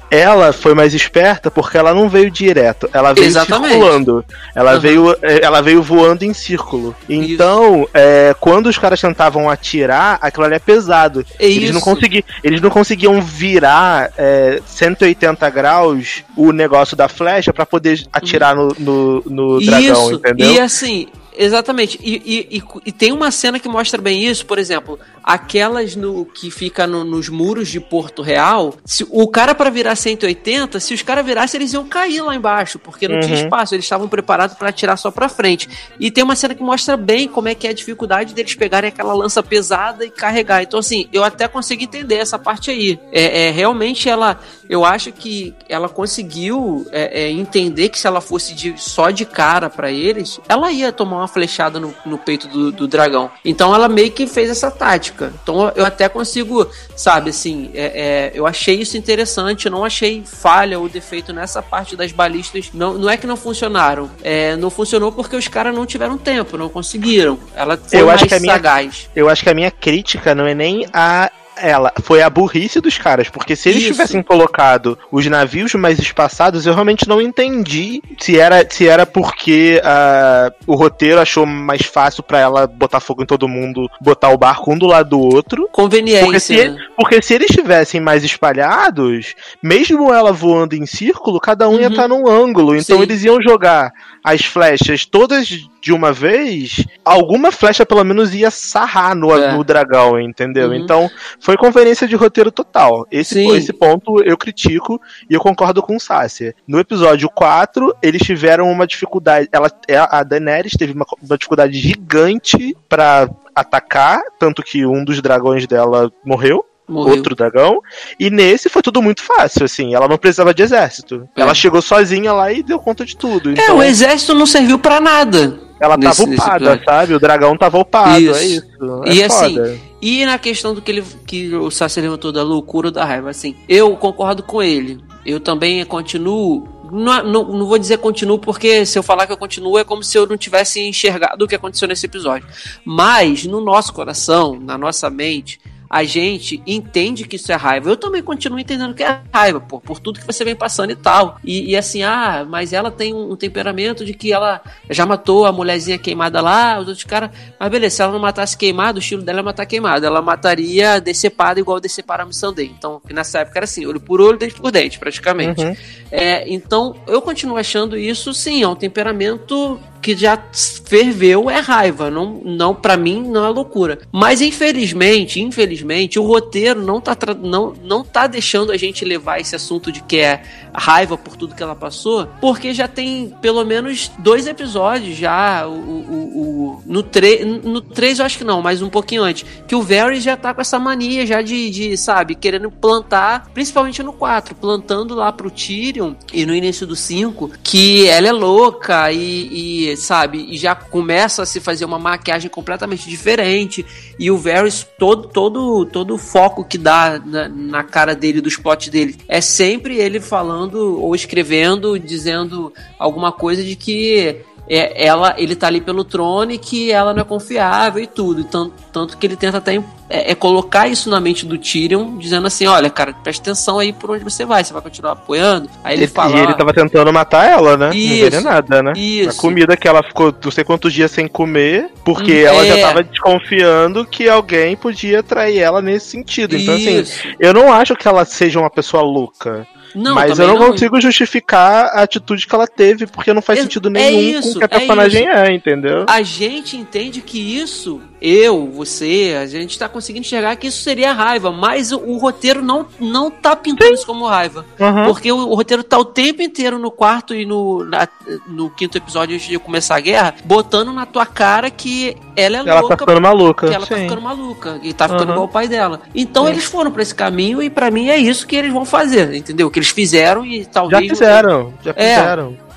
ela 0.09 0.53
foi 0.53 0.73
mais 0.73 0.93
esperta 0.93 1.49
porque 1.49 1.77
ela 1.77 1.93
não 1.93 2.07
veio 2.07 2.29
direto, 2.29 2.89
ela 2.93 3.13
veio 3.13 3.27
Exatamente. 3.27 3.71
circulando. 3.71 4.23
Ela, 4.53 4.75
uhum. 4.75 4.79
veio, 4.79 5.17
é, 5.21 5.43
ela 5.43 5.61
veio 5.61 5.81
voando 5.81 6.23
em 6.23 6.33
círculo. 6.33 6.95
Então, 7.09 7.87
é, 7.93 8.35
quando 8.39 8.67
os 8.67 8.77
caras 8.77 9.01
tentavam 9.01 9.49
atirar, 9.49 10.17
aquilo 10.21 10.45
ali 10.45 10.55
é 10.55 10.59
pesado. 10.59 11.25
É 11.39 11.45
eles, 11.45 11.71
não 11.71 11.81
consegui, 11.81 12.23
eles 12.43 12.61
não 12.61 12.69
conseguiam 12.69 13.21
virar 13.21 14.11
é, 14.17 14.61
180 14.65 15.49
graus 15.49 16.23
o 16.35 16.51
negócio 16.51 16.95
da 16.95 17.09
flecha 17.09 17.51
para 17.51 17.65
poder 17.65 18.03
atirar 18.13 18.55
no, 18.55 18.75
no, 18.77 19.23
no 19.25 19.59
dragão, 19.59 20.11
isso. 20.11 20.13
entendeu? 20.13 20.51
E 20.51 20.59
assim, 20.59 21.07
Exatamente. 21.37 21.99
E, 22.01 22.21
e, 22.25 22.57
e, 22.57 22.63
e, 22.85 22.91
tem 22.91 23.11
uma 23.11 23.31
cena 23.31 23.59
que 23.59 23.67
mostra 23.67 24.01
bem 24.01 24.25
isso, 24.25 24.45
por 24.45 24.57
exemplo, 24.57 24.99
aquelas 25.23 25.95
no 25.95 26.25
que 26.25 26.49
fica 26.51 26.87
no, 26.87 27.03
nos 27.03 27.29
muros 27.29 27.67
de 27.67 27.79
Porto 27.79 28.21
Real. 28.21 28.75
Se, 28.85 29.05
o 29.09 29.27
cara 29.27 29.53
para 29.53 29.69
virar 29.69 29.95
180, 29.95 30.79
se 30.79 30.93
os 30.93 31.01
caras 31.01 31.25
virassem, 31.25 31.59
eles 31.59 31.73
iam 31.73 31.87
cair 31.87 32.21
lá 32.21 32.35
embaixo, 32.35 32.79
porque 32.79 33.07
não 33.07 33.15
uhum. 33.15 33.21
tinha 33.21 33.35
espaço. 33.35 33.75
Eles 33.75 33.85
estavam 33.85 34.07
preparados 34.07 34.55
para 34.55 34.69
atirar 34.69 34.97
só 34.97 35.11
para 35.11 35.29
frente. 35.29 35.69
E 35.99 36.09
tem 36.11 36.23
uma 36.23 36.35
cena 36.35 36.55
que 36.55 36.63
mostra 36.63 36.97
bem 36.97 37.27
como 37.27 37.47
é 37.47 37.55
que 37.55 37.67
é 37.67 37.69
a 37.69 37.73
dificuldade 37.73 38.33
deles 38.33 38.55
pegarem 38.55 38.87
aquela 38.87 39.13
lança 39.13 39.41
pesada 39.41 40.05
e 40.05 40.09
carregar. 40.09 40.63
Então, 40.63 40.79
assim, 40.79 41.07
eu 41.11 41.23
até 41.23 41.47
consigo 41.47 41.83
entender 41.83 42.15
essa 42.15 42.39
parte 42.39 42.71
aí. 42.71 42.99
É, 43.11 43.47
é 43.47 43.51
realmente 43.51 44.09
ela. 44.09 44.39
Eu 44.69 44.83
acho 44.83 45.11
que 45.11 45.53
ela 45.69 45.87
conseguiu 45.87 46.85
é, 46.91 47.23
é, 47.23 47.31
entender 47.31 47.89
que 47.89 47.99
se 47.99 48.07
ela 48.07 48.21
fosse 48.21 48.53
de, 48.53 48.73
só 48.77 49.09
de 49.09 49.25
cara 49.25 49.69
para 49.69 49.91
eles, 49.91 50.39
ela 50.47 50.71
ia 50.71 50.91
tomar 50.91 51.17
uma 51.17 51.27
flechada 51.27 51.79
no, 51.79 51.93
no 52.05 52.17
peito 52.17 52.47
do, 52.47 52.71
do, 52.71 52.87
dragão. 52.87 53.29
Então 53.43 53.73
ela 53.73 53.87
meio 53.87 54.11
que 54.11 54.27
fez 54.27 54.49
essa 54.49 54.71
tática. 54.71 55.33
Então 55.41 55.71
eu 55.75 55.85
até 55.85 56.09
consigo, 56.09 56.67
sabe, 56.95 57.29
assim, 57.29 57.69
é, 57.73 57.85
é, 57.85 58.31
eu 58.33 58.47
achei 58.47 58.75
isso 58.75 58.97
interessante, 58.97 59.65
eu 59.65 59.71
não 59.71 59.83
achei 59.83 60.23
falha 60.25 60.79
ou 60.79 60.89
defeito 60.89 61.33
nessa 61.33 61.61
parte 61.61 61.95
das 61.95 62.11
balistas. 62.11 62.69
Não, 62.73 62.95
não 62.95 63.09
é 63.09 63.17
que 63.17 63.27
não 63.27 63.37
funcionaram. 63.37 64.09
É, 64.23 64.55
não 64.55 64.69
funcionou 64.69 65.11
porque 65.11 65.35
os 65.35 65.47
caras 65.47 65.73
não 65.73 65.85
tiveram 65.85 66.17
tempo, 66.17 66.57
não 66.57 66.69
conseguiram. 66.69 67.37
Ela 67.55 67.77
foi 67.77 68.01
eu 68.01 68.07
mais 68.07 68.21
acho 68.21 68.27
que 68.27 68.35
a 68.35 68.39
sagaz. 68.39 69.09
Minha, 69.13 69.25
eu 69.25 69.29
acho 69.29 69.43
que 69.43 69.49
a 69.49 69.53
minha 69.53 69.71
crítica 69.71 70.33
não 70.33 70.45
é 70.45 70.53
nem 70.53 70.87
a 70.93 71.31
ela 71.57 71.91
foi 72.01 72.21
a 72.21 72.29
burrice 72.29 72.79
dos 72.79 72.97
caras, 72.97 73.29
porque 73.29 73.55
se 73.55 73.69
eles 73.69 73.83
Isso. 73.83 73.91
tivessem 73.91 74.21
colocado 74.21 74.97
os 75.11 75.25
navios 75.27 75.73
mais 75.75 75.99
espaçados, 75.99 76.65
eu 76.65 76.73
realmente 76.73 77.07
não 77.07 77.21
entendi 77.21 78.01
se 78.17 78.39
era, 78.39 78.65
se 78.69 78.87
era 78.87 79.05
porque 79.05 79.81
uh, 79.83 80.53
o 80.67 80.75
roteiro 80.75 81.19
achou 81.19 81.45
mais 81.45 81.85
fácil 81.85 82.23
para 82.23 82.39
ela 82.39 82.67
botar 82.67 82.99
fogo 82.99 83.23
em 83.23 83.25
todo 83.25 83.47
mundo, 83.47 83.89
botar 84.01 84.29
o 84.29 84.37
barco 84.37 84.71
um 84.71 84.77
do 84.77 84.87
lado 84.87 85.09
do 85.09 85.19
outro. 85.19 85.69
Conveniência. 85.71 86.25
Porque 86.25 86.39
se, 86.39 86.67
né? 86.67 86.77
porque 86.97 87.21
se 87.21 87.33
eles 87.33 87.49
estivessem 87.49 88.01
mais 88.01 88.23
espalhados, 88.23 89.35
mesmo 89.61 90.13
ela 90.13 90.31
voando 90.31 90.75
em 90.75 90.85
círculo, 90.85 91.39
cada 91.39 91.67
um 91.69 91.73
uhum. 91.73 91.81
ia 91.81 91.87
estar 91.87 92.07
num 92.07 92.29
ângulo. 92.29 92.75
Então 92.75 92.97
Sim. 92.97 93.03
eles 93.03 93.23
iam 93.23 93.41
jogar 93.41 93.91
as 94.23 94.43
flechas 94.43 95.05
todas 95.05 95.47
de 95.85 95.93
uma 95.93 96.11
vez, 96.11 96.83
alguma 97.03 97.51
flecha 97.51 97.85
pelo 97.85 98.03
menos 98.03 98.33
ia 98.33 98.49
sarrar 98.49 99.13
no, 99.13 99.31
é. 99.31 99.53
no 99.53 99.63
dragão, 99.63 100.19
entendeu? 100.19 100.69
Uhum. 100.69 100.73
Então 100.73 101.11
foi 101.45 101.57
conveniência 101.57 102.07
de 102.07 102.15
roteiro 102.15 102.51
total. 102.51 103.05
Esse, 103.11 103.45
esse 103.49 103.71
ponto 103.71 104.19
eu 104.23 104.35
critico 104.35 104.99
e 105.29 105.35
eu 105.35 105.39
concordo 105.39 105.79
com 105.79 105.95
o 105.95 105.99
Sácia. 105.99 106.55
No 106.67 106.79
episódio 106.79 107.29
4, 107.29 107.95
eles 108.01 108.23
tiveram 108.23 108.67
uma 108.71 108.87
dificuldade. 108.87 109.47
Ela, 109.51 109.69
a 110.09 110.23
Daenerys 110.23 110.73
teve 110.73 110.93
uma, 110.93 111.05
uma 111.21 111.37
dificuldade 111.37 111.77
gigante 111.77 112.75
para 112.89 113.29
atacar, 113.53 114.23
tanto 114.39 114.63
que 114.63 114.87
um 114.87 115.05
dos 115.05 115.21
dragões 115.21 115.67
dela 115.67 116.11
morreu 116.25 116.65
Morreu. 116.87 117.15
outro 117.17 117.35
dragão. 117.35 117.81
E 118.19 118.29
nesse 118.29 118.69
foi 118.69 118.81
tudo 118.81 119.01
muito 119.01 119.23
fácil, 119.23 119.65
assim. 119.65 119.93
Ela 119.95 120.07
não 120.07 120.17
precisava 120.17 120.53
de 120.53 120.61
exército. 120.63 121.27
É. 121.35 121.41
Ela 121.41 121.53
chegou 121.53 121.81
sozinha 121.81 122.31
lá 122.33 122.51
e 122.51 122.61
deu 122.61 122.79
conta 122.79 123.03
de 123.05 123.15
tudo. 123.17 123.49
É, 123.49 123.53
Então, 123.53 123.77
o 123.77 123.83
exército 123.83 124.33
não 124.33 124.45
serviu 124.45 124.77
pra 124.79 124.99
nada. 125.01 125.59
ela 125.79 125.97
nesse- 125.97 126.21
tava 126.25 126.33
upada, 126.35 126.81
sabe? 126.85 127.13
O 127.13 127.19
dragão 127.19 127.57
tava 127.57 127.77
upado, 127.79 128.19
Isso. 128.19 128.35
é 128.39 128.45
isso. 128.45 129.03
É 129.05 129.13
E 129.13 129.23
assim, 129.23 129.55
foda. 129.55 129.79
E 130.01 130.25
na 130.25 130.37
questão 130.37 130.73
do 130.75 130.81
que, 130.81 130.91
ele, 130.91 131.03
que 131.25 131.53
o 131.55 131.69
Sassi 131.71 131.99
levantou 131.99 132.31
da 132.31 132.43
loucura 132.43 132.87
ou 132.87 132.91
da 132.91 133.03
raiva, 133.03 133.29
assim, 133.31 133.55
eu 133.67 133.95
concordo 133.97 134.43
com 134.43 134.61
ele. 134.61 134.99
Eu 135.25 135.39
também 135.39 135.83
continuo. 135.85 136.67
Não, 136.91 137.23
não, 137.23 137.43
não 137.51 137.65
vou 137.65 137.79
dizer 137.79 137.97
continuo, 137.97 138.37
porque 138.37 138.85
se 138.85 138.97
eu 138.97 139.01
falar 139.01 139.25
que 139.25 139.33
eu 139.33 139.37
continuo 139.37 139.79
é 139.79 139.83
como 139.83 140.03
se 140.03 140.15
eu 140.17 140.27
não 140.27 140.37
tivesse 140.37 140.79
enxergado 140.79 141.43
o 141.43 141.47
que 141.47 141.55
aconteceu 141.55 141.87
nesse 141.87 142.05
episódio. 142.05 142.47
Mas 142.85 143.43
no 143.45 143.59
nosso 143.59 143.91
coração, 143.91 144.57
na 144.61 144.77
nossa 144.77 145.09
mente, 145.09 145.59
a 145.89 146.03
gente 146.03 146.61
entende 146.65 147.27
que 147.27 147.35
isso 147.35 147.51
é 147.51 147.55
raiva. 147.55 147.89
Eu 147.89 147.97
também 147.97 148.21
continuo 148.21 148.59
entendendo 148.59 148.93
que 148.93 149.03
é 149.03 149.21
raiva, 149.33 149.59
pô, 149.59 149.79
por 149.79 149.99
tudo 149.99 150.19
que 150.19 150.25
você 150.25 150.43
vem 150.43 150.55
passando 150.55 150.91
e 150.91 150.95
tal. 150.95 151.37
E, 151.43 151.71
e 151.71 151.77
assim, 151.77 152.03
ah, 152.03 152.45
mas 152.47 152.73
ela 152.73 152.91
tem 152.91 153.13
um, 153.13 153.31
um 153.31 153.35
temperamento 153.35 154.05
de 154.05 154.13
que 154.13 154.33
ela 154.33 154.61
já 154.89 155.05
matou 155.05 155.45
a 155.45 155.51
mulherzinha 155.51 155.97
queimada 155.97 156.41
lá, 156.41 156.79
os 156.79 156.87
outros 156.87 157.05
caras. 157.05 157.29
Mas 157.59 157.69
beleza, 157.69 157.95
se 157.95 158.01
ela 158.01 158.11
não 158.11 158.19
matasse 158.19 158.57
queimado, 158.57 158.97
o 158.97 159.01
estilo 159.01 159.21
dela 159.21 159.39
é 159.39 159.43
matar 159.43 159.65
queimado. 159.65 160.05
Ela 160.05 160.21
mataria 160.21 160.99
decepada 160.99 161.59
igual 161.59 161.79
decepar 161.79 162.21
a 162.21 162.25
missão 162.25 162.53
dele. 162.53 162.73
Então, 162.77 163.01
nessa 163.11 163.39
época 163.39 163.59
era 163.59 163.65
assim, 163.65 163.85
olho 163.85 163.99
por 163.99 164.21
olho, 164.21 164.37
dente 164.37 164.55
por 164.55 164.71
dente, 164.71 164.99
praticamente. 164.99 165.63
Uhum. 165.63 165.75
É, 166.11 166.51
então, 166.51 166.95
eu 167.07 167.21
continuo 167.21 167.57
achando 167.57 167.97
isso, 167.97 168.33
sim, 168.33 168.63
é 168.63 168.67
um 168.67 168.75
temperamento 168.75 169.79
que 170.05 170.15
já 170.15 170.39
ferveu, 170.85 171.49
é 171.49 171.59
raiva. 171.59 172.11
Não, 172.11 172.39
não 172.45 172.75
para 172.75 172.95
mim, 172.95 173.23
não 173.27 173.43
é 173.43 173.49
loucura. 173.49 173.97
Mas, 174.11 174.39
infelizmente, 174.39 175.41
infelizmente, 175.41 176.19
o 176.19 176.23
roteiro 176.23 176.79
não 176.85 177.01
tá, 177.01 177.17
não, 177.41 177.73
não 177.83 178.03
tá 178.03 178.27
deixando 178.27 178.71
a 178.71 178.77
gente 178.77 179.03
levar 179.03 179.39
esse 179.39 179.55
assunto 179.55 179.91
de 179.91 180.03
que 180.03 180.17
é 180.17 180.43
raiva 180.71 181.17
por 181.17 181.35
tudo 181.35 181.55
que 181.55 181.63
ela 181.63 181.75
passou, 181.75 182.27
porque 182.39 182.73
já 182.73 182.87
tem 182.87 183.33
pelo 183.41 183.63
menos 183.63 184.11
dois 184.19 184.45
episódios 184.45 185.17
já, 185.17 185.65
o, 185.65 185.71
o, 185.71 186.41
o- 186.41 186.83
no 186.85 187.01
3, 187.01 187.63
no 187.63 187.79
3 187.81 188.19
eu 188.19 188.25
acho 188.25 188.37
que 188.37 188.43
não, 188.43 188.61
mas 188.61 188.81
um 188.81 188.89
pouquinho 188.89 189.23
antes, 189.23 189.45
que 189.67 189.73
o 189.73 189.81
Varys 189.81 190.21
já 190.23 190.35
tá 190.35 190.53
com 190.53 190.59
essa 190.61 190.77
mania 190.77 191.25
já 191.25 191.41
de, 191.41 191.69
de, 191.69 191.97
sabe, 191.97 192.35
querendo 192.35 192.69
plantar, 192.69 193.49
principalmente 193.53 194.03
no 194.03 194.11
4, 194.13 194.53
plantando 194.53 195.15
lá 195.15 195.31
pro 195.31 195.49
Tyrion 195.49 196.13
e 196.33 196.45
no 196.45 196.53
início 196.53 196.85
do 196.85 196.95
5, 196.95 197.51
que 197.63 198.05
ela 198.07 198.27
é 198.27 198.31
louca 198.33 199.11
e, 199.13 199.47
e, 199.87 199.94
sabe, 199.95 200.45
e 200.49 200.57
já 200.57 200.75
começa 200.75 201.43
a 201.43 201.45
se 201.45 201.59
fazer 201.59 201.85
uma 201.85 201.99
maquiagem 201.99 202.49
completamente 202.49 203.09
diferente. 203.09 203.85
E 204.19 204.29
o 204.29 204.37
Varys, 204.37 204.85
todo, 204.97 205.27
todo, 205.27 205.85
todo 205.85 206.15
o 206.15 206.17
foco 206.17 206.63
que 206.63 206.77
dá 206.77 207.19
na, 207.23 207.47
na 207.49 207.83
cara 207.83 208.15
dele, 208.15 208.41
dos 208.41 208.57
plots 208.57 208.89
dele, 208.89 209.17
é 209.27 209.41
sempre 209.41 209.97
ele 209.97 210.19
falando 210.19 211.01
ou 211.01 211.15
escrevendo, 211.15 211.99
dizendo 211.99 212.73
alguma 212.99 213.31
coisa 213.31 213.63
de 213.63 213.75
que 213.75 214.41
é, 214.67 215.05
ela, 215.05 215.35
ele 215.37 215.55
tá 215.55 215.67
ali 215.67 215.79
pelo 215.81 216.03
trono 216.03 216.51
e 216.51 216.57
que 216.57 216.91
ela 216.91 217.13
não 217.13 217.21
é 217.21 217.25
confiável 217.25 218.01
e 218.01 218.07
tudo. 218.07 218.43
Tanto, 218.43 218.73
tanto 218.91 219.17
que 219.17 219.25
ele 219.27 219.35
tenta 219.35 219.57
até 219.57 219.75
é, 220.09 220.31
é 220.31 220.35
colocar 220.35 220.87
isso 220.87 221.09
na 221.09 221.19
mente 221.19 221.45
do 221.45 221.57
Tyrion, 221.57 222.17
dizendo 222.17 222.47
assim: 222.47 222.65
olha, 222.67 222.89
cara, 222.89 223.13
presta 223.13 223.41
atenção 223.43 223.79
aí 223.79 223.91
por 223.93 224.11
onde 224.11 224.23
você 224.23 224.45
vai, 224.45 224.63
você 224.63 224.73
vai 224.73 224.81
continuar 224.81 225.13
apoiando. 225.13 225.69
Aí 225.83 225.95
ele, 225.95 226.05
E- 226.05 226.07
fala. 226.07 226.35
e 226.35 226.39
ele 226.39 226.51
"Ah, 226.51 226.55
tava 226.55 226.73
tentando 226.73 227.11
matar 227.13 227.49
ela, 227.49 227.75
né? 227.77 227.89
Isso. 227.95 228.25
Envenenada, 228.25 228.81
né? 228.83 228.93
Isso. 228.95 229.37
A 229.37 229.41
comida 229.41 229.77
que 229.77 229.87
ela 229.87 230.01
ficou 230.03 230.33
não 230.43 230.51
sei 230.51 230.63
quantos 230.63 230.93
dias 230.93 231.11
sem 231.11 231.27
comer, 231.27 231.89
porque 232.03 232.43
Hum, 232.43 232.47
ela 232.47 232.65
é. 232.65 232.67
já 232.77 232.87
tava 232.87 233.03
desconfiando 233.03 234.05
que 234.05 234.27
alguém 234.29 234.75
podia 234.75 235.21
trair 235.23 235.59
ela 235.59 235.81
nesse 235.81 236.07
sentido. 236.07 236.55
Então, 236.55 236.75
assim, 236.75 236.99
Isso. 237.01 237.21
eu 237.39 237.53
não 237.53 237.71
acho 237.71 237.95
que 237.95 238.07
ela 238.07 238.25
seja 238.25 238.59
uma 238.59 238.69
pessoa 238.69 239.03
louca. 239.03 239.67
Não, 239.95 240.15
mas 240.15 240.31
eu 240.31 240.45
também 240.45 240.59
não, 240.59 240.67
consigo 240.71 240.99
justificar 241.01 241.85
a 241.93 242.01
atitude 242.03 242.45
que 242.45 242.53
ela 242.53 242.67
teve, 242.67 243.07
porque 243.07 243.33
não 243.33 243.41
faz 243.41 243.59
É- 243.59 243.61
sentido 243.63 243.87
é 243.89 243.91
nenhum 243.91 244.39
isso, 244.39 244.51
com 244.51 244.55
o 244.57 244.59
que 244.59 244.63
a 244.63 244.65
é 244.65 244.79
personagem 244.79 245.23
isso. 245.23 245.31
é, 245.31 245.53
entendeu? 245.53 246.05
A 246.07 246.21
gente 246.21 246.77
entende 246.77 247.21
que 247.21 247.39
isso, 247.39 248.01
eu, 248.21 248.67
você, 248.71 249.37
a 249.41 249.45
gente 249.45 249.77
tá 249.77 249.87
conseguindo 249.89 250.25
enxergar 250.25 250.55
que 250.55 250.67
isso 250.67 250.81
seria 250.81 251.11
raiva, 251.13 251.51
mas 251.51 251.91
o, 251.91 251.97
o 251.99 252.17
roteiro 252.17 252.61
não, 252.61 252.85
não 252.99 253.29
tá 253.29 253.55
pintando 253.55 253.93
isso 253.93 254.05
como 254.05 254.25
raiva. 254.25 254.65
Uhum. 254.79 255.05
Porque 255.05 255.31
o, 255.31 255.37
o 255.37 255.55
roteiro 255.55 255.83
tá 255.83 255.97
o 255.97 256.05
tempo 256.05 256.41
inteiro 256.41 256.79
no 256.79 256.89
quarto 256.91 257.33
e 257.35 257.45
no, 257.45 257.83
na- 257.85 258.07
no 258.47 258.69
quinto 258.69 258.97
episódio 258.97 259.35
antes 259.35 259.47
de 259.47 259.59
começar 259.59 259.95
a 259.95 259.99
guerra, 259.99 260.35
botando 260.43 260.91
na 260.93 261.05
tua 261.05 261.25
cara 261.25 261.69
que 261.69 262.15
ela 262.35 262.57
é 262.57 262.59
Ela 262.61 262.79
louca. 262.81 262.95
tá 262.97 263.05
ficando 263.05 263.21
maluca. 263.21 263.67
que 263.67 263.73
ela 263.75 263.85
tá 263.85 263.95
sim. 263.95 264.01
ficando 264.03 264.21
maluca 264.21 264.79
e 264.83 264.93
tá 264.93 265.05
ficando 265.07 265.23
Aham. 265.23 265.31
igual 265.33 265.45
o 265.45 265.49
pai 265.51 265.67
dela. 265.67 266.01
Então 266.13 266.45
Sim. 266.45 266.51
eles 266.51 266.63
foram 266.65 266.91
pra 266.91 267.01
esse 267.01 267.13
caminho 267.15 267.61
e 267.61 267.69
pra 267.69 267.91
mim 267.91 268.09
é 268.09 268.17
isso 268.17 268.47
que 268.47 268.55
eles 268.55 268.71
vão 268.73 268.85
fazer, 268.85 269.33
entendeu? 269.35 269.69
Que 269.69 269.79
eles 269.79 269.89
fizeram 269.89 270.45
e 270.45 270.63
Já 270.63 270.69
talvez. 270.71 271.07
fizeram, 271.09 271.73
já 271.83 271.91
É, 271.95 272.15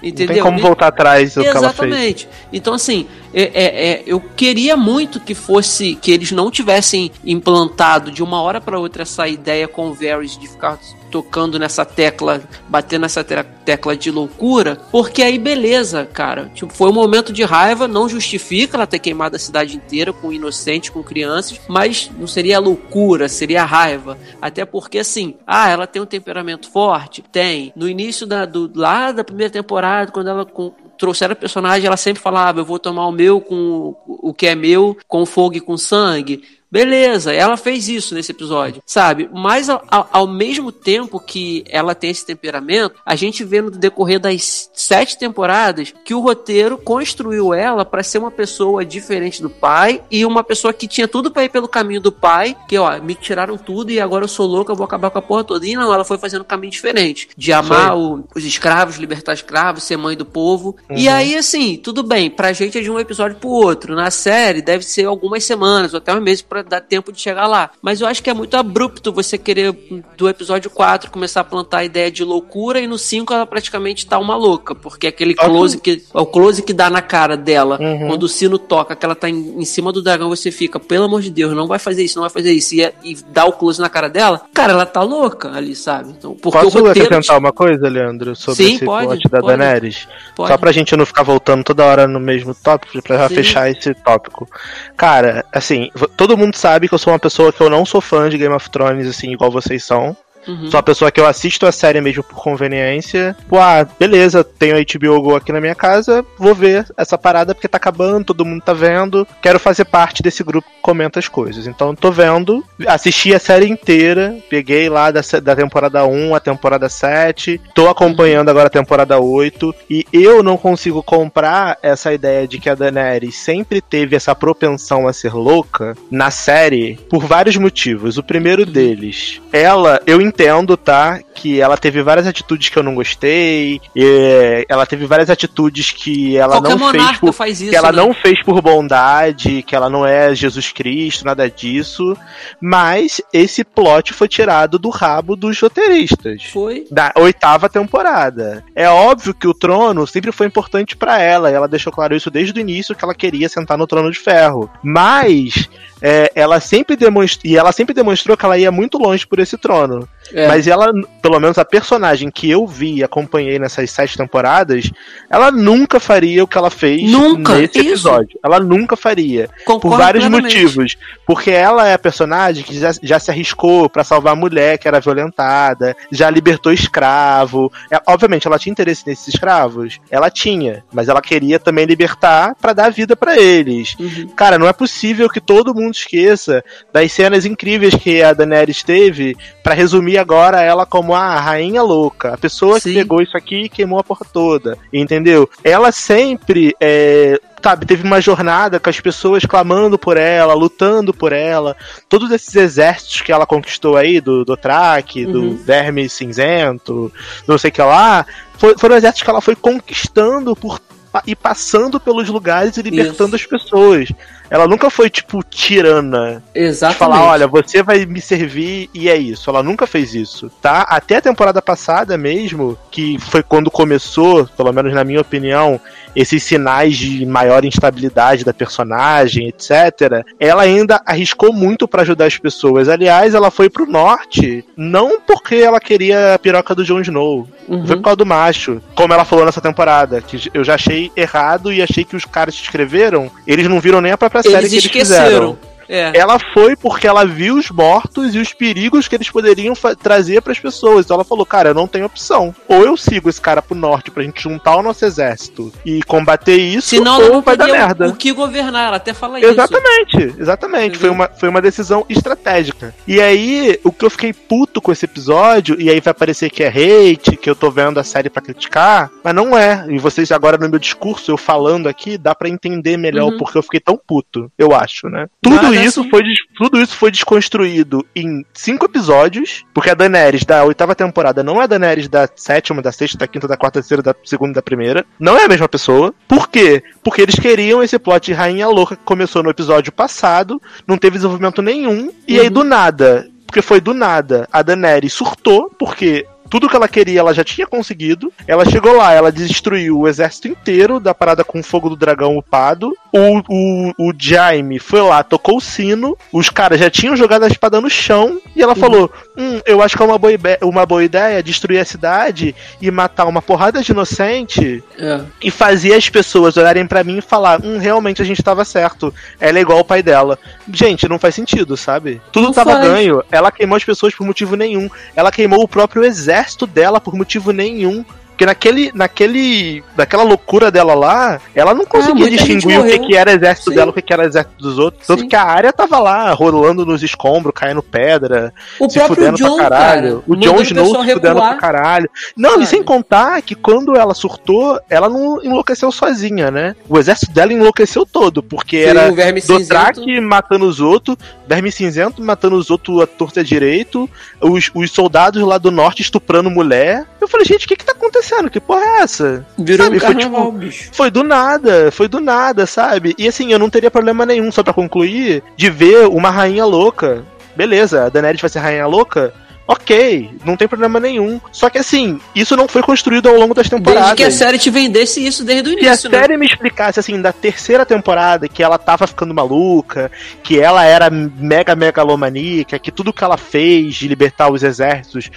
fizeram. 0.01 0.03
Não 0.03 0.09
Entendeu? 0.09 0.35
tem 0.35 0.43
como 0.43 0.59
voltar 0.59 0.89
atrás 0.89 1.35
do 1.35 1.43
que 1.43 1.49
ela 1.49 1.73
fez. 1.73 1.93
Exatamente. 1.93 2.29
Então, 2.53 2.75
assim, 2.75 3.07
é, 3.35 3.43
é- 3.43 3.89
é, 3.91 4.03
eu 4.07 4.21
queria 4.21 4.77
muito 4.77 5.21
que 5.21 5.35
fosse 5.35 5.95
que 5.97 6.11
eles 6.11 6.33
não 6.33 6.51
tivessem 6.51 7.11
implantado 7.25 8.11
de 8.11 8.23
uma 8.23 8.41
hora 8.41 8.61
para 8.61 8.79
outra 8.79 9.03
essa 9.03 9.27
ideia 9.29 9.67
com 9.69 9.89
o 9.89 9.95
Varys 9.95 10.39
de 10.39 10.49
ficar 10.49 10.79
tocando 11.11 11.59
nessa 11.59 11.85
tecla, 11.85 12.41
batendo 12.69 13.03
nessa 13.03 13.25
te- 13.25 13.43
tecla 13.65 13.97
de 13.97 14.11
loucura, 14.11 14.77
porque 14.91 15.23
aí 15.23 15.39
beleza, 15.39 16.07
cara. 16.07 16.51
Tipo, 16.55 16.73
foi 16.73 16.91
um 16.91 16.95
momento 16.95 17.33
de 17.33 17.43
raiva, 17.45 17.89
não 17.89 18.09
justifica 18.09 18.77
ela 18.77 18.87
ter 18.87 18.99
queimado 18.99 19.37
a 19.37 19.39
cidade 19.39 19.77
inteira 19.77 20.13
com 20.13 20.33
inocentes, 20.33 20.91
com 20.91 21.03
crianças, 21.03 21.61
mas 21.69 22.11
não 22.19 22.27
seria 22.27 22.59
loucura, 22.59 23.29
seria 23.29 23.65
raiva. 23.65 24.19
Até 24.41 24.65
porque 24.65 24.99
assim, 24.99 25.35
ah, 25.47 25.69
ela 25.69 25.87
tem 25.87 26.01
um 26.01 26.07
temperamento 26.07 26.71
forte? 26.71 27.23
Tem. 27.23 27.73
No 27.75 27.89
início 27.89 28.27
da, 28.27 28.45
do, 28.45 28.71
lá 28.75 29.13
da 29.13 29.25
primeira 29.25 29.53
temporada, 29.53 30.13
quando 30.13 30.29
ela 30.29 30.45
com, 30.45 30.73
trouxeram 30.99 31.33
a 31.33 31.37
personagem, 31.37 31.87
ela 31.87 31.97
sempre 31.97 32.23
falava: 32.23 32.61
Eu 32.61 32.65
vou 32.65 32.79
tomar 32.79 33.07
o 33.07 33.13
meu 33.13 33.41
com 33.41 33.95
o 34.07 34.35
que 34.35 34.47
é 34.47 34.55
meu, 34.55 34.97
com 35.07 35.25
fogo 35.25 35.57
e 35.57 35.61
com 35.61 35.77
sangue. 35.77 36.43
Beleza, 36.71 37.33
ela 37.33 37.57
fez 37.57 37.89
isso 37.89 38.15
nesse 38.15 38.31
episódio, 38.33 38.83
sabe? 38.85 39.29
Mas 39.33 39.71
ao, 39.71 39.83
ao- 39.91 40.27
mesmo 40.29 40.71
tempo 40.71 41.19
que 41.19 41.65
ela 41.69 41.95
tem 41.95 42.11
esse 42.11 42.25
temperamento, 42.27 42.95
a 43.07 43.17
gente 43.17 43.43
vê 43.43 43.63
no 43.63 43.71
decorrer 43.71 44.21
das 44.21 44.69
sete 44.75 45.19
temporadas 45.19 45.95
que 46.05 46.13
o 46.13 46.21
roteiro 46.21 46.77
construiu 46.77 47.55
ela 47.55 47.85
para 47.85 48.03
ser 48.03 48.19
uma 48.19 48.31
pessoa 48.31 48.85
diferente 48.85 49.41
do 49.41 49.49
pai 49.49 50.03
e 50.11 50.25
uma 50.27 50.45
pessoa 50.45 50.73
que 50.75 50.87
tinha 50.87 51.09
tudo 51.09 51.31
para 51.31 51.45
ir 51.45 51.49
pelo 51.49 51.67
caminho 51.67 52.01
do 52.03 52.13
pai, 52.13 52.55
que 52.69 52.77
ó, 52.77 53.01
me 53.01 53.15
tiraram 53.15 53.57
tudo 53.57 53.91
e 53.91 53.99
agora 53.99 54.25
eu 54.25 54.29
sou 54.29 54.47
louca, 54.47 54.71
eu 54.73 54.77
vou 54.77 54.85
acabar 54.85 55.11
com 55.11 55.19
a 55.19 55.23
porra 55.23 55.45
toda. 55.45 55.67
E 55.67 55.75
não, 55.75 55.93
ela 55.93 56.05
foi 56.05 56.19
fazendo 56.19 56.43
um 56.43 56.45
caminho 56.45 56.71
diferente, 56.71 57.31
de 57.37 57.51
amar 57.53 57.97
o- 57.97 58.25
os 58.35 58.45
escravos, 58.45 58.97
libertar 58.97 59.33
escravos, 59.33 59.85
ser 59.85 59.97
mãe 59.97 60.15
do 60.17 60.27
povo. 60.27 60.77
E 60.91 61.09
aí, 61.09 61.35
assim, 61.37 61.77
tudo 61.83 62.03
bem, 62.03 62.29
pra 62.31 62.53
gente 62.53 62.77
é 62.79 62.83
de 62.83 62.91
um 62.91 62.99
episódio 63.01 63.39
pro 63.39 63.49
outro. 63.49 63.95
Na 63.95 64.11
série 64.11 64.61
deve 64.61 64.85
ser 64.85 65.07
algumas 65.07 65.43
semanas, 65.45 65.95
ou 65.95 65.99
até 65.99 66.15
uns 66.15 66.23
meses 66.23 66.43
pra 66.43 66.58
dar 66.63 66.81
tempo 66.81 67.13
de 67.13 67.21
chegar 67.21 67.47
lá. 67.47 67.71
Mas 67.83 68.01
eu 68.01 68.07
acho 68.07 68.23
que 68.23 68.31
é 68.31 68.35
muito 68.35 68.57
abrupto 68.57 69.13
você 69.13 69.37
querer, 69.39 69.73
do 70.17 70.29
episódio 70.29 70.71
4, 70.71 71.11
começar 71.11 71.41
a 71.41 71.45
plantar 71.45 71.79
a 71.79 71.85
ideia 71.85 72.11
de 72.11 72.25
loucura 72.25 72.81
e 72.81 72.87
no 72.87 72.99
5 72.99 73.33
ela 73.33 73.47
praticamente 73.47 74.07
tá 74.07 74.19
uma 74.19 74.37
louca, 74.37 74.75
porque 74.75 75.07
aquele 75.07 75.35
Só 75.35 75.43
que- 75.43 75.49
close 75.49 75.79
que, 75.81 76.03
o 76.15 76.27
close 76.27 76.63
que 76.63 76.73
dá 76.73 76.89
na 76.91 77.03
cara 77.03 77.37
dela, 77.37 77.79
Uhum. 77.81 78.09
quando 78.09 78.23
o 78.25 78.29
sino 78.29 78.59
toca, 78.59 78.95
que 78.97 79.05
ela 79.05 79.15
tá 79.15 79.29
em, 79.29 79.61
em 79.61 79.65
cima 79.65 79.93
do 79.93 80.03
dragão, 80.03 80.29
você 80.29 80.51
fica, 80.51 80.79
pelo 80.81 81.05
amor 81.05 81.21
de 81.23 81.31
Deus, 81.31 81.55
não 81.55 81.67
vai 81.67 81.79
fazer 81.79 82.05
isso, 82.05 82.17
não 82.17 82.23
vai 82.23 82.31
fazer 82.31 82.53
isso, 82.53 82.75
e, 82.75 82.83
é- 82.83 82.95
e 83.05 83.15
dá 83.29 83.45
o 83.45 83.53
close 83.53 83.81
na 83.81 83.89
cara 83.89 84.09
dela, 84.09 84.43
cara, 84.55 84.73
ela 84.73 84.87
tá 84.87 85.03
louca 85.03 85.51
ali, 85.53 85.75
sabe? 85.75 86.11
Então, 86.11 86.35
porque 86.35 86.59
Posso 86.59 86.79
o 86.79 86.87
roteiro 86.87 87.09
acrescentar 87.09 87.39
uma 87.39 87.53
coisa, 87.53 87.89
Leandro, 87.89 88.35
sobre 88.37 88.65
Sim, 88.65 88.75
esse 88.77 88.85
pode, 88.85 89.23
da 89.29 89.41
pode. 89.41 89.57
Daenerys? 89.59 90.07
pode. 90.35 90.51
Só 90.53 90.59
pra 90.59 90.73
gente 90.73 90.97
não 90.97 91.07
ficar 91.07 91.23
voltando 91.23 91.63
toda 91.65 91.85
hora 91.85 92.07
no 92.07 92.21
mesmo 92.21 92.55
tópico, 92.55 93.03
pra 93.03 93.17
já 93.19 93.29
Sim. 93.29 93.35
fechar 93.35 93.71
esse 93.71 93.95
tópico. 93.95 94.49
Cara, 94.97 95.45
assim, 95.53 95.91
todo 96.17 96.37
mundo 96.37 96.48
sabe 96.57 96.89
que 96.89 96.95
eu 96.95 96.99
sou 96.99 97.13
uma 97.13 97.19
pessoa 97.19 97.53
que 97.53 97.61
eu 97.61 97.69
não 97.69 97.85
sou 97.85 98.01
fã 98.01 98.29
de 98.29 98.39
Game 98.39 98.55
of 98.55 98.71
Thrones, 98.71 99.07
assim, 99.07 99.33
igual 99.33 99.51
vocês 99.51 99.85
são. 99.85 100.17
Uhum. 100.47 100.71
Sou 100.71 100.79
uma 100.79 100.83
pessoa 100.83 101.11
que 101.11 101.21
eu 101.21 101.27
assisto 101.27 101.67
a 101.67 101.73
série 101.73 102.01
mesmo 102.01 102.23
por 102.23 102.37
conveniência. 102.37 103.37
Pô, 103.49 103.59
ah, 103.59 103.87
beleza, 103.99 104.45
tenho 104.45 104.77
a 104.77 104.81
HBO 104.81 105.23
Go 105.23 105.37
aqui 105.37 105.53
na 105.53 105.61
minha 105.61 105.75
casa, 105.75 106.25
vou 106.39 106.55
ver 106.55 106.87
essa 106.97 107.19
parada 107.19 107.55
porque 107.55 107.69
tá 107.69 107.77
acabando, 107.77 108.27
todo 108.27 108.45
mundo 108.45 108.63
tá 108.63 108.73
vendo. 108.73 109.27
Quero 109.43 109.59
fazer 109.59 109.85
parte 109.85 110.23
desse 110.23 110.43
grupo 110.43 110.69
que 110.69 110.83
comenta 110.83 111.19
as 111.19 111.29
coisas. 111.29 111.67
Então 111.67 111.95
tô 111.95 112.11
vendo, 112.11 112.65
assisti 112.87 113.35
a 113.35 113.39
série 113.39 113.69
inteira, 113.69 114.37
peguei 114.49 114.89
lá 114.89 115.11
da, 115.11 115.21
da 115.43 115.57
temporada 115.57 116.07
1 116.07 116.35
a 116.35 116.41
temporada 116.41 116.89
7, 116.89 117.61
tô 117.75 117.89
acompanhando 117.89 118.49
agora 118.49 118.67
a 118.67 118.71
temporada 118.71 119.19
8, 119.19 119.75
e 119.91 120.07
eu 120.13 120.43
não 120.43 120.57
consigo 120.57 121.03
comprar 121.03 121.79
essa 121.83 122.13
ideia 122.13 122.47
de 122.47 122.59
que 122.59 122.71
a 122.71 122.75
Daenerys 122.75 123.37
sempre 123.37 123.81
teve 123.81 124.17
essa 124.17 124.35
propensão 124.35 125.07
a 125.07 125.13
ser 125.13 125.35
louca 125.35 125.97
na 126.11 126.31
série 126.31 126.99
por 127.09 127.25
vários 127.25 127.57
motivos. 127.57 128.19
O 128.19 128.23
primeiro 128.23 128.65
deles, 128.65 129.41
ela, 129.53 130.01
eu 130.07 130.21
entendo, 130.29 130.77
tá? 130.77 131.21
Que 131.35 131.61
ela 131.61 131.77
teve 131.77 132.03
várias 132.03 132.27
atitudes 132.27 132.69
que 132.69 132.79
eu 132.79 132.83
não 132.83 132.95
gostei, 132.95 133.81
e 133.95 134.65
ela 134.69 134.87
teve 134.87 135.07
várias 135.07 135.31
atitudes 135.31 135.91
que 135.91 136.37
ela 136.37 136.61
Qualquer 136.61 136.77
não 136.77 136.91
fez 136.91 137.19
por 137.19 137.33
faz 137.33 137.61
isso, 137.61 137.71
que 137.71 137.77
ela 137.77 137.93
né? 137.93 137.99
não 137.99 138.15
fez 138.15 138.43
por 138.43 138.61
bondade, 138.63 139.63
que 139.63 139.75
ela 139.75 139.91
não 139.91 140.07
é 140.07 140.35
Jesus 140.35 140.73
Cristo, 140.73 141.25
nada 141.25 141.51
disso. 141.51 142.17
Mas 142.61 143.21
esse 143.33 143.65
plot 143.65 144.13
foi 144.13 144.29
tirado 144.29 144.79
do 144.79 144.91
rabo 144.91 145.37
dos 145.37 145.61
roteiristas. 145.61 146.45
Foi. 146.45 146.85
Da 146.91 147.13
oitava 147.17 147.69
temporada. 147.69 148.65
É 148.75 148.89
óbvio 148.89 149.35
que 149.35 149.49
o 149.49 149.55
trono 149.55 150.07
sempre 150.07 150.33
foi 150.33 150.47
importante 150.47 150.97
pra 150.97 151.21
ela. 151.21 151.51
E 151.51 151.55
ela 151.55 151.69
deixou 151.69 151.93
claro 151.93 152.15
isso 152.15 152.31
desde 152.31 152.59
o 152.59 152.61
início 152.61 152.95
que 152.95 153.05
ela 153.05 153.15
queria 153.15 153.49
sentar 153.49 153.79
no 153.79 153.87
trono 153.87 154.11
de 154.11 154.19
ferro. 154.19 154.71
Mas 154.83 155.69
é, 156.01 156.31
ela 156.35 156.61
sempre 156.61 156.97
demonstrou. 156.97 157.51
E 157.51 157.57
ela 157.57 157.73
sempre 157.73 157.95
demonstrou 157.95 158.37
que 158.37 158.45
ela 158.45 158.59
ia 158.59 158.71
muito 158.71 158.99
longe 158.99 159.27
por 159.27 159.39
esse 159.39 159.57
trono. 159.57 160.09
É. 160.33 160.47
Mas 160.47 160.67
ela, 160.67 160.93
pelo 161.23 161.41
menos 161.41 161.59
a 161.59 161.65
personagem 161.65 162.31
que 162.31 162.51
eu 162.51 162.67
vi 162.67 162.97
e 162.97 163.05
acompanhei 163.05 163.59
nessas 163.59 163.91
sete 163.91 164.17
temporadas, 164.17 164.91
ela 165.31 165.51
nunca 165.51 165.99
faria 165.99 166.45
o 166.45 166.47
que 166.47 166.59
ela 166.59 166.71
fez 166.71 167.11
Nunca, 167.11 167.55
nesse 167.55 167.79
isso. 167.79 167.89
episódio. 167.89 168.39
Ela 168.45 168.61
nunca 168.61 168.97
faria. 168.97 169.49
Concordo 169.65 169.81
por 169.81 169.99
vários 169.99 170.25
plenamente. 170.25 170.55
motivos. 170.55 170.97
Porque 171.27 171.51
ela 171.51 171.87
é 171.89 171.95
a 171.95 171.99
personagem 171.99 172.63
que 172.63 172.79
já, 172.79 172.91
já 173.03 173.19
se 173.19 173.31
arriscou 173.31 173.89
pra 173.89 174.05
salvar 174.05 174.35
a 174.35 174.37
mulher 174.37 174.79
que 174.79 174.87
era 174.87 175.01
violentada, 175.01 175.97
já 176.11 176.29
libertou 176.29 176.73
escravo. 176.73 177.73
É, 177.91 178.01
obviamente, 178.07 178.47
ela 178.47 178.59
tinha 178.59 178.73
interesse 178.73 179.07
nesses 179.07 179.29
escravos? 179.29 179.99
Ela 180.11 180.31
tinha. 180.31 180.85
Mas 180.93 181.09
ela 181.09 181.23
queria 181.23 181.59
também 181.59 181.87
libertar 181.87 182.55
pra 182.61 182.73
dar 182.73 182.91
vida 182.91 183.17
pra 183.17 183.39
eles. 183.39 183.97
Uhum. 183.99 184.29
Cara, 184.37 184.59
não 184.59 184.69
é 184.69 184.73
possível 184.73 185.29
que 185.29 185.41
todo 185.41 185.75
mundo 185.75 185.88
esqueça 185.91 186.63
das 186.93 187.13
cenas 187.13 187.45
incríveis 187.47 187.95
que 187.95 188.23
a 188.23 188.33
Daenerys 188.33 188.83
teve 188.83 189.37
pra 189.63 189.75
resumir 189.75 190.19
agora 190.19 190.61
ela 190.61 190.85
como 190.87 191.15
a 191.15 191.39
rainha 191.41 191.83
louca, 191.83 192.35
a 192.35 192.39
pessoa 192.39 192.79
Sim. 192.81 192.91
que 192.91 192.99
pegou 192.99 193.23
isso 193.23 193.37
aqui 193.37 193.63
e 193.65 193.69
queimou 193.69 193.99
a 193.99 194.05
porra 194.05 194.27
toda, 194.33 194.77
entendeu? 194.93 195.49
Ela 195.65 195.91
sempre 195.93 196.75
é, 196.81 197.41
Sabe, 197.61 197.87
teve 197.87 198.05
uma 198.05 198.21
jornada 198.21 198.79
com 198.79 198.89
as 198.89 199.01
pessoas 199.01 199.45
clamando 199.45 199.99
por 199.99 200.17
ela, 200.17 200.55
lutando 200.55 201.13
por 201.13 201.33
ela. 201.33 201.77
Todos 202.09 202.31
esses 202.31 202.55
exércitos 202.55 203.21
que 203.21 203.33
ela 203.33 203.45
conquistou 203.47 203.97
aí, 203.97 204.21
do, 204.21 204.45
do 204.45 204.57
Traque, 204.57 205.27
do 205.27 205.41
Uhum. 205.41 205.57
Verme 205.57 206.09
Cinzento, 206.09 207.13
do 207.45 207.51
não 207.53 207.59
sei 207.59 207.71
o 207.71 207.73
que 207.73 207.83
lá, 207.83 208.25
foi- 208.57 208.77
foram 208.79 208.95
exércitos 208.97 209.25
que 209.25 209.31
ela 209.31 209.41
foi 209.41 209.57
conquistando 209.57 210.55
por 210.55 210.81
e 211.27 211.35
passando 211.35 211.99
pelos 211.99 212.29
lugares 212.29 212.77
e 212.77 212.83
libertando 212.83 213.35
as 213.35 213.45
pessoas. 213.45 214.09
Ela 214.51 214.67
nunca 214.67 214.91
foi, 214.91 215.11
tipo, 215.11 215.43
tirana. 215.43 216.43
De 216.55 216.61
Exatamente. 216.61 216.99
falar, 216.99 217.23
olha, 217.25 217.47
você 217.47 217.83
vai 217.83 218.05
me 218.07 218.21
servir 218.21 218.89
e 218.95 219.09
é 219.09 219.17
isso. 219.17 219.51
Ela 219.51 219.63
nunca 219.63 219.87
fez 219.87 220.15
isso, 220.15 220.51
tá? 220.63 220.83
Até 220.83 221.17
a 221.17 221.21
temporada 221.23 221.61
passada 221.63 222.17
mesmo, 222.17 222.77
que 222.91 223.19
foi 223.19 223.43
quando 223.43 223.71
começou, 223.71 224.47
pelo 224.57 224.73
menos 224.73 224.93
na 224.95 225.05
minha 225.05 225.21
opinião, 225.21 225.81
esses 226.17 226.43
sinais 226.43 226.97
de 226.97 227.25
maior 227.27 227.65
instabilidade 227.65 228.45
da 228.45 228.53
personagem, 228.55 229.49
etc. 229.49 230.25
Ela 230.41 230.63
ainda 230.63 231.01
arriscou 231.07 231.53
muito 231.53 231.87
pra 231.87 232.03
ajudar 232.03 232.27
as 232.27 232.39
pessoas. 232.39 232.89
Aliás, 232.89 233.35
ela 233.35 233.51
foi 233.51 233.69
pro 233.71 233.87
norte 233.87 234.65
não 234.77 235.21
porque 235.21 235.57
ela 235.57 235.79
queria 235.81 236.35
a 236.35 236.39
piroca 236.39 236.75
do 236.75 236.85
Jon 236.85 237.01
Snow, 237.01 237.47
Uhum. 237.69 237.87
foi 237.87 237.97
por 237.97 238.03
causa 238.03 238.17
do 238.17 238.25
macho, 238.27 238.81
como 238.95 239.13
ela 239.13 239.25
falou 239.27 239.45
nessa 239.45 239.61
temporada, 239.61 240.23
que 240.23 240.51
eu 240.55 240.65
já 240.65 240.75
achei 240.75 241.13
errado 241.15 241.71
e 241.71 241.83
achei 241.83 242.03
que 242.03 242.17
os 242.17 242.25
caras 242.25 242.55
que 242.57 242.63
escreveram, 242.63 243.31
eles 243.47 243.69
não 243.69 243.79
viram 243.79 244.01
nem 244.01 244.11
a 244.11 244.17
própria 244.17 244.38
série 244.43 244.67
Eles 244.67 244.87
que 244.87 244.99
eles 244.99 245.09
fizeram. 245.09 245.59
É. 245.89 246.13
Ela 246.15 246.39
foi 246.39 246.77
porque 246.77 247.07
ela 247.07 247.25
viu 247.25 247.57
os 247.57 247.71
mortos 247.71 248.35
e 248.35 248.39
os 248.39 248.53
perigos 248.53 249.09
que 249.09 249.15
eles 249.15 249.31
poderiam 249.31 249.75
trazer 250.01 250.43
pras 250.43 250.59
pessoas. 250.59 251.05
Então 251.05 251.15
ela 251.15 251.25
falou, 251.25 251.47
cara, 251.47 251.71
eu 251.71 251.75
não 251.75 251.87
tenho 251.87 252.07
opção. 252.07 252.55
Ou 252.69 252.85
eu 252.85 252.97
sigo 252.97 253.29
esse 253.29 253.41
cara 253.41 253.63
pro 253.63 253.77
norte 253.77 254.11
pra 254.11 254.23
gente 254.23 254.43
juntar 254.43 254.77
o 254.77 254.83
nosso 254.83 255.05
exército 255.05 255.73
e 255.85 256.03
combater 256.03 256.57
isso, 256.57 256.89
Senão 256.91 257.21
ou 257.21 257.33
não 257.35 257.41
vai 257.43 257.57
dar 257.57 257.69
merda. 257.69 258.09
o 258.09 258.15
que 258.15 258.33
governar. 258.33 258.89
Ela 258.89 258.97
até 258.97 259.13
fala 259.15 259.39
isso. 259.41 259.49
Exatamente, 259.51 260.35
exatamente. 260.39 260.99
Foi 260.99 261.09
uma, 261.11 261.29
foi 261.29 261.49
uma 261.49 261.61
decisão 261.63 262.05
estratégica. 262.09 262.95
E 263.07 263.21
aí, 263.21 263.81
o 263.85 263.91
que 263.93 264.05
eu 264.05 264.11
fiquei 264.11 264.33
puto 264.33 264.81
com 264.81 264.93
esse 264.93 265.05
episódio, 265.05 265.81
e 265.81 265.89
aí 265.91 266.01
vai 266.01 266.15
parecer 266.15 266.51
que 266.51 266.63
é 266.63 266.69
hate, 266.69 267.37
que 267.37 267.49
eu 267.49 267.55
tô 267.57 267.71
vendo 267.71 267.99
a 267.99 268.05
série 268.05 268.29
pra 268.31 268.43
criticar, 268.43 269.11
mas 269.25 269.35
não 269.35 269.57
é. 269.57 269.87
E 269.89 269.99
vocês 269.99 270.31
agora 270.33 270.59
no 270.59 270.69
meu 270.69 270.79
discurso, 270.79 271.31
eu 271.31 271.37
falando 271.37 271.89
aqui, 271.89 272.19
dá 272.19 272.35
pra 272.35 272.49
entender 272.49 272.97
melhor 272.97 273.33
Uhum. 273.33 273.39
porque 273.39 273.59
eu 273.59 273.63
fiquei 273.63 273.81
tão 273.81 273.97
puto, 273.99 274.51
eu 274.59 274.75
acho, 274.75 275.09
né? 275.09 275.27
Tudo 275.43 275.57
Nada 275.57 275.69
isso 275.85 276.01
assim. 276.01 276.11
foi 276.11 276.23
tudo 276.57 276.81
isso 276.81 276.97
foi 276.97 277.11
desconstruído 277.11 278.05
em 278.15 278.45
cinco 278.53 278.87
episódios, 278.87 279.65
porque 279.73 279.91
a 279.91 279.95
Daenerys 279.95 280.45
da 280.45 280.65
oitava 280.65 280.95
temporada 280.95 281.43
não 281.43 281.61
é 281.61 281.65
a 281.65 281.67
Daenerys 281.67 282.09
da 282.09 282.29
sétima, 282.35 282.83
da 282.83 282.93
sexta, 282.93 283.19
da 283.19 283.27
quinta, 283.27 283.47
da 283.49 283.57
quarta, 283.57 283.79
da 283.79 283.83
terceira, 283.83 284.03
da 284.03 284.15
segunda 284.25 284.55
da 284.55 284.63
primeira. 284.63 285.05
Não 285.19 285.37
é 285.37 285.45
a 285.45 285.49
mesma 285.49 285.69
pessoa. 285.69 286.13
Por 286.27 286.49
quê? 286.49 286.83
Porque 287.03 287.23
eles 287.23 287.39
queriam 287.39 287.83
esse 287.83 287.99
plot 287.99 288.27
de 288.27 288.33
Rainha 288.33 288.69
Louca 288.69 288.97
que 288.97 289.05
começou 289.05 289.43
no 289.43 289.51
episódio 289.51 289.93
passado, 289.93 290.61
não 290.87 290.97
teve 290.99 291.17
desenvolvimento 291.17 291.63
nenhum, 291.63 292.11
e 292.27 292.39
aí 292.41 292.47
Uhum. 292.47 292.53
do 292.53 292.65
nada, 292.65 293.29
porque 293.47 293.63
foi 293.63 293.81
do 293.81 293.95
nada, 293.95 294.49
a 294.53 294.63
Daenerys 294.63 295.13
surtou, 295.13 295.71
porque 295.79 296.27
tudo 296.51 296.69
que 296.69 296.77
ela 296.77 296.89
queria 296.89 297.21
ela 297.21 297.35
já 297.35 297.45
tinha 297.45 297.67
conseguido. 297.67 298.33
Ela 298.47 298.65
chegou 298.65 298.97
lá, 298.97 299.13
ela 299.13 299.31
destruiu 299.33 300.01
o 300.01 300.09
exército 300.09 300.49
inteiro 300.49 300.99
da 301.01 301.15
parada 301.15 301.45
com 301.45 301.61
o 301.61 301.63
fogo 301.63 301.89
do 301.91 301.97
dragão 301.97 302.37
upado. 302.37 302.93
O, 303.13 303.39
o, 303.49 303.93
o 304.11 304.13
Jaime 304.19 304.79
foi 304.79 305.01
lá, 305.01 305.23
tocou 305.23 305.57
o 305.57 305.61
sino. 305.61 306.17
Os 306.33 306.49
caras 306.51 306.79
já 306.81 306.91
tinham 306.91 307.17
jogado 307.17 307.45
a 307.45 307.49
espada 307.49 307.81
no 307.81 307.89
chão. 307.91 308.41
E 308.55 308.63
ela 308.63 308.75
falou: 308.75 309.11
Hum, 309.37 309.61
eu 309.67 309.83
acho 309.83 309.97
que 309.97 310.03
é 310.03 310.07
uma 310.07 310.19
boa, 310.19 310.33
uma 310.63 310.87
boa 310.87 311.05
ideia 311.05 311.43
destruir 311.43 311.79
a 311.81 311.85
cidade 311.85 312.55
e 312.81 312.91
matar 312.91 313.27
uma 313.27 313.43
porrada 313.43 313.83
de 313.83 313.93
inocente 313.93 314.83
É. 314.99 315.21
e 315.43 315.51
fazer 315.51 315.95
as 315.95 316.09
pessoas 316.09 316.57
olharem 316.57 316.87
pra 316.87 317.05
mim 317.05 317.19
e 317.19 317.23
falar: 317.23 317.61
Hum, 317.65 317.79
realmente 317.79 318.23
a 318.23 318.25
gente 318.25 318.43
tava 318.43 318.65
certo. 318.65 319.13
Ela 319.41 319.59
é 319.59 319.63
igual 319.63 319.81
o 319.81 319.85
pai 319.85 320.03
dela. 320.03 320.39
Gente, 320.73 321.09
não 321.09 321.19
faz 321.19 321.35
sentido, 321.35 321.77
sabe? 321.77 322.21
Tudo 322.33 322.45
Não 322.45 322.53
tava 322.53 322.73
faz. 322.73 322.85
ganho. 322.85 323.23
Ela 323.31 323.51
queimou 323.51 323.77
as 323.77 323.85
pessoas 323.85 324.15
por 324.15 324.27
motivo 324.27 324.55
nenhum. 324.57 324.89
Ela 325.17 325.31
queimou 325.33 325.63
o 325.63 325.69
próprio 325.69 326.05
exército 326.05 326.38
dela 326.67 327.01
por 327.01 327.15
motivo 327.15 327.53
nenhum. 327.53 328.05
Porque 328.39 328.47
naquele, 328.47 328.93
naquele, 328.95 329.83
naquela 329.97 330.23
loucura 330.23 330.71
dela 330.71 330.95
lá, 330.95 331.41
ela 331.53 331.75
não 331.75 331.85
conseguia 331.85 332.15
muita 332.15 332.31
gente 332.39 332.55
distinguir 332.55 332.79
o 332.79 332.85
que, 332.85 332.99
que 333.01 333.17
era 333.17 333.33
exército 333.33 333.71
Sim. 333.71 333.77
dela, 333.77 333.91
o 333.91 333.93
que, 333.93 334.01
que 334.01 334.13
era 334.13 334.27
exército 334.27 334.55
dos 334.63 334.79
outros. 334.79 335.05
Tanto 335.09 335.23
Sim. 335.23 335.29
que 335.29 335.35
a 335.35 335.43
área 335.43 335.73
tava 335.73 335.99
lá, 335.99 336.33
rolando 336.35 336.87
nos 336.87 337.03
escombros, 337.03 337.53
caindo 337.53 337.83
pedra, 337.83 338.55
O 338.79 338.89
se 338.89 338.97
próprio 338.97 339.17
fudendo 339.17 339.39
John, 339.39 339.57
pra 339.57 339.69
caralho. 339.69 340.03
cara, 340.03 340.23
o 340.25 340.37
mandando 340.37 340.63
Snow 340.63 340.87
se 340.87 341.13
fudendo 341.15 341.35
pra 341.35 341.55
caralho. 341.57 342.09
Não, 342.37 342.51
Sabe? 342.51 342.63
e 342.63 342.67
sem 342.69 342.81
contar 342.81 343.43
que 343.43 343.57
quando 343.57 343.97
ela 343.97 344.15
surtou, 344.15 344.79
ela 344.89 345.09
não 345.09 345.43
enlouqueceu 345.43 345.91
sozinha, 345.91 346.49
né? 346.49 346.77
O 346.89 346.97
exército 346.97 347.33
dela 347.33 347.53
enlouqueceu 347.53 348.07
todo, 348.07 348.41
porque 348.41 348.83
Foi 348.83 348.91
era 348.91 349.11
o 349.11 349.17
Verme 349.17 349.41
do 349.41 349.47
Cinzento. 349.47 349.69
Traque 349.69 350.21
matando 350.21 350.65
os 350.65 350.79
outros, 350.79 351.17
Verme 351.45 351.73
Cinzento 351.73 352.23
matando 352.23 352.55
os 352.55 352.71
outros 352.71 353.03
a 353.03 353.07
torta 353.09 353.43
direito, 353.43 354.09
os, 354.41 354.71
os 354.73 354.93
soldados 354.93 355.43
lá 355.43 355.59
do 355.59 355.73
norte 355.73 356.03
estuprando 356.03 356.49
mulher. 356.49 357.05
Eu 357.21 357.27
falei, 357.27 357.45
gente, 357.45 357.67
o 357.67 357.69
que 357.69 357.75
que 357.75 357.85
tá 357.85 357.91
acontecendo? 357.91 358.28
Que 358.51 358.61
porra 358.61 358.83
é 358.85 359.01
essa? 359.03 359.47
Virou 359.59 359.85
Sabe, 359.87 359.97
um 359.97 360.01
foi 360.01 360.09
carnaval, 360.15 360.47
tipo- 360.47 360.59
bicho. 360.59 360.89
Foi 360.93 361.11
do 361.11 361.23
nada, 361.23 361.91
foi 361.91 362.09
do 362.09 362.21
nada, 362.21 362.67
sabe? 362.67 363.15
E 363.19 363.27
assim, 363.29 363.53
eu 363.53 363.59
não 363.59 363.71
teria 363.71 363.91
problema 363.91 364.25
nenhum, 364.27 364.51
só 364.53 364.63
pra 364.63 364.73
concluir, 364.73 365.43
de 365.57 365.71
ver 365.71 366.07
uma 366.09 366.31
rainha 366.31 366.65
louca. 366.65 367.25
Beleza, 367.57 368.05
a 368.05 368.09
Daenerys 368.09 368.41
vai 368.41 368.49
ser 368.51 368.59
rainha 368.61 368.87
louca? 368.87 369.33
Ok, 369.71 370.31
não 370.47 370.57
tem 370.57 370.67
problema 370.67 370.99
nenhum. 370.99 371.39
Só 371.53 371.69
que 371.69 371.77
assim, 371.77 372.19
isso 372.35 372.57
não 372.57 372.67
foi 372.67 372.83
construído 372.83 373.29
ao 373.29 373.35
longo 373.37 373.53
das 373.53 373.69
temporadas. 373.69 374.03
Desde 374.13 374.17
que 374.17 374.23
a 374.25 374.31
série 374.31 374.57
te 374.59 374.71
vendesse 374.71 375.27
isso 375.27 375.45
desde 375.45 375.69
o 375.69 375.73
Se 375.75 375.79
a 375.81 375.89
início, 375.89 376.09
né? 376.11 376.19
série 376.21 376.37
me 376.39 376.47
explicasse, 376.47 376.99
assim, 376.99 377.21
da 377.21 377.35
terceira 377.35 377.85
temporada, 377.85 378.49
que 378.49 378.63
ela 378.63 378.79
tava 378.79 379.07
ficando 379.07 379.35
maluca, 379.35 380.11
que 380.43 380.59
ela 380.59 380.85
era 380.87 381.11
mega 381.11 381.75
megalomaníaca, 381.77 382.79
que 382.79 382.91
tudo 382.91 383.13
que 383.13 383.23
ela 383.23 383.37
fez 383.37 383.95
de 383.97 384.09
libertar 384.09 384.51
os 384.51 384.63
exércitos 384.63 385.31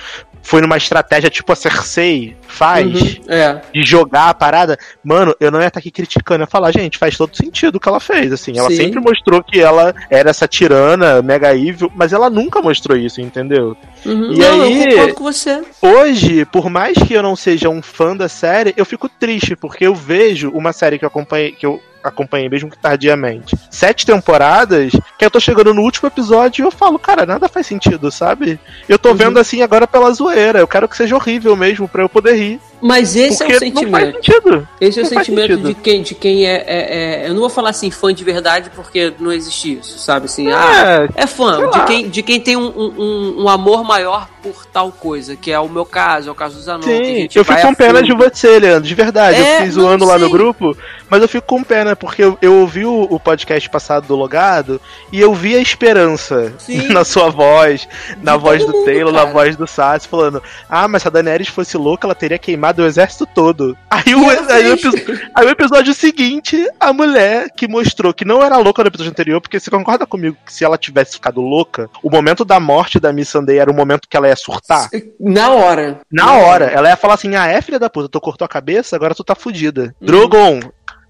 foi 0.44 0.62
numa 0.62 0.78
estratégia 0.78 1.30
tipo 1.30 1.52
a 1.52 1.56
Cersei 1.56 2.36
faz, 2.48 2.86
Uhum, 3.02 3.22
É. 3.30 3.62
de 3.74 3.84
jogar 3.84 4.30
a 4.30 4.34
parada, 4.34 4.78
mano, 5.04 5.36
eu 5.40 5.50
não 5.52 5.62
ia 5.62 5.68
estar 5.68 5.80
aqui 5.80 5.92
criticando, 5.92 6.42
eu 6.42 6.46
ia 6.46 6.50
falar, 6.52 6.72
gente, 6.72 6.98
faz 6.98 7.16
todo 7.18 7.36
sentido 7.36 7.76
o 7.76 7.80
que 7.80 7.88
ela 7.88 8.00
fez, 8.00 8.32
assim, 8.34 8.58
ela 8.58 8.70
Sim. 8.70 8.76
sempre 8.78 9.00
mostrou 9.00 9.44
que 9.44 9.60
ela 9.60 9.94
era 10.10 10.30
essa 10.30 10.48
tirana, 10.48 11.22
mega 11.22 11.56
evil, 11.56 11.92
mas 11.96 12.12
ela 12.14 12.30
nunca 12.30 12.62
mostrou 12.62 12.98
isso, 12.98 13.22
entendeu? 13.22 13.76
Uhum. 14.06 14.34
E 14.34 14.38
não, 14.40 14.62
aí- 14.64 14.84
eu 14.84 14.90
concordo 14.92 15.14
com 15.16 15.24
você. 15.24 15.62
Hoje, 15.82 16.46
por 16.46 16.70
mais 16.70 16.98
que 16.98 17.14
eu 17.14 17.24
não 17.24 17.36
seja 17.36 17.70
um 17.70 17.82
fã 17.82 18.16
da 18.16 18.28
série, 18.28 18.74
eu 18.76 18.86
fico 18.86 19.08
triste, 19.08 19.56
porque 19.56 19.86
eu 19.86 19.96
vejo 19.96 20.50
uma 20.52 20.74
série 20.74 20.98
que 21.00 21.06
eu 21.06 21.08
acompanhei, 21.08 21.52
que 21.52 21.66
eu 21.66 21.82
acompanhei 22.04 22.50
mesmo 22.50 22.70
que 22.70 22.78
tardiamente. 22.78 23.56
Sete 23.70 24.06
temporadas, 24.06 24.92
que 25.18 25.26
eu 25.26 25.32
tô 25.32 25.40
chegando 25.40 25.74
no 25.74 25.82
último 25.82 26.08
episódio 26.08 26.64
e 26.64 26.66
eu 26.66 26.72
falo, 26.72 26.98
cara, 27.00 27.26
nada 27.26 27.48
faz 27.50 27.68
sentido, 27.68 28.12
sabe? 28.12 28.60
Eu 28.88 28.98
tô 29.00 29.10
Uhum. 29.10 29.16
vendo 29.16 29.40
assim 29.40 29.62
agora 29.62 29.88
pela 29.88 30.12
zoeira, 30.12 30.60
eu 30.60 30.68
quero 30.68 30.88
que 30.88 30.98
seja 30.98 31.16
horrível 31.16 31.56
mesmo, 31.56 31.88
pra 31.88 32.02
eu 32.04 32.10
poder 32.10 32.34
rir. 32.34 32.60
Mas 32.82 33.16
esse 33.16 33.44
é 33.44 33.46
o 33.46 33.50
Porque 33.50 33.66
não 33.66 33.92
faz 33.92 34.04
sentimento. 34.06 34.16
sentido. 34.26 34.68
Esse 34.82 35.00
é 35.00 35.02
o 35.02 35.06
Não 35.06 35.12
faz 35.14 35.26
sentimento 35.28 35.50
sentido. 35.52 35.68
de 35.68 35.74
quem, 35.76 36.02
de 36.02 36.16
quem 36.16 36.46
é, 36.48 36.56
é- 36.68 37.24
é- 37.26 37.28
Eu 37.30 37.34
não 37.34 37.42
vou 37.42 37.50
falar 37.50 37.70
assim, 37.70 37.92
fã 37.92 38.14
de 38.14 38.24
verdade, 38.24 38.72
porque 38.76 39.14
não 39.20 39.32
existe 39.32 39.78
isso, 39.80 40.00
sabe? 40.00 40.26
Assim, 40.26 40.50
É, 40.50 40.54
ah, 40.54 41.08
é 41.16 41.28
fã 41.28 41.70
de 41.70 41.86
quem, 41.86 42.10
de 42.10 42.24
quem 42.24 42.40
tem 42.40 42.58
um, 42.58 42.68
um- 42.76 43.44
um 43.44 43.50
amor 43.50 43.84
maior 43.84 44.28
por 44.42 44.66
tal 44.66 44.92
coisa, 44.92 45.36
que 45.36 45.52
é 45.52 45.60
o 45.60 45.70
meu 45.70 45.86
caso, 45.86 46.30
é 46.30 46.32
o 46.32 46.36
caso 46.36 46.56
do 46.56 46.62
Zanon. 46.62 46.82
que 46.82 46.92
a 46.92 46.98
Sim, 46.98 47.16
gente 47.16 47.38
eu 47.38 47.46
fico 47.46 47.62
com 47.62 47.76
pena 47.76 48.02
de 48.02 48.12
você, 48.14 48.58
Leandro, 48.58 48.88
de 48.88 48.96
verdade. 48.96 49.38
É, 49.38 49.42
eu 49.42 49.56
fiquei 49.58 49.70
zoando 49.72 50.04
lá 50.06 50.18
no 50.18 50.30
grupo, 50.32 50.76
mas 51.10 51.22
eu 51.22 51.28
fico 51.30 51.46
com 51.46 51.64
pena, 51.64 51.96
porque 51.96 52.24
eu, 52.24 52.38
eu 52.42 52.56
ouvi 52.56 52.84
o, 52.84 53.04
o 53.10 53.20
podcast 53.20 53.70
passado 53.70 54.08
do 54.08 54.16
Logado 54.16 54.82
e 55.12 55.22
eu 55.22 55.32
vi 55.36 55.56
a 55.56 55.60
esperança 55.62 56.54
Sim. 56.58 56.88
na 56.94 57.04
sua 57.04 57.30
voz, 57.30 57.88
na 58.24 58.36
De 58.36 58.42
voz 58.42 58.66
do 58.66 58.72
mundo, 58.72 58.86
Taylor, 58.86 59.14
cara. 59.14 59.26
na 59.28 59.32
voz 59.32 59.56
do 59.56 59.68
Sassi, 59.68 60.08
falando: 60.08 60.42
Ah, 60.68 60.88
mas 60.88 61.04
se 61.04 61.08
a 61.08 61.12
Daenerys 61.12 61.48
fosse 61.50 61.78
louca, 61.78 62.08
ela 62.08 62.16
teria 62.16 62.40
queimado 62.40 62.71
o 62.80 62.86
exército 62.86 63.26
todo. 63.26 63.76
Aí 63.90 64.16
o, 64.16 64.30
aí 64.30 64.70
o 64.70 64.74
episo- 64.74 65.22
aí 65.36 65.46
o 65.46 65.50
episódio 65.50 65.94
seguinte, 65.94 66.68
a 66.80 66.94
mulher 66.94 67.50
que 67.56 67.68
mostrou 67.68 68.14
que 68.14 68.24
não 68.24 68.44
era 68.44 68.58
louca 68.58 68.82
no 68.84 68.88
episódio 68.88 69.12
anterior, 69.12 69.42
porque 69.42 69.60
você 69.60 69.70
concorda 69.72 70.06
comigo 70.06 70.38
que 70.46 70.54
se 70.54 70.64
ela 70.64 70.78
tivesse 70.78 71.14
ficado 71.14 71.42
louca, 71.42 71.90
o 72.04 72.10
momento 72.10 72.46
da 72.46 72.60
morte 72.60 73.00
da 73.00 73.12
Miss 73.12 73.30
Sunday 73.30 73.58
era 73.58 73.70
o 73.72 73.76
momento 73.76 74.08
que 74.08 74.16
ela 74.16 74.28
ia 74.28 74.36
surtar? 74.36 74.90
Na 75.20 75.52
hora. 75.52 76.00
Na 76.12 76.34
hora, 76.36 76.66
ela 76.66 76.90
ia 76.90 76.96
falar 76.98 77.16
assim: 77.16 77.36
Ah, 77.36 77.48
é 77.48 77.62
filha 77.62 77.80
da 77.80 77.90
puta, 77.90 78.08
tu 78.08 78.22
cortou 78.22 78.46
a 78.46 78.50
cabeça, 78.50 78.96
agora 78.96 79.16
tu 79.16 79.24
tá 79.24 79.36
fudida. 79.36 79.94
Drogon, 80.02 80.60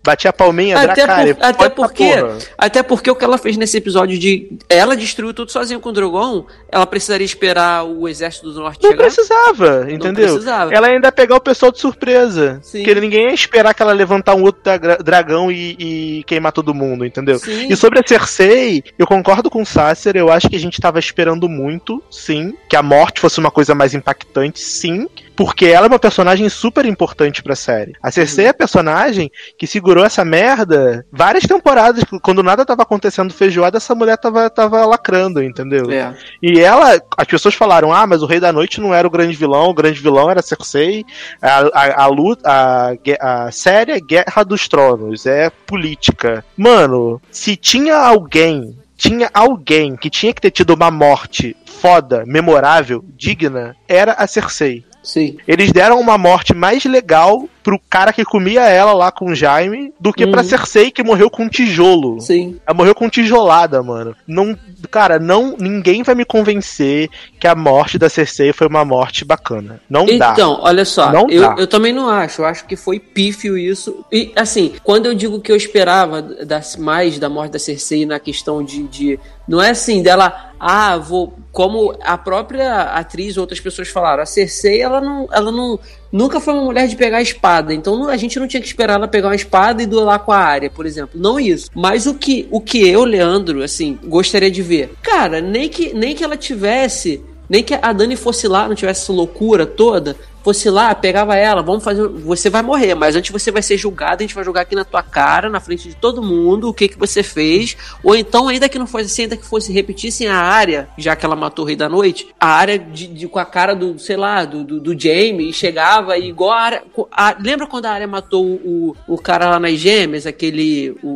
bati 0.04 0.28
a 0.28 0.34
palminha. 0.34 0.78
Até, 0.80 1.06
por- 1.06 1.44
até 1.46 1.70
porque 1.70 2.12
até 2.58 2.84
porque 2.84 3.12
o 3.12 3.16
que 3.16 3.24
ela 3.24 3.38
fez 3.38 3.56
nesse 3.58 3.78
episódio 3.78 4.18
de 4.18 4.58
ela 4.70 4.96
destruiu 4.96 5.34
tudo 5.34 5.52
sozinha 5.52 5.80
com 5.80 5.90
o 5.90 5.92
Drogon, 5.92 6.46
ela 6.72 6.86
precisaria 6.88 7.26
esperar 7.26 7.84
o 7.86 8.08
exército 8.08 8.52
do 8.52 8.60
norte 8.62 8.82
Não 8.84 8.92
chegar. 8.92 9.04
precisava, 9.04 9.86
entendeu? 9.92 10.26
precisava. 10.34 10.74
Ela 10.74 10.88
ainda 10.88 11.08
ia 11.08 11.12
pegar 11.12 11.36
o 11.36 11.40
pessoal 11.42 11.72
de 11.72 11.80
surpresa. 11.80 12.60
Sim. 12.64 12.84
Porque 12.84 13.00
ninguém 13.00 13.28
ia 13.28 13.34
esperar 13.34 13.74
que 13.74 13.82
ela 13.82 13.94
levantar 13.94 14.36
um 14.36 14.44
outro 14.44 14.62
dra- 14.80 14.98
dragão 14.98 15.52
e, 15.52 15.76
e 16.20 16.24
queimar 16.26 16.52
todo 16.52 16.74
mundo, 16.74 17.06
entendeu? 17.06 17.38
Sim. 17.40 17.68
E 17.70 17.76
sobre 17.76 18.00
a 18.00 18.04
Cersei, 18.06 18.84
eu 18.98 19.06
concordo 19.06 19.50
com 19.50 19.62
o 19.62 19.66
Sasser, 19.66 20.16
eu 20.18 20.32
acho 20.32 20.50
que 20.50 20.56
a 20.56 20.60
gente 20.60 20.80
tava 20.82 21.00
esperando 21.00 21.48
muito, 21.48 22.02
sim, 22.10 22.54
que 22.70 22.76
a 22.76 22.82
morte 22.84 23.20
fosse 23.22 23.40
uma 23.40 23.52
coisa 23.52 23.76
mais 23.76 23.94
impactante, 23.94 24.60
sim, 24.60 25.08
porque 25.36 25.66
ela 25.66 25.86
é 25.86 25.90
uma 25.90 26.00
personagem 26.00 26.48
super 26.50 26.86
importante 26.86 27.42
pra 27.42 27.56
série. 27.56 27.94
A 28.02 28.12
Cersei 28.12 28.46
é 28.46 28.50
a 28.50 28.54
personagem 28.54 29.32
que 29.58 29.68
segurou 29.68 30.06
essa 30.06 30.24
merda 30.24 31.06
várias 31.12 31.46
temporadas, 31.46 32.04
quando 32.22 32.44
nada 32.44 32.66
tava 32.66 32.84
acontecendo 32.84 33.34
feijoada, 33.34 33.78
essa 33.78 33.96
mulher 33.96 34.18
tava, 34.18 34.50
tava 34.50 34.86
lacrando, 34.86 35.44
entendeu? 35.44 35.90
É. 35.92 36.14
E 36.42 36.60
ela, 36.60 37.02
as 37.18 37.28
pessoas 37.28 37.56
falaram, 37.56 37.94
ah, 37.94 38.06
mas 38.06 38.22
o 38.22 38.26
Rei 38.26 38.40
da 38.40 38.52
Noite 38.52 38.82
não 38.82 38.94
era 38.94 39.08
o 39.08 39.12
grande 39.12 39.36
vilão, 39.36 39.70
o 39.70 39.74
grande 39.74 40.00
vilão 40.00 40.30
era 40.30 40.42
Cersei, 40.42 41.06
a, 41.42 41.60
a, 41.74 42.04
a 42.04 42.08
luta, 42.08 42.50
a, 42.50 43.46
a 43.46 43.52
série 43.52 43.94
é 43.94 44.00
Guerra 44.00 44.44
dos 44.44 44.68
Tronos, 44.68 45.26
é 45.26 45.50
política. 45.66 46.44
Mano, 46.58 47.22
se 47.32 47.56
tinha 47.56 47.98
alguém, 47.98 48.78
tinha 48.98 49.30
alguém 49.34 49.96
que 49.96 50.10
tinha 50.10 50.34
que 50.34 50.42
ter 50.42 50.52
tido 50.52 50.74
uma 50.74 50.92
morte 50.92 51.56
foda, 51.66 52.24
memorável, 52.28 53.04
digna, 53.18 53.76
era 53.88 54.14
a 54.14 54.28
Cersei. 54.28 54.86
Sim. 55.04 55.38
Eles 55.48 55.72
deram 55.72 56.00
uma 56.00 56.18
morte 56.18 56.54
mais 56.54 56.86
legal 56.86 57.48
pro 57.64 57.80
cara 57.90 58.12
que 58.12 58.24
comia 58.26 58.62
ela 58.68 58.94
lá 58.94 59.12
com 59.12 59.32
o 59.32 59.36
Jaime 59.36 59.94
do 60.00 60.12
que 60.12 60.26
pra 60.28 60.42
Uhum. 60.42 60.48
Cersei 60.48 60.92
que 60.92 61.04
morreu 61.04 61.30
com 61.30 61.44
um 61.44 61.50
tijolo. 61.50 62.20
Sim. 62.20 62.60
Ela 62.66 62.76
morreu 62.76 62.96
com 62.96 63.10
tijolada, 63.10 63.82
mano. 63.84 64.16
Não, 64.28 64.58
cara, 64.90 65.20
não, 65.20 65.56
ninguém 65.60 66.04
vai 66.04 66.16
me 66.16 66.26
convencer 66.26 67.10
que 67.40 67.48
a 67.48 67.56
morte 67.56 67.98
da 67.98 68.10
Cersei 68.10 68.52
foi 68.54 68.68
uma 68.68 68.84
morte 68.84 69.24
bacana. 69.24 69.80
Não 69.90 70.06
dá. 70.18 70.32
Então, 70.34 70.60
olha 70.62 70.86
só, 70.86 71.12
Não 71.12 71.30
eu, 71.30 71.42
dá. 71.42 71.56
eu 71.58 71.68
também 71.68 71.94
não 71.94 72.10
acho. 72.10 72.42
Eu 72.42 72.46
acho 72.46 72.66
que 72.66 72.76
foi 72.76 73.00
pífio 73.00 73.58
isso. 73.58 74.04
E, 74.12 74.32
assim, 74.36 74.74
quando 74.84 75.06
eu 75.06 75.14
digo 75.14 75.40
que 75.40 75.52
eu 75.52 75.56
esperava 75.56 76.22
das, 76.22 76.76
mais 76.76 77.20
da 77.20 77.30
morte 77.30 77.52
da 77.52 77.60
Cersei 77.60 78.06
na 78.06 78.20
questão 78.20 78.64
de, 78.64 78.84
de. 78.88 79.20
Não 79.48 79.62
é 79.62 79.70
assim, 79.72 80.02
dela. 80.02 80.52
Ah, 80.60 80.98
vou. 80.98 81.34
Como 81.52 81.96
a 82.04 82.18
própria 82.18 82.84
atriz, 82.84 83.38
outras 83.38 83.60
pessoas 83.60 83.90
falaram, 83.90 84.24
a 84.24 84.26
Cersei, 84.26 84.82
ela 84.82 85.02
não. 85.02 85.28
Ela 85.32 85.52
não. 85.52 85.80
Nunca 86.12 86.40
foi 86.40 86.54
uma 86.54 86.66
mulher 86.66 86.88
de 86.88 86.96
pegar 86.96 87.18
a 87.18 87.22
espada. 87.22 87.74
Então 87.74 88.08
a 88.08 88.18
gente 88.18 88.40
não 88.40 88.48
tinha 88.48 88.62
que 88.62 88.68
esperar 88.68 88.96
ela 88.96 89.08
pegar 89.08 89.30
uma 89.30 89.36
espada 89.36 89.82
e 89.82 89.86
duelar 89.86 90.20
com 90.20 90.32
a 90.32 90.38
área, 90.38 90.70
por 90.70 90.86
exemplo. 90.86 91.20
Não 91.20 91.40
isso. 91.40 91.70
Mas 91.74 92.06
o 92.06 92.14
que, 92.14 92.48
o 92.52 92.60
que 92.60 92.88
eu, 92.88 93.04
Leandro, 93.04 93.64
assim, 93.64 93.98
gostaria 94.04 94.52
de 94.52 94.62
ver. 94.62 94.92
Cara, 95.02 95.40
nem 95.40 95.70
que, 95.70 95.94
nem 95.94 96.16
que 96.16 96.24
ela 96.24 96.36
tivesse. 96.36 97.24
Nem 97.52 97.62
que 97.66 97.74
a 97.74 97.92
Dani 97.92 98.16
fosse 98.16 98.48
lá, 98.48 98.66
não 98.66 98.76
tivesse 98.76 99.02
essa 99.02 99.12
loucura 99.12 99.66
toda, 99.66 100.16
fosse 100.42 100.70
lá, 100.70 100.96
pegava 100.96 101.36
ela, 101.36 101.62
vamos 101.62 101.84
fazer. 101.84 102.08
Você 102.08 102.50
vai 102.50 102.62
morrer, 102.62 102.96
mas 102.96 103.14
antes 103.14 103.30
você 103.30 103.52
vai 103.52 103.62
ser 103.62 103.76
julgado, 103.76 104.24
a 104.24 104.26
gente 104.26 104.34
vai 104.34 104.46
julgar 104.46 104.62
aqui 104.62 104.74
na 104.74 104.86
tua 104.86 105.04
cara, 105.04 105.50
na 105.50 105.60
frente 105.60 105.90
de 105.90 105.96
todo 105.98 106.24
mundo, 106.24 106.70
o 106.70 106.74
que 106.74 106.88
que 106.88 106.98
você 106.98 107.22
fez. 107.22 107.76
Ou 108.06 108.16
então, 108.16 108.48
ainda 108.48 108.70
que 108.70 108.80
não 108.80 108.88
fosse 108.88 109.04
assim, 109.08 109.24
ainda 109.24 109.36
que 109.36 109.46
fosse 109.46 109.74
repetissem 109.74 110.30
a 110.30 110.38
área, 110.38 110.88
já 110.98 111.14
que 111.14 111.26
ela 111.26 111.36
matou 111.36 111.66
o 111.66 111.68
Rei 111.68 111.76
da 111.76 111.90
Noite, 111.90 112.30
a 112.40 112.48
área 112.48 112.80
de, 112.80 113.06
de- 113.08 113.28
com 113.28 113.38
a 113.38 113.44
cara 113.46 113.76
do, 113.76 114.00
sei 114.00 114.16
lá, 114.16 114.46
do, 114.46 114.64
do, 114.64 114.80
do 114.80 114.98
Jamie, 114.98 115.50
e 115.50 115.54
chegava 115.54 116.18
e 116.18 116.30
igual 116.30 116.52
a 116.52 116.62
área. 116.62 116.84
a- 117.12 117.36
lembra 117.38 117.68
quando 117.68 117.88
a 117.88 117.92
área 117.92 118.08
matou 118.08 118.46
o, 118.46 118.96
o 119.06 119.18
cara 119.18 119.50
lá 119.50 119.60
nas 119.60 119.78
gêmeas, 119.78 120.26
aquele. 120.26 120.96
o, 121.04 121.10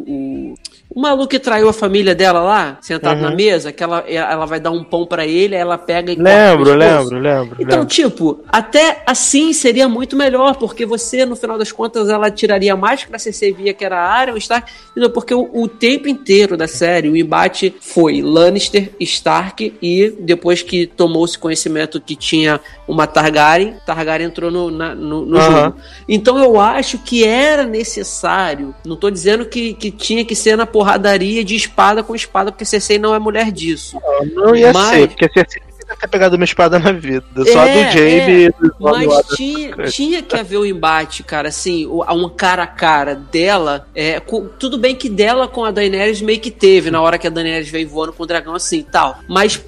o 0.51 0.55
o 0.95 1.01
maluco 1.01 1.27
que 1.27 1.37
traiu 1.39 1.67
a 1.67 1.73
família 1.73 2.15
dela 2.15 2.39
lá, 2.41 2.77
sentado 2.81 3.17
Uhum. 3.17 3.29
na 3.29 3.35
mesa, 3.35 3.71
que 3.73 3.83
ela, 3.83 3.99
ela 4.07 4.45
vai 4.45 4.59
dar 4.61 4.71
um 4.71 4.81
pão 4.83 5.05
pra 5.05 5.27
ele, 5.27 5.53
aí 5.53 5.61
ela 5.61 5.77
pega 5.77 6.13
e 6.13 6.15
Lembro, 6.15 6.73
lembro, 6.73 7.19
lembro. 7.19 7.55
Então, 7.59 7.79
lembro. 7.79 7.85
tipo, 7.93 8.39
até 8.47 9.03
assim 9.05 9.51
seria 9.51 9.89
muito 9.89 10.15
melhor, 10.15 10.55
porque 10.55 10.85
você, 10.85 11.25
no 11.25 11.35
final 11.35 11.57
das 11.57 11.71
contas, 11.71 12.07
ela 12.09 12.31
tiraria 12.31 12.75
mais 12.77 13.03
pra 13.03 13.19
Cersei 13.19 13.51
via 13.51 13.73
que 13.73 13.83
era 13.83 13.99
a 13.99 14.09
área, 14.09 14.33
o 14.33 14.37
Stark, 14.37 14.71
porque 15.13 15.33
o, 15.33 15.49
o 15.53 15.67
tempo 15.67 16.07
inteiro 16.07 16.55
da 16.55 16.67
série, 16.67 17.09
o 17.09 17.17
embate 17.17 17.75
foi 17.81 18.21
Lannister, 18.21 18.91
Stark, 19.01 19.73
e 19.81 20.13
depois 20.21 20.61
que 20.61 20.87
tomou-se 20.87 21.37
conhecimento 21.37 21.99
que 21.99 22.15
tinha 22.15 22.61
uma 22.87 23.05
Targaryen, 23.05 23.75
Targaryen 23.85 24.27
entrou 24.27 24.49
no, 24.49 24.71
na- 24.71 24.95
no, 24.95 25.25
no 25.25 25.37
Aham. 25.37 25.63
jogo. 25.65 25.77
Então 26.07 26.39
eu 26.39 26.57
acho 26.59 26.99
que 26.99 27.25
era 27.25 27.65
necessário, 27.65 28.73
não 28.85 28.95
tô 28.95 29.09
dizendo 29.09 29.45
que, 29.45 29.73
que 29.73 29.91
tinha 29.91 30.23
que 30.23 30.35
ser 30.35 30.55
na 30.55 30.65
porradaria 30.85 31.43
de 31.43 31.55
espada 31.55 32.03
com 32.03 32.15
espada, 32.15 32.51
porque 32.51 32.63
Cersei 32.63 32.99
não 32.99 33.13
é 33.15 33.17
mulher 33.19 33.51
disso. 33.51 33.99
Não 34.33 34.55
ia 34.55 34.71
Mas- 34.71 34.89
ser, 34.89 35.07
porque 35.07 35.29
Cersei 35.33 35.61
nunca 35.81 35.97
ter 35.97 36.07
pegado 36.07 36.35
uma 36.35 36.45
espada 36.45 36.77
na 36.79 36.91
vida. 36.91 37.25
Só 37.51 37.59
a 37.59 37.67
É, 37.67 37.85
do 37.85 37.91
Jaime 37.91 38.45
e 38.45 38.49
do 38.49 38.75
Mas 38.79 39.27
tinha, 39.35 39.75
tinha 39.87 40.21
que 40.21 40.35
haver 40.35 40.59
um 40.59 40.65
embate, 40.65 41.23
cara, 41.23 41.49
assim, 41.49 41.87
um 41.87 42.29
cara 42.29 42.63
a 42.63 42.67
cara 42.67 43.15
dela. 43.15 43.87
É, 43.95 44.19
com- 44.19 44.47
tudo 44.59 44.77
bem 44.77 44.95
que 44.95 45.09
dela 45.09 45.47
com 45.47 45.63
a 45.65 45.71
Daenerys 45.71 46.21
meio 46.21 46.39
que 46.39 46.51
teve, 46.51 46.91
na 46.91 47.01
hora 47.01 47.17
que 47.17 47.25
a 47.27 47.29
Daenerys 47.31 47.69
veio 47.69 47.87
voando 47.89 48.13
com 48.13 48.23
o 48.23 48.27
dragão 48.27 48.53
assim 48.55 48.79
e 48.79 48.83
tal. 48.83 49.17
Mas 49.27 49.59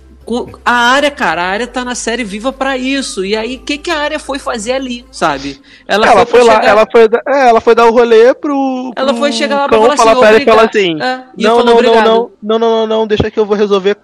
a 0.65 0.71
área, 0.71 1.09
cara, 1.11 1.41
a 1.41 1.45
área 1.45 1.67
tá 1.67 1.85
na 1.85 1.95
série 1.95 2.23
viva 2.23 2.51
pra 2.51 2.77
isso. 2.77 3.23
E 3.23 3.35
aí, 3.35 3.55
o 3.55 3.59
que, 3.59 3.77
que 3.77 3.89
a 3.89 3.97
área 3.97 4.19
foi 4.19 4.39
fazer 4.39 4.73
ali, 4.73 5.05
sabe? 5.11 5.61
Ela, 5.87 6.11
pra 6.11 6.25
foi 6.25 6.43
lá, 6.43 6.55
chegar- 6.55 6.67
ela 6.67 6.87
foi, 6.91 7.03
é, 7.27 7.49
ela 7.49 7.61
foi 7.61 7.75
dar 7.75 7.85
o 7.85 7.91
rolê 7.91 8.33
pro. 8.33 8.91
Ela 8.95 9.07
pro 9.13 9.17
foi 9.17 9.31
chegar 9.31 9.55
lá 9.57 9.67
pra 9.69 9.77
cão 9.77 9.97
falar 9.97 10.11
assim, 10.11 10.19
pra 10.19 10.29
ela 10.29 10.45
falar 10.45 10.63
assim: 10.69 11.01
É, 11.01 11.23
não, 11.37 11.63
não, 11.63 11.81
não, 11.81 11.81
não, 11.81 12.03
não, 12.41 12.59
não, 12.59 12.59
não, 12.59 12.87
não, 12.87 13.07
deixa 13.07 13.31
que 13.31 13.39
eu 13.39 13.45
vou 13.45 13.55
resolver. 13.55 13.95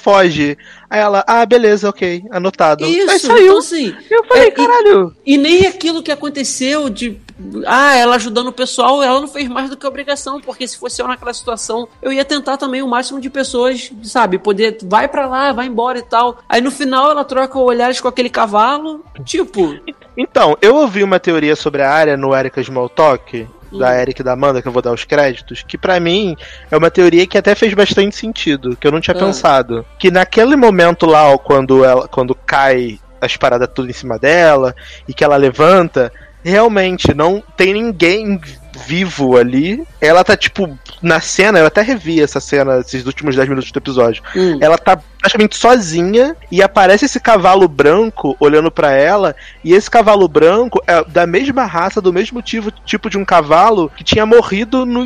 Foge. 0.00 0.56
Aí 0.88 0.98
ela, 1.00 1.22
ah, 1.26 1.44
beleza, 1.46 1.88
ok, 1.88 2.24
anotado. 2.30 2.84
Aí 2.84 2.98
Isso, 2.98 3.26
saiu. 3.26 3.44
então 3.44 3.58
assim. 3.58 3.94
eu 4.10 4.24
falei, 4.24 4.44
é, 4.44 4.48
e- 4.48 4.50
caralho. 4.50 5.14
E 5.24 5.36
nem 5.38 5.66
aquilo 5.66 6.02
que 6.02 6.10
aconteceu 6.10 6.88
de. 6.88 7.18
Ah, 7.66 7.94
ela 7.96 8.16
ajudando 8.16 8.48
o 8.48 8.52
pessoal, 8.52 9.02
ela 9.02 9.20
não 9.20 9.28
fez 9.28 9.48
mais 9.48 9.70
do 9.70 9.76
que 9.76 9.86
obrigação, 9.86 10.40
porque 10.40 10.66
se 10.66 10.76
fosse 10.78 11.00
eu 11.00 11.06
naquela 11.08 11.32
situação, 11.32 11.88
eu 12.02 12.12
ia 12.12 12.24
tentar 12.24 12.56
também 12.56 12.82
o 12.82 12.88
máximo 12.88 13.20
de 13.20 13.30
pessoas, 13.30 13.90
sabe, 14.02 14.38
poder. 14.38 14.78
Vai 14.82 15.06
pra 15.08 15.26
lá, 15.26 15.52
vai 15.52 15.66
embora 15.66 15.98
e 15.98 16.02
tal. 16.02 16.38
Aí 16.48 16.60
no 16.60 16.70
final 16.70 17.10
ela 17.10 17.24
troca 17.24 17.58
olhares 17.58 18.00
com 18.00 18.08
aquele 18.08 18.28
cavalo. 18.30 19.04
Tipo, 19.24 19.74
Então, 20.16 20.56
eu 20.60 20.74
ouvi 20.76 21.02
uma 21.02 21.18
teoria 21.20 21.54
sobre 21.56 21.82
a 21.82 21.90
área 21.90 22.16
no 22.16 22.34
Erika 22.34 22.60
Smalltalk, 22.60 23.46
da 23.78 24.00
Eric 24.00 24.20
e 24.20 24.24
da 24.24 24.32
Amanda, 24.32 24.60
que 24.60 24.68
eu 24.68 24.72
vou 24.72 24.82
dar 24.82 24.92
os 24.92 25.04
créditos, 25.04 25.62
que 25.66 25.78
pra 25.78 26.00
mim 26.00 26.36
é 26.70 26.76
uma 26.76 26.90
teoria 26.90 27.26
que 27.26 27.38
até 27.38 27.54
fez 27.54 27.72
bastante 27.74 28.16
sentido, 28.16 28.76
que 28.76 28.86
eu 28.86 28.92
não 28.92 29.00
tinha 29.00 29.16
Ah. 29.16 29.20
pensado. 29.20 29.84
Que 29.98 30.10
naquele 30.10 30.56
momento 30.56 31.06
lá, 31.06 31.28
ó, 31.32 31.38
quando 31.38 31.84
ela 31.84 32.08
quando 32.08 32.34
cai 32.34 32.98
as 33.20 33.36
paradas 33.36 33.68
tudo 33.74 33.90
em 33.90 33.92
cima 33.92 34.18
dela 34.18 34.74
e 35.06 35.12
que 35.12 35.22
ela 35.22 35.36
levanta, 35.36 36.10
realmente 36.42 37.12
não 37.14 37.42
tem 37.56 37.72
ninguém 37.74 38.40
vivo 38.86 39.36
ali. 39.36 39.84
Ela 40.00 40.24
tá 40.24 40.36
tipo 40.36 40.78
na 41.02 41.20
cena, 41.20 41.58
eu 41.58 41.66
até 41.66 41.82
revi 41.82 42.20
essa 42.20 42.40
cena 42.40 42.78
esses 42.80 43.06
últimos 43.06 43.36
10 43.36 43.48
minutos 43.48 43.70
do 43.72 43.78
episódio. 43.78 44.22
hum, 44.36 44.58
Ela 44.60 44.76
tá 44.78 44.98
praticamente 45.18 45.56
sozinha 45.56 46.34
e 46.50 46.62
aparece 46.62 47.04
esse 47.04 47.20
cavalo 47.20 47.68
branco 47.68 48.36
olhando 48.40 48.70
pra 48.70 48.92
ela. 48.92 49.34
E 49.62 49.72
esse 49.74 49.90
cavalo 49.90 50.26
branco 50.26 50.82
é 50.86 51.04
da 51.04 51.26
mesma 51.26 51.64
raça, 51.64 52.00
do 52.00 52.12
mesmo 52.12 52.40
tipo, 52.42 52.70
tipo 52.70 53.10
de 53.10 53.18
um 53.18 53.24
cavalo 53.24 53.90
que 53.96 54.02
tinha 54.04 54.24
morrido 54.24 54.84
no 54.86 55.04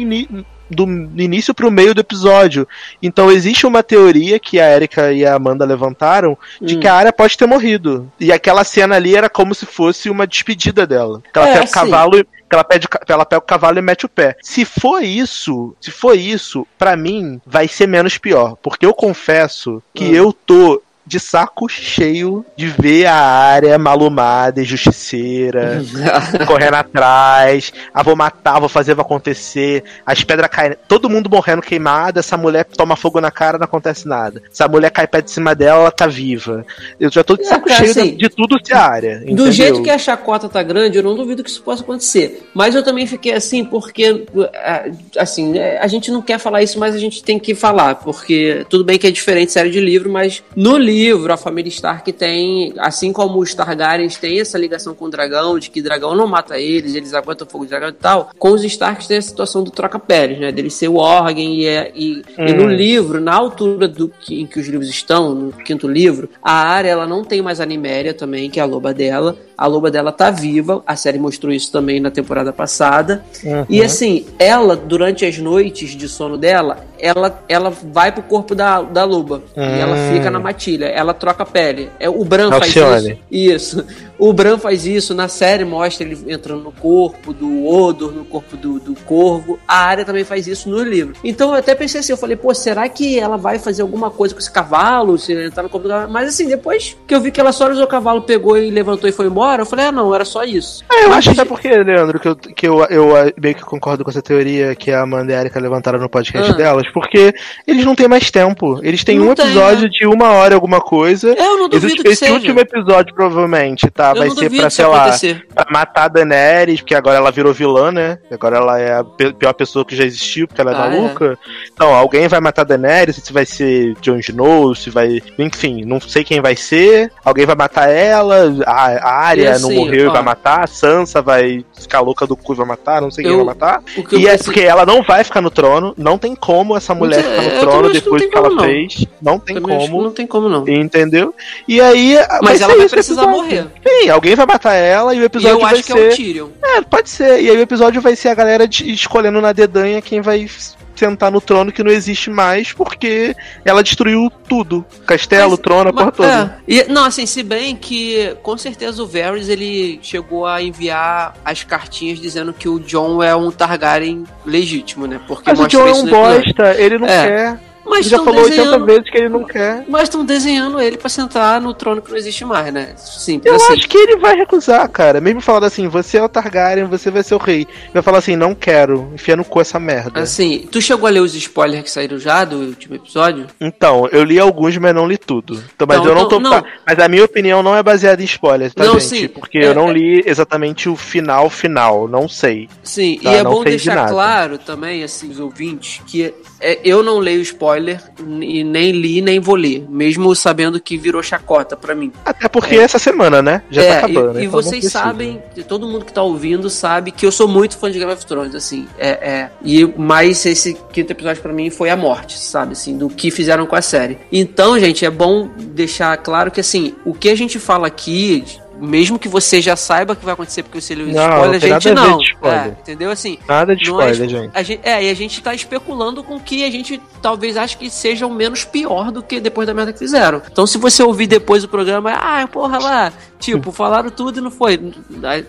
do 0.70 0.84
início 1.16 1.52
pro 1.54 1.70
meio 1.70 1.94
do 1.94 2.00
episódio. 2.00 2.66
Então 3.02 3.30
existe 3.30 3.66
uma 3.66 3.82
teoria 3.82 4.38
que 4.38 4.60
a 4.60 4.74
Erika 4.74 5.12
e 5.12 5.24
a 5.24 5.34
Amanda 5.34 5.64
levantaram 5.64 6.36
de 6.60 6.76
Hum. 6.76 6.80
que 6.80 6.86
a 6.88 6.94
área 6.94 7.12
pode 7.12 7.36
ter 7.36 7.46
morrido. 7.46 8.10
E 8.18 8.32
aquela 8.32 8.64
cena 8.64 8.96
ali 8.96 9.14
era 9.16 9.28
como 9.28 9.54
se 9.54 9.66
fosse 9.66 10.08
uma 10.10 10.26
despedida 10.26 10.86
dela. 10.86 11.22
Que 11.32 11.38
ela 11.38 11.48
É, 11.48 11.52
pega 11.54 11.64
o 11.66 11.70
cavalo 11.70 12.18
e 12.18 12.26
ela, 12.50 12.62
pede, 12.64 12.86
ela 13.08 13.24
pega 13.26 13.38
o 13.38 13.42
cavalo 13.46 13.78
e 13.78 13.82
mete 13.82 14.06
o 14.06 14.08
pé. 14.08 14.36
Se 14.40 14.64
for 14.64 15.02
isso, 15.02 15.74
se 15.80 15.90
for 15.90 16.16
isso, 16.16 16.66
pra 16.78 16.96
mim 16.96 17.40
vai 17.44 17.66
ser 17.66 17.86
menos 17.88 18.16
pior, 18.16 18.56
porque 18.62 18.86
eu 18.86 18.94
confesso 18.94 19.82
que 19.92 20.04
Hum. 20.04 20.14
eu 20.14 20.32
tô 20.32 20.80
de 21.06 21.20
saco 21.20 21.68
cheio 21.68 22.44
de 22.56 22.66
ver 22.66 23.06
a 23.06 23.14
área 23.14 23.78
malumada 23.78 24.60
e 24.60 24.64
justiceira, 24.64 25.82
correndo 26.46 26.74
atrás, 26.74 27.72
ah, 27.92 28.02
vou 28.02 28.16
matar, 28.16 28.58
vou 28.58 28.68
fazer, 28.68 28.94
vai 28.94 29.04
acontecer, 29.04 29.84
as 30.04 30.24
pedras 30.24 30.48
caem, 30.50 30.76
todo 30.88 31.10
mundo 31.10 31.28
morrendo 31.28 31.60
queimado, 31.60 32.18
essa 32.18 32.36
mulher 32.36 32.64
toma 32.64 32.96
fogo 32.96 33.20
na 33.20 33.30
cara, 33.30 33.58
não 33.58 33.64
acontece 33.64 34.08
nada. 34.08 34.42
Se 34.50 34.62
a 34.62 34.68
mulher 34.68 34.90
cai 34.90 35.06
perto 35.06 35.26
de 35.26 35.32
cima 35.32 35.54
dela, 35.54 35.82
ela 35.82 35.90
tá 35.90 36.06
viva. 36.06 36.64
Eu 36.98 37.10
já 37.10 37.22
tô 37.22 37.36
de 37.36 37.42
É, 37.42 37.46
saco 37.46 37.68
cara, 37.68 37.78
cheio 37.80 37.90
assim, 37.90 38.10
de, 38.12 38.16
de 38.16 38.28
tudo 38.30 38.56
ser 38.64 38.74
área. 38.74 39.18
Do 39.18 39.24
entendeu? 39.24 39.52
jeito 39.52 39.82
que 39.82 39.90
a 39.90 39.98
chacota 39.98 40.48
tá 40.48 40.62
grande, 40.62 40.96
eu 40.96 41.02
não 41.02 41.14
duvido 41.14 41.44
que 41.44 41.50
isso 41.50 41.62
possa 41.62 41.82
acontecer. 41.82 42.48
Mas 42.54 42.74
eu 42.74 42.82
também 42.82 43.06
fiquei 43.06 43.34
assim, 43.34 43.64
porque, 43.64 44.26
ah, 44.54 44.84
assim, 45.18 45.58
é, 45.58 45.78
a 45.78 45.86
gente 45.86 46.10
não 46.10 46.22
quer 46.22 46.38
falar 46.38 46.62
isso, 46.62 46.78
mas 46.78 46.94
a 46.94 46.98
gente 46.98 47.22
tem 47.22 47.38
que 47.38 47.54
falar, 47.54 47.96
porque 47.96 48.64
tudo 48.70 48.84
bem 48.84 48.98
que 48.98 49.06
é 49.06 49.10
diferente 49.10 49.52
série 49.52 49.70
de 49.70 49.80
livro, 49.80 50.10
mas 50.10 50.42
no 50.56 50.78
livro 50.78 50.93
a 51.32 51.36
família 51.36 51.68
Stark 51.68 52.12
tem, 52.12 52.72
assim 52.78 53.12
como 53.12 53.38
os 53.40 53.54
Targaryens 53.54 54.16
têm 54.16 54.40
essa 54.40 54.56
ligação 54.58 54.94
com 54.94 55.06
o 55.06 55.10
dragão, 55.10 55.58
de 55.58 55.70
que 55.70 55.82
dragão 55.82 56.14
não 56.14 56.26
mata 56.26 56.58
eles, 56.58 56.94
eles 56.94 57.12
aguentam 57.14 57.46
fogo 57.46 57.64
de 57.64 57.70
dragão 57.70 57.88
e 57.88 57.92
tal, 57.92 58.30
com 58.38 58.50
os 58.52 58.64
Starks 58.64 59.06
tem 59.06 59.18
a 59.18 59.22
situação 59.22 59.62
do 59.64 59.70
troca-peles, 59.70 60.38
né, 60.38 60.52
dele 60.52 60.70
ser 60.70 60.88
o 60.88 60.96
órgão 60.96 61.42
e, 61.42 61.66
é- 61.66 61.90
e, 61.94 62.22
e 62.38 62.52
no 62.54 62.64
Hum. 62.64 62.68
livro, 62.68 63.20
na 63.20 63.34
altura 63.34 63.88
do 63.88 64.08
que, 64.08 64.40
em 64.40 64.46
que 64.46 64.58
os 64.60 64.66
livros 64.66 64.88
estão, 64.88 65.34
no 65.34 65.52
quinto 65.52 65.88
livro, 65.88 66.28
a 66.42 66.52
área 66.52 66.88
ela 66.90 67.06
não 67.06 67.24
tem 67.24 67.42
mais 67.42 67.60
a 67.60 67.66
Niméria 67.66 68.14
também, 68.14 68.48
que 68.50 68.60
é 68.60 68.62
a 68.62 68.66
loba 68.66 68.92
dela. 68.94 69.36
A 69.56 69.66
loba 69.66 69.90
dela 69.90 70.10
tá 70.12 70.30
viva, 70.30 70.82
a 70.86 70.96
série 70.96 71.18
mostrou 71.18 71.52
isso 71.52 71.70
também 71.70 72.00
na 72.00 72.10
temporada 72.10 72.52
passada. 72.52 73.24
Uhum. 73.44 73.64
E 73.68 73.82
assim, 73.82 74.26
ela, 74.38 74.74
durante 74.76 75.24
as 75.24 75.38
noites 75.38 75.90
de 75.90 76.08
sono 76.08 76.36
dela, 76.36 76.78
ela, 76.98 77.42
ela 77.48 77.70
vai 77.70 78.10
pro 78.10 78.22
corpo 78.22 78.54
da, 78.54 78.82
da 78.82 79.04
loba. 79.04 79.42
E 79.56 79.60
ela 79.60 79.94
Hum. 79.96 80.12
fica 80.12 80.30
na 80.30 80.40
matilha, 80.40 80.86
ela 80.86 81.14
troca 81.14 81.42
a 81.42 81.46
pele. 81.46 81.90
É, 82.00 82.08
o 82.08 82.24
Bran 82.24 82.50
faz 82.50 82.62
Alcione. 82.76 83.18
isso. 83.30 83.78
Isso. 83.78 83.86
O 84.18 84.32
Bran 84.32 84.58
faz 84.58 84.86
isso, 84.86 85.14
na 85.14 85.28
série 85.28 85.64
mostra 85.64 86.06
ele 86.06 86.18
entrando 86.32 86.62
no 86.62 86.72
corpo 86.72 87.32
do 87.32 87.66
Odor, 87.66 88.12
no 88.12 88.24
corpo 88.24 88.56
do, 88.56 88.78
do 88.78 88.94
Corvo. 89.04 89.58
A 89.66 89.78
área 89.78 90.04
também 90.04 90.24
faz 90.24 90.46
isso 90.46 90.68
no 90.68 90.82
livro. 90.82 91.14
Então 91.24 91.50
eu 91.50 91.54
até 91.56 91.74
pensei 91.74 92.00
assim, 92.00 92.12
eu 92.12 92.16
falei, 92.16 92.36
pô, 92.36 92.54
será 92.54 92.88
que 92.88 93.18
ela 93.18 93.36
vai 93.36 93.58
fazer 93.58 93.82
alguma 93.82 94.10
coisa 94.10 94.34
com 94.34 94.40
esse 94.40 94.50
cavalo? 94.50 95.18
Se 95.18 95.32
entrar 95.32 95.62
no 95.62 95.68
corpo 95.68 95.88
do 95.88 95.90
cavalo? 95.92 96.12
Mas 96.12 96.28
assim, 96.28 96.46
depois 96.46 96.96
que 97.06 97.14
eu 97.14 97.20
vi 97.20 97.30
que 97.30 97.40
ela 97.40 97.52
só 97.52 97.70
usou 97.70 97.84
o 97.84 97.88
cavalo, 97.88 98.22
pegou 98.22 98.56
e 98.56 98.70
levantou 98.70 99.08
e 99.08 99.12
foi 99.12 99.26
embora, 99.26 99.62
eu 99.62 99.66
falei, 99.66 99.86
ah 99.86 99.92
não, 99.92 100.14
era 100.14 100.24
só 100.24 100.44
isso. 100.44 100.84
É, 100.92 101.04
eu 101.04 101.08
Mas 101.08 101.18
acho 101.18 101.30
até 101.32 101.44
porque, 101.44 101.68
Leandro, 101.68 102.20
que, 102.20 102.28
eu, 102.28 102.36
que 102.36 102.68
eu, 102.68 102.84
eu 102.84 103.16
ah, 103.16 103.32
meio 103.40 103.54
que 103.54 103.62
concordo 103.64 104.04
com 104.04 104.10
essa 104.10 104.22
teoria 104.22 104.74
que 104.74 104.90
a 104.90 105.02
Amanda 105.02 105.32
e 105.32 105.34
a 105.34 105.40
Erika 105.40 105.58
levantaram 105.58 105.98
no 105.98 106.08
podcast 106.08 106.52
Ah. 106.52 106.54
delas, 106.54 106.86
porque 106.92 107.34
eles 107.66 107.84
não 107.84 107.94
têm 107.94 108.06
mais 108.08 108.30
tempo. 108.30 108.78
Eles 108.82 109.02
têm 109.02 109.18
Não 109.18 109.30
um 109.30 109.34
tem, 109.34 109.44
episódio 109.46 109.84
né? 109.84 109.88
de 109.88 110.06
uma 110.06 110.30
hora 110.32 110.54
alguma 110.54 110.80
coisa. 110.80 111.34
Eu 111.36 111.58
não 111.58 111.68
duvido 111.68 111.86
Esse, 111.94 112.02
que 112.02 112.08
esse 112.08 112.16
seja. 112.20 112.32
último 112.34 112.60
episódio, 112.60 113.14
provavelmente, 113.14 113.90
tá? 113.90 114.03
Eu 114.10 114.16
vai 114.16 114.30
ser 114.30 114.50
pra, 114.50 114.70
sei 114.70 114.86
lá, 114.86 115.02
acontecer. 115.02 115.46
pra 115.54 115.66
matar 115.70 116.04
a 116.04 116.08
Daenerys, 116.08 116.80
porque 116.80 116.94
agora 116.94 117.16
ela 117.16 117.30
virou 117.30 117.52
vilã, 117.52 117.90
né? 117.90 118.18
Agora 118.30 118.56
ela 118.56 118.78
é 118.80 118.94
a 118.98 119.04
pior 119.04 119.52
pessoa 119.54 119.84
que 119.84 119.96
já 119.96 120.04
existiu, 120.04 120.46
porque 120.46 120.60
ela 120.60 120.72
é 120.72 120.74
Ah, 120.74 120.78
maluca. 120.90 121.38
Então, 121.72 121.94
alguém 121.94 122.28
vai 122.28 122.40
matar 122.40 122.62
a 122.62 122.64
Daenerys, 122.64 123.16
se 123.16 123.32
vai 123.32 123.44
ser 123.46 123.94
Jon 124.00 124.16
Snow, 124.18 124.74
se 124.74 124.90
vai. 124.90 125.20
Enfim, 125.38 125.84
não 125.84 126.00
sei 126.00 126.24
quem 126.24 126.40
vai 126.40 126.56
ser. 126.56 127.10
Alguém 127.24 127.46
vai 127.46 127.56
matar 127.56 127.88
ela, 127.90 128.52
a, 128.66 129.10
Arya 129.26 129.58
não 129.58 129.70
morreu 129.72 130.06
e 130.06 130.12
vai 130.12 130.22
matar, 130.22 130.64
a 130.64 130.66
Sansa 130.66 131.22
vai 131.22 131.64
ficar 131.78 132.00
louca 132.00 132.26
do 132.26 132.36
cu 132.36 132.52
e 132.52 132.56
vai 132.56 132.66
matar, 132.66 133.00
não 133.00 133.10
sei 133.10 133.24
quem 133.24 133.32
Eu- 133.32 133.38
vai 133.38 133.46
matar. 133.46 133.82
E 133.96 134.26
é 134.26 134.30
preciso- 134.30 134.44
porque 134.44 134.60
ela 134.60 134.84
não 134.86 135.02
vai 135.02 135.22
ficar 135.24 135.40
no 135.40 135.50
trono, 135.50 135.94
não 135.96 136.18
tem 136.18 136.34
como 136.34 136.76
essa 136.76 136.94
mulher 136.94 137.22
ficar 137.22 137.42
no 137.42 137.60
trono 137.60 137.92
depois 137.92 138.22
do 138.22 138.28
que 138.28 138.36
ela 138.36 138.50
não. 138.50 138.64
fez. 138.64 139.06
Não 139.20 139.38
tem 139.38 139.54
também 139.56 139.78
como. 139.78 140.02
Não 140.02 140.10
tem 140.12 140.26
como 140.26 140.48
não. 140.48 140.64
Entendeu? 140.68 141.34
E 141.66 141.80
aí. 141.80 142.16
Mas 142.42 142.60
ela 142.60 142.72
ser 142.72 142.78
vai 142.78 142.88
precisar 142.88 143.26
morrer. 143.26 143.66
Sim, 143.86 143.93
alguém 144.10 144.34
vai 144.34 144.46
matar 144.46 144.74
ela 144.74 145.14
e 145.14 145.20
o 145.20 145.24
episódio 145.24 145.56
eu 145.56 145.60
vai 145.60 145.74
acho 145.74 145.82
que 145.84 145.92
ser. 145.92 145.98
é 145.98 146.08
o 146.12 146.16
Tyrion. 146.16 146.48
É, 146.62 146.80
pode 146.82 147.08
ser. 147.10 147.40
E 147.42 147.50
aí 147.50 147.56
o 147.56 147.60
episódio 147.60 148.00
vai 148.00 148.14
ser 148.16 148.28
a 148.28 148.34
galera 148.34 148.66
de- 148.68 148.90
escolhendo 148.90 149.40
na 149.40 149.52
dedanha 149.52 150.00
quem 150.02 150.20
vai 150.20 150.46
sentar 150.94 151.30
no 151.32 151.40
trono 151.40 151.72
que 151.72 151.82
não 151.82 151.90
existe 151.90 152.30
mais, 152.30 152.72
porque 152.72 153.34
ela 153.64 153.82
destruiu 153.82 154.30
tudo. 154.48 154.84
Castelo, 155.06 155.50
Mas- 155.50 155.58
trono, 155.60 155.90
a 155.90 155.92
porra 155.92 156.04
Mas- 156.06 156.16
toda. 156.16 156.60
é. 156.68 156.72
E, 156.72 156.84
não, 156.84 157.04
assim, 157.04 157.26
se 157.26 157.42
bem 157.42 157.74
que 157.74 158.36
com 158.44 158.56
certeza 158.56 159.02
o 159.02 159.06
Varys 159.06 159.48
ele 159.48 159.98
chegou 160.02 160.46
a 160.46 160.62
enviar 160.62 161.34
as 161.44 161.64
cartinhas 161.64 162.20
dizendo 162.20 162.52
que 162.52 162.68
o 162.68 162.78
John 162.78 163.20
é 163.22 163.34
um 163.34 163.50
Targaryen 163.50 164.22
legítimo, 164.46 165.06
né? 165.06 165.20
Porque 165.26 165.50
Mas 165.50 165.58
o 165.58 165.66
John 165.66 165.86
é 165.88 165.92
um 165.92 166.06
bosta, 166.06 166.74
ele 166.78 166.96
não 166.98 167.08
É. 167.08 167.26
quer. 167.26 167.60
Mas 167.86 168.00
Ele 168.06 168.08
já 168.10 168.18
falou 168.18 168.42
80 168.42 168.56
desenhando, 168.56 168.86
vezes 168.86 169.10
que 169.10 169.16
ele 169.18 169.28
não 169.28 169.44
quer. 169.44 169.84
mas 169.88 170.02
estão 170.04 170.24
desenhando 170.24 170.80
ele 170.80 170.96
pra 170.96 171.08
sentar 171.08 171.60
no 171.60 171.74
trono 171.74 172.00
que 172.00 172.10
não 172.10 172.16
existe 172.16 172.44
mais, 172.44 172.72
né? 172.72 172.94
Simples 172.96 173.50
Eu 173.50 173.56
assim. 173.56 173.72
acho 173.74 173.88
que 173.88 173.96
ele 173.98 174.16
vai 174.16 174.34
recusar, 174.36 174.88
cara. 174.88 175.20
Mesmo 175.20 175.40
falando 175.40 175.64
assim, 175.64 175.86
você 175.88 176.18
é 176.18 176.22
o 176.22 176.28
Targaryen, 176.28 176.86
você 176.86 177.10
vai 177.10 177.22
ser 177.22 177.34
o 177.34 177.38
rei. 177.38 177.60
Ele 177.62 177.92
vai 177.94 178.02
falar 178.02 178.18
assim, 178.18 178.36
não 178.36 178.54
quero, 178.54 179.10
enfia 179.14 179.36
no 179.36 179.44
cu 179.44 179.60
essa 179.60 179.78
merda. 179.78 180.20
Assim, 180.20 180.66
tu 180.70 180.80
chegou 180.80 181.06
a 181.06 181.10
ler 181.10 181.20
os 181.20 181.34
spoilers 181.34 181.84
que 181.84 181.90
saíram 181.90 182.18
já 182.18 182.44
do 182.44 182.56
último 182.56 182.94
episódio? 182.96 183.46
Então, 183.60 184.08
eu 184.12 184.24
li 184.24 184.38
alguns, 184.38 184.76
mas 184.78 184.94
não 184.94 185.06
li 185.06 185.18
tudo. 185.18 185.62
Então, 185.74 185.86
mas 185.86 185.98
Então, 185.98 186.08
eu 186.10 186.14
não 186.14 186.28
tô. 186.28 186.38
então, 186.38 186.50
não. 186.50 186.62
tá, 186.62 186.68
Mas 186.86 186.98
a 186.98 187.08
minha 187.08 187.24
opinião 187.24 187.62
não 187.62 187.76
é 187.76 187.82
baseada 187.82 188.22
em 188.22 188.24
spoilers, 188.24 188.72
tá, 188.74 188.84
Não, 188.84 188.94
gente? 188.94 189.04
sim. 189.04 189.28
Porque 189.28 189.58
É, 189.58 189.66
eu 189.66 189.74
não 189.74 189.90
é. 189.90 189.92
li 189.92 190.22
exatamente 190.26 190.88
o 190.88 190.96
final 190.96 191.48
final, 191.50 192.08
não 192.08 192.28
sei. 192.28 192.68
Sim, 192.82 193.18
Tá, 193.22 193.30
e 193.30 193.34
é 193.36 193.42
não 193.42 193.50
bom 193.52 193.64
de 193.64 193.70
deixar 193.70 193.94
nada. 193.94 194.10
claro 194.12 194.58
também, 194.58 195.02
assim, 195.04 195.30
os 195.30 195.38
ouvintes, 195.38 196.00
que 196.06 196.32
é, 196.60 196.78
eu 196.84 197.02
não 197.02 197.18
leio 197.18 197.40
spoiler 197.42 198.00
e 198.40 198.64
nem 198.64 198.92
li, 198.92 199.20
nem 199.20 199.40
vou 199.40 199.54
ler, 199.54 199.84
mesmo 199.88 200.34
sabendo 200.34 200.80
que 200.80 200.96
virou 200.96 201.22
chacota 201.22 201.76
pra 201.76 201.94
mim. 201.94 202.12
Até 202.24 202.48
porque 202.48 202.76
essa 202.76 202.98
semana, 202.98 203.42
né? 203.42 203.62
Já 203.70 203.82
é, 203.82 203.90
tá 203.90 204.06
acabando. 204.06 204.38
e, 204.38 204.42
e 204.42 204.46
então 204.46 204.62
vocês 204.62 204.84
sabem, 204.90 205.42
todo 205.68 205.86
mundo 205.86 206.04
que 206.04 206.12
tá 206.12 206.22
ouvindo 206.22 206.70
sabe 206.70 207.10
que 207.10 207.26
eu 207.26 207.32
sou 207.32 207.48
muito 207.48 207.76
fã 207.76 207.90
de 207.90 207.98
Game 207.98 208.12
of 208.12 208.24
Thrones, 208.24 208.54
assim, 208.54 208.86
é, 208.98 209.08
é 209.08 209.50
e 209.62 209.84
mais 209.98 210.44
esse 210.46 210.74
quinto 210.92 211.12
episódio 211.12 211.42
pra 211.42 211.52
mim 211.52 211.70
foi 211.70 211.90
a 211.90 211.96
morte, 211.96 212.38
sabe, 212.38 212.72
assim, 212.72 212.96
do 212.96 213.08
que 213.08 213.30
fizeram 213.30 213.66
com 213.66 213.76
a 213.76 213.82
série. 213.82 214.18
Então, 214.32 214.78
gente, 214.78 215.04
é 215.04 215.10
bom 215.10 215.48
deixar 215.56 216.16
claro 216.18 216.50
que, 216.50 216.60
assim, 216.60 216.94
o 217.04 217.14
que 217.14 217.28
a 217.28 217.36
gente 217.36 217.58
fala 217.58 217.86
aqui, 217.86 218.44
mesmo 218.84 219.18
que 219.18 219.28
você 219.28 219.60
já 219.60 219.74
saiba 219.76 220.14
que 220.14 220.24
vai 220.24 220.34
acontecer 220.34 220.62
porque 220.62 220.80
você 220.80 220.94
leu 220.94 221.06
Não, 221.06 221.12
spoilers, 221.12 221.62
não 221.64 221.76
a 221.76 221.80
gente 221.80 221.88
a 221.88 221.94
não. 221.94 222.18
de 222.18 222.24
spoiler. 222.32 222.60
É, 222.64 222.68
entendeu? 222.68 223.10
Assim, 223.10 223.38
Nada 223.48 223.74
de 223.74 223.82
é 223.82 223.86
spoiler, 223.86 224.14
spo- 224.14 224.28
gente. 224.28 224.50
a 224.54 224.62
gente, 224.62 224.80
é, 224.84 225.04
e 225.04 225.10
a 225.10 225.14
gente 225.14 225.42
tá 225.42 225.54
especulando 225.54 226.22
com 226.22 226.38
que 226.38 226.64
a 226.64 226.70
gente 226.70 227.00
talvez 227.22 227.56
ache 227.56 227.76
que 227.76 227.88
seja 227.90 228.26
o 228.26 228.32
menos 228.34 228.64
pior 228.64 229.10
do 229.10 229.22
que 229.22 229.40
depois 229.40 229.66
da 229.66 229.74
merda 229.74 229.92
que 229.92 229.98
fizeram. 229.98 230.42
Então, 230.50 230.66
se 230.66 230.78
você 230.78 231.02
ouvir 231.02 231.26
depois 231.26 231.64
o 231.64 231.68
programa, 231.68 232.12
ah, 232.12 232.46
porra 232.46 232.78
lá, 232.78 233.12
tipo, 233.38 233.70
falaram 233.72 234.10
tudo 234.10 234.38
e 234.38 234.42
não 234.42 234.50
foi. 234.50 234.78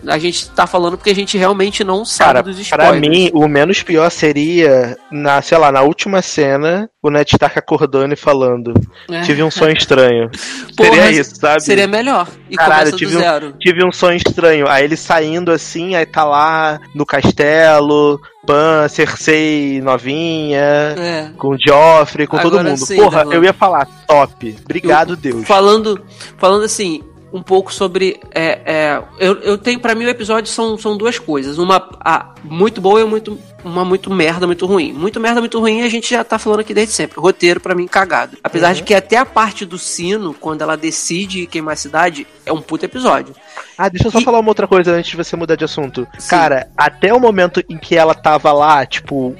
A, 0.06 0.14
a 0.14 0.18
gente 0.18 0.48
tá 0.50 0.66
falando 0.66 0.96
porque 0.96 1.10
a 1.10 1.14
gente 1.14 1.36
realmente 1.36 1.84
não 1.84 2.04
sabe 2.04 2.28
Cara, 2.34 2.42
dos 2.42 2.68
pra 2.68 2.84
spoilers. 2.92 3.00
mim, 3.08 3.30
o 3.34 3.46
menos 3.48 3.82
pior 3.82 4.10
seria, 4.10 4.96
na, 5.10 5.40
sei 5.42 5.58
lá, 5.58 5.70
na 5.70 5.82
última 5.82 6.22
cena, 6.22 6.88
o 7.06 7.10
Ned 7.10 7.30
Stark 7.32 7.58
acordando 7.58 8.12
e 8.14 8.16
falando: 8.16 8.72
É. 9.10 9.22
Tive 9.22 9.42
um 9.42 9.50
sonho 9.50 9.72
estranho. 9.76 10.30
Seria 10.78 11.10
isso, 11.10 11.36
sabe? 11.36 11.62
Seria 11.62 11.86
melhor. 11.86 12.28
E 12.50 12.56
Caralho, 12.56 12.92
tive 12.96 13.16
um-. 13.16 13.52
Tive 13.58 13.86
um 13.86 13.92
sonho 13.92 14.16
estranho. 14.16 14.68
Aí 14.68 14.84
ele 14.84 14.96
saindo 14.96 15.50
assim, 15.50 15.94
aí 15.94 16.04
tá 16.06 16.24
lá 16.24 16.78
no 16.94 17.04
castelo, 17.06 18.20
Pan, 18.46 18.86
Cersei 18.88 19.80
novinha, 19.80 20.60
É. 20.96 21.30
com 21.36 21.48
o 21.48 21.56
Joffrey, 21.58 22.26
com 22.26 22.38
todo 22.38 22.58
Agora 22.58 22.70
mundo. 22.70 22.84
sim, 22.86 22.96
Porra, 22.96 23.18
Darlan. 23.18 23.34
eu 23.34 23.44
ia 23.44 23.52
falar, 23.52 23.86
top. 24.06 24.56
Obrigado, 24.64 25.16
Deus. 25.16 25.46
Falando, 25.46 26.00
falando 26.36 26.64
assim, 26.64 27.02
um 27.36 27.42
pouco 27.42 27.72
sobre. 27.72 28.18
É, 28.34 28.60
é, 28.64 29.02
eu, 29.18 29.34
eu 29.42 29.58
tenho, 29.58 29.78
pra 29.78 29.94
mim, 29.94 30.04
o 30.06 30.08
episódio 30.08 30.50
são, 30.50 30.76
são 30.78 30.96
duas 30.96 31.18
coisas. 31.18 31.58
Uma 31.58 31.88
a, 32.00 32.30
muito 32.42 32.80
boa 32.80 33.00
e 33.00 33.04
muito, 33.04 33.38
uma 33.64 33.84
muito 33.84 34.10
merda, 34.12 34.46
muito 34.46 34.64
ruim. 34.66 34.92
Muito 34.92 35.20
merda, 35.20 35.40
muito 35.40 35.60
ruim, 35.60 35.82
a 35.82 35.88
gente 35.88 36.08
já 36.10 36.24
tá 36.24 36.38
falando 36.38 36.60
aqui 36.60 36.72
desde 36.72 36.94
sempre. 36.94 37.18
O 37.18 37.22
roteiro, 37.22 37.60
pra 37.60 37.74
mim, 37.74 37.86
cagado. 37.86 38.36
Apesar 38.42 38.72
de 38.74 38.82
que 38.82 38.94
até 38.94 39.16
a 39.16 39.26
parte 39.26 39.64
do 39.66 39.78
sino, 39.78 40.32
quando 40.34 40.62
ela 40.62 40.76
decide 40.76 41.46
queimar 41.46 41.74
a 41.74 41.76
cidade, 41.76 42.26
é 42.44 42.52
um 42.52 42.60
puto 42.62 42.84
episódio. 42.86 43.34
Ah, 43.76 43.88
deixa 43.90 44.08
eu 44.08 44.10
só 44.12 44.20
E- 44.20 44.24
falar 44.24 44.38
uma 44.40 44.48
outra 44.50 44.66
coisa 44.66 44.92
antes 44.92 45.10
de 45.10 45.16
você 45.16 45.36
mudar 45.36 45.56
de 45.56 45.64
assunto. 45.64 46.06
Sim. 46.18 46.30
Cara, 46.30 46.68
até 46.76 47.12
o 47.12 47.20
momento 47.20 47.62
em 47.68 47.76
que 47.76 47.94
ela 47.94 48.14
tava 48.14 48.50
lá, 48.52 48.86
tipo, 48.86 49.36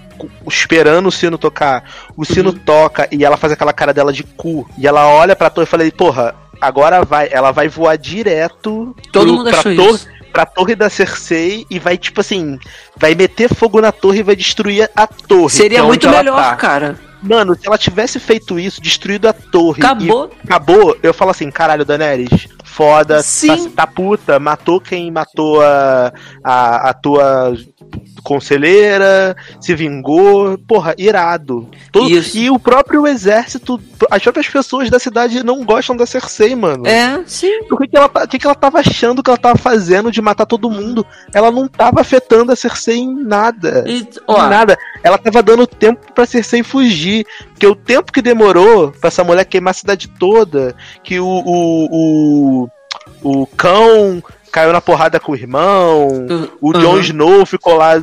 esperando 0.47 1.07
o 1.09 1.13
sino 1.13 1.39
tocar, 1.39 1.85
o 2.17 2.25
sino 2.25 2.51
Uhum. 2.51 2.59
toca 2.59 3.09
e 3.11 3.25
ela 3.25 3.37
faz 3.37 3.53
aquela 3.53 3.73
cara 3.73 3.95
dela 3.95 4.13
de 4.13 4.23
cu, 4.23 4.69
e 4.79 4.87
ela 4.87 5.09
olha 5.09 5.35
pra 5.35 5.49
torre 5.51 5.67
e 5.67 5.71
fala, 5.71 5.91
porra, 5.91 6.35
agora 6.61 7.05
vai, 7.05 7.29
ela 7.31 7.51
vai 7.53 7.69
voar 7.69 7.97
direto 7.97 8.95
Todo 9.13 9.25
pro- 9.27 9.33
mundo 9.35 9.51
pra 9.51 9.59
achou 9.61 9.75
torre, 9.77 9.91
isso. 9.95 10.09
pra 10.33 10.47
torre 10.47 10.75
da 10.75 10.89
Cersei 10.91 11.67
e 11.71 11.79
vai, 11.79 11.97
tipo 11.97 12.21
assim, 12.21 12.59
vai 12.97 13.15
meter 13.15 13.53
fogo 13.55 13.81
na 13.81 13.93
torre 13.93 14.21
e 14.21 14.23
vai 14.23 14.37
destruir 14.37 14.91
a 14.95 15.07
torre. 15.07 15.51
Seria 15.51 15.79
é 15.79 15.83
muito 15.83 16.09
melhor, 16.09 16.37
tá. 16.37 16.57
cara. 16.57 16.99
Mano, 17.23 17.57
se 17.57 17.67
ela 17.67 17.79
tivesse 17.79 18.21
feito 18.21 18.59
isso, 18.59 18.81
destruído 18.81 19.27
a 19.27 19.33
torre. 19.33 19.83
Acabou. 19.83 20.31
Acabou, 20.45 20.97
eu 21.03 21.13
falo 21.15 21.31
assim, 21.33 21.51
caralho, 21.51 21.85
Daenerys, 21.85 22.47
foda, 22.63 23.21
Sim. 23.23 23.71
tá, 23.71 23.85
tá 23.85 23.87
puta, 23.87 24.39
matou 24.39 24.81
quem 24.81 25.11
matou 25.11 25.61
a, 25.63 26.13
a, 26.45 26.91
a 26.91 26.95
tua 26.95 27.57
conselheira, 28.27 29.37
se 29.61 29.75
vingou, 29.75 30.59
porra, 30.59 30.95
irado. 30.99 31.69
Todo- 31.93 32.11
Isso. 32.11 32.37
e 32.37 32.51
o 32.51 32.59
próprio 32.59 33.07
exército, 33.07 33.81
as 34.11 34.23
próprias 34.23 34.49
pessoas 34.49 34.91
da 34.91 34.99
cidade 34.99 35.43
não 35.45 35.65
gostam 35.65 35.97
da 35.97 36.07
Cersei, 36.07 36.55
mano. 36.57 36.87
É, 36.87 37.23
sim. 37.27 37.61
O 37.71 37.77
que, 37.77 37.89
que, 37.89 37.97
ela, 37.97 38.09
tá- 38.09 38.25
o 38.25 38.29
que, 38.29 38.39
que 38.39 38.47
ela 38.47 38.55
tava 38.55 38.81
achando 38.81 39.23
que 39.23 39.31
ela 39.31 39.39
tava 39.39 39.57
fazendo 39.59 40.11
de 40.11 40.21
matar 40.21 40.47
todo 40.47 40.71
mundo? 40.71 41.07
Ela 41.33 41.51
não 41.51 41.69
tava 41.69 42.01
afetando 42.01 42.53
a 42.53 42.57
Cersei 42.57 42.99
em 42.99 43.15
nada. 43.25 43.85
E, 43.87 44.01
Em 44.01 44.49
nada. 44.49 44.77
Ela 45.03 45.19
tava 45.19 45.43
dando 45.43 45.67
tempo 45.67 46.13
pra 46.13 46.27
Cersei 46.27 46.63
fugir. 46.63 47.27
Porque 47.51 47.67
o 47.67 47.75
tempo 47.75 48.13
que 48.13 48.23
demorou 48.23 48.91
pra 48.93 49.09
essa 49.09 49.25
mulher 49.25 49.45
queimar 49.45 49.71
a 49.71 49.75
cidade 49.75 50.09
toda, 50.19 50.75
que 51.03 51.19
o. 51.21 51.27
o, 51.27 52.65
o, 52.65 52.69
o 53.23 53.47
cão 53.47 54.23
caiu 54.57 54.73
na 54.73 54.81
porrada 54.81 55.21
com 55.21 55.33
o 55.33 55.37
irmão, 55.37 56.09
o 56.63 56.73
Jon 56.73 56.95
Uhum. 56.95 57.01
Snow 57.01 57.45
ficou 57.45 57.75
lá 57.77 58.03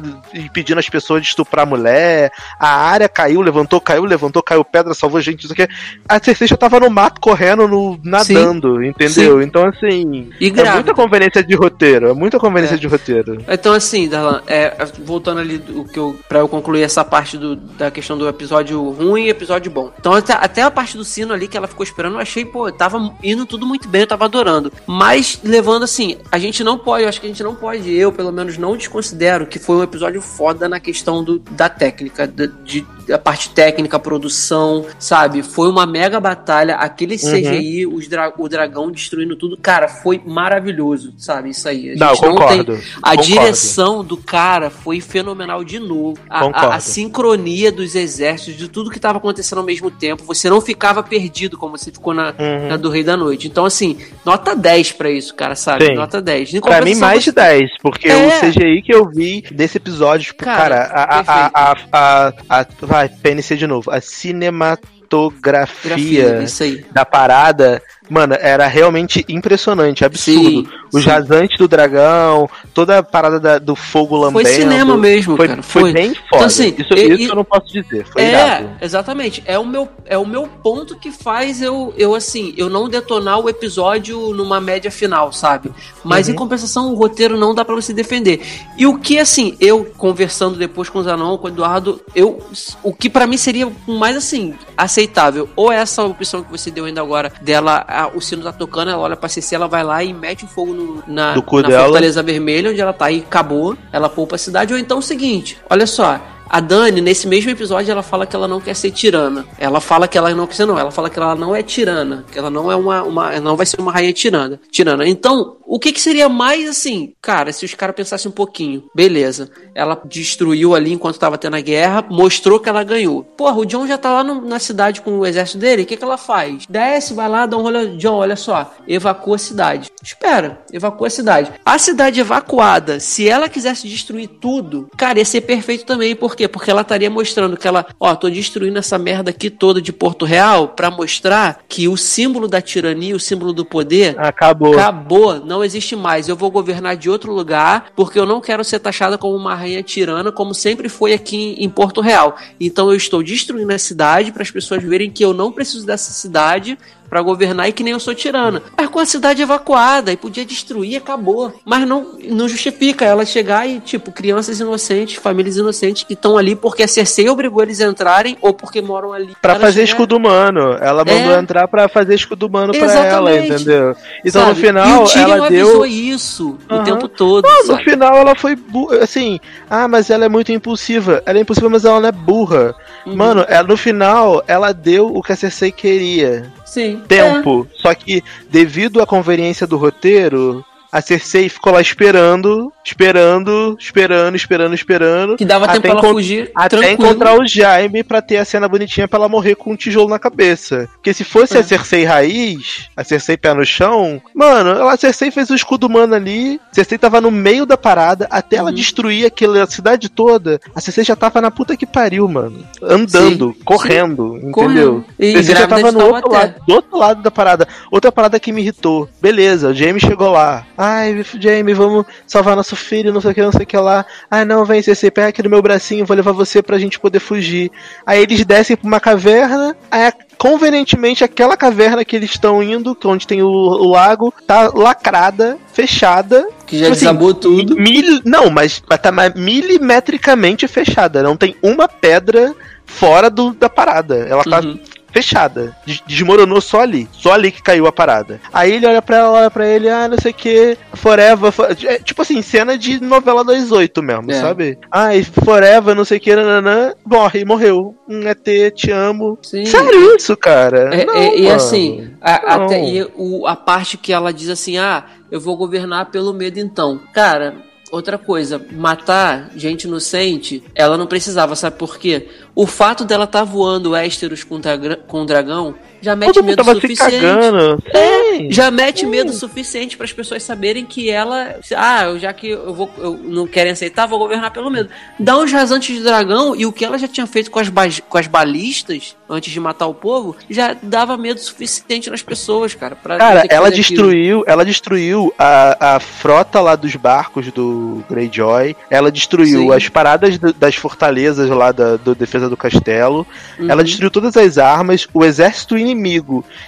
pedindo 0.53 0.77
as 0.77 0.87
pessoas 0.87 1.23
de 1.23 1.29
estuprar 1.29 1.63
a 1.65 1.69
mulher, 1.69 2.31
a 2.59 2.67
área 2.67 3.09
caiu, 3.09 3.41
levantou, 3.41 3.81
caiu, 3.81 4.05
levantou, 4.05 4.43
caiu 4.43 4.63
pedra, 4.63 4.93
salvou 4.93 5.19
gente, 5.19 5.45
isso 5.45 5.53
aqui. 5.53 5.67
A 6.07 6.23
Cersei 6.23 6.45
já 6.47 6.55
tava 6.55 6.79
no 6.79 6.91
mato 6.91 7.19
correndo, 7.19 7.67
no, 7.67 7.99
nadando, 8.03 8.83
entendeu? 8.83 9.41
Então, 9.41 9.65
assim, 9.65 10.29
E 10.39 10.45
é 10.45 10.49
grávida. 10.51 10.75
muita 10.75 10.93
conveniência 10.93 11.43
de 11.43 11.55
roteiro, 11.55 12.09
é 12.09 12.13
muita 12.13 12.37
conveniência 12.37 12.77
de 12.77 12.85
roteiro. 12.85 13.43
Então, 13.47 13.73
assim, 13.73 14.07
Darlan, 14.07 14.43
é, 14.45 14.75
voltando 15.03 15.39
ali 15.39 15.57
do 15.57 15.85
que 15.85 15.97
eu, 15.97 16.15
pra 16.29 16.37
eu 16.37 16.47
concluir 16.47 16.83
essa 16.83 17.03
parte 17.03 17.35
do- 17.35 17.55
da 17.55 17.89
questão 17.89 18.15
do 18.15 18.27
episódio 18.27 18.79
ruim 18.91 19.23
e 19.25 19.29
episódio 19.29 19.71
bom. 19.71 19.91
Então, 19.99 20.13
até, 20.13 20.33
até 20.33 20.61
a 20.61 20.69
parte 20.69 20.95
do 20.97 21.03
sino 21.03 21.33
ali 21.33 21.47
que 21.47 21.57
ela 21.57 21.67
ficou 21.67 21.83
esperando, 21.83 22.13
eu 22.17 22.19
achei, 22.19 22.45
pô, 22.45 22.71
tava 22.71 23.11
indo 23.23 23.43
tudo 23.47 23.65
muito 23.65 23.87
bem, 23.87 24.01
eu 24.01 24.07
tava 24.07 24.25
adorando. 24.25 24.71
Mas, 24.85 25.39
levando 25.43 25.81
assim, 25.81 26.17
a 26.31 26.42
gente 26.47 26.63
não 26.63 26.77
pode, 26.77 27.03
eu 27.03 27.09
acho 27.09 27.19
que 27.19 27.27
a 27.27 27.29
gente 27.29 27.43
não 27.43 27.55
pode, 27.55 27.91
eu 27.93 28.11
pelo 28.11 28.31
menos 28.31 28.57
não 28.57 28.75
desconsidero 28.77 29.45
que 29.47 29.59
foi 29.59 29.75
um 29.77 29.83
episódio 29.83 30.21
foda 30.21 30.67
na 30.69 30.79
questão 30.79 31.23
do, 31.23 31.39
da 31.39 31.69
técnica, 31.69 32.25
da, 32.27 32.45
de, 32.45 32.85
da 33.07 33.17
parte 33.17 33.49
técnica, 33.49 33.99
produção, 33.99 34.85
sabe? 34.99 35.43
Foi 35.43 35.69
uma 35.69 35.85
mega 35.85 36.19
batalha, 36.19 36.75
aquele 36.75 37.17
CGI, 37.17 37.85
os 37.87 38.07
dra- 38.07 38.33
o 38.37 38.47
dragão 38.47 38.91
destruindo 38.91 39.35
tudo, 39.35 39.57
cara, 39.57 39.87
foi 39.87 40.21
maravilhoso, 40.25 41.13
sabe? 41.17 41.49
Isso 41.49 41.67
aí. 41.67 41.91
A 41.91 41.95
Não, 41.95 42.09
gente 42.15 42.21
não 42.25 42.35
tem- 42.35 42.39
concordo. 42.63 42.73
a 42.73 43.09
concordo. 43.11 43.21
direção 43.23 44.03
do 44.03 44.17
cara 44.17 44.69
foi 44.69 44.99
fenomenal 45.01 45.63
de 45.63 45.79
novo. 45.79 46.17
A, 46.29 46.41
Concordo. 46.41 46.67
a- 46.67 46.75
a 46.75 46.79
sincronia 46.79 47.71
dos 47.71 47.95
exércitos, 47.95 48.55
de 48.57 48.67
tudo 48.67 48.89
que 48.89 48.97
estava 48.97 49.17
acontecendo 49.17 49.59
ao 49.59 49.65
mesmo 49.65 49.89
tempo. 49.91 50.23
Você 50.25 50.49
não 50.49 50.61
ficava 50.61 51.03
perdido 51.03 51.57
como 51.57 51.77
você 51.77 51.91
ficou 51.91 52.13
na, 52.13 52.33
Uhum. 52.37 52.67
na 52.69 52.77
do 52.77 52.89
Rei 52.89 53.03
da 53.03 53.15
Noite. 53.17 53.47
Então, 53.47 53.65
assim, 53.65 53.97
nota 54.25 54.55
10 54.55 54.91
pra 54.91 55.09
isso, 55.09 55.33
cara, 55.35 55.55
sabe? 55.55 55.85
Sim. 55.87 55.93
Nota 55.95 56.21
10. 56.21 56.32
Em 56.41 56.59
Pra 56.61 56.81
mim, 56.81 56.95
mais 56.95 57.23
de 57.23 57.31
você- 57.31 57.35
10, 57.35 57.69
porque 57.81 58.09
É. 58.09 58.27
o 58.27 58.31
CGI 58.39 58.81
que 58.81 58.93
eu 58.93 59.09
vi 59.09 59.43
desse 59.51 59.77
episódio, 59.77 60.25
tipo, 60.27 60.43
Cara, 60.43 60.87
cara, 60.87 60.93
a, 60.93 61.19
a, 61.19 61.51
a, 61.53 61.75
a, 61.91 62.33
a- 62.61 62.65
Vai, 62.81 63.07
PNC 63.09 63.55
de 63.55 63.67
novo. 63.67 63.91
A 63.91 64.01
cinematografia 64.01 66.39
Grafia, 66.39 66.85
da 66.91 67.05
parada, 67.05 67.81
mano, 68.13 68.35
era 68.39 68.67
realmente 68.67 69.25
impressionante, 69.27 70.05
absurdo. 70.05 70.41
Sim, 70.49 70.67
Os 70.93 71.03
sim. 71.03 71.09
rasantes 71.09 71.57
do 71.57 71.67
dragão, 71.67 72.47
toda 72.73 72.99
a 72.99 73.03
parada 73.03 73.39
da- 73.39 73.57
do 73.59 73.75
fogo 73.75 74.15
lambendo. 74.15 74.45
Foi 74.47 74.53
cinema 74.53 74.95
mesmo, 74.95 75.35
foi, 75.35 75.47
cara. 75.47 75.61
foi 75.63 75.81
Foi. 75.81 75.93
bem 75.93 76.13
foda. 76.13 76.25
Então, 76.35 76.43
assim, 76.45 76.75
isso, 76.77 76.93
e- 76.93 77.13
isso 77.13 77.21
e- 77.23 77.25
eu 77.29 77.35
não 77.35 77.43
posso 77.43 77.65
dizer. 77.73 78.05
Foi 78.05 78.21
é, 78.21 78.29
irado. 78.29 78.69
exatamente. 78.81 79.41
É 79.45 79.57
o 79.57 79.65
meu, 79.65 79.89
é 80.05 80.17
o 80.17 80.25
meu 80.25 80.47
ponto 80.47 80.95
que 80.97 81.11
faz 81.11 81.61
eu, 81.61 81.93
eu 81.97 82.13
assim, 82.13 82.53
eu 82.55 82.69
não 82.69 82.87
detonar 82.87 83.39
o 83.39 83.49
episódio 83.49 84.33
numa 84.33 84.61
média 84.61 84.91
final, 84.91 85.33
sabe? 85.33 85.71
Mas 86.03 86.27
Uhum. 86.27 86.33
em 86.33 86.37
compensação, 86.37 86.91
o 86.91 86.95
roteiro 86.95 87.35
não 87.37 87.55
dá 87.55 87.65
pra 87.65 87.73
você 87.73 87.93
defender. 87.93 88.41
E 88.77 88.85
o 88.85 88.99
que, 88.99 89.17
assim, 89.17 89.57
eu 89.59 89.85
conversando 89.97 90.55
depois 90.57 90.89
com 90.89 90.99
o 90.99 91.03
Zanon, 91.03 91.37
com 91.37 91.47
o 91.47 91.49
Eduardo, 91.49 91.99
eu, 92.15 92.39
o 92.83 92.93
que 92.93 93.09
pra 93.09 93.25
mim 93.25 93.37
seria 93.37 93.67
o 93.67 93.93
mais, 93.97 94.15
assim, 94.15 94.53
aceitável, 94.77 95.49
ou 95.55 95.71
essa 95.71 96.03
opção 96.03 96.43
que 96.43 96.51
você 96.51 96.69
deu 96.69 96.85
ainda 96.85 97.01
agora, 97.01 97.31
dela, 97.41 97.83
a- 98.03 98.07
o 98.13 98.21
sino 98.21 98.43
tá 98.43 98.51
tocando, 98.51 98.89
ela 98.91 98.99
olha 98.99 99.15
pra 99.15 99.27
CC, 99.29 99.55
ela 99.55 99.67
vai 99.67 99.83
lá 99.83 100.03
e 100.03 100.13
mete 100.13 100.45
o 100.45 100.47
fogo 100.47 100.73
no- 100.73 101.03
na, 101.07 101.33
na. 101.69 101.75
Fortaleza 101.85 102.23
Vermelha, 102.23 102.69
onde 102.71 102.79
ela 102.81 102.93
tá 102.93 103.09
e 103.11 103.19
acabou, 103.19 103.77
ela 103.91 104.09
poupa 104.09 104.35
a 104.35 104.37
cidade, 104.39 104.73
ou 104.73 104.79
então 104.79 104.99
o 104.99 105.01
seguinte, 105.01 105.59
olha 105.69 105.85
só, 105.87 106.19
a 106.49 106.59
Dani, 106.59 107.01
nesse 107.01 107.27
mesmo 107.27 107.49
episódio, 107.51 107.91
ela 107.91 108.03
fala 108.03 108.25
que 108.25 108.35
ela 108.35 108.47
não 108.47 108.61
quer 108.61 108.75
ser 108.75 108.91
tirana. 108.91 109.45
Ela 109.57 109.79
fala 109.81 110.07
que 110.07 110.17
ela 110.17 110.33
não 110.35 110.45
quer 110.47 110.53
ser, 110.55 110.65
não. 110.65 110.77
Ela 110.77 110.91
fala 110.91 111.09
que 111.09 111.17
ela 111.19 111.35
não 111.35 111.55
é 111.55 111.63
tirana. 111.63 112.25
Que 112.31 112.37
ela 112.37 112.49
não 112.49 112.71
é 112.71 112.75
uma. 112.75 113.03
uma 113.03 113.39
não 113.39 113.55
vai 113.55 113.65
ser 113.65 113.79
uma 113.81 113.91
rainha 113.91 114.13
tirana. 114.13 114.59
tirana. 114.71 115.07
Então, 115.07 115.57
o 115.65 115.79
que, 115.79 115.91
que 115.91 115.99
seria 116.01 116.29
mais 116.29 116.69
assim? 116.69 117.13
Cara, 117.21 117.51
se 117.51 117.65
os 117.65 117.73
caras 117.73 117.95
pensassem 117.95 118.29
um 118.29 118.33
pouquinho. 118.33 118.83
Beleza. 118.93 119.49
Ela 119.73 119.99
destruiu 120.05 120.75
ali 120.75 120.93
enquanto 120.93 121.17
tava 121.17 121.37
tendo 121.37 121.55
a 121.55 121.61
guerra, 121.61 122.05
mostrou 122.09 122.59
que 122.59 122.69
ela 122.69 122.83
ganhou. 122.83 123.23
Porra, 123.23 123.57
o 123.57 123.65
John 123.65 123.87
já 123.87 123.97
tá 123.97 124.11
lá 124.11 124.23
no- 124.23 124.41
na 124.41 124.59
cidade 124.59 125.01
com 125.01 125.17
o 125.19 125.25
exército 125.25 125.57
dele. 125.57 125.83
O 125.83 125.85
que, 125.85 125.97
que 125.97 126.03
ela 126.03 126.17
faz? 126.17 126.65
Desce, 126.69 127.13
vai 127.13 127.27
lá, 127.27 127.45
dá 127.45 127.57
um 127.57 127.61
rolê. 127.61 127.87
John, 127.97 128.15
olha 128.17 128.35
só. 128.35 128.73
Evacua 128.87 129.35
a 129.35 129.39
cidade. 129.39 129.91
Espera, 130.03 130.61
evacua 130.71 131.07
a 131.07 131.09
cidade. 131.09 131.51
A 131.65 131.77
cidade 131.79 132.19
evacuada, 132.19 132.99
se 132.99 133.27
ela 133.27 133.49
quisesse 133.49 133.87
destruir 133.87 134.27
tudo, 134.27 134.89
cara, 134.97 135.19
ia 135.19 135.25
ser 135.25 135.41
perfeito 135.41 135.85
também. 135.85 136.15
Por 136.15 136.35
quê? 136.43 136.47
Porque 136.47 136.69
ela 136.69 136.81
estaria 136.81 137.09
mostrando 137.09 137.57
que 137.57 137.67
ela, 137.67 137.85
ó, 137.99 138.15
tô 138.15 138.29
destruindo 138.29 138.77
essa 138.77 138.97
merda 138.97 139.29
aqui 139.29 139.49
toda 139.49 139.81
de 139.81 139.91
Porto 139.91 140.25
Real 140.25 140.69
pra 140.69 140.91
mostrar 140.91 141.63
que 141.67 141.87
o 141.87 141.97
símbolo 141.97 142.47
da 142.47 142.61
tirania, 142.61 143.15
o 143.15 143.19
símbolo 143.19 143.53
do 143.53 143.65
poder, 143.65 144.15
Acabou. 144.19 144.73
Acabou, 144.73 145.45
não 145.45 145.63
existe 145.63 145.95
mais. 145.95 146.27
Eu 146.27 146.35
vou 146.35 146.51
governar 146.51 146.95
de 146.95 147.09
outro 147.09 147.33
lugar 147.33 147.91
porque 147.95 148.19
eu 148.19 148.25
não 148.25 148.41
quero 148.41 148.63
ser 148.63 148.79
taxada 148.79 149.17
como 149.17 149.35
uma 149.35 149.55
rainha 149.55 149.83
tirana, 149.83 150.31
como 150.31 150.53
sempre 150.53 150.89
foi 150.89 151.13
aqui 151.13 151.55
em 151.57 151.69
Porto 151.69 152.01
Real. 152.01 152.35
Então 152.59 152.89
eu 152.89 152.95
estou 152.95 153.23
destruindo 153.23 153.73
a 153.73 153.77
cidade 153.77 154.31
para 154.31 154.43
as 154.43 154.51
pessoas 154.51 154.83
verem 154.83 155.11
que 155.11 155.23
eu 155.23 155.33
não 155.33 155.51
preciso 155.51 155.85
dessa 155.85 156.11
cidade 156.11 156.77
para 157.13 157.21
governar 157.21 157.69
e 157.69 157.71
que 157.71 157.83
nem 157.83 157.93
eu 157.93 157.99
sou 157.99 158.15
tirana. 158.15 158.63
Mas 158.75 158.87
com 158.89 158.97
a 158.97 159.05
cidade 159.05 159.39
evacuada 159.43 160.11
e 160.11 160.17
podia 160.17 160.43
destruir, 160.43 160.97
acabou. 160.97 161.53
Mas 161.63 161.87
não, 161.87 162.07
não 162.27 162.49
justifica 162.49 163.05
ela 163.05 163.23
chegar 163.23 163.69
e, 163.69 163.79
tipo, 163.79 164.11
crianças 164.11 164.59
inocentes, 164.59 165.17
famílias 165.17 165.55
inocentes 165.55 166.01
que 166.05 166.13
estão 166.13 166.35
ali 166.39 166.55
porque 166.55 166.81
a 166.81 166.87
Cersei 166.87 167.29
obrigou 167.29 167.61
eles 167.61 167.79
a 167.81 167.85
entrarem 167.85 168.35
ou 168.41 168.51
porque 168.51 168.81
moram 168.81 169.13
ali. 169.13 169.35
Pra 169.39 169.53
fazer 169.59 169.81
chegaram- 169.81 169.83
escudo 169.85 170.17
humano. 170.17 170.71
Ela 170.81 171.05
mandou 171.05 171.35
É. 171.35 171.39
entrar 171.39 171.67
pra 171.67 171.87
fazer 171.87 172.15
escudo 172.15 172.47
humano 172.47 172.73
pra 172.73 172.81
ela, 172.81 173.31
Exatamente. 173.31 173.53
entendeu? 173.61 173.95
Então 174.25 174.41
Sabe? 174.41 174.53
no 174.55 174.55
final 174.67 175.05
e 175.05 175.17
o 175.19 175.19
ela 175.19 175.45
avisou 175.45 175.71
deu. 175.81 175.85
isso 175.85 176.57
o 176.67 176.73
Aham. 176.73 176.83
tempo 176.83 177.07
todo. 177.07 177.45
Não, 177.47 177.67
no 177.67 177.77
final 177.83 178.17
ela 178.17 178.33
foi 178.33 178.55
bu- 178.55 178.91
assim, 178.99 179.39
ah, 179.69 179.87
mas 179.87 180.09
ela 180.09 180.25
é 180.25 180.29
muito 180.29 180.51
impulsiva. 180.51 181.21
Ela 181.27 181.37
é 181.37 181.41
impulsiva, 181.41 181.69
mas 181.69 181.85
ela 181.85 181.99
não 181.99 182.09
é 182.09 182.11
burra. 182.11 182.73
Uhum. 183.05 183.15
Mano, 183.15 183.45
ela, 183.47 183.67
no 183.67 183.77
final 183.77 184.43
ela 184.47 184.71
deu 184.73 185.15
o 185.15 185.21
que 185.21 185.31
a 185.31 185.35
Cersei 185.35 185.71
queria. 185.71 186.51
Sim. 186.65 187.01
Tempo. 187.07 187.67
Só 187.75 187.93
que 187.93 188.23
devido 188.49 189.01
à 189.01 189.05
conveniência 189.05 189.67
do 189.67 189.77
roteiro, 189.77 190.63
a 190.91 191.01
Cersei 191.01 191.49
ficou 191.49 191.73
lá 191.73 191.81
esperando, 191.81 192.71
esperando, 192.85 193.75
esperando, 193.79 194.35
esperando, 194.35 194.73
esperando. 194.75 195.35
Que 195.37 195.45
dava 195.45 195.67
tempo 195.67 195.81
pra 195.81 195.91
ela 195.91 196.01
fugir 196.01 196.51
Até 196.55 196.77
tranquilo. 196.77 196.93
encontrar 197.09 197.39
o 197.39 197.45
Jaime 197.47 198.03
pra 198.03 198.21
ter 198.21 198.37
a 198.37 198.45
cena 198.45 198.67
bonitinha 198.67 199.07
pra 199.07 199.19
ela 199.19 199.29
morrer 199.29 199.55
com 199.55 199.71
um 199.71 199.75
tijolo 199.75 200.09
na 200.09 200.19
cabeça. 200.19 200.87
Porque 200.93 201.13
se 201.13 201.23
fosse 201.23 201.57
É. 201.57 201.59
a 201.59 201.63
Cersei 201.63 202.03
raiz, 202.03 202.89
a 202.95 203.03
Cersei 203.03 203.37
pé 203.37 203.53
no 203.53 203.65
chão, 203.65 204.21
mano, 204.33 204.71
ela, 204.71 204.93
a 204.93 204.97
Cersei 204.97 205.31
fez 205.31 205.49
o 205.49 205.55
escudo 205.55 205.87
humano 205.87 206.15
ali, 206.15 206.59
a 206.71 206.75
Cersei 206.75 206.97
tava 206.97 207.19
no 207.21 207.31
meio 207.31 207.65
da 207.65 207.77
parada, 207.77 208.27
até 208.29 208.57
ela 208.57 208.69
Uhum. 208.69 208.75
destruir 208.75 209.25
aquela 209.25 209.65
cidade 209.67 210.09
toda, 210.09 210.59
a 210.75 210.81
Cersei 210.81 211.03
já 211.03 211.15
tava 211.15 211.41
na 211.41 211.51
puta 211.51 211.75
que 211.77 211.85
pariu, 211.85 212.27
mano. 212.27 212.63
Andando, 212.81 213.53
Sim, 213.57 213.63
correndo, 213.63 214.37
entendeu? 214.37 214.51
Correndo. 214.51 215.05
E 215.19 215.31
A 215.35 215.43
Cersei 215.43 215.55
já 215.55 215.67
tava 215.67 215.91
no 215.91 216.03
outro 216.05 216.31
lado, 216.31 216.55
do 216.67 216.73
outro 216.73 216.97
lado 216.97 217.21
da 217.21 217.31
parada. 217.31 217.67
Outra 217.91 218.11
parada 218.11 218.39
que 218.39 218.51
me 218.51 218.61
irritou. 218.61 219.09
Beleza, 219.21 219.69
o 219.69 219.73
Jaime 219.73 219.99
chegou 219.99 220.31
lá. 220.31 220.65
Ai, 220.77 221.23
Jaime, 221.39 221.73
vamos 221.73 222.05
salvar 222.27 222.55
nosso 222.55 222.72
filho, 222.75 223.13
não 223.13 223.21
sei 223.21 223.31
o 223.31 223.33
que, 223.33 223.41
não 223.41 223.51
sei 223.51 223.63
o 223.63 223.67
que 223.67 223.77
lá. 223.77 224.05
Ai, 224.29 224.45
não, 224.45 224.65
vem, 224.65 224.81
Cersei, 224.81 225.11
pega 225.11 225.29
aqui 225.29 225.43
no 225.43 225.49
meu 225.49 225.61
bracinho, 225.61 226.05
vou 226.05 226.15
levar 226.15 226.31
você 226.31 226.61
pra 226.61 226.77
gente 226.77 226.99
poder 226.99 227.19
fugir. 227.19 227.71
Aí 228.05 228.21
eles 228.21 228.45
descem 228.45 228.75
pra 228.75 228.87
uma 228.87 228.99
caverna, 228.99 229.75
aí 229.91 230.11
convenientemente 230.37 231.23
aquela 231.23 231.55
caverna 231.55 232.03
que 232.03 232.15
eles 232.15 232.31
estão 232.31 232.61
indo, 232.61 232.95
que 232.95 233.07
é 233.07 233.09
onde 233.09 233.27
tem 233.27 233.41
o, 233.41 233.47
o 233.47 233.89
lago, 233.89 234.33
tá 234.45 234.69
lacrada, 234.73 235.57
fechada. 235.71 236.47
Que 236.65 236.77
já 236.79 236.85
Tipo 236.85 236.93
assim, 236.93 237.05
desabou 237.05 237.33
tudo. 237.33 237.75
Mil, 237.77 238.21
não, 238.25 238.49
mas 238.49 238.81
mas 238.89 238.99
tá 238.99 239.11
milimetricamente 239.35 240.67
fechada. 240.67 241.23
Não 241.23 241.37
tem 241.37 241.55
uma 241.61 241.87
pedra 241.87 242.53
fora 242.85 243.29
do, 243.29 243.53
da 243.53 243.69
parada. 243.69 244.15
Ela 244.15 244.43
tá 244.43 244.59
Uhum. 244.59 244.79
Fechada. 245.13 245.75
Des- 245.85 246.01
Desmoronou 246.05 246.59
só 246.59 246.81
ali. 246.81 247.07
Só 247.13 247.31
ali 247.33 247.51
que 247.51 247.61
caiu 247.61 247.87
a 247.87 247.91
parada. 247.91 248.41
Aí 248.51 248.73
ele 248.73 248.85
olha 248.87 249.01
pra 249.01 249.17
ela, 249.17 249.31
olha 249.31 249.51
pra 249.51 249.65
ele, 249.67 249.87
ah, 249.89 250.07
não 250.07 250.17
sei 250.17 250.31
o 250.31 250.33
que, 250.33 250.77
forever. 250.93 251.51
fo- 251.51 251.63
é, 251.63 251.99
tipo 251.99 252.21
assim, 252.21 252.41
cena 252.41 252.77
de 252.77 252.99
novela 253.01 253.43
das 253.45 253.71
oito 253.71 254.01
mesmo, 254.01 254.31
É. 254.31 254.41
sabe? 254.41 254.77
Ai, 254.91 255.23
forever, 255.23 255.95
não 255.95 256.03
sei 256.03 256.17
o 256.17 256.21
que, 256.21 256.35
nananã, 256.35 256.93
morre, 257.05 257.45
morreu. 257.45 257.95
Um 258.09 258.27
ET, 258.27 258.71
te 258.75 258.91
amo. 258.91 259.37
Sim. 259.41 259.65
Sério 259.65 260.15
isso, 260.15 260.35
cara? 260.35 260.89
É, 260.93 261.05
Não, 261.05 261.15
é- 261.15 261.37
e 261.37 261.49
assim, 261.49 262.11
a, 262.21 262.55
até 262.55 262.83
e 262.83 263.07
o, 263.15 263.45
a 263.47 263.55
parte 263.55 263.97
que 263.97 264.11
ela 264.11 264.33
diz 264.33 264.49
assim, 264.49 264.77
ah, 264.77 265.03
eu 265.31 265.39
vou 265.39 265.55
governar 265.55 266.11
pelo 266.11 266.33
medo 266.33 266.59
então. 266.59 266.99
Cara, 267.13 267.55
outra 267.93 268.17
coisa, 268.17 268.59
matar 268.71 269.51
gente 269.55 269.83
inocente, 269.83 270.63
ela 270.73 270.97
não 270.97 271.05
precisava, 271.05 271.55
sabe 271.55 271.77
por 271.77 271.99
quê? 271.99 272.27
O 272.55 272.65
fato 272.65 273.05
dela 273.05 273.25
estar 273.25 273.43
voando 273.43 273.91
Westeros 273.91 274.43
com, 274.43 274.59
com 275.07 275.25
dragão 275.27 275.75
já 276.03 276.15
mete 276.15 276.33
Todo 276.33 276.43
medo 276.45 276.63
suficiente. 276.63 277.11
cagando. 277.11 277.83
Sim. 277.95 278.51
Já 278.51 278.69
mete 278.69 279.05
medo 279.05 279.31
suficiente 279.31 279.95
para 279.95 280.05
as 280.05 280.11
pessoas 280.13 280.43
saberem 280.43 280.85
que 280.85 281.09
ela, 281.09 281.55
ah, 281.75 282.15
já 282.19 282.33
que 282.33 282.49
eu 282.49 282.73
vou, 282.73 282.91
eu 282.97 283.17
não 283.23 283.47
querem 283.47 283.71
aceitar, 283.71 284.05
vou 284.05 284.19
governar 284.19 284.51
pelo 284.51 284.69
medo. 284.69 284.89
Dá 285.19 285.37
uns 285.37 285.51
rasantes 285.51 285.95
de 285.95 286.03
dragão 286.03 286.55
e 286.55 286.65
o 286.65 286.71
que 286.73 286.83
ela 286.83 286.97
já 286.97 287.07
tinha 287.07 287.25
feito 287.25 287.49
com 287.49 287.59
as, 287.59 287.69
com 288.01 288.17
as 288.17 288.27
balistas 288.27 289.15
antes 289.29 289.51
de 289.51 289.59
matar 289.59 289.87
o 289.87 289.93
povo 289.93 290.35
já 290.49 290.75
dava 290.83 291.17
medo 291.17 291.39
suficiente 291.39 292.09
nas 292.09 292.21
pessoas, 292.21 292.75
cara. 292.75 292.95
Cara, 292.95 293.45
ela 293.49 293.69
aquilo. 293.69 293.71
destruiu, 293.83 294.43
ela 294.45 294.63
destruiu 294.65 295.33
a, 295.39 295.95
a 295.95 295.99
frota 295.99 296.59
lá 296.59 296.75
dos 296.75 296.95
barcos 296.95 297.51
do 297.51 298.03
Greyjoy. 298.09 298.75
Ela 298.89 299.11
destruiu 299.11 299.61
Sim. 299.61 299.71
as 299.73 299.87
paradas 299.89 300.37
do- 300.37 300.53
das 300.53 300.75
fortalezas 300.75 301.49
lá 301.49 301.71
da 301.71 301.95
do 301.95 302.13
defesa 302.13 302.49
do 302.49 302.57
castelo. 302.57 303.25
Uhum. 303.57 303.69
Ela 303.71 303.83
destruiu 303.83 304.11
todas 304.11 304.35
as 304.37 304.57
armas. 304.57 305.07
O 305.13 305.23
exército 305.23 305.77
inimigo 305.77 305.92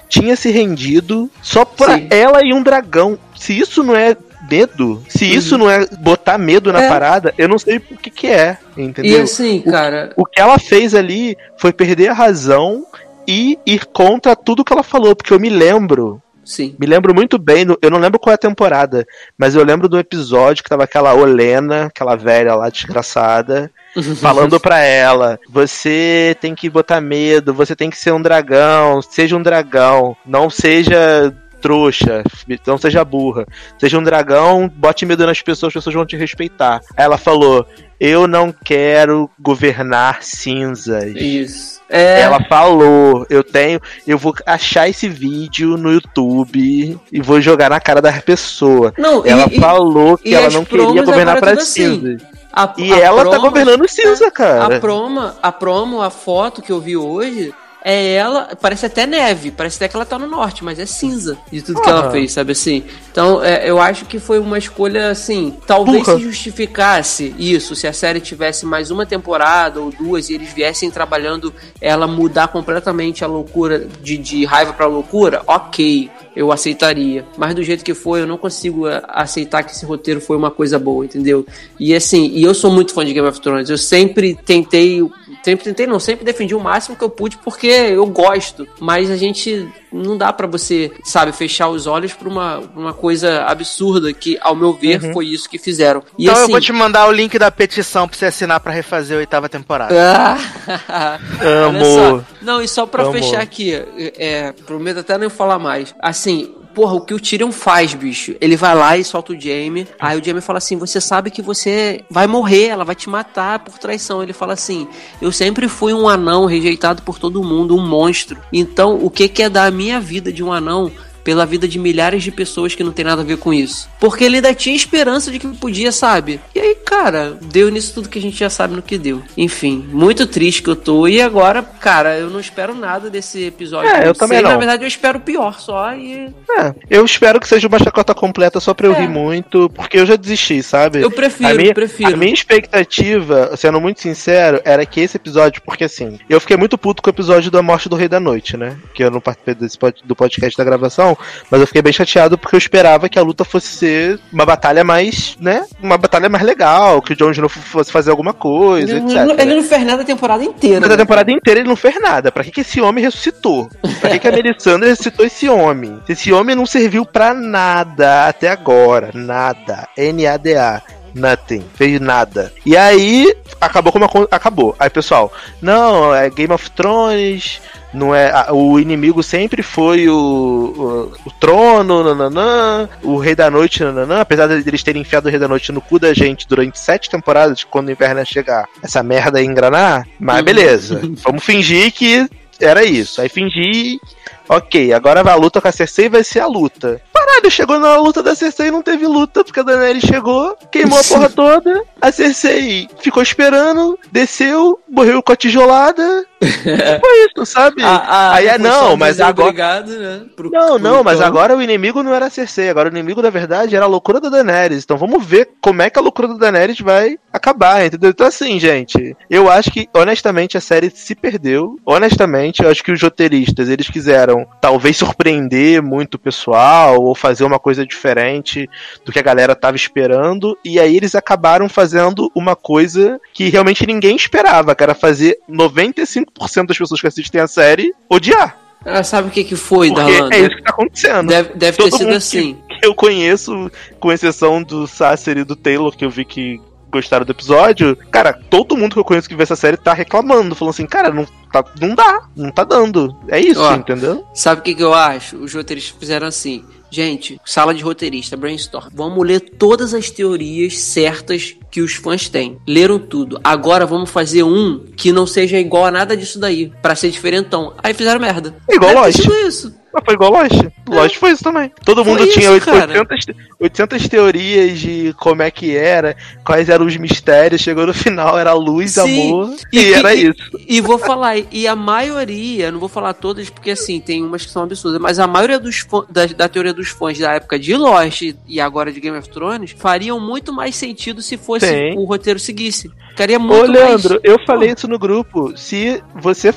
tinha 0.07 0.35
se 0.35 0.49
rendido 0.52 1.30
só 1.41 1.64
pra 1.65 1.97
Sim. 1.97 2.07
ela 2.10 2.41
e 2.43 2.53
um 2.53 2.61
dragão. 2.64 3.18
Se 3.35 3.57
isso 3.57 3.84
não 3.84 3.95
é 3.95 4.15
medo, 4.49 5.02
se 5.10 5.26
isso 5.26 5.57
não 5.57 5.69
é 5.69 5.85
botar 5.99 6.38
medo 6.38 6.72
na 6.72 6.80
Uhum. 6.80 6.85
É. 6.85 6.89
parada, 6.89 7.34
eu 7.38 7.47
não 7.47 7.57
sei 7.57 7.77
o 7.77 7.81
que 7.97 8.10
que 8.10 8.27
é, 8.27 8.57
E 8.77 8.81
entendeu? 8.84 9.23
assim, 9.23 9.61
cara, 9.61 10.11
O 10.15 10.26
que 10.26 10.39
ela 10.39 10.60
fez 10.60 10.93
ali 10.93 11.35
foi 11.57 11.73
perder 11.73 12.10
a 12.10 12.14
razão 12.14 12.85
e 13.27 13.57
ir 13.65 13.85
contra 13.88 14.35
tudo 14.35 14.64
que 14.64 14.72
ela 14.72 14.84
falou, 14.84 15.15
porque 15.15 15.34
eu 15.34 15.39
me 15.39 15.49
lembro 15.49 16.22
sim. 16.45 16.76
me 16.80 16.85
lembro 16.85 17.13
muito 17.13 17.38
bem, 17.38 17.65
eu 17.81 17.91
não 17.91 17.99
lembro 17.99 18.19
qual 18.19 18.31
é 18.31 18.35
a 18.35 18.38
temporada, 18.38 19.05
mas 19.38 19.55
eu 19.55 19.63
lembro 19.63 19.89
do 19.89 19.99
episódio 19.99 20.63
que 20.63 20.69
tava 20.69 20.84
aquela 20.84 21.13
Olena, 21.13 21.85
aquela 21.85 22.15
velha 22.15 22.55
lá 22.55 22.69
desgraçada, 22.69 23.72
falando 24.19 24.59
pra 24.59 24.80
ela: 24.80 25.39
você 25.49 26.35
tem 26.39 26.53
que 26.53 26.69
botar 26.69 27.01
medo, 27.01 27.53
você 27.53 27.76
tem 27.76 27.89
que 27.89 27.97
ser 27.97 28.11
um 28.11 28.22
dragão, 28.22 29.01
seja 29.01 29.35
um 29.35 29.41
dragão, 29.41 30.15
não 30.26 30.49
seja 30.49 31.34
trouxa, 31.66 32.24
não 32.68 32.78
seja 32.78 33.04
burra, 33.04 33.44
seja 33.80 33.98
um 33.98 34.04
dragão, 34.04 34.70
bote 34.76 35.04
medo 35.04 35.26
nas 35.26 35.42
pessoas, 35.42 35.70
as 35.72 35.74
pessoas 35.74 35.96
vão 35.96 36.06
te 36.06 36.16
respeitar. 36.16 36.80
Ela 36.96 37.18
falou: 37.18 37.66
eu 38.00 38.28
não 38.28 38.54
quero 38.64 39.28
governar 39.40 40.22
cinzas. 40.22 41.06
Isso. 41.16 41.76
É, 41.90 42.22
Ela 42.22 42.44
falou, 42.50 43.26
eu 43.30 43.44
tenho, 43.44 43.80
eu 44.08 44.18
vou 44.18 44.34
achar 44.46 44.90
esse 44.90 45.08
vídeo 45.08 45.78
no 45.78 45.92
YouTube 45.92 47.00
e 47.12 47.22
vou 47.22 47.40
jogar 47.42 47.70
na 47.70 47.80
cara 47.80 48.02
da 48.02 48.12
pessoa. 48.14 48.92
não, 48.98 49.24
Ela 49.26 49.48
e, 49.52 49.60
falou 49.60 50.18
que 50.18 50.34
ela 50.34 50.50
não 50.50 50.66
queria 50.66 51.04
governar 51.04 51.40
para 51.40 51.54
assim. 51.54 52.00
cinzas. 52.02 52.22
a- 52.52 52.74
E 52.78 52.92
a 52.94 52.98
ela 53.00 53.24
tá 53.24 53.30
promos- 53.32 53.50
governando 53.50 53.88
cinza, 53.88 54.28
A 54.28 54.32
cara. 54.32 54.80
proma, 54.80 55.36
a 55.44 55.52
promo, 55.52 56.02
a 56.02 56.10
foto 56.10 56.62
que 56.62 56.72
eu 56.72 56.80
vi 56.82 56.96
hoje 56.98 57.54
é 57.88 58.14
ela, 58.16 58.57
parece 58.60 58.88
até 58.88 59.06
neve, 59.06 59.52
parece 59.52 59.76
até 59.78 59.88
que 59.88 59.95
ela 59.95 60.06
tá 60.06 60.18
no 60.18 60.26
norte, 60.26 60.64
mas 60.64 60.80
é 60.80 60.88
cinza 60.88 61.38
de 61.52 61.62
tudo 61.62 61.80
que 61.82 61.88
ela 61.88 62.07
Ah. 62.07 62.12
fez, 62.12 62.32
sabe 62.32 62.52
assim? 62.53 62.84
Então, 63.12 63.44
é, 63.44 63.70
eu 63.70 63.80
acho 63.80 64.06
que 64.06 64.18
foi 64.18 64.40
uma 64.40 64.57
escolha 64.57 65.10
assim, 65.12 65.56
talvez 65.68 66.03
Burra. 66.03 66.18
se 66.18 66.24
justificasse 66.24 67.36
isso, 67.38 67.76
se 67.76 67.86
a 67.86 67.94
série 67.94 68.20
tivesse 68.20 68.66
mais 68.66 68.90
uma 68.90 69.06
temporada 69.06 69.80
ou 69.80 69.91
duas 69.91 70.30
e 70.30 70.34
eles 70.34 70.52
viessem 70.52 70.90
trabalhando 70.90 71.53
ela 71.80 72.07
mudar 72.07 72.48
completamente 72.48 73.24
a 73.24 73.28
loucura 73.28 73.88
de, 74.02 74.18
de 74.18 74.44
raiva 74.45 74.74
pra 74.74 74.88
loucura, 74.88 75.44
ok, 75.45 76.10
eu 76.36 76.52
aceitaria. 76.52 77.24
Mas 77.38 77.53
do 77.53 77.62
jeito 77.64 77.84
que 77.86 77.94
foi, 77.94 78.22
eu 78.22 78.28
não 78.28 78.38
consigo 78.38 78.88
eh, 78.88 79.02
aceitar 79.10 79.62
que 79.64 79.72
esse 79.72 79.86
roteiro 79.86 80.20
foi 80.20 80.36
uma 80.36 80.49
coisa 80.49 80.80
boa, 80.80 81.06
entendeu? 81.06 81.45
E 81.80 81.94
assim, 81.95 82.32
e 82.34 82.44
eu 82.44 82.53
sou 82.56 82.72
muito 82.72 82.94
fã 82.94 83.06
de 83.06 83.14
Game 83.14 83.28
of 83.28 83.40
Thrones, 83.40 83.70
eu 83.70 83.78
sempre 83.78 84.34
tentei 84.44 85.02
Sempre 85.45 85.63
tentei, 85.65 85.85
não, 85.85 85.99
sempre 85.99 86.26
defendi 86.26 86.55
o 86.55 86.59
máximo 86.59 86.95
que 86.95 87.03
eu 87.03 87.09
pude 87.09 87.38
porque 87.38 87.67
eu 87.67 88.07
gosto. 88.07 88.67
Mas 88.80 89.11
a 89.11 89.15
gente 89.15 89.72
não 89.93 90.17
dá 90.17 90.34
pra 90.34 90.47
você, 90.47 90.91
sabe, 91.03 91.31
fechar 91.31 91.69
os 91.69 91.85
olhos 91.85 92.13
pra 92.13 92.27
uma, 92.27 92.57
uma 92.76 92.93
coisa 92.93 93.43
absurda 93.43 94.11
que, 94.11 94.39
ao 94.41 94.55
meu 94.55 94.73
ver, 94.73 95.13
foi 95.13 95.27
isso 95.27 95.47
que 95.47 95.59
fizeram. 95.59 96.01
E 96.17 96.23
então 96.23 96.35
eu 96.35 96.43
assim, 96.45 96.51
vou 96.51 96.59
te 96.59 96.73
mandar 96.73 97.07
o 97.07 97.11
link 97.11 97.38
da 97.38 97.51
petição 97.51 98.07
pra 98.07 98.17
você 98.17 98.26
assinar 98.26 98.59
pra 98.59 98.72
refazer 98.72 99.17
a 99.17 99.19
oitava 99.19 99.47
temporada. 99.47 99.93
Ah, 99.95 101.19
Amo. 101.39 102.26
Não, 102.41 102.59
e 102.59 102.67
só 102.67 102.88
pra 102.88 103.03
Amo. 103.03 103.13
fechar 103.13 103.39
aqui, 103.39 103.72
é, 104.17 104.51
prometo 104.65 105.01
até 105.01 105.15
não 105.15 105.30
falar 105.30 105.59
mais. 105.59 105.93
Assim, 106.01 106.55
porra, 106.76 106.93
o 106.93 107.02
que 107.02 107.14
o 107.14 107.19
Tyrion 107.19 107.52
faz, 107.52 107.93
bicho? 107.93 108.35
Ele 108.41 108.57
vai 108.57 108.76
lá 108.76 108.97
e 108.97 109.03
solta 109.03 109.31
o 109.31 109.39
Jaime. 109.39 109.88
Aí 109.97 110.19
o 110.19 110.23
Jaime 110.23 110.41
fala 110.41 110.57
assim: 110.57 110.77
Você 110.77 110.99
sabe 110.99 111.31
que 111.31 111.41
você 111.41 112.03
vai 112.10 112.27
morrer, 112.27 112.65
ela 112.65 112.84
vai 112.84 112.93
te 112.93 113.10
matar 113.10 113.60
por 113.60 113.80
traição. 113.80 114.22
Ele 114.22 114.34
fala 114.34 114.53
assim: 114.53 114.88
Eu 115.22 115.31
sempre 115.31 115.69
fui 115.69 115.93
um 115.93 116.10
anão 116.10 116.45
rejeitado 116.45 117.02
por 117.02 117.18
todo 117.18 117.41
mundo, 117.41 117.76
um 117.76 117.88
monstro. 117.88 118.38
Então, 118.52 118.99
o 119.02 119.10
que, 119.10 119.30
que 119.30 119.41
é 119.41 119.49
dar 119.49 119.65
a 119.65 119.72
minha 119.72 119.99
vida 119.99 120.31
de 120.31 120.43
um 120.43 120.52
anão? 120.52 120.91
Pela 121.23 121.43
vida 121.43 121.68
de 121.68 121.80
milhares 121.80 122.22
de 122.22 122.31
pessoas 122.31 122.76
que 122.76 122.84
não 122.84 122.91
tem 122.91 123.03
nada 123.03 123.23
a 123.23 123.26
ver 123.26 123.38
com 123.38 123.52
isso. 123.52 123.89
Porque 123.99 124.23
ele 124.23 124.35
ainda 124.35 124.53
tinha 124.53 124.76
esperança 124.76 125.31
de 125.31 125.39
que 125.39 125.47
podia, 125.57 125.91
sabe? 125.91 126.39
E 126.53 126.60
aí, 126.60 126.76
cara, 126.95 127.38
deu 127.41 127.69
nisso 127.69 127.93
tudo 127.93 128.09
que 128.09 128.17
a 128.19 128.22
gente 128.22 128.38
já 128.38 128.49
sabe 128.49 128.76
no 128.76 128.81
que 128.81 128.97
deu. 128.97 129.22
Enfim, 129.38 129.85
muito 129.91 130.26
triste 130.26 130.61
que 130.63 130.69
eu 130.69 130.76
tô. 130.76 131.07
E 131.07 131.22
agora, 131.22 131.61
cara, 131.61 132.17
eu 132.17 132.30
não 132.30 132.39
espero 132.39 132.73
nada 132.73 133.09
desse 133.09 133.43
episódio. 133.45 133.89
É, 133.91 134.03
eu 134.03 134.07
Não 134.07 134.13
também 134.13 134.38
sei, 134.38 134.43
não. 134.43 134.51
Na 134.51 134.57
verdade, 134.57 134.84
eu 134.84 134.88
espero 134.88 135.17
o 135.17 135.22
pior 135.22 135.59
só. 135.59 135.93
E 135.93 136.34
É, 136.57 136.73
eu 136.89 137.03
espero 137.03 137.39
que 137.39 137.47
seja 137.47 137.67
uma 137.67 137.80
chacota 137.80 138.13
completa 138.13 138.59
só 138.59 138.73
pra 138.73 138.88
eu 138.88 138.93
É. 138.95 139.01
rir 139.01 139.07
muito, 139.09 139.69
porque 139.72 139.97
eu 139.97 140.05
já 140.05 140.15
desisti, 140.15 140.61
sabe? 140.63 141.01
eu 141.01 141.11
prefiro, 141.11 141.49
a 141.49 141.53
minha, 141.53 141.73
prefiro. 141.73 142.13
A 142.13 142.17
minha 142.17 142.34
expectativa, 142.34 143.55
sendo 143.57 143.80
muito 143.80 144.01
sincero, 144.01 144.61
era 144.63 144.85
que 144.85 144.99
esse 145.01 145.17
episódio, 145.17 145.61
porque 145.65 145.84
assim, 145.85 146.17
eu 146.30 146.39
fiquei 146.39 146.57
muito 146.57 146.77
puto 146.77 147.01
com 147.01 147.09
o 147.09 147.13
episódio 147.13 147.49
da 147.51 147.61
morte 147.61 147.89
do 147.89 147.95
Rei 147.95 148.07
da 148.07 148.19
Noite, 148.19 148.57
né? 148.57 148.77
Que 148.93 149.03
eu 149.03 149.11
não 149.11 149.19
participei 149.22 149.55
desse 149.55 149.77
pod- 149.77 150.01
do 150.03 150.15
podcast 150.15 150.57
da 150.57 150.63
gravação, 150.63 151.17
mas 151.49 151.61
eu 151.61 151.67
fiquei 151.67 151.81
bem 151.81 151.93
chateado 151.93 152.38
porque 152.38 152.55
eu 152.55 152.59
esperava 152.59 153.09
que 153.09 153.19
a 153.19 153.22
luta 153.23 153.43
fosse 153.43 153.67
ser 153.67 154.19
uma 154.31 154.45
batalha 154.45 154.84
mais, 154.84 155.35
né? 155.39 155.65
Uma 155.81 155.97
batalha 155.97 156.30
mais 156.30 156.43
legal, 156.43 156.85
que 157.02 157.14
o 157.14 157.16
Jon 157.16 157.32
Snow 157.32 157.49
fosse 157.49 157.91
fazer 157.91 158.12
alguma 158.12 158.34
coisa, 158.34 158.91
Ele, 158.98 159.06
etc. 159.06 159.26
não- 159.26 159.36
ele 159.40 159.56
não 159.56 159.64
fez 159.64 159.84
nada 159.86 160.02
a 160.02 160.06
temporada 160.06 160.44
inteira. 160.44 160.80
Mas 160.82 160.90
a 160.90 160.94
né? 160.94 160.98
temporada 160.98 161.32
inteira 161.32 161.60
ele 161.60 161.70
não 161.70 161.76
fez 161.76 161.99
nada. 162.02 162.32
Pra 162.32 162.44
que, 162.44 162.52
que 162.52 162.62
esse 162.62 162.80
homem 162.82 163.03
ressuscitou? 163.03 163.70
Pra 164.02 164.10
que, 164.12 164.20
que 164.20 164.28
a 164.28 164.32
Melisandre 164.34 164.90
ressuscitou 164.90 165.26
esse 165.26 165.48
homem? 165.49 165.99
Esse 166.07 166.32
homem 166.32 166.56
não 166.56 166.66
serviu 166.66 167.06
pra 167.06 167.34
nada 167.34 168.28
até 168.28 168.49
agora. 168.49 169.12
Nada. 169.14 169.88
N-A-D-A. 169.98 170.82
Nothing. 171.16 171.64
Fez 171.76 172.00
nada. 172.02 172.52
E 172.66 172.76
aí, 172.76 173.34
acabou 173.60 173.92
como 173.92 174.06
acabou. 174.30 174.76
Aí, 174.78 174.90
pessoal, 174.90 175.32
não, 175.62 176.14
é 176.14 176.30
Game 176.30 176.54
of 176.54 176.70
Thrones. 176.72 177.62
Não 177.94 178.14
é, 178.14 178.30
o 178.52 178.78
inimigo 178.78 179.24
sempre 179.24 179.64
foi 179.64 180.10
o, 180.10 180.14
o, 180.14 181.30
o 181.30 181.32
trono, 181.40 182.04
nananã, 182.04 182.90
o 183.02 183.16
Rei 183.18 183.34
da 183.34 183.50
Noite, 183.50 183.82
nananã, 183.86 184.20
apesar 184.20 184.48
de 184.48 184.68
eles 184.68 184.84
terem 184.84 185.02
enfiado 185.02 185.30
o 185.30 185.32
Rei 185.32 185.40
da 185.40 185.48
Noite 185.48 185.72
no 185.72 185.80
cu 185.80 185.98
da 185.98 186.14
gente 186.14 186.46
durante 186.46 186.78
sete 186.78 187.10
temporadas, 187.10 187.64
quando 187.64 187.88
o 187.88 187.92
inverno 187.92 188.26
chegar, 188.26 188.66
essa 188.84 189.02
merda 189.02 189.40
ia 189.40 189.48
engrenar, 189.48 190.06
mas 190.20 190.40
Uhum. 190.40 190.44
beleza, 190.44 191.02
vamos 191.24 191.42
fingir 191.46 191.90
que 191.94 192.28
era 192.60 192.84
isso, 192.84 193.22
aí 193.22 193.30
fingir, 193.30 193.98
ok, 194.47 194.93
agora 194.93 195.22
a 195.22 195.35
luta 195.35 195.61
com 195.61 195.67
a 195.67 195.72
Cersei 195.72 196.09
vai 196.09 196.23
ser 196.23 196.39
a 196.39 196.47
luta. 196.47 197.01
Caralho, 197.13 197.51
chegou 197.51 197.80
na 197.80 197.97
luta 197.97 198.22
da 198.22 198.35
Cersei 198.35 198.67
e 198.67 198.72
não 198.72 198.81
teve 198.81 199.07
luta, 199.07 199.43
porque 199.43 199.59
a 199.59 199.63
Daenerys 199.63 200.03
chegou, 200.03 200.55
queimou 200.72 200.99
a 200.99 201.03
porra 201.03 201.30
toda, 201.30 201.84
a 202.01 202.11
Cersei 202.11 202.88
ficou 202.99 203.23
esperando, 203.23 203.97
desceu, 204.11 204.80
morreu 204.89 205.22
com 205.22 205.31
a 205.31 205.35
tijolada, 205.35 206.26
foi 206.40 207.26
isso, 207.28 207.45
sabe? 207.45 207.82
A- 207.84 207.88
a- 207.95 208.34
Aí 208.36 208.48
é, 208.48 208.57
não, 208.57 208.95
mas 208.98 209.20
agora. 209.20 209.49
Obrigado, 209.49 209.91
né? 209.98 210.22
pro- 210.36 210.49
Não, 210.52 210.78
não, 210.78 211.03
mas 211.03 211.20
Tom. 211.20 211.26
agora 211.26 211.56
o 211.56 211.62
inimigo 211.62 212.03
não 212.03 212.14
era 212.14 212.26
a 212.26 212.30
Cersei, 212.30 212.70
agora 212.70 212.90
o 212.90 212.91
inimigo 212.91 213.22
da 213.22 213.30
verdade 213.30 213.76
era 213.76 213.86
a 213.86 213.88
loucura 213.88 214.20
da 214.20 214.30
Daenerys. 214.30 214.84
Então 214.84 214.98
vamos 214.98 215.26
ver 215.26 215.49
como 215.62 215.82
é 215.82 215.90
que 215.90 215.98
a 215.98 216.02
loucura 216.02 216.28
da 216.30 216.34
Daenerys 216.36 216.80
vai 216.80 217.18
acabar, 217.32 217.86
entendeu? 217.86 218.10
Então 218.10 218.28
assim, 218.28 218.60
gente, 218.60 219.16
eu 219.30 219.49
acho 219.49 219.72
que 219.72 219.88
honestamente 219.94 220.57
a 220.57 220.62
série 220.62 220.90
se 220.94 221.16
perdeu. 221.16 221.78
Honestamente, 221.86 222.64
eu 222.64 222.70
acho 222.70 222.84
que 222.84 222.91
os 222.91 223.02
roteiristas, 223.02 223.70
eles 223.70 223.90
quiseram 223.90 224.45
talvez 224.62 224.98
surpreender 224.98 225.82
muito 225.82 226.16
o 226.16 226.20
pessoal 226.20 227.02
ou 227.02 227.16
fazer 227.16 227.44
uma 227.44 227.60
coisa 227.60 227.86
diferente 227.86 228.70
do 229.06 229.12
que 229.12 229.20
a 229.20 229.24
galera 229.24 229.56
tava 229.56 229.76
esperando 229.76 230.57
e 230.64 230.80
aí 230.80 230.95
eles 230.98 231.16
acabaram 231.16 231.68
fazendo 231.70 232.32
uma 232.36 232.56
coisa 232.56 233.20
que 233.34 233.49
realmente 233.49 233.86
ninguém 233.86 234.16
esperava, 234.16 234.76
que 234.76 234.84
era 234.84 234.94
fazer 234.95 235.38
95% 235.49 236.24
das 236.68 236.77
pessoas 236.77 237.02
que 237.02 237.07
assistem 237.07 237.41
a 237.41 237.47
série 237.47 237.93
odiar. 238.10 238.57
Ah, 238.85 239.03
sabe 239.03 239.30
o 239.30 239.31
que 239.31 239.43
que 239.43 239.56
foi, 239.56 239.89
Porque 239.89 240.11
Darlan? 240.11 240.30
é 240.31 240.39
isso 240.41 240.56
que 240.57 240.61
tá 240.61 240.69
acontecendo. 240.69 241.27
Deve, 241.27 241.53
deve 241.56 241.77
ter 241.77 241.91
sido 241.91 242.14
assim. 242.14 242.57
que 242.80 242.85
eu 242.85 242.93
conheço, 242.93 243.72
com 243.99 244.11
exceção 244.11 244.61
do 244.61 244.85
Sasser 244.85 245.38
e 245.39 245.43
do 245.43 245.56
Taylor, 245.56 245.95
que 245.95 246.06
eu 246.06 246.10
vi 246.10 246.23
que 246.23 246.61
gostaram 246.91 247.26
do 247.26 247.31
episódio, 247.31 247.97
cara, 248.10 248.31
todo 248.31 248.77
mundo 248.77 248.93
que 248.93 248.99
eu 248.99 249.03
conheço 249.03 249.27
que 249.27 249.35
vê 249.35 249.43
essa 249.43 249.56
série 249.56 249.76
tá 249.76 249.93
reclamando, 249.93 250.56
falando 250.56 250.73
assim, 250.73 250.85
cara, 250.85 251.10
não, 251.11 251.26
tá, 251.52 251.65
não 251.81 251.93
dá, 251.93 252.30
não 252.35 252.52
tá 252.52 252.64
dando. 252.64 253.14
É 253.27 253.39
isso, 253.39 253.61
Ó. 253.61 253.73
entendeu? 253.73 254.26
Sabe 254.34 254.61
o 254.61 254.64
que, 254.64 254.76
que 254.76 254.84
eu 254.84 254.93
acho? 254.93 255.35
Os 255.38 255.53
roteiristas 255.53 255.97
fizeram 255.99 256.27
assim. 256.27 256.64
Gente, 256.89 257.41
sala 257.43 257.73
de 257.73 257.84
roteirista, 257.84 258.38
brainstorm. 258.38 258.88
Vamos 258.93 259.27
ler 259.27 259.41
todas 259.41 259.93
as 259.93 260.10
teorias 260.10 260.77
certas 260.80 261.56
que 261.76 261.81
os 261.81 261.95
fãs 261.95 262.30
têm. 262.30 262.57
Leram 262.65 262.97
tudo. 262.97 263.38
Agora 263.43 263.85
vamos 263.85 264.10
fazer 264.10 264.43
um 264.43 264.80
que 264.95 265.11
não 265.11 265.27
seja 265.27 265.60
igual 265.60 265.84
a 265.84 265.91
nada 265.91 266.15
disso 266.15 266.39
daí. 266.39 266.72
Pra 266.81 266.95
ser 266.95 267.10
diferentão. 267.10 267.73
Aí 267.84 267.93
fizeram 267.93 268.18
merda. 268.18 268.56
É 268.72 268.76
igual 268.76 268.93
Lost. 268.93 269.19
isso. 269.45 269.73
Mas 269.93 270.03
foi 270.03 270.14
igual 270.14 270.31
Lost. 270.31 270.61
Lost 270.89 271.15
foi 271.18 271.31
isso 271.31 271.43
também. 271.43 271.72
Todo 271.85 272.03
Foi 272.03 272.14
mundo 272.14 272.26
isso, 272.26 272.38
tinha 272.39 272.60
cara. 272.60 272.99
800, 272.99 273.35
800 273.61 274.07
teorias 274.10 274.77
de 274.80 275.15
como 275.18 275.41
é 275.41 275.49
que 275.49 275.73
era, 275.76 276.18
quais 276.45 276.68
eram 276.68 276.85
os 276.85 276.97
mistérios. 276.97 277.61
Chegou 277.61 277.88
no 277.88 277.93
final, 277.93 278.38
era 278.38 278.52
luz, 278.53 278.91
Sim. 278.91 279.30
amor, 279.30 279.56
E 279.72 279.80
e, 279.80 279.93
era 279.93 280.14
e- 280.14 280.27
isso. 280.27 280.60
E 280.68 280.81
vou 280.81 280.97
falar, 280.97 281.38
e 281.49 281.65
a 281.65 281.77
maioria, 281.77 282.72
não 282.73 282.80
vou 282.80 282.89
falar 282.89 283.14
todas, 283.14 283.49
porque 283.49 283.72
assim, 283.72 284.02
tem 284.02 284.22
umas 284.22 284.45
que 284.45 284.52
são 284.52 284.64
absurdas, 284.64 284.99
mas 284.99 285.18
a 285.18 285.27
maioria 285.27 285.57
dos 285.60 285.85
da, 286.10 286.26
da 286.26 286.49
teoria 286.49 286.73
dos 286.73 286.89
fãs 286.89 287.18
da 287.18 287.31
época 287.34 287.57
de 287.57 287.73
Lost 287.76 288.22
e 288.47 288.60
agora 288.60 288.91
de 288.91 288.99
Game 288.99 289.18
of 289.18 289.30
Thrones 289.30 289.73
fariam 289.77 290.19
muito 290.19 290.52
mais 290.52 290.76
sentido 290.76 291.22
se 291.22 291.38
fosse 291.38 291.65
Tem. 291.70 291.98
o 291.98 292.04
roteiro 292.04 292.40
seguisse. 292.40 292.90
Ficaria 293.10 293.40
muito 293.40 293.70
Ô, 293.70 293.72
Leandro, 293.72 294.10
mais... 294.10 294.22
eu 294.24 294.38
falei 294.46 294.74
isso 294.76 294.88
no 294.88 295.00
grupo. 295.00 295.58
Se 295.58 296.04
você, 296.16 296.54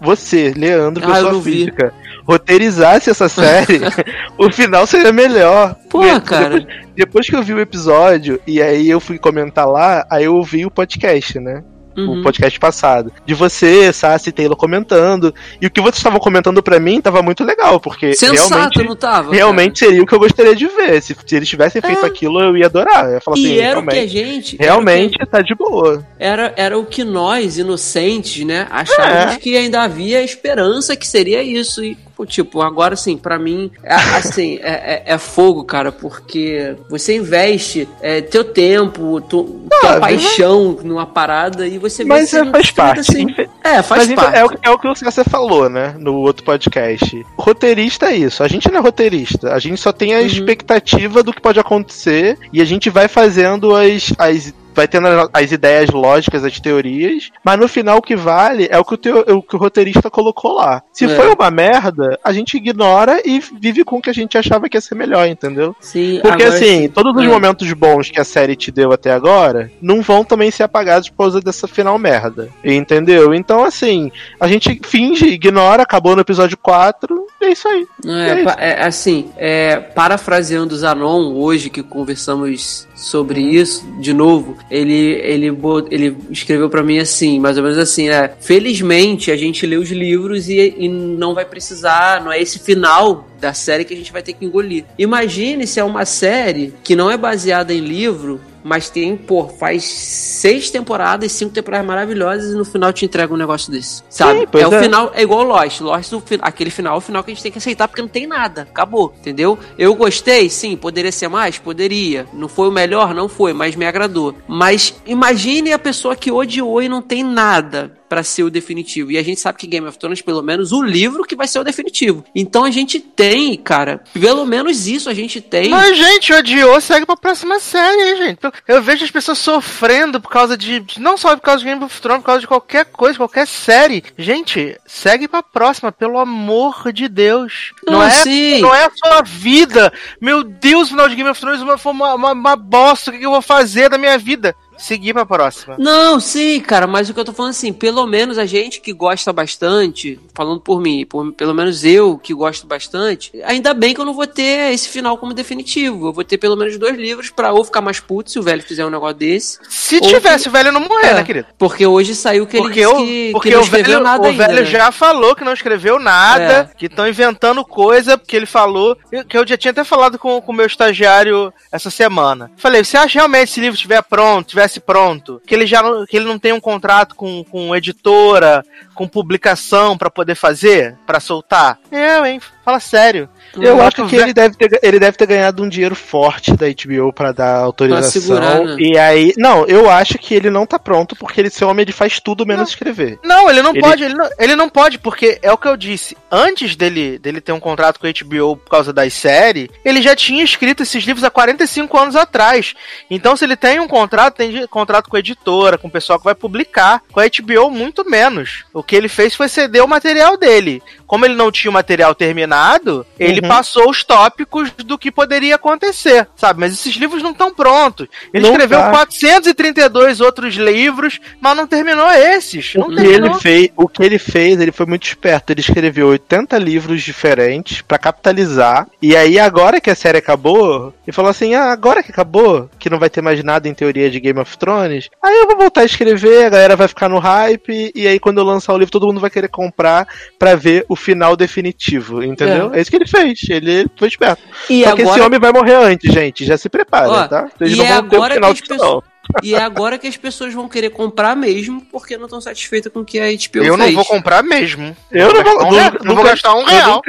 você 0.00 0.54
Leandro, 0.56 1.04
Ah, 1.04 1.14
pessoa 1.14 1.42
física, 1.42 1.92
roteirizasse 2.26 3.10
essa 3.10 3.28
série, 3.28 3.80
o 4.38 4.50
final 4.50 4.86
seria 4.86 5.12
melhor. 5.12 5.76
Pô, 5.90 6.00
cara. 6.20 6.60
Depois, 6.60 6.78
depois 6.96 7.28
que 7.28 7.36
eu 7.36 7.42
vi 7.42 7.52
o 7.52 7.60
episódio, 7.60 8.40
e 8.46 8.62
aí 8.62 8.88
eu 8.88 9.00
fui 9.00 9.18
comentar 9.18 9.68
lá, 9.68 10.06
aí 10.10 10.24
eu 10.24 10.34
ouvi 10.34 10.64
o 10.64 10.70
podcast, 10.70 11.38
né? 11.38 11.62
Uhum. 11.98 12.20
o 12.20 12.22
podcast 12.22 12.58
passado. 12.60 13.12
De 13.26 13.34
você, 13.34 13.92
Sassi 13.92 14.28
e 14.30 14.32
Taylor 14.32 14.56
comentando. 14.56 15.34
E 15.60 15.66
o 15.66 15.70
que 15.70 15.80
vocês 15.80 15.96
estavam 15.96 16.18
comentando 16.20 16.62
pra 16.62 16.78
mim 16.78 17.00
tava 17.00 17.22
muito 17.22 17.44
legal, 17.44 17.80
porque 17.80 18.14
Sensato, 18.14 18.48
realmente, 18.54 18.84
não 18.84 18.96
tava? 18.96 19.34
realmente 19.34 19.78
seria 19.80 20.02
o 20.02 20.06
que 20.06 20.14
eu 20.14 20.18
gostaria 20.18 20.54
de 20.54 20.66
ver. 20.66 21.00
Se, 21.02 21.16
se 21.26 21.36
eles 21.36 21.48
tivessem 21.48 21.80
feito 21.82 22.04
É. 22.04 22.08
aquilo, 22.08 22.40
eu 22.40 22.56
ia 22.56 22.66
adorar. 22.66 23.06
Eu 23.06 23.14
ia 23.14 23.20
falar 23.20 23.36
cara? 23.36 23.46
assim, 23.46 23.54
E 23.54 23.60
era 23.60 23.78
o 23.80 23.82
que 23.86 23.90
a 23.90 23.92
realmente, 23.94 24.10
gente... 24.10 24.56
realmente 24.58 25.18
tá 25.30 25.40
de 25.42 25.54
boa. 25.54 25.98
que- 25.98 26.04
Era, 26.18 26.52
era 26.56 26.78
o 26.78 26.84
que 26.86 27.04
nós, 27.04 27.58
inocentes, 27.58 28.44
né, 28.44 28.66
achávamos 28.70 29.34
É. 29.34 29.38
que 29.38 29.56
ainda 29.56 29.82
havia 29.82 30.22
esperança 30.22 30.94
que 30.96 31.06
seria 31.06 31.42
isso. 31.42 31.82
E, 31.84 31.96
pô, 32.18 32.26
tipo, 32.26 32.60
agora, 32.60 32.94
assim, 32.94 33.16
pra 33.16 33.38
mim, 33.38 33.70
é, 33.84 33.94
assim, 33.94 34.58
é, 34.60 35.02
é- 35.06 35.14
é 35.14 35.18
fogo, 35.18 35.62
cara, 35.64 35.92
porque 35.92 36.74
você 36.90 37.14
investe 37.16 37.88
é, 38.02 38.20
teu 38.20 38.42
tempo, 38.44 39.20
tu, 39.20 39.66
tua 39.80 39.96
Ah, 39.96 40.00
paixão 40.00 40.76
numa 40.82 41.06
parada 41.06 41.66
e 41.66 41.78
você 41.78 42.02
vê 42.02 42.08
Mas 42.08 42.30
que 42.30 42.36
é, 42.36 42.42
não 42.44 42.50
faz 42.52 42.70
parte. 42.72 43.00
Assim. 43.00 43.26
É, 43.62 43.80
faz 43.82 44.08
Mas 44.08 44.14
parte. 44.16 44.36
é, 44.36 44.44
o, 44.44 44.50
é 44.64 44.70
o 44.70 44.78
que 44.78 45.04
você 45.04 45.22
falou, 45.22 45.68
né? 45.70 45.94
No 45.98 46.14
outro 46.16 46.44
podcast. 46.44 47.24
Roteirista 47.38 48.06
é 48.06 48.16
isso. 48.16 48.42
A 48.42 48.48
gente 48.48 48.68
não 48.70 48.78
é 48.78 48.82
roteirista. 48.82 49.54
A 49.54 49.58
gente 49.60 49.80
só 49.80 49.92
tem 49.92 50.14
a 50.14 50.18
Uhum. 50.18 50.26
expectativa 50.26 51.22
do 51.22 51.32
que 51.32 51.40
pode 51.40 51.60
acontecer 51.60 52.36
e 52.52 52.60
a 52.60 52.64
gente 52.64 52.90
vai 52.90 53.06
fazendo 53.06 53.74
as. 53.76 54.12
as 54.18 54.52
vai 54.74 54.86
tendo 54.88 55.06
as- 55.08 55.28
as 55.32 55.52
ideias 55.52 55.90
lógicas, 55.90 56.44
as 56.44 56.58
teorias, 56.60 57.30
mas 57.44 57.58
no 57.58 57.68
final 57.68 57.98
o 57.98 58.02
que 58.02 58.14
vale 58.16 58.68
é 58.70 58.78
o 58.78 58.84
que 58.84 58.94
o, 58.94 58.96
teo- 58.96 59.24
o, 59.36 59.42
que 59.42 59.56
o 59.56 59.58
roteirista 59.58 60.08
colocou 60.10 60.54
lá. 60.56 60.82
Se 60.92 61.04
É. 61.04 61.08
foi 61.08 61.32
uma 61.32 61.50
merda, 61.50 62.18
a 62.22 62.32
gente 62.32 62.56
ignora 62.56 63.20
e 63.24 63.40
vive 63.60 63.84
com 63.84 63.96
o 63.98 64.02
que 64.02 64.10
a 64.10 64.14
gente 64.14 64.36
achava 64.38 64.68
que 64.68 64.76
ia 64.76 64.80
ser 64.80 64.94
melhor, 64.94 65.26
entendeu? 65.26 65.74
Sim, 65.80 66.20
Porque 66.22 66.44
assim, 66.44 66.88
todos 66.88 67.14
os 67.16 67.22
é. 67.24 67.28
momentos 67.28 67.72
bons 67.72 68.10
que 68.10 68.20
a 68.20 68.24
série 68.24 68.56
te 68.56 68.70
deu 68.70 68.92
até 68.92 69.12
agora 69.12 69.70
não 69.80 70.00
vão 70.02 70.24
também 70.24 70.50
ser 70.50 70.62
apagados 70.64 71.08
por 71.08 71.18
causa 71.24 71.40
dessa 71.40 71.66
final 71.68 71.98
merda. 71.98 72.48
Entendeu? 72.64 73.34
Então, 73.34 73.64
assim, 73.64 74.10
a 74.40 74.46
gente 74.46 74.80
finge, 74.84 75.26
ignora, 75.26 75.82
acabou 75.82 76.14
no 76.14 76.20
episódio 76.22 76.56
4, 76.56 77.26
e 77.37 77.37
é 77.48 77.52
isso 77.52 77.68
aí. 77.68 77.86
É, 78.06 78.28
É 78.40 78.44
pa- 78.44 78.56
é, 78.58 78.82
assim, 78.84 79.30
é, 79.36 79.76
parafraseando 79.76 80.74
o 80.74 80.78
Zanon, 80.78 81.32
hoje 81.34 81.70
que 81.70 81.82
conversamos 81.82 82.86
sobre 82.94 83.40
isso, 83.40 83.86
de 84.00 84.12
novo, 84.12 84.56
ele, 84.70 84.94
ele, 84.94 85.56
ele 85.90 86.16
escreveu 86.30 86.68
pra 86.68 86.82
mim 86.82 86.98
assim, 86.98 87.38
mais 87.38 87.56
ou 87.56 87.62
menos 87.62 87.78
assim, 87.78 88.08
é, 88.08 88.32
felizmente 88.40 89.30
a 89.30 89.36
gente 89.36 89.64
lê 89.66 89.76
os 89.76 89.90
livros 89.90 90.48
e, 90.48 90.74
e 90.78 90.88
não 90.88 91.34
vai 91.34 91.44
precisar, 91.44 92.22
não 92.24 92.32
é 92.32 92.40
esse 92.40 92.58
final 92.58 93.26
da 93.40 93.52
série 93.54 93.84
que 93.84 93.94
a 93.94 93.96
gente 93.96 94.12
vai 94.12 94.22
ter 94.22 94.32
que 94.32 94.44
engolir. 94.44 94.84
Imagine 94.98 95.66
se 95.66 95.78
é 95.78 95.84
uma 95.84 96.04
série 96.04 96.74
que 96.82 96.96
não 96.96 97.10
é 97.10 97.16
baseada 97.16 97.72
em 97.72 97.80
livro, 97.80 98.40
mas 98.68 98.90
tem, 98.90 99.16
pô, 99.16 99.48
faz 99.48 99.82
seis 99.84 100.70
temporadas, 100.70 101.32
cinco 101.32 101.54
temporadas 101.54 101.86
maravilhosas 101.86 102.52
e 102.52 102.54
no 102.54 102.66
final 102.66 102.92
te 102.92 103.06
entrega 103.06 103.32
um 103.32 103.36
negócio 103.36 103.72
desse. 103.72 104.02
Sabe? 104.10 104.40
Sim, 104.40 104.46
pois 104.52 104.62
é 104.62 104.68
o 104.68 104.74
é. 104.74 104.82
final, 104.82 105.10
é 105.14 105.22
igual 105.22 105.42
Lost. 105.42 105.80
Lost, 105.80 106.12
o 106.12 106.22
aquele 106.42 106.70
final 106.70 106.96
é 106.96 106.98
o 106.98 107.00
final 107.00 107.24
que 107.24 107.30
a 107.30 107.34
gente 107.34 107.42
tem 107.42 107.50
que 107.50 107.56
aceitar 107.56 107.88
porque 107.88 108.02
não 108.02 108.08
tem 108.08 108.26
nada. 108.26 108.62
Acabou, 108.62 109.14
entendeu? 109.18 109.58
Eu 109.78 109.94
gostei, 109.94 110.50
sim. 110.50 110.76
Poderia 110.76 111.10
ser 111.10 111.28
mais? 111.28 111.58
Poderia. 111.58 112.26
Não 112.34 112.46
foi 112.46 112.68
o 112.68 112.72
melhor? 112.72 113.14
Não 113.14 113.28
foi, 113.28 113.54
mas 113.54 113.74
me 113.74 113.86
agradou. 113.86 114.34
Mas 114.46 114.94
imagine 115.06 115.72
a 115.72 115.78
pessoa 115.78 116.14
que 116.14 116.30
odiou 116.30 116.82
e 116.82 116.88
não 116.90 117.00
tem 117.00 117.24
nada 117.24 117.97
pra 118.08 118.22
ser 118.22 118.42
o 118.42 118.50
definitivo. 118.50 119.10
E 119.12 119.18
a 119.18 119.22
gente 119.22 119.40
sabe 119.40 119.58
que 119.58 119.66
Game 119.66 119.86
of 119.86 119.98
Thrones, 119.98 120.22
pelo 120.22 120.42
menos, 120.42 120.72
o 120.72 120.82
livro 120.82 121.24
que 121.24 121.36
vai 121.36 121.46
ser 121.46 121.58
o 121.58 121.64
definitivo. 121.64 122.24
Então 122.34 122.64
a 122.64 122.70
gente 122.70 122.98
tem, 123.00 123.56
cara, 123.56 124.02
pelo 124.12 124.44
menos 124.46 124.86
isso 124.86 125.08
a 125.10 125.14
gente 125.14 125.40
tem. 125.40 125.68
Mas, 125.68 125.96
gente, 125.96 126.32
odiou, 126.32 126.80
segue 126.80 127.06
pra 127.06 127.16
próxima 127.16 127.60
série 127.60 128.02
aí, 128.02 128.16
gente. 128.16 128.38
Eu 128.66 128.82
vejo 128.82 129.04
as 129.04 129.10
pessoas 129.10 129.38
sofrendo 129.38 130.20
por 130.20 130.30
causa 130.30 130.56
de. 130.56 130.84
Não 130.98 131.16
só 131.16 131.36
por 131.36 131.42
causa 131.42 131.60
de 131.60 131.66
Game 131.66 131.84
of 131.84 132.00
Thrones, 132.00 132.20
por 132.22 132.26
causa 132.26 132.40
de 132.40 132.46
qualquer 132.46 132.84
coisa, 132.86 133.18
qualquer 133.18 133.46
série. 133.46 134.02
Gente, 134.16 134.78
segue 134.86 135.28
pra 135.28 135.42
próxima, 135.42 135.92
pelo 135.92 136.18
amor 136.18 136.92
de 136.92 137.08
Deus. 137.08 137.72
Não, 137.86 137.94
Não, 137.94 138.02
é, 138.02 138.10
sim. 138.10 138.60
não 138.60 138.74
é 138.74 138.86
a 138.86 138.90
sua 138.94 139.22
vida. 139.22 139.92
Meu 140.20 140.42
Deus, 140.42 140.88
o 140.88 140.90
final 140.90 141.08
de 141.08 141.16
Game 141.16 141.28
of 141.28 141.40
Thrones 141.40 141.60
foi 141.80 141.92
uma, 141.92 142.14
uma, 142.14 142.32
uma 142.32 142.56
bosta. 142.56 143.10
O 143.10 143.12
que 143.12 143.20
que 143.20 143.26
eu 143.26 143.30
vou 143.30 143.42
fazer 143.42 143.88
da 143.90 143.98
minha 143.98 144.16
vida? 144.18 144.54
Seguir 144.78 145.12
pra 145.12 145.26
próxima. 145.26 145.76
Não, 145.78 146.18
sim, 146.20 146.60
cara, 146.60 146.86
mas 146.86 147.08
o 147.10 147.14
que 147.14 147.20
eu 147.20 147.24
tô 147.24 147.32
falando 147.32 147.50
assim, 147.50 147.72
pelo 147.72 148.06
menos 148.06 148.38
a 148.38 148.46
gente 148.46 148.80
que 148.80 148.92
gosta 148.92 149.32
bastante, 149.32 150.18
falando 150.34 150.60
por 150.60 150.80
mim, 150.80 151.04
por- 151.04 151.32
pelo 151.32 151.54
menos 151.54 151.84
eu 151.84 152.16
que 152.18 152.32
gosto 152.32 152.66
bastante, 152.66 153.32
ainda 153.44 153.74
bem 153.74 153.94
que 153.94 154.00
eu 154.00 154.04
não 154.04 154.14
vou 154.14 154.26
ter 154.26 154.72
esse 154.72 154.88
final 154.88 155.18
como 155.18 155.34
definitivo. 155.34 156.08
Eu 156.08 156.12
vou 156.12 156.24
ter 156.24 156.38
pelo 156.38 156.56
menos 156.56 156.78
dois 156.78 156.96
livros 156.96 157.30
pra 157.30 157.52
ou 157.52 157.64
ficar 157.64 157.80
mais 157.80 158.00
puto 158.00 158.30
se 158.30 158.38
o 158.38 158.42
velho 158.42 158.62
fizer 158.62 158.86
um 158.86 158.90
negócio 158.90 159.16
desse. 159.16 159.58
Se 159.68 160.00
tivesse 160.00 160.44
que- 160.44 160.48
o 160.48 160.52
velho 160.52 160.72
não 160.72 160.80
morrer, 160.80 161.08
É, 161.08 161.14
né, 161.14 161.24
querido? 161.24 161.48
Porque 161.58 161.86
hoje 161.86 162.14
saiu 162.14 162.46
que 162.46 162.56
ele 162.56 162.64
Porque, 162.66 162.80
disse 162.80 162.92
o, 162.94 162.96
que, 163.04 163.30
porque 163.32 163.48
que 163.48 163.54
não 163.54 163.60
o 163.62 163.64
escreveu 163.64 163.92
velho, 163.94 164.04
nada 164.04 164.22
o 164.22 164.26
ainda. 164.30 164.46
velho 164.46 164.60
né? 164.60 164.64
já 164.66 164.92
falou 164.92 165.34
que 165.34 165.44
não 165.44 165.52
escreveu 165.52 165.98
nada, 165.98 166.70
É. 166.72 166.76
que 166.76 166.86
estão 166.86 167.08
inventando 167.08 167.64
coisa, 167.64 168.16
porque 168.16 168.36
ele 168.36 168.46
falou, 168.46 168.96
que 169.28 169.36
eu 169.36 169.46
já 169.46 169.56
tinha 169.56 169.70
até 169.70 169.84
falado 169.84 170.18
com 170.18 170.38
o 170.38 170.52
meu 170.52 170.66
estagiário 170.66 171.52
essa 171.72 171.90
semana. 171.90 172.50
Falei, 172.56 172.84
você 172.84 172.96
acha 172.96 173.18
realmente 173.18 173.48
se 173.48 173.52
esse 173.54 173.60
livro 173.60 173.74
estiver 173.74 174.02
pronto, 174.02 174.54
pronto, 174.76 175.40
que 175.46 175.54
ele 175.54 175.66
já 175.66 175.82
não, 175.82 176.04
que 176.04 176.16
ele 176.16 176.26
não 176.26 176.38
tem 176.38 176.52
um 176.52 176.60
contrato 176.60 177.14
com, 177.14 177.42
com 177.44 177.74
editora, 177.74 178.64
com 178.94 179.08
publicação 179.08 179.96
pra 179.96 180.10
poder 180.10 180.34
fazer, 180.34 180.96
pra 181.06 181.20
soltar? 181.20 181.78
Eu, 181.90 182.26
hein? 182.26 182.40
Fala 182.64 182.80
sério. 182.80 183.28
Eu 183.62 183.76
Eu 183.78 183.82
acho 183.82 184.06
que 184.06 184.16
ele 184.16 184.32
deve, 184.32 184.56
ter, 184.56 184.78
ele 184.82 184.98
deve 184.98 185.16
ter 185.16 185.26
ganhado 185.26 185.62
um 185.62 185.68
dinheiro 185.68 185.94
forte 185.94 186.52
da 186.56 186.66
HBO 186.68 187.12
pra 187.12 187.32
dar 187.32 187.58
autorização. 187.58 188.20
segurar, 188.22 188.60
né? 188.64 188.76
E 188.78 188.98
aí. 188.98 189.32
Não, 189.36 189.64
eu 189.66 189.88
acho 189.90 190.18
que 190.18 190.34
ele 190.34 190.50
não 190.50 190.66
tá 190.66 190.78
pronto, 190.78 191.14
porque 191.16 191.40
ele, 191.40 191.48
esse 191.48 191.64
homem 191.64 191.82
ele 191.82 191.92
faz 191.92 192.20
tudo 192.20 192.44
menos 192.46 192.70
escrever. 192.70 193.18
Não, 193.24 193.48
ele 193.48 193.62
não 193.62 193.70
Ele- 193.72 193.80
pode, 193.80 194.04
ele 194.04 194.14
não, 194.14 194.28
ele 194.38 194.56
não 194.56 194.68
pode, 194.68 194.98
porque 194.98 195.38
é 195.42 195.52
o 195.52 195.56
que 195.58 195.68
eu 195.68 195.76
disse. 195.76 196.16
Antes 196.30 196.76
dele, 196.76 197.18
dele 197.18 197.40
ter 197.40 197.52
um 197.52 197.60
contrato 197.60 197.98
com 198.00 198.06
a 198.06 198.10
HBO 198.10 198.56
por 198.56 198.68
causa 198.70 198.92
das 198.92 199.12
séries, 199.14 199.68
ele 199.84 200.02
já 200.02 200.14
tinha 200.16 200.42
escrito 200.44 200.82
esses 200.82 201.04
livros 201.04 201.24
há 201.24 201.30
45 201.30 201.96
anos 201.98 202.16
atrás. 202.16 202.74
Então, 203.10 203.36
se 203.36 203.44
ele 203.44 203.56
tem 203.56 203.80
um 203.80 203.88
contrato, 203.88 204.36
tem 204.36 204.66
contrato 204.66 205.08
com 205.08 205.16
a 205.16 205.20
editora, 205.20 205.78
com 205.78 205.88
o 205.88 205.90
pessoal 205.90 206.18
que 206.18 206.24
vai 206.24 206.34
publicar, 206.34 207.02
com 207.12 207.20
a 207.20 207.24
HBO, 207.24 207.70
muito 207.70 208.08
menos. 208.08 208.64
O 208.74 208.82
que 208.82 208.96
ele 208.96 209.08
fez 209.08 209.34
foi 209.34 209.48
ceder 209.48 209.84
o 209.84 209.88
material 209.88 210.36
dele. 210.36 210.82
Como 211.06 211.24
ele 211.24 211.34
não 211.34 211.50
tinha 211.50 211.70
o 211.70 211.74
material 211.74 212.14
terminado, 212.14 213.06
ele 213.18 213.28
ele 213.28 213.40
Uhum. 213.42 213.47
Passou 213.48 213.90
os 213.90 214.04
tópicos 214.04 214.70
do 214.72 214.98
que 214.98 215.10
poderia 215.10 215.54
acontecer, 215.56 216.28
sabe? 216.36 216.60
Mas 216.60 216.72
esses 216.72 216.94
livros 216.94 217.22
não 217.22 217.32
estão 217.32 217.52
prontos. 217.52 218.06
Ele 218.32 218.42
Não 218.42 218.50
escreveu 218.50 218.78
tá. 218.78 218.90
432 218.90 220.20
outros 220.20 220.54
livros, 220.54 221.20
mas 221.40 221.56
não 221.56 221.66
terminou 221.66 222.08
esses. 222.10 222.74
Não 222.74 222.86
O 222.86 222.90
que, 222.90 222.96
terminou. 222.96 223.30
ele 223.30 223.40
fez, 223.40 223.70
o 223.76 223.88
que 223.88 224.02
ele 224.02 224.18
fez, 224.18 224.60
ele 224.60 224.72
foi 224.72 224.86
muito 224.86 225.06
esperto. 225.06 225.50
Ele 225.50 225.60
escreveu 225.60 226.08
80 226.08 226.58
livros 226.58 227.02
diferentes 227.02 227.80
pra 227.82 227.98
capitalizar. 227.98 228.86
E 229.00 229.16
aí, 229.16 229.38
agora 229.38 229.80
que 229.80 229.90
a 229.90 229.94
série 229.94 230.18
acabou, 230.18 230.94
ele 231.06 231.14
falou 231.14 231.30
assim: 231.30 231.54
ah, 231.54 231.70
agora 231.72 232.02
que 232.02 232.10
acabou, 232.10 232.68
que 232.78 232.90
não 232.90 232.98
vai 232.98 233.10
ter 233.10 233.22
mais 233.22 233.42
nada 233.42 233.68
em 233.68 233.74
teoria 233.74 234.10
de 234.10 234.20
Game 234.20 234.38
of 234.38 234.56
Thrones, 234.58 235.08
aí 235.22 235.36
eu 235.38 235.46
vou 235.46 235.56
voltar 235.56 235.82
a 235.82 235.84
escrever, 235.84 236.44
a 236.46 236.50
galera 236.50 236.76
vai 236.76 236.88
ficar 236.88 237.08
no 237.08 237.18
hype, 237.18 237.92
e 237.94 238.06
aí 238.06 238.18
quando 238.18 238.38
eu 238.38 238.44
lançar 238.44 238.72
o 238.74 238.78
livro, 238.78 238.92
todo 238.92 239.06
mundo 239.06 239.20
vai 239.20 239.30
querer 239.30 239.48
comprar 239.48 240.06
pra 240.38 240.54
ver 240.54 240.84
o 240.88 240.96
final 240.96 241.36
definitivo, 241.36 242.22
entendeu? 242.22 242.72
É, 242.74 242.80
isso 242.80 242.90
que 242.90 242.96
ele 242.96 243.06
fez. 243.06 243.27
Ele 243.48 243.86
foi 243.96 244.08
esperto. 244.08 244.42
E 244.68 244.84
Só 244.84 244.94
que 244.94 245.02
esse 245.02 245.10
agora, 245.10 245.26
homem 245.26 245.40
vai 245.40 245.52
morrer 245.52 245.74
antes, 245.74 246.12
gente. 246.12 246.44
Já 246.44 246.56
se 246.56 246.68
prepara, 246.68 247.08
Ó, 247.08 247.28
tá? 247.28 247.48
Vocês 247.56 247.72
e 247.72 247.76
não 247.76 247.84
é 247.84 247.88
vão 247.88 248.08
ter 248.08 248.16
o 248.16 248.18
agora 248.18 248.34
final 248.34 248.54
que 248.54 248.62
as 248.62 248.68
disso, 248.68 248.84
não. 248.84 249.02
E 249.42 249.54
é 249.54 249.60
agora 249.62 249.98
que 249.98 250.06
as 250.06 250.16
pessoas 250.16 250.52
vão 250.54 250.68
querer 250.68 250.90
comprar 250.90 251.36
mesmo, 251.36 251.80
porque 251.92 252.16
não 252.16 252.24
estão 252.26 252.40
satisfeitas 252.40 252.92
com 252.92 253.00
o 253.00 253.04
que 253.04 253.18
a 253.20 253.26
HBO 253.30 253.64
Eu 253.64 253.76
não 253.76 253.84
fez. 253.84 253.94
vou 253.96 254.04
comprar 254.04 254.42
mesmo. 254.42 254.96
Eu 255.10 255.32
não 255.32 255.42
vou, 255.42 255.44
gastar 255.44 255.64
um 255.66 255.70
real. 255.70 255.92
não 256.04 256.14
vou 256.14 256.24
gastar 256.24 256.54
um 256.54 256.60
eu 256.60 256.66
real. 256.66 257.02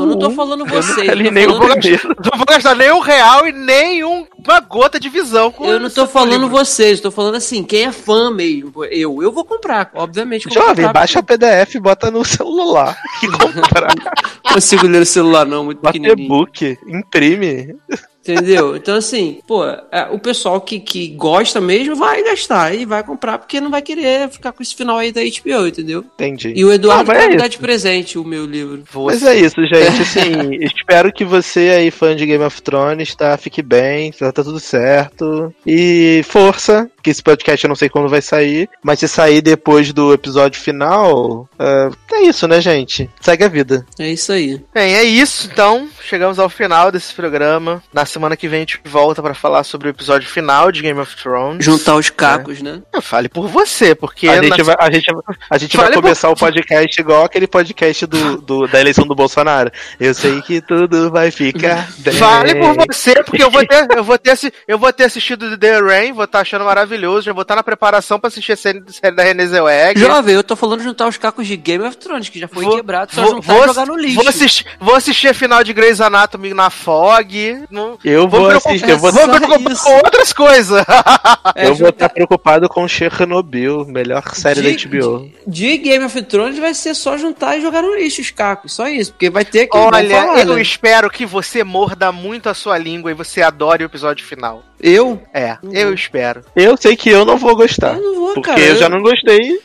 Não, 0.00 0.06
não 0.06 0.18
tô 0.18 0.30
falando 0.30 0.60
Eu 0.66 0.66
você. 0.82 1.04
tô 1.06 1.14
nem 1.14 1.46
o 1.46 1.54
falando- 1.56 1.70
primeiro. 1.80 2.08
Não 2.30 2.36
vou 2.38 2.46
gastar 2.46 2.74
nem 2.74 2.92
um 2.92 3.00
real 3.00 3.46
e 3.46 3.52
nem 3.52 4.04
um- 4.04 4.26
uma 4.46 4.60
gota 4.60 4.98
de 5.00 5.08
visão 5.08 5.50
com 5.50 5.66
Eu 5.66 5.78
não 5.80 5.90
tô 5.90 6.06
falando 6.06 6.32
livro. 6.42 6.48
vocês, 6.48 7.00
tô 7.00 7.10
falando 7.10 7.34
assim, 7.36 7.62
quem 7.62 7.84
é 7.84 7.92
fã 7.92 8.30
mesmo. 8.30 8.84
Eu, 8.86 9.22
eu 9.22 9.30
vou 9.32 9.44
comprar, 9.44 9.90
obviamente. 9.94 10.48
que 10.48 10.50
eu 10.56 10.60
vou 10.60 10.62
Jovem, 10.70 10.84
comprar, 10.86 11.00
baixa 11.00 11.22
PDF 11.22 11.74
e 11.74 11.80
bota 11.80 12.10
no 12.10 12.24
celular. 12.24 12.96
E 13.22 13.26
comprar. 13.30 13.94
Não 14.44 14.52
consigo 14.54 14.86
ler 14.86 15.00
no 15.00 15.06
celular, 15.06 15.44
não, 15.46 15.64
muito 15.64 15.80
Bota 15.80 15.92
pequenininho. 15.92 16.24
e-book, 16.26 16.78
imprime. 16.86 17.74
Entendeu? 18.32 18.76
Então, 18.76 18.96
assim, 18.96 19.38
pô, 19.46 19.64
é, 19.64 20.08
o 20.10 20.18
pessoal 20.18 20.60
que, 20.60 20.78
que 20.78 21.08
gosta 21.08 21.60
mesmo 21.60 21.96
vai 21.96 22.22
gastar 22.22 22.74
e 22.74 22.84
vai 22.84 23.02
comprar 23.02 23.38
porque 23.38 23.60
não 23.60 23.70
vai 23.70 23.82
querer 23.82 24.28
ficar 24.28 24.52
com 24.52 24.62
esse 24.62 24.74
final 24.74 24.98
aí 24.98 25.10
da 25.12 25.20
HBO, 25.20 25.66
entendeu? 25.66 26.04
Entendi. 26.14 26.52
E 26.54 26.64
o 26.64 26.72
Eduardo 26.72 27.08
mas 27.08 27.18
vai 27.18 27.26
é 27.26 27.30
me 27.30 27.36
dar 27.36 27.48
de 27.48 27.58
presente 27.58 28.18
o 28.18 28.24
meu 28.24 28.44
livro. 28.44 28.84
Mas 28.94 29.22
é 29.22 29.36
isso, 29.36 29.60
gente. 29.66 30.02
Assim, 30.02 30.56
espero 30.60 31.12
que 31.12 31.24
você 31.24 31.70
aí, 31.70 31.90
fã 31.90 32.14
de 32.14 32.26
Game 32.26 32.44
of 32.44 32.60
Thrones, 32.62 33.14
tá? 33.14 33.36
Fique 33.36 33.62
bem, 33.62 34.12
tá, 34.12 34.30
tá 34.30 34.44
tudo 34.44 34.60
certo. 34.60 35.54
E 35.66 36.22
força, 36.24 36.90
que 37.08 37.12
esse 37.12 37.22
podcast 37.22 37.64
eu 37.64 37.68
não 37.68 37.74
sei 37.76 37.88
quando 37.88 38.08
vai 38.08 38.20
sair, 38.20 38.68
mas 38.82 38.98
se 39.00 39.08
sair 39.08 39.40
depois 39.40 39.92
do 39.92 40.12
episódio 40.12 40.60
final, 40.60 41.48
é, 41.58 41.90
é 42.12 42.22
isso, 42.22 42.46
né, 42.46 42.60
gente? 42.60 43.08
Segue 43.20 43.44
a 43.44 43.48
vida. 43.48 43.86
É 43.98 44.08
isso 44.10 44.30
aí. 44.32 44.62
Bem, 44.74 44.94
é 44.94 45.02
isso 45.04 45.48
então. 45.50 45.88
Chegamos 46.02 46.38
ao 46.38 46.48
final 46.48 46.90
desse 46.92 47.14
programa. 47.14 47.82
Na 47.92 48.04
semana 48.06 48.36
que 48.36 48.48
vem 48.48 48.58
a 48.58 48.60
gente 48.60 48.80
volta 48.84 49.22
pra 49.22 49.34
falar 49.34 49.64
sobre 49.64 49.88
o 49.88 49.90
episódio 49.90 50.28
final 50.28 50.70
de 50.70 50.82
Game 50.82 50.98
of 51.00 51.16
Thrones. 51.16 51.64
Juntar 51.64 51.96
os 51.96 52.10
cacos, 52.10 52.60
né? 52.62 52.82
Eu 52.92 53.00
fale 53.02 53.28
por 53.28 53.46
você, 53.48 53.94
porque 53.94 54.28
A 54.28 54.36
na- 54.36 54.42
gente 54.42 54.62
vai, 54.62 54.76
a 54.78 54.90
gente, 54.90 55.06
a 55.50 55.58
gente 55.58 55.76
vai 55.76 55.92
começar 55.92 56.28
o 56.30 56.34
podcast 56.36 57.00
igual 57.00 57.24
aquele 57.24 57.46
podcast 57.46 58.06
do, 58.06 58.38
do- 58.40 58.66
da 58.68 58.80
eleição 58.80 59.06
do 59.06 59.14
Bolsonaro. 59.14 59.70
Eu 59.98 60.14
sei 60.14 60.40
que 60.42 60.60
tudo 60.60 61.10
vai 61.10 61.30
ficar 61.30 61.88
bem. 61.98 62.14
Fale 62.14 62.54
por 62.54 62.74
você, 62.86 63.22
porque 63.22 63.42
eu 63.42 63.50
vou 63.50 63.66
ter, 63.66 63.86
eu 63.96 64.04
vou 64.04 64.18
ter, 64.18 64.36
eu 64.66 64.78
vou 64.78 64.92
ter 64.92 65.04
assistido 65.04 65.56
The 65.58 65.80
Rain, 65.80 66.12
vou 66.12 66.24
estar 66.24 66.40
achando 66.40 66.64
maravilhoso, 66.64 66.97
já 67.22 67.32
vou 67.32 67.42
estar 67.42 67.56
na 67.56 67.62
preparação 67.62 68.18
pra 68.18 68.28
assistir 68.28 68.52
a 68.52 68.56
série, 68.56 68.82
série 68.88 69.14
da 69.14 69.22
Renée 69.22 69.46
Zellweger. 69.46 69.98
Jovem, 69.98 70.34
eu 70.34 70.42
tô 70.42 70.56
falando 70.56 70.78
de 70.78 70.84
juntar 70.84 71.06
os 71.08 71.16
cacos 71.16 71.46
de 71.46 71.56
Game 71.56 71.84
of 71.84 71.96
Thrones, 71.96 72.28
que 72.28 72.38
já 72.38 72.48
foi 72.48 72.64
Vou- 72.64 72.76
quebrado, 72.76 73.14
só 73.14 73.22
vou- 73.22 73.30
juntar 73.36 73.52
vou- 73.52 73.64
e 73.64 73.66
jogar 73.66 73.86
no 73.86 73.96
lixo. 73.96 74.14
Vou 74.16 74.28
assistir, 74.28 74.66
vou 74.80 74.94
assistir 74.94 75.28
a 75.28 75.34
final 75.34 75.62
de 75.64 75.72
Grey's 75.72 76.00
Anatomy 76.00 76.52
na 76.54 76.70
Fog. 76.70 77.64
Não, 77.70 77.98
Eu 78.04 78.28
vou 78.28 78.40
vou 78.40 78.50
assistir, 78.50 78.88
eu 78.88 78.98
vou, 78.98 79.12
vou 79.12 79.26
me 79.26 79.32
só 79.32 79.38
preocupar 79.38 79.72
isso. 79.72 79.84
com 79.84 79.94
outras 79.96 80.32
coisas. 80.32 80.84
É, 81.54 81.68
eu 81.68 81.74
vou 81.74 81.88
estar 81.88 82.08
preocupado 82.08 82.68
com 82.68 82.86
Chernobyl, 82.86 83.84
melhor 83.86 84.22
série 84.34 84.60
da 84.62 84.68
HBO. 84.70 85.30
De, 85.46 85.68
de 85.68 85.78
Game 85.78 86.04
of 86.04 86.22
Thrones 86.22 86.58
vai 86.58 86.74
ser 86.74 86.94
só 86.94 87.16
juntar 87.16 87.56
e 87.56 87.62
jogar 87.62 87.82
no 87.82 87.94
lixo 87.94 88.20
os 88.20 88.30
cacos, 88.30 88.72
só 88.72 88.88
isso, 88.88 89.12
porque 89.12 89.30
vai 89.30 89.44
ter 89.44 89.66
que 89.66 89.76
Olha, 89.76 90.20
falar, 90.20 90.40
eu 90.40 90.54
né? 90.54 90.62
espero 90.62 91.10
que 91.10 91.24
você 91.26 91.64
morda 91.64 92.12
muito 92.12 92.48
a 92.48 92.54
sua 92.54 92.78
língua 92.78 93.10
e 93.10 93.14
você 93.14 93.42
adore 93.42 93.82
o 93.82 93.86
episódio 93.86 94.24
final. 94.24 94.62
Eu? 94.80 95.20
É, 95.34 95.58
eu 95.72 95.92
espero. 95.92 96.42
Eu 96.54 96.77
sei 96.80 96.96
que 96.96 97.10
eu 97.10 97.24
não 97.24 97.36
vou 97.36 97.54
gostar. 97.56 97.96
Eu 97.96 98.02
não 98.02 98.14
vou, 98.14 98.34
porque 98.34 98.50
cara. 98.50 98.60
eu 98.60 98.76
já 98.76 98.88
não 98.88 99.00
gostei 99.00 99.60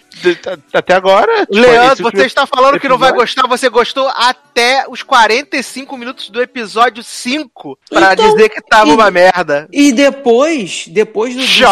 até 0.73 0.94
agora. 0.95 1.45
tipo, 1.45 1.53
Leandro, 1.60 2.11
você 2.11 2.26
está 2.26 2.45
falando 2.45 2.80
que 2.80 2.88
não 2.88 2.98
vai 2.98 3.11
gostar, 3.11 3.48
você 3.48 3.69
gostou 3.69 4.07
até 4.15 4.85
os 4.88 5.03
45 5.03 5.98
minutos 5.98 6.30
do 6.30 6.41
episódio 6.41 7.03
5 7.03 7.77
pra 7.90 8.14
Então, 8.14 8.30
dizer 8.35 8.49
que 8.49 8.61
tava 8.61 8.90
e- 8.90 8.94
uma 8.94 9.10
merda. 9.11 9.68
E 9.72 9.91
depois, 9.91 10.85
depois 10.88 11.35
do, 11.35 11.41
sino, 11.41 11.68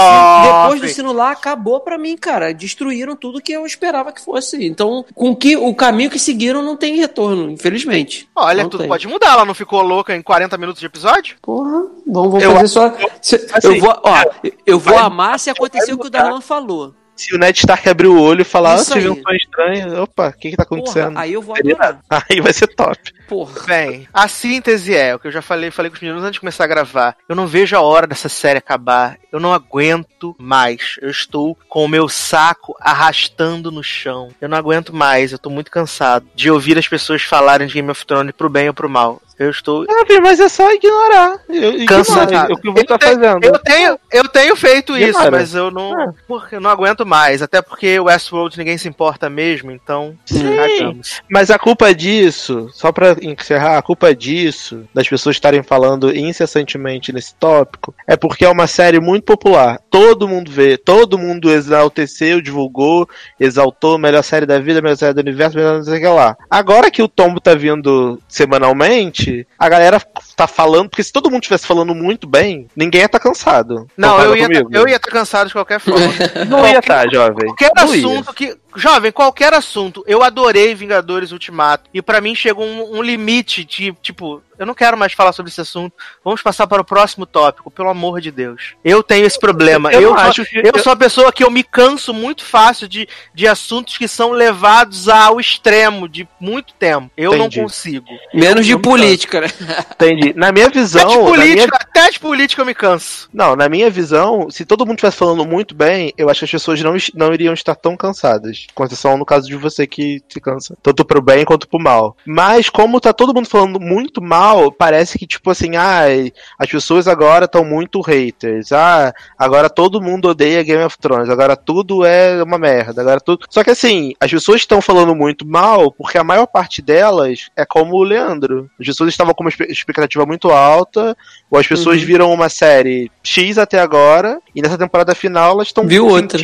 depois 0.63 0.81
do 0.81 0.87
sino 0.87 1.11
lá, 1.13 1.31
acabou 1.31 1.79
pra 1.79 1.97
mim, 1.97 2.17
cara. 2.17 2.53
Destruíram 2.53 3.15
tudo 3.15 3.41
que 3.41 3.51
eu 3.51 3.65
esperava 3.65 4.11
que 4.11 4.21
fosse. 4.23 4.65
Então, 4.65 5.05
com 5.13 5.35
que 5.35 5.55
o 5.57 5.73
caminho 5.75 6.09
que 6.09 6.19
seguiram 6.19 6.61
não 6.61 6.75
tem 6.75 6.95
retorno, 6.95 7.49
infelizmente. 7.51 8.27
Olha, 8.35 8.63
Não 8.63 8.69
tudo 8.69 8.81
tem. 8.81 8.89
pode 8.89 9.07
mudar, 9.07 9.33
ela 9.33 9.45
não 9.45 9.53
ficou 9.53 9.81
louca 9.81 10.15
em 10.15 10.21
40 10.21 10.57
minutos 10.57 10.79
de 10.79 10.85
episódio? 10.85 11.37
Porra, 11.41 11.71
vamos, 12.07 12.31
vamos 12.31 12.43
Eu 12.43 12.51
fazer 12.53 12.67
só. 12.67 12.93
se- 13.21 13.47
assim, 13.53 13.75
eu 13.75 13.79
vou, 13.79 13.99
ó, 14.03 14.23
eu 14.65 14.79
vou 14.79 14.93
vai- 14.95 15.03
amar 15.03 15.39
se 15.39 15.49
acontecer 15.49 15.93
o 15.93 15.97
que 15.97 16.07
o. 16.07 16.09
Darlan 16.09 16.41
falou. 16.41 16.93
Se 17.21 17.35
o 17.35 17.37
Ned 17.37 17.59
Stark 17.59 17.87
abrir 17.87 18.07
o 18.07 18.19
olho 18.19 18.41
e 18.41 18.43
falar, 18.43 18.73
ah, 18.73 18.77
você 18.79 18.99
viu 18.99 19.13
um 19.13 19.21
som 19.21 19.31
estranho, 19.31 20.01
opa, 20.01 20.29
o 20.29 20.33
que 20.33 20.49
que 20.49 20.57
tá 20.57 20.65
Porra, 20.65 20.81
acontecendo? 20.81 21.19
aí 21.19 21.33
eu 21.33 21.41
vou 21.41 21.55
adorar. 21.55 21.99
Aí 22.27 22.41
vai 22.41 22.51
ser 22.51 22.65
top. 22.67 22.97
Porra. 23.27 23.61
Bem, 23.67 24.07
a 24.11 24.27
síntese 24.27 24.95
é 24.95 25.13
o 25.13 25.19
que 25.19 25.27
eu 25.27 25.31
já 25.31 25.41
falei, 25.41 25.69
falei 25.69 25.91
com 25.91 25.95
os 25.95 26.01
meninos 26.01 26.23
antes 26.23 26.33
de 26.33 26.39
começar 26.39 26.63
a 26.63 26.67
gravar. 26.67 27.15
Eu 27.29 27.35
não 27.35 27.45
vejo 27.45 27.75
a 27.75 27.81
hora 27.81 28.07
dessa 28.07 28.27
série 28.27 28.57
acabar. 28.57 29.17
Eu 29.31 29.39
não 29.39 29.53
aguento 29.53 30.35
mais. 30.39 30.95
Eu 30.99 31.09
estou 31.11 31.55
com 31.69 31.85
o 31.85 31.87
meu 31.87 32.09
saco 32.09 32.75
arrastando 32.79 33.71
no 33.71 33.83
chão. 33.83 34.29
Eu 34.41 34.49
não 34.49 34.57
aguento 34.57 34.93
mais. 34.93 35.31
Eu 35.31 35.39
tô 35.39 35.49
muito 35.49 35.69
cansado 35.69 36.25
de 36.33 36.49
ouvir 36.49 36.77
as 36.77 36.87
pessoas 36.87 37.21
falarem 37.21 37.67
de 37.67 37.73
Game 37.75 37.89
of 37.89 38.05
Thrones 38.05 38.33
pro 38.35 38.49
bem 38.49 38.67
ou 38.67 38.73
pro 38.73 38.89
mal. 38.89 39.21
Eu 39.41 39.49
estou 39.49 39.85
Ah, 39.89 40.05
filho, 40.05 40.21
mas 40.21 40.39
é 40.39 40.47
só 40.47 40.71
ignorar. 40.71 41.39
Eu, 41.49 41.71
ignora, 41.73 41.85
cansado. 41.87 42.31
É 42.31 42.53
o 42.53 42.57
que 42.57 42.69
estar 42.81 42.97
tenho- 42.99 43.15
fazendo. 43.15 43.43
Eu 43.43 43.57
tenho, 43.57 43.99
eu 44.11 44.27
tenho 44.27 44.55
feito 44.55 44.95
isso, 44.95 45.09
Ignora. 45.17 45.31
mas 45.31 45.55
eu 45.55 45.71
não, 45.71 45.99
É. 45.99 46.13
porque 46.27 46.55
eu 46.57 46.61
não 46.61 46.69
aguento 46.69 47.03
mais. 47.07 47.41
Até 47.41 47.59
porque 47.59 47.99
o 47.99 48.03
Westworld 48.03 48.55
ninguém 48.55 48.77
se 48.77 48.87
importa 48.87 49.31
mesmo, 49.31 49.71
então 49.71 50.15
Sim. 50.27 50.55
cagamos. 50.55 51.21
Mas 51.27 51.49
a 51.49 51.57
culpa 51.57 51.91
disso, 51.91 52.69
só 52.71 52.91
pra 52.91 53.15
encerrar, 53.19 53.79
a 53.79 53.81
culpa 53.81 54.13
disso, 54.13 54.83
das 54.93 55.09
pessoas 55.09 55.35
estarem 55.37 55.63
falando 55.63 56.15
incessantemente 56.15 57.11
nesse 57.11 57.33
tópico, 57.33 57.95
é 58.07 58.15
porque 58.15 58.45
é 58.45 58.49
uma 58.49 58.67
série 58.67 58.99
muito 58.99 59.23
popular. 59.23 59.79
Todo 59.89 60.27
mundo 60.27 60.51
vê, 60.51 60.77
todo 60.77 61.17
mundo 61.17 61.49
exalteceu, 61.51 62.41
divulgou, 62.41 63.09
exaltou, 63.39 63.97
melhor 63.97 64.21
série 64.23 64.45
da 64.45 64.59
vida, 64.59 64.83
melhor 64.83 64.97
série 64.97 65.13
do 65.15 65.21
universo, 65.21 65.57
melhor 65.57 65.77
não 65.77 65.83
sei 65.83 65.97
o 65.97 66.01
que 66.01 66.07
lá. 66.07 66.37
Agora 66.47 66.91
que 66.91 67.01
o 67.01 67.07
tombo 67.07 67.39
tá 67.39 67.55
vindo 67.55 68.21
semanalmente, 68.27 69.30
a 69.57 69.69
galera 69.69 69.99
tá 70.35 70.47
falando, 70.47 70.89
porque 70.89 71.03
se 71.03 71.11
todo 71.11 71.29
mundo 71.29 71.43
estivesse 71.43 71.67
falando 71.67 71.93
muito 71.93 72.27
bem, 72.27 72.67
ninguém 72.75 73.01
ia 73.01 73.05
estar 73.05 73.19
cansado. 73.19 73.87
Não, 73.97 74.19
eu 74.21 74.35
ia, 74.35 74.47
comigo? 74.47 74.69
eu 74.71 74.87
ia 74.87 74.95
estar 74.95 75.11
cansado 75.11 75.47
de 75.47 75.53
qualquer 75.53 75.79
forma. 75.79 76.07
Não 76.47 76.67
ia 76.67 76.79
estar, 76.79 77.09
jovem. 77.11 77.47
Qualquer 77.47 77.71
Não 77.75 77.95
ia. 77.95 78.07
assunto 78.07 78.33
que. 78.33 78.55
Jovem, 78.75 79.11
qualquer 79.11 79.53
assunto. 79.53 80.03
Eu 80.07 80.23
adorei 80.23 80.73
Vingadores 80.75 81.31
Ultimato. 81.31 81.89
E 81.93 82.01
pra 82.01 82.21
mim 82.21 82.33
chegou 82.35 82.65
um, 82.65 82.97
um 82.97 83.01
limite 83.01 83.63
de, 83.65 83.91
tipo, 84.01 84.41
eu 84.57 84.65
não 84.65 84.73
quero 84.73 84.97
mais 84.97 85.13
falar 85.13 85.31
sobre 85.33 85.51
esse 85.51 85.59
assunto. 85.61 85.93
Vamos 86.23 86.41
passar 86.41 86.67
para 86.67 86.81
o 86.81 86.85
próximo 86.85 87.25
tópico, 87.25 87.71
pelo 87.71 87.89
amor 87.89 88.21
de 88.21 88.31
Deus. 88.31 88.75
Eu 88.83 89.01
tenho 89.03 89.25
esse 89.25 89.39
problema. 89.39 89.91
Eu 89.91 90.01
Eu, 90.01 90.09
sou- 90.09 90.17
acho 90.17 90.45
que- 90.45 90.57
eu 90.63 90.79
sou 90.79 90.91
uma 90.93 90.97
pessoa 90.99 91.31
que 91.33 91.43
eu 91.43 91.49
me 91.51 91.63
canso 91.63 92.13
muito 92.13 92.43
fácil 92.45 92.87
de, 92.87 93.07
de 93.33 93.47
assuntos 93.47 93.97
que 93.97 94.07
são 94.07 94.31
levados 94.31 95.09
ao 95.09 95.39
extremo 95.39 96.07
de 96.07 96.27
muito 96.39 96.73
tempo. 96.75 97.09
Eu 97.17 97.33
Entendi. 97.35 97.57
não 97.57 97.63
consigo. 97.65 98.05
Menos 98.33 98.65
de 98.65 98.71
eu 98.73 98.77
me 98.77 98.83
política, 98.83 99.41
né? 99.41 99.47
Entendi. 99.93 100.33
Na 100.35 100.51
minha 100.51 100.67
Até 100.67 100.79
visão. 100.79 101.07
de 101.07 101.15
na 101.15 101.21
minha 101.21 101.31
política, 101.35 101.77
até 101.77 102.09
de 102.11 102.19
política 102.19 102.61
eu 102.61 102.65
me 102.65 102.73
canso. 102.75 103.29
Não, 103.33 103.55
na 103.55 103.67
minha 103.67 103.89
visão, 103.89 104.49
se 104.49 104.63
todo 104.65 104.85
mundo 104.85 104.95
estivesse 104.97 105.17
falando 105.17 105.43
muito 105.45 105.73
bem, 105.73 106.13
eu 106.17 106.29
acho 106.29 106.39
que 106.39 106.45
as 106.45 106.51
pessoas 106.51 106.81
não, 106.81 106.95
não 107.15 107.33
iriam 107.33 107.53
estar 107.53 107.75
tão 107.75 107.97
cansadas. 107.97 108.60
Com 108.73 108.83
exceção 108.85 109.17
no 109.17 109.25
caso 109.25 109.47
de 109.47 109.55
você 109.55 109.85
que 109.87 110.21
se 110.29 110.39
cansa. 110.39 110.75
Tanto 110.81 111.03
pro 111.05 111.21
bem 111.21 111.45
quanto 111.45 111.67
pro 111.67 111.79
mal. 111.79 112.15
Mas 112.25 112.69
como 112.69 112.99
tá 112.99 113.13
todo 113.13 113.33
mundo 113.33 113.47
falando 113.47 113.79
muito 113.79 114.21
mal, 114.21 114.71
parece 114.71 115.17
que, 115.17 115.27
tipo 115.27 115.49
assim, 115.49 115.75
ai, 115.75 116.31
as 116.57 116.69
pessoas 116.69 117.07
agora 117.07 117.45
estão 117.45 117.63
muito 117.63 118.01
haters. 118.01 118.71
Ah, 118.71 119.13
agora 119.37 119.69
todo 119.69 120.01
mundo 120.01 120.29
odeia 120.29 120.63
Game 120.63 120.83
of 120.83 120.97
Thrones. 120.97 121.29
Agora 121.29 121.55
tudo 121.55 122.05
é 122.05 122.41
uma 122.43 122.57
merda. 122.57 123.01
Agora 123.01 123.19
tudo. 123.19 123.45
Só 123.49 123.63
que 123.63 123.69
assim, 123.69 124.13
as 124.19 124.31
pessoas 124.31 124.61
estão 124.61 124.81
falando 124.81 125.15
muito 125.15 125.45
mal 125.45 125.91
porque 125.91 126.17
a 126.17 126.23
maior 126.23 126.45
parte 126.47 126.81
delas 126.81 127.49
é 127.55 127.65
como 127.65 127.95
o 127.95 128.03
Leandro. 128.03 128.69
As 128.79 128.85
pessoas 128.85 129.09
estavam 129.09 129.33
com 129.33 129.43
uma 129.43 129.51
expectativa 129.69 130.25
muito 130.25 130.49
alta, 130.51 131.15
ou 131.49 131.59
as 131.59 131.67
pessoas 131.67 131.99
Uhum. 131.99 132.05
viram 132.05 132.31
uma 132.33 132.49
série 132.49 133.11
X 133.23 133.57
até 133.57 133.79
agora, 133.79 134.39
e 134.55 134.61
nessa 134.61 134.77
temporada 134.77 135.13
final 135.15 135.51
elas 135.53 135.67
estão 135.67 135.85
Viu 135.87 136.07
outra. 136.07 136.39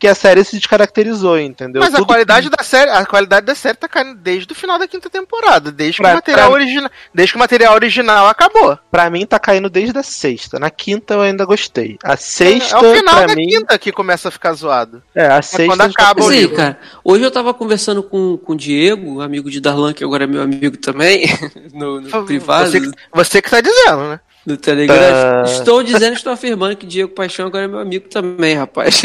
Que 0.00 0.08
a 0.08 0.14
série 0.14 0.42
se 0.42 0.56
descaracterizou, 0.56 1.38
entendeu? 1.38 1.82
Mas 1.82 1.92
a 1.92 1.98
Tudo 1.98 2.06
qualidade 2.06 2.48
da 2.48 2.64
série, 2.64 2.90
a 2.90 3.04
qualidade 3.04 3.44
da 3.44 3.54
série 3.54 3.76
tá 3.76 3.86
caindo 3.86 4.14
desde 4.14 4.50
o 4.50 4.56
final 4.56 4.78
da 4.78 4.88
quinta 4.88 5.10
temporada, 5.10 5.70
desde 5.70 5.96
que 5.98 6.02
Pra- 6.02 6.12
o 6.12 6.14
material 6.14 6.50
pra- 6.50 6.58
original, 6.58 6.90
desde 7.14 7.32
que 7.32 7.36
o 7.36 7.38
material 7.38 7.74
original 7.74 8.26
acabou. 8.26 8.78
Pra 8.90 9.10
mim 9.10 9.26
tá 9.26 9.38
caindo 9.38 9.68
desde 9.68 9.98
a 9.98 10.02
sexta. 10.02 10.58
Na 10.58 10.70
quinta 10.70 11.12
eu 11.14 11.20
ainda 11.20 11.44
gostei. 11.44 11.98
A 12.02 12.16
sexta, 12.16 12.76
é 12.76 12.78
o 12.78 12.94
final 12.96 13.26
da 13.26 13.34
mim. 13.36 13.46
quinta 13.46 13.78
que 13.78 13.92
começa 13.92 14.28
a 14.28 14.32
ficar 14.32 14.54
zoado. 14.54 15.02
É, 15.14 15.26
a 15.26 15.42
sexta. 15.42 15.66
quando 15.66 15.82
acaba 15.82 16.24
o 16.24 16.30
livro. 16.30 16.56
cara. 16.56 16.78
Hoje 17.04 17.22
eu 17.22 17.30
tava 17.30 17.52
conversando 17.52 18.02
com, 18.02 18.38
com 18.38 18.54
o 18.54 18.56
Diego, 18.56 19.20
amigo 19.20 19.50
de 19.50 19.60
Darlan, 19.60 19.92
que 19.92 20.02
agora 20.02 20.24
é 20.24 20.26
meu 20.26 20.40
amigo 20.40 20.78
também, 20.78 21.24
no, 21.74 22.00
no 22.00 22.24
privado, 22.24 22.70
Você, 22.70 22.80
que- 22.80 22.90
você 23.12 23.42
que 23.42 23.50
tá 23.50 23.60
dizendo, 23.60 24.08
né? 24.08 24.20
No 24.50 24.56
Telegram. 24.56 24.96
Tá. 24.96 25.42
Estou 25.50 25.82
dizendo, 25.82 26.14
estou 26.14 26.32
afirmando 26.32 26.76
que 26.76 26.86
Diego 26.86 27.12
Paixão 27.12 27.46
agora 27.46 27.64
é 27.64 27.68
meu 27.68 27.78
amigo 27.78 28.08
também, 28.08 28.54
rapaz. 28.56 29.02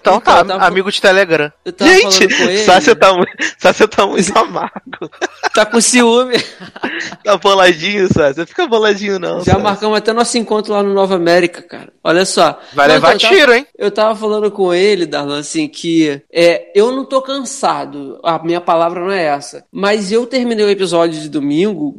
Então 0.00 0.18
tá, 0.20 0.44
tava- 0.44 0.64
amigo 0.64 0.90
de 0.90 1.00
Telegram. 1.00 1.52
Gente, 1.80 2.24
ele. 2.24 2.58
Sácia 2.58 2.94
tá, 2.96 3.12
Sácia 3.58 3.86
tá 3.88 4.06
muito 4.06 4.36
amargo. 4.38 5.10
Tá 5.54 5.66
com 5.66 5.80
ciúme. 5.80 6.36
Tá 7.22 7.36
boladinho, 7.36 8.06
Sácia. 8.12 8.46
Fica 8.46 8.66
boladinho, 8.66 9.18
não. 9.18 9.38
Já 9.40 9.44
Sácia. 9.52 9.58
marcamos 9.62 9.98
até 9.98 10.12
nosso 10.12 10.38
encontro 10.38 10.72
lá 10.72 10.82
no 10.82 10.94
Nova 10.94 11.16
América, 11.16 11.60
cara. 11.60 11.92
Olha 12.02 12.24
só. 12.24 12.58
Vai 12.72 12.86
levar 12.88 13.14
então, 13.16 13.28
eu 13.30 13.34
tava- 13.34 13.34
tiro, 13.34 13.54
hein? 13.54 13.66
Eu 13.76 13.90
tava 13.90 14.14
falando 14.14 14.50
com 14.50 14.72
ele, 14.72 15.06
Darlan, 15.06 15.40
assim, 15.40 15.66
que 15.68 16.22
é, 16.32 16.70
eu 16.74 16.92
não 16.92 17.04
tô 17.04 17.20
cansado. 17.20 18.18
A 18.22 18.38
minha 18.42 18.60
palavra 18.60 19.00
não 19.00 19.10
é 19.10 19.24
essa. 19.24 19.64
Mas 19.72 20.12
eu 20.12 20.24
terminei 20.26 20.64
o 20.64 20.70
episódio 20.70 21.20
de 21.20 21.28
domingo. 21.28 21.94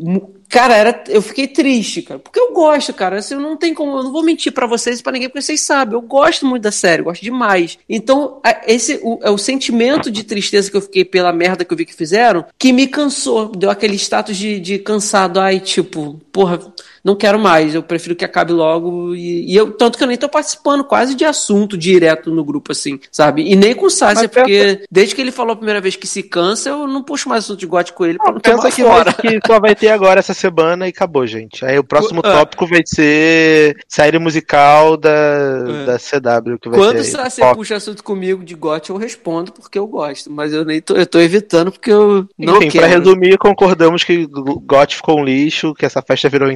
Cara, 0.49 0.76
era, 0.76 1.03
eu 1.10 1.22
fiquei 1.22 1.48
triste, 1.48 2.02
cara. 2.02 2.19
Porque 2.19 2.40
eu 2.40 2.53
gosto, 2.53 2.94
cara. 2.94 3.18
Assim, 3.18 3.34
eu 3.34 3.41
não 3.41 3.57
tem 3.57 3.74
como. 3.74 3.98
Eu 3.98 4.03
não 4.06 4.11
vou 4.11 4.24
mentir 4.24 4.52
pra 4.52 4.65
vocês 4.65 4.99
e 4.99 5.03
pra 5.03 5.11
ninguém, 5.11 5.28
porque 5.28 5.41
vocês 5.41 5.61
sabem. 5.61 5.95
Eu 5.95 6.02
gosto 6.02 6.45
muito 6.45 6.64
da 6.64 6.72
série, 6.72 7.02
eu 7.02 7.06
gosto 7.06 7.22
demais. 7.22 7.78
Então, 7.90 8.41
esse 8.65 8.99
o, 9.03 9.19
é 9.22 9.30
o 9.30 9.38
sentimento 9.38 10.10
de 10.10 10.24
tristeza 10.24 10.72
que 10.72 10.78
eu 10.78 10.82
fiquei 10.82 11.03
pela 11.03 11.34
merda 11.34 11.65
que 11.65 11.74
eu 11.74 11.78
vi 11.78 11.86
que 11.86 11.94
fizeram 11.94 12.45
que 12.57 12.72
me 12.72 12.88
cansou. 12.88 13.49
Deu 13.49 13.69
aquele 13.69 13.95
status 13.95 14.38
de, 14.38 14.60
de 14.60 14.80
cansado. 14.80 15.40
Ai, 15.40 15.60
tipo, 15.60 16.19
porra, 16.32 16.60
não 17.03 17.15
quero 17.15 17.40
mais. 17.40 17.74
Eu 17.76 17.84
prefiro 17.84 18.15
que 18.15 18.26
acabe 18.26 18.52
logo. 18.53 19.15
E, 19.15 19.52
e 19.52 19.56
eu, 19.56 19.72
tanto 19.72 19.98
que 19.98 20.03
eu 20.03 20.07
nem 20.07 20.18
tô 20.18 20.28
participando 20.30 20.84
quase 20.84 21.15
de 21.15 21.26
assunto 21.26 21.78
direto 21.78 22.32
no 22.32 22.44
grupo, 22.44 22.72
assim, 22.72 22.99
sabe? 23.11 23.44
E 23.49 23.56
nem 23.56 23.74
com 23.74 23.86
o 23.86 23.90
Sácia, 23.90 24.28
porque 24.30 24.84
desde 24.91 25.15
que 25.15 25.22
ele 25.22 25.32
falou 25.32 25.53
a 25.53 25.57
primeira 25.57 25.82
vez 25.82 25.95
que 25.95 26.07
se 26.07 26.24
cansa, 26.24 26.69
eu 26.69 26.88
não 26.88 27.03
puxo 27.03 27.30
mais 27.30 27.44
assunto 27.44 27.60
de 27.60 27.65
gote 27.68 27.94
com 27.94 28.06
ele 28.06 28.18
pra 28.18 28.32
não 28.32 28.40
Pensa 28.40 28.57
tomar 28.57 28.72
que, 28.72 28.84
fora. 28.84 29.14
que 29.14 29.40
só 29.45 29.60
vai 29.60 29.76
ter 29.76 29.90
agora 29.90 30.19
essa 30.19 30.34
semana 30.34 30.86
e 30.88 30.90
acabou, 30.90 31.26
gente. 31.26 31.64
Aí 31.65 31.78
o 31.78 31.84
próximo 31.84 32.22
Ah. 32.24 32.32
tópico 32.40 32.65
vai 32.68 32.82
ser 32.86 33.78
série 33.88 34.19
musical 34.19 34.98
da, 34.98 35.64
da 35.86 35.98
CW 35.99 36.57
que 36.60 36.69
vai 36.69 36.80
Quando 36.80 36.99
o. 36.99 37.03
Sácia 37.03 37.44
Foco. 37.44 37.57
puxa 37.57 37.76
assunto 37.76 38.03
comigo 38.03 38.44
de 38.44 38.56
gote, 38.56 38.90
eu 38.90 38.98
respondo 38.98 39.52
porque 39.52 39.78
eu 39.80 39.88
gosto. 39.88 40.32
Mas 40.32 40.53
eu 40.53 40.65
nem 40.65 40.82
tô, 40.82 40.95
eu 40.95 41.06
tô 41.06 41.19
evitando 41.19 41.72
porque 41.72 41.91
eu 41.91 42.28
não 42.38 42.57
Enfim, 42.57 42.69
quero. 42.69 42.88
pra 42.88 42.98
resumir, 42.98 43.38
concordamos 43.38 44.03
que 44.03 44.28
o 44.34 44.60
GOT 44.60 44.95
ficou 44.98 45.19
um 45.19 45.24
lixo, 45.24 45.74
que 45.74 45.86
essa 45.86 46.02
festa 46.02 46.30
virou 46.30 46.52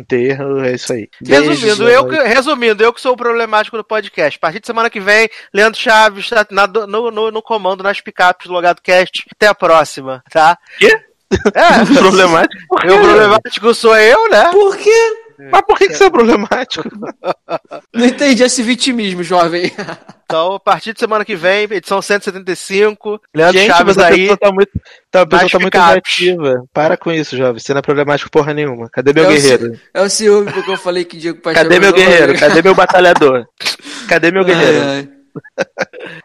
é 0.65 0.73
isso 0.73 0.93
aí. 0.93 1.09
Resumindo 1.25 1.89
eu, 1.89 2.07
que, 2.07 2.15
resumindo, 2.23 2.83
eu 2.83 2.93
que 2.93 3.01
sou 3.01 3.13
o 3.13 3.17
problemático 3.17 3.77
do 3.77 3.83
podcast. 3.83 4.37
A 4.37 4.39
partir 4.39 4.59
de 4.59 4.67
semana 4.67 4.89
que 4.89 4.99
vem, 4.99 5.29
Leandro 5.53 5.79
Chaves 5.79 6.29
tá 6.29 6.45
na- 6.49 6.67
no, 6.67 7.11
no, 7.11 7.31
no 7.31 7.41
comando 7.41 7.83
nas 7.83 8.01
picapes 8.01 8.47
do 8.47 8.53
Logado 8.53 8.81
Cast. 8.81 9.25
Até 9.31 9.47
a 9.47 9.55
próxima, 9.55 10.23
tá? 10.31 10.57
Quê? 10.77 10.95
É, 11.53 11.85
problemático? 11.97 12.61
Eu 12.83 13.01
problemático 13.01 13.73
sou 13.73 13.95
eu, 13.97 14.29
né? 14.29 14.51
Por 14.51 14.77
quê? 14.77 15.20
Mas 15.49 15.61
por 15.61 15.77
que, 15.77 15.87
que 15.87 15.93
isso 15.93 16.03
é 16.03 16.09
problemático? 16.09 16.89
Não 17.93 18.05
entendi 18.05 18.43
esse 18.43 18.61
vitimismo, 18.61 19.23
jovem. 19.23 19.71
Então, 20.25 20.53
a 20.53 20.59
partir 20.59 20.93
de 20.93 20.99
semana 20.99 21.25
que 21.25 21.35
vem, 21.35 21.63
edição 21.63 22.01
175, 22.01 23.19
Leandro 23.35 23.59
Gente, 23.59 23.67
Chaves 23.67 23.97
aí. 23.97 24.21
pessoa 24.21 24.37
tá 24.37 24.51
muito, 24.51 24.71
tá, 25.09 25.21
a 25.21 25.25
pessoa 25.25 25.49
tá 25.49 25.59
muito 25.59 25.77
negativa. 25.77 26.63
Para 26.73 26.95
com 26.95 27.11
isso, 27.11 27.35
jovem. 27.35 27.59
Você 27.59 27.73
não 27.73 27.79
é 27.79 27.81
problemático 27.81 28.31
porra 28.31 28.53
nenhuma. 28.53 28.89
Cadê 28.89 29.11
meu 29.13 29.25
É 29.25 29.27
o 29.27 29.31
guerreiro? 29.31 29.79
É 29.93 30.01
o 30.01 30.09
ciúme 30.09 30.51
porque 30.51 30.71
eu 30.71 30.77
falei 30.77 31.03
que 31.03 31.17
Diego 31.17 31.41
Paixão. 31.41 31.63
Cadê 31.63 31.79
meu 31.79 31.91
guerreiro? 31.91 32.37
Cadê 32.39 32.61
meu 32.61 32.75
batalhador? 32.75 33.45
Cadê 34.07 34.31
meu 34.31 34.43
guerreiro? 34.45 34.81
Ai, 34.81 34.89
ai. 34.97 35.21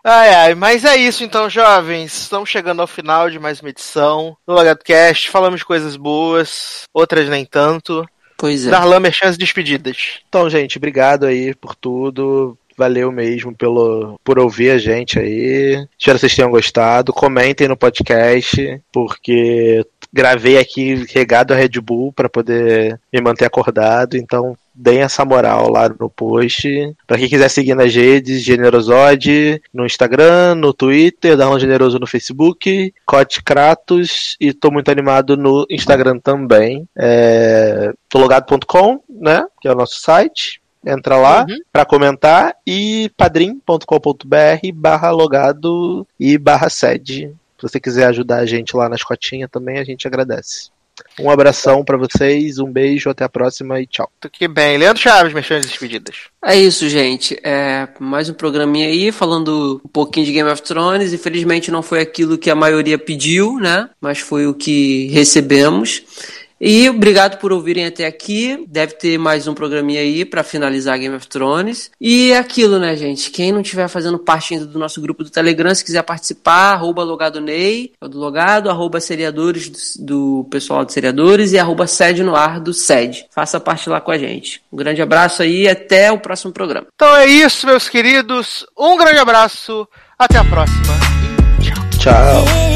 Ai, 0.04 0.34
ai, 0.34 0.54
mas 0.54 0.84
é 0.84 0.96
isso 0.96 1.24
então, 1.24 1.48
jovens. 1.48 2.12
Estamos 2.22 2.48
chegando 2.48 2.80
ao 2.80 2.86
final 2.86 3.30
de 3.30 3.38
mais 3.38 3.60
uma 3.60 3.70
edição 3.70 4.36
do 4.46 4.54
Logado 4.54 4.82
Cast. 4.84 5.30
Falamos 5.30 5.60
de 5.60 5.66
coisas 5.66 5.96
boas, 5.96 6.82
outras 6.92 7.28
nem 7.28 7.44
tanto. 7.44 8.04
Pois 8.36 8.66
é. 8.66 8.70
Darlan, 8.70 9.00
merchan 9.00 9.32
despedidas. 9.32 10.20
Então, 10.28 10.48
gente, 10.50 10.76
obrigado 10.76 11.24
aí 11.24 11.54
por 11.54 11.74
tudo. 11.74 12.56
Valeu 12.76 13.10
mesmo 13.10 13.56
pelo, 13.56 14.20
por 14.22 14.38
ouvir 14.38 14.70
a 14.70 14.78
gente 14.78 15.18
aí. 15.18 15.86
Espero 15.98 16.18
que 16.18 16.20
vocês 16.20 16.36
tenham 16.36 16.50
gostado. 16.50 17.12
Comentem 17.12 17.66
no 17.66 17.76
podcast, 17.76 18.80
porque 18.92 19.82
gravei 20.16 20.58
aqui 20.58 21.04
regado 21.14 21.52
a 21.52 21.56
Red 21.56 21.80
Bull 21.80 22.12
para 22.12 22.28
poder 22.28 22.98
me 23.12 23.20
manter 23.20 23.44
acordado. 23.44 24.16
Então, 24.16 24.56
deem 24.74 25.00
essa 25.00 25.24
moral 25.24 25.70
lá 25.70 25.88
no 25.88 26.08
post. 26.10 26.66
Pra 27.06 27.16
quem 27.18 27.28
quiser 27.28 27.48
seguir 27.48 27.74
nas 27.74 27.94
redes, 27.94 28.42
Generosode 28.42 29.62
no 29.72 29.86
Instagram, 29.86 30.54
no 30.56 30.72
Twitter, 30.72 31.36
Darlan 31.36 31.60
Generoso 31.60 31.98
no 31.98 32.06
Facebook, 32.06 32.92
Cote 33.04 33.42
Kratos 33.42 34.36
e 34.40 34.52
tô 34.52 34.70
muito 34.70 34.90
animado 34.90 35.36
no 35.36 35.66
Instagram 35.70 36.18
também. 36.18 36.88
É, 36.96 37.92
tologado.com, 38.08 39.00
né? 39.08 39.44
Que 39.60 39.68
é 39.68 39.72
o 39.72 39.76
nosso 39.76 40.00
site. 40.00 40.60
Entra 40.84 41.16
lá 41.16 41.44
Uhum. 41.48 41.56
pra 41.72 41.84
comentar 41.84 42.54
e 42.66 43.10
padrim.com.br 43.16 44.72
barra 44.74 45.10
logado 45.10 46.06
e 46.18 46.38
barra 46.38 46.68
sede. 46.68 47.32
Se 47.58 47.62
você 47.62 47.80
quiser 47.80 48.06
ajudar 48.06 48.38
a 48.38 48.46
gente 48.46 48.76
lá 48.76 48.88
na 48.88 48.96
escotinha 48.96 49.48
também, 49.48 49.78
a 49.78 49.84
gente 49.84 50.06
agradece. 50.06 50.70
Um 51.18 51.30
abração 51.30 51.84
pra 51.84 51.96
vocês, 51.96 52.58
um 52.58 52.70
beijo, 52.70 53.10
até 53.10 53.24
a 53.24 53.28
próxima 53.28 53.80
e 53.80 53.86
tchau. 53.86 54.10
Que 54.32 54.48
bem. 54.48 54.78
Leandro 54.78 55.02
Chaves, 55.02 55.32
merchan 55.32 55.60
despedidas. 55.60 56.16
É 56.42 56.56
isso, 56.56 56.88
gente. 56.88 57.38
É 57.42 57.88
mais 57.98 58.28
um 58.28 58.34
programinha 58.34 58.88
aí 58.88 59.12
falando 59.12 59.80
um 59.84 59.88
pouquinho 59.88 60.26
de 60.26 60.32
Game 60.32 60.50
of 60.50 60.62
Thrones. 60.62 61.12
Infelizmente 61.12 61.70
não 61.70 61.82
foi 61.82 62.00
aquilo 62.00 62.38
que 62.38 62.50
a 62.50 62.54
maioria 62.54 62.98
pediu, 62.98 63.58
né? 63.58 63.90
Mas 64.00 64.18
foi 64.18 64.46
o 64.46 64.54
que 64.54 65.08
recebemos. 65.08 66.02
E 66.60 66.88
obrigado 66.88 67.38
por 67.38 67.52
ouvirem 67.52 67.86
até 67.86 68.06
aqui. 68.06 68.64
Deve 68.68 68.94
ter 68.94 69.18
mais 69.18 69.46
um 69.46 69.54
programinha 69.54 70.00
aí 70.00 70.24
pra 70.24 70.42
finalizar 70.42 70.98
Game 70.98 71.14
of 71.14 71.26
Thrones. 71.28 71.90
E 72.00 72.32
é 72.32 72.38
aquilo, 72.38 72.78
né, 72.78 72.96
gente? 72.96 73.30
Quem 73.30 73.52
não 73.52 73.60
estiver 73.60 73.88
fazendo 73.88 74.18
parte 74.18 74.54
ainda 74.54 74.66
do 74.66 74.78
nosso 74.78 75.00
grupo 75.00 75.22
do 75.22 75.30
Telegram, 75.30 75.74
se 75.74 75.84
quiser 75.84 76.02
participar, 76.02 76.72
arroba 76.72 77.02
logado 77.02 77.40
Ney, 77.40 77.92
é 78.00 78.04
o 78.04 78.08
do 78.08 78.18
logado, 78.18 78.70
arroba 78.70 79.00
seriadores 79.00 79.68
do, 79.98 80.06
do 80.06 80.48
pessoal 80.50 80.84
do 80.84 80.92
seriadores 80.92 81.52
e 81.52 81.58
arroba 81.58 81.86
sede 81.86 82.22
no 82.22 82.34
ar 82.34 82.58
do 82.60 82.72
sede. 82.72 83.26
Faça 83.30 83.60
parte 83.60 83.88
lá 83.88 84.00
com 84.00 84.10
a 84.10 84.18
gente. 84.18 84.62
Um 84.72 84.76
grande 84.76 85.02
abraço 85.02 85.42
aí 85.42 85.62
e 85.62 85.68
até 85.68 86.10
o 86.10 86.18
próximo 86.18 86.52
programa. 86.52 86.86
Então 86.94 87.14
é 87.16 87.26
isso, 87.26 87.66
meus 87.66 87.88
queridos. 87.88 88.64
Um 88.78 88.96
grande 88.96 89.18
abraço. 89.18 89.86
Até 90.18 90.38
a 90.38 90.44
próxima. 90.44 90.94
Tchau. 91.98 92.44
It's 92.46 92.75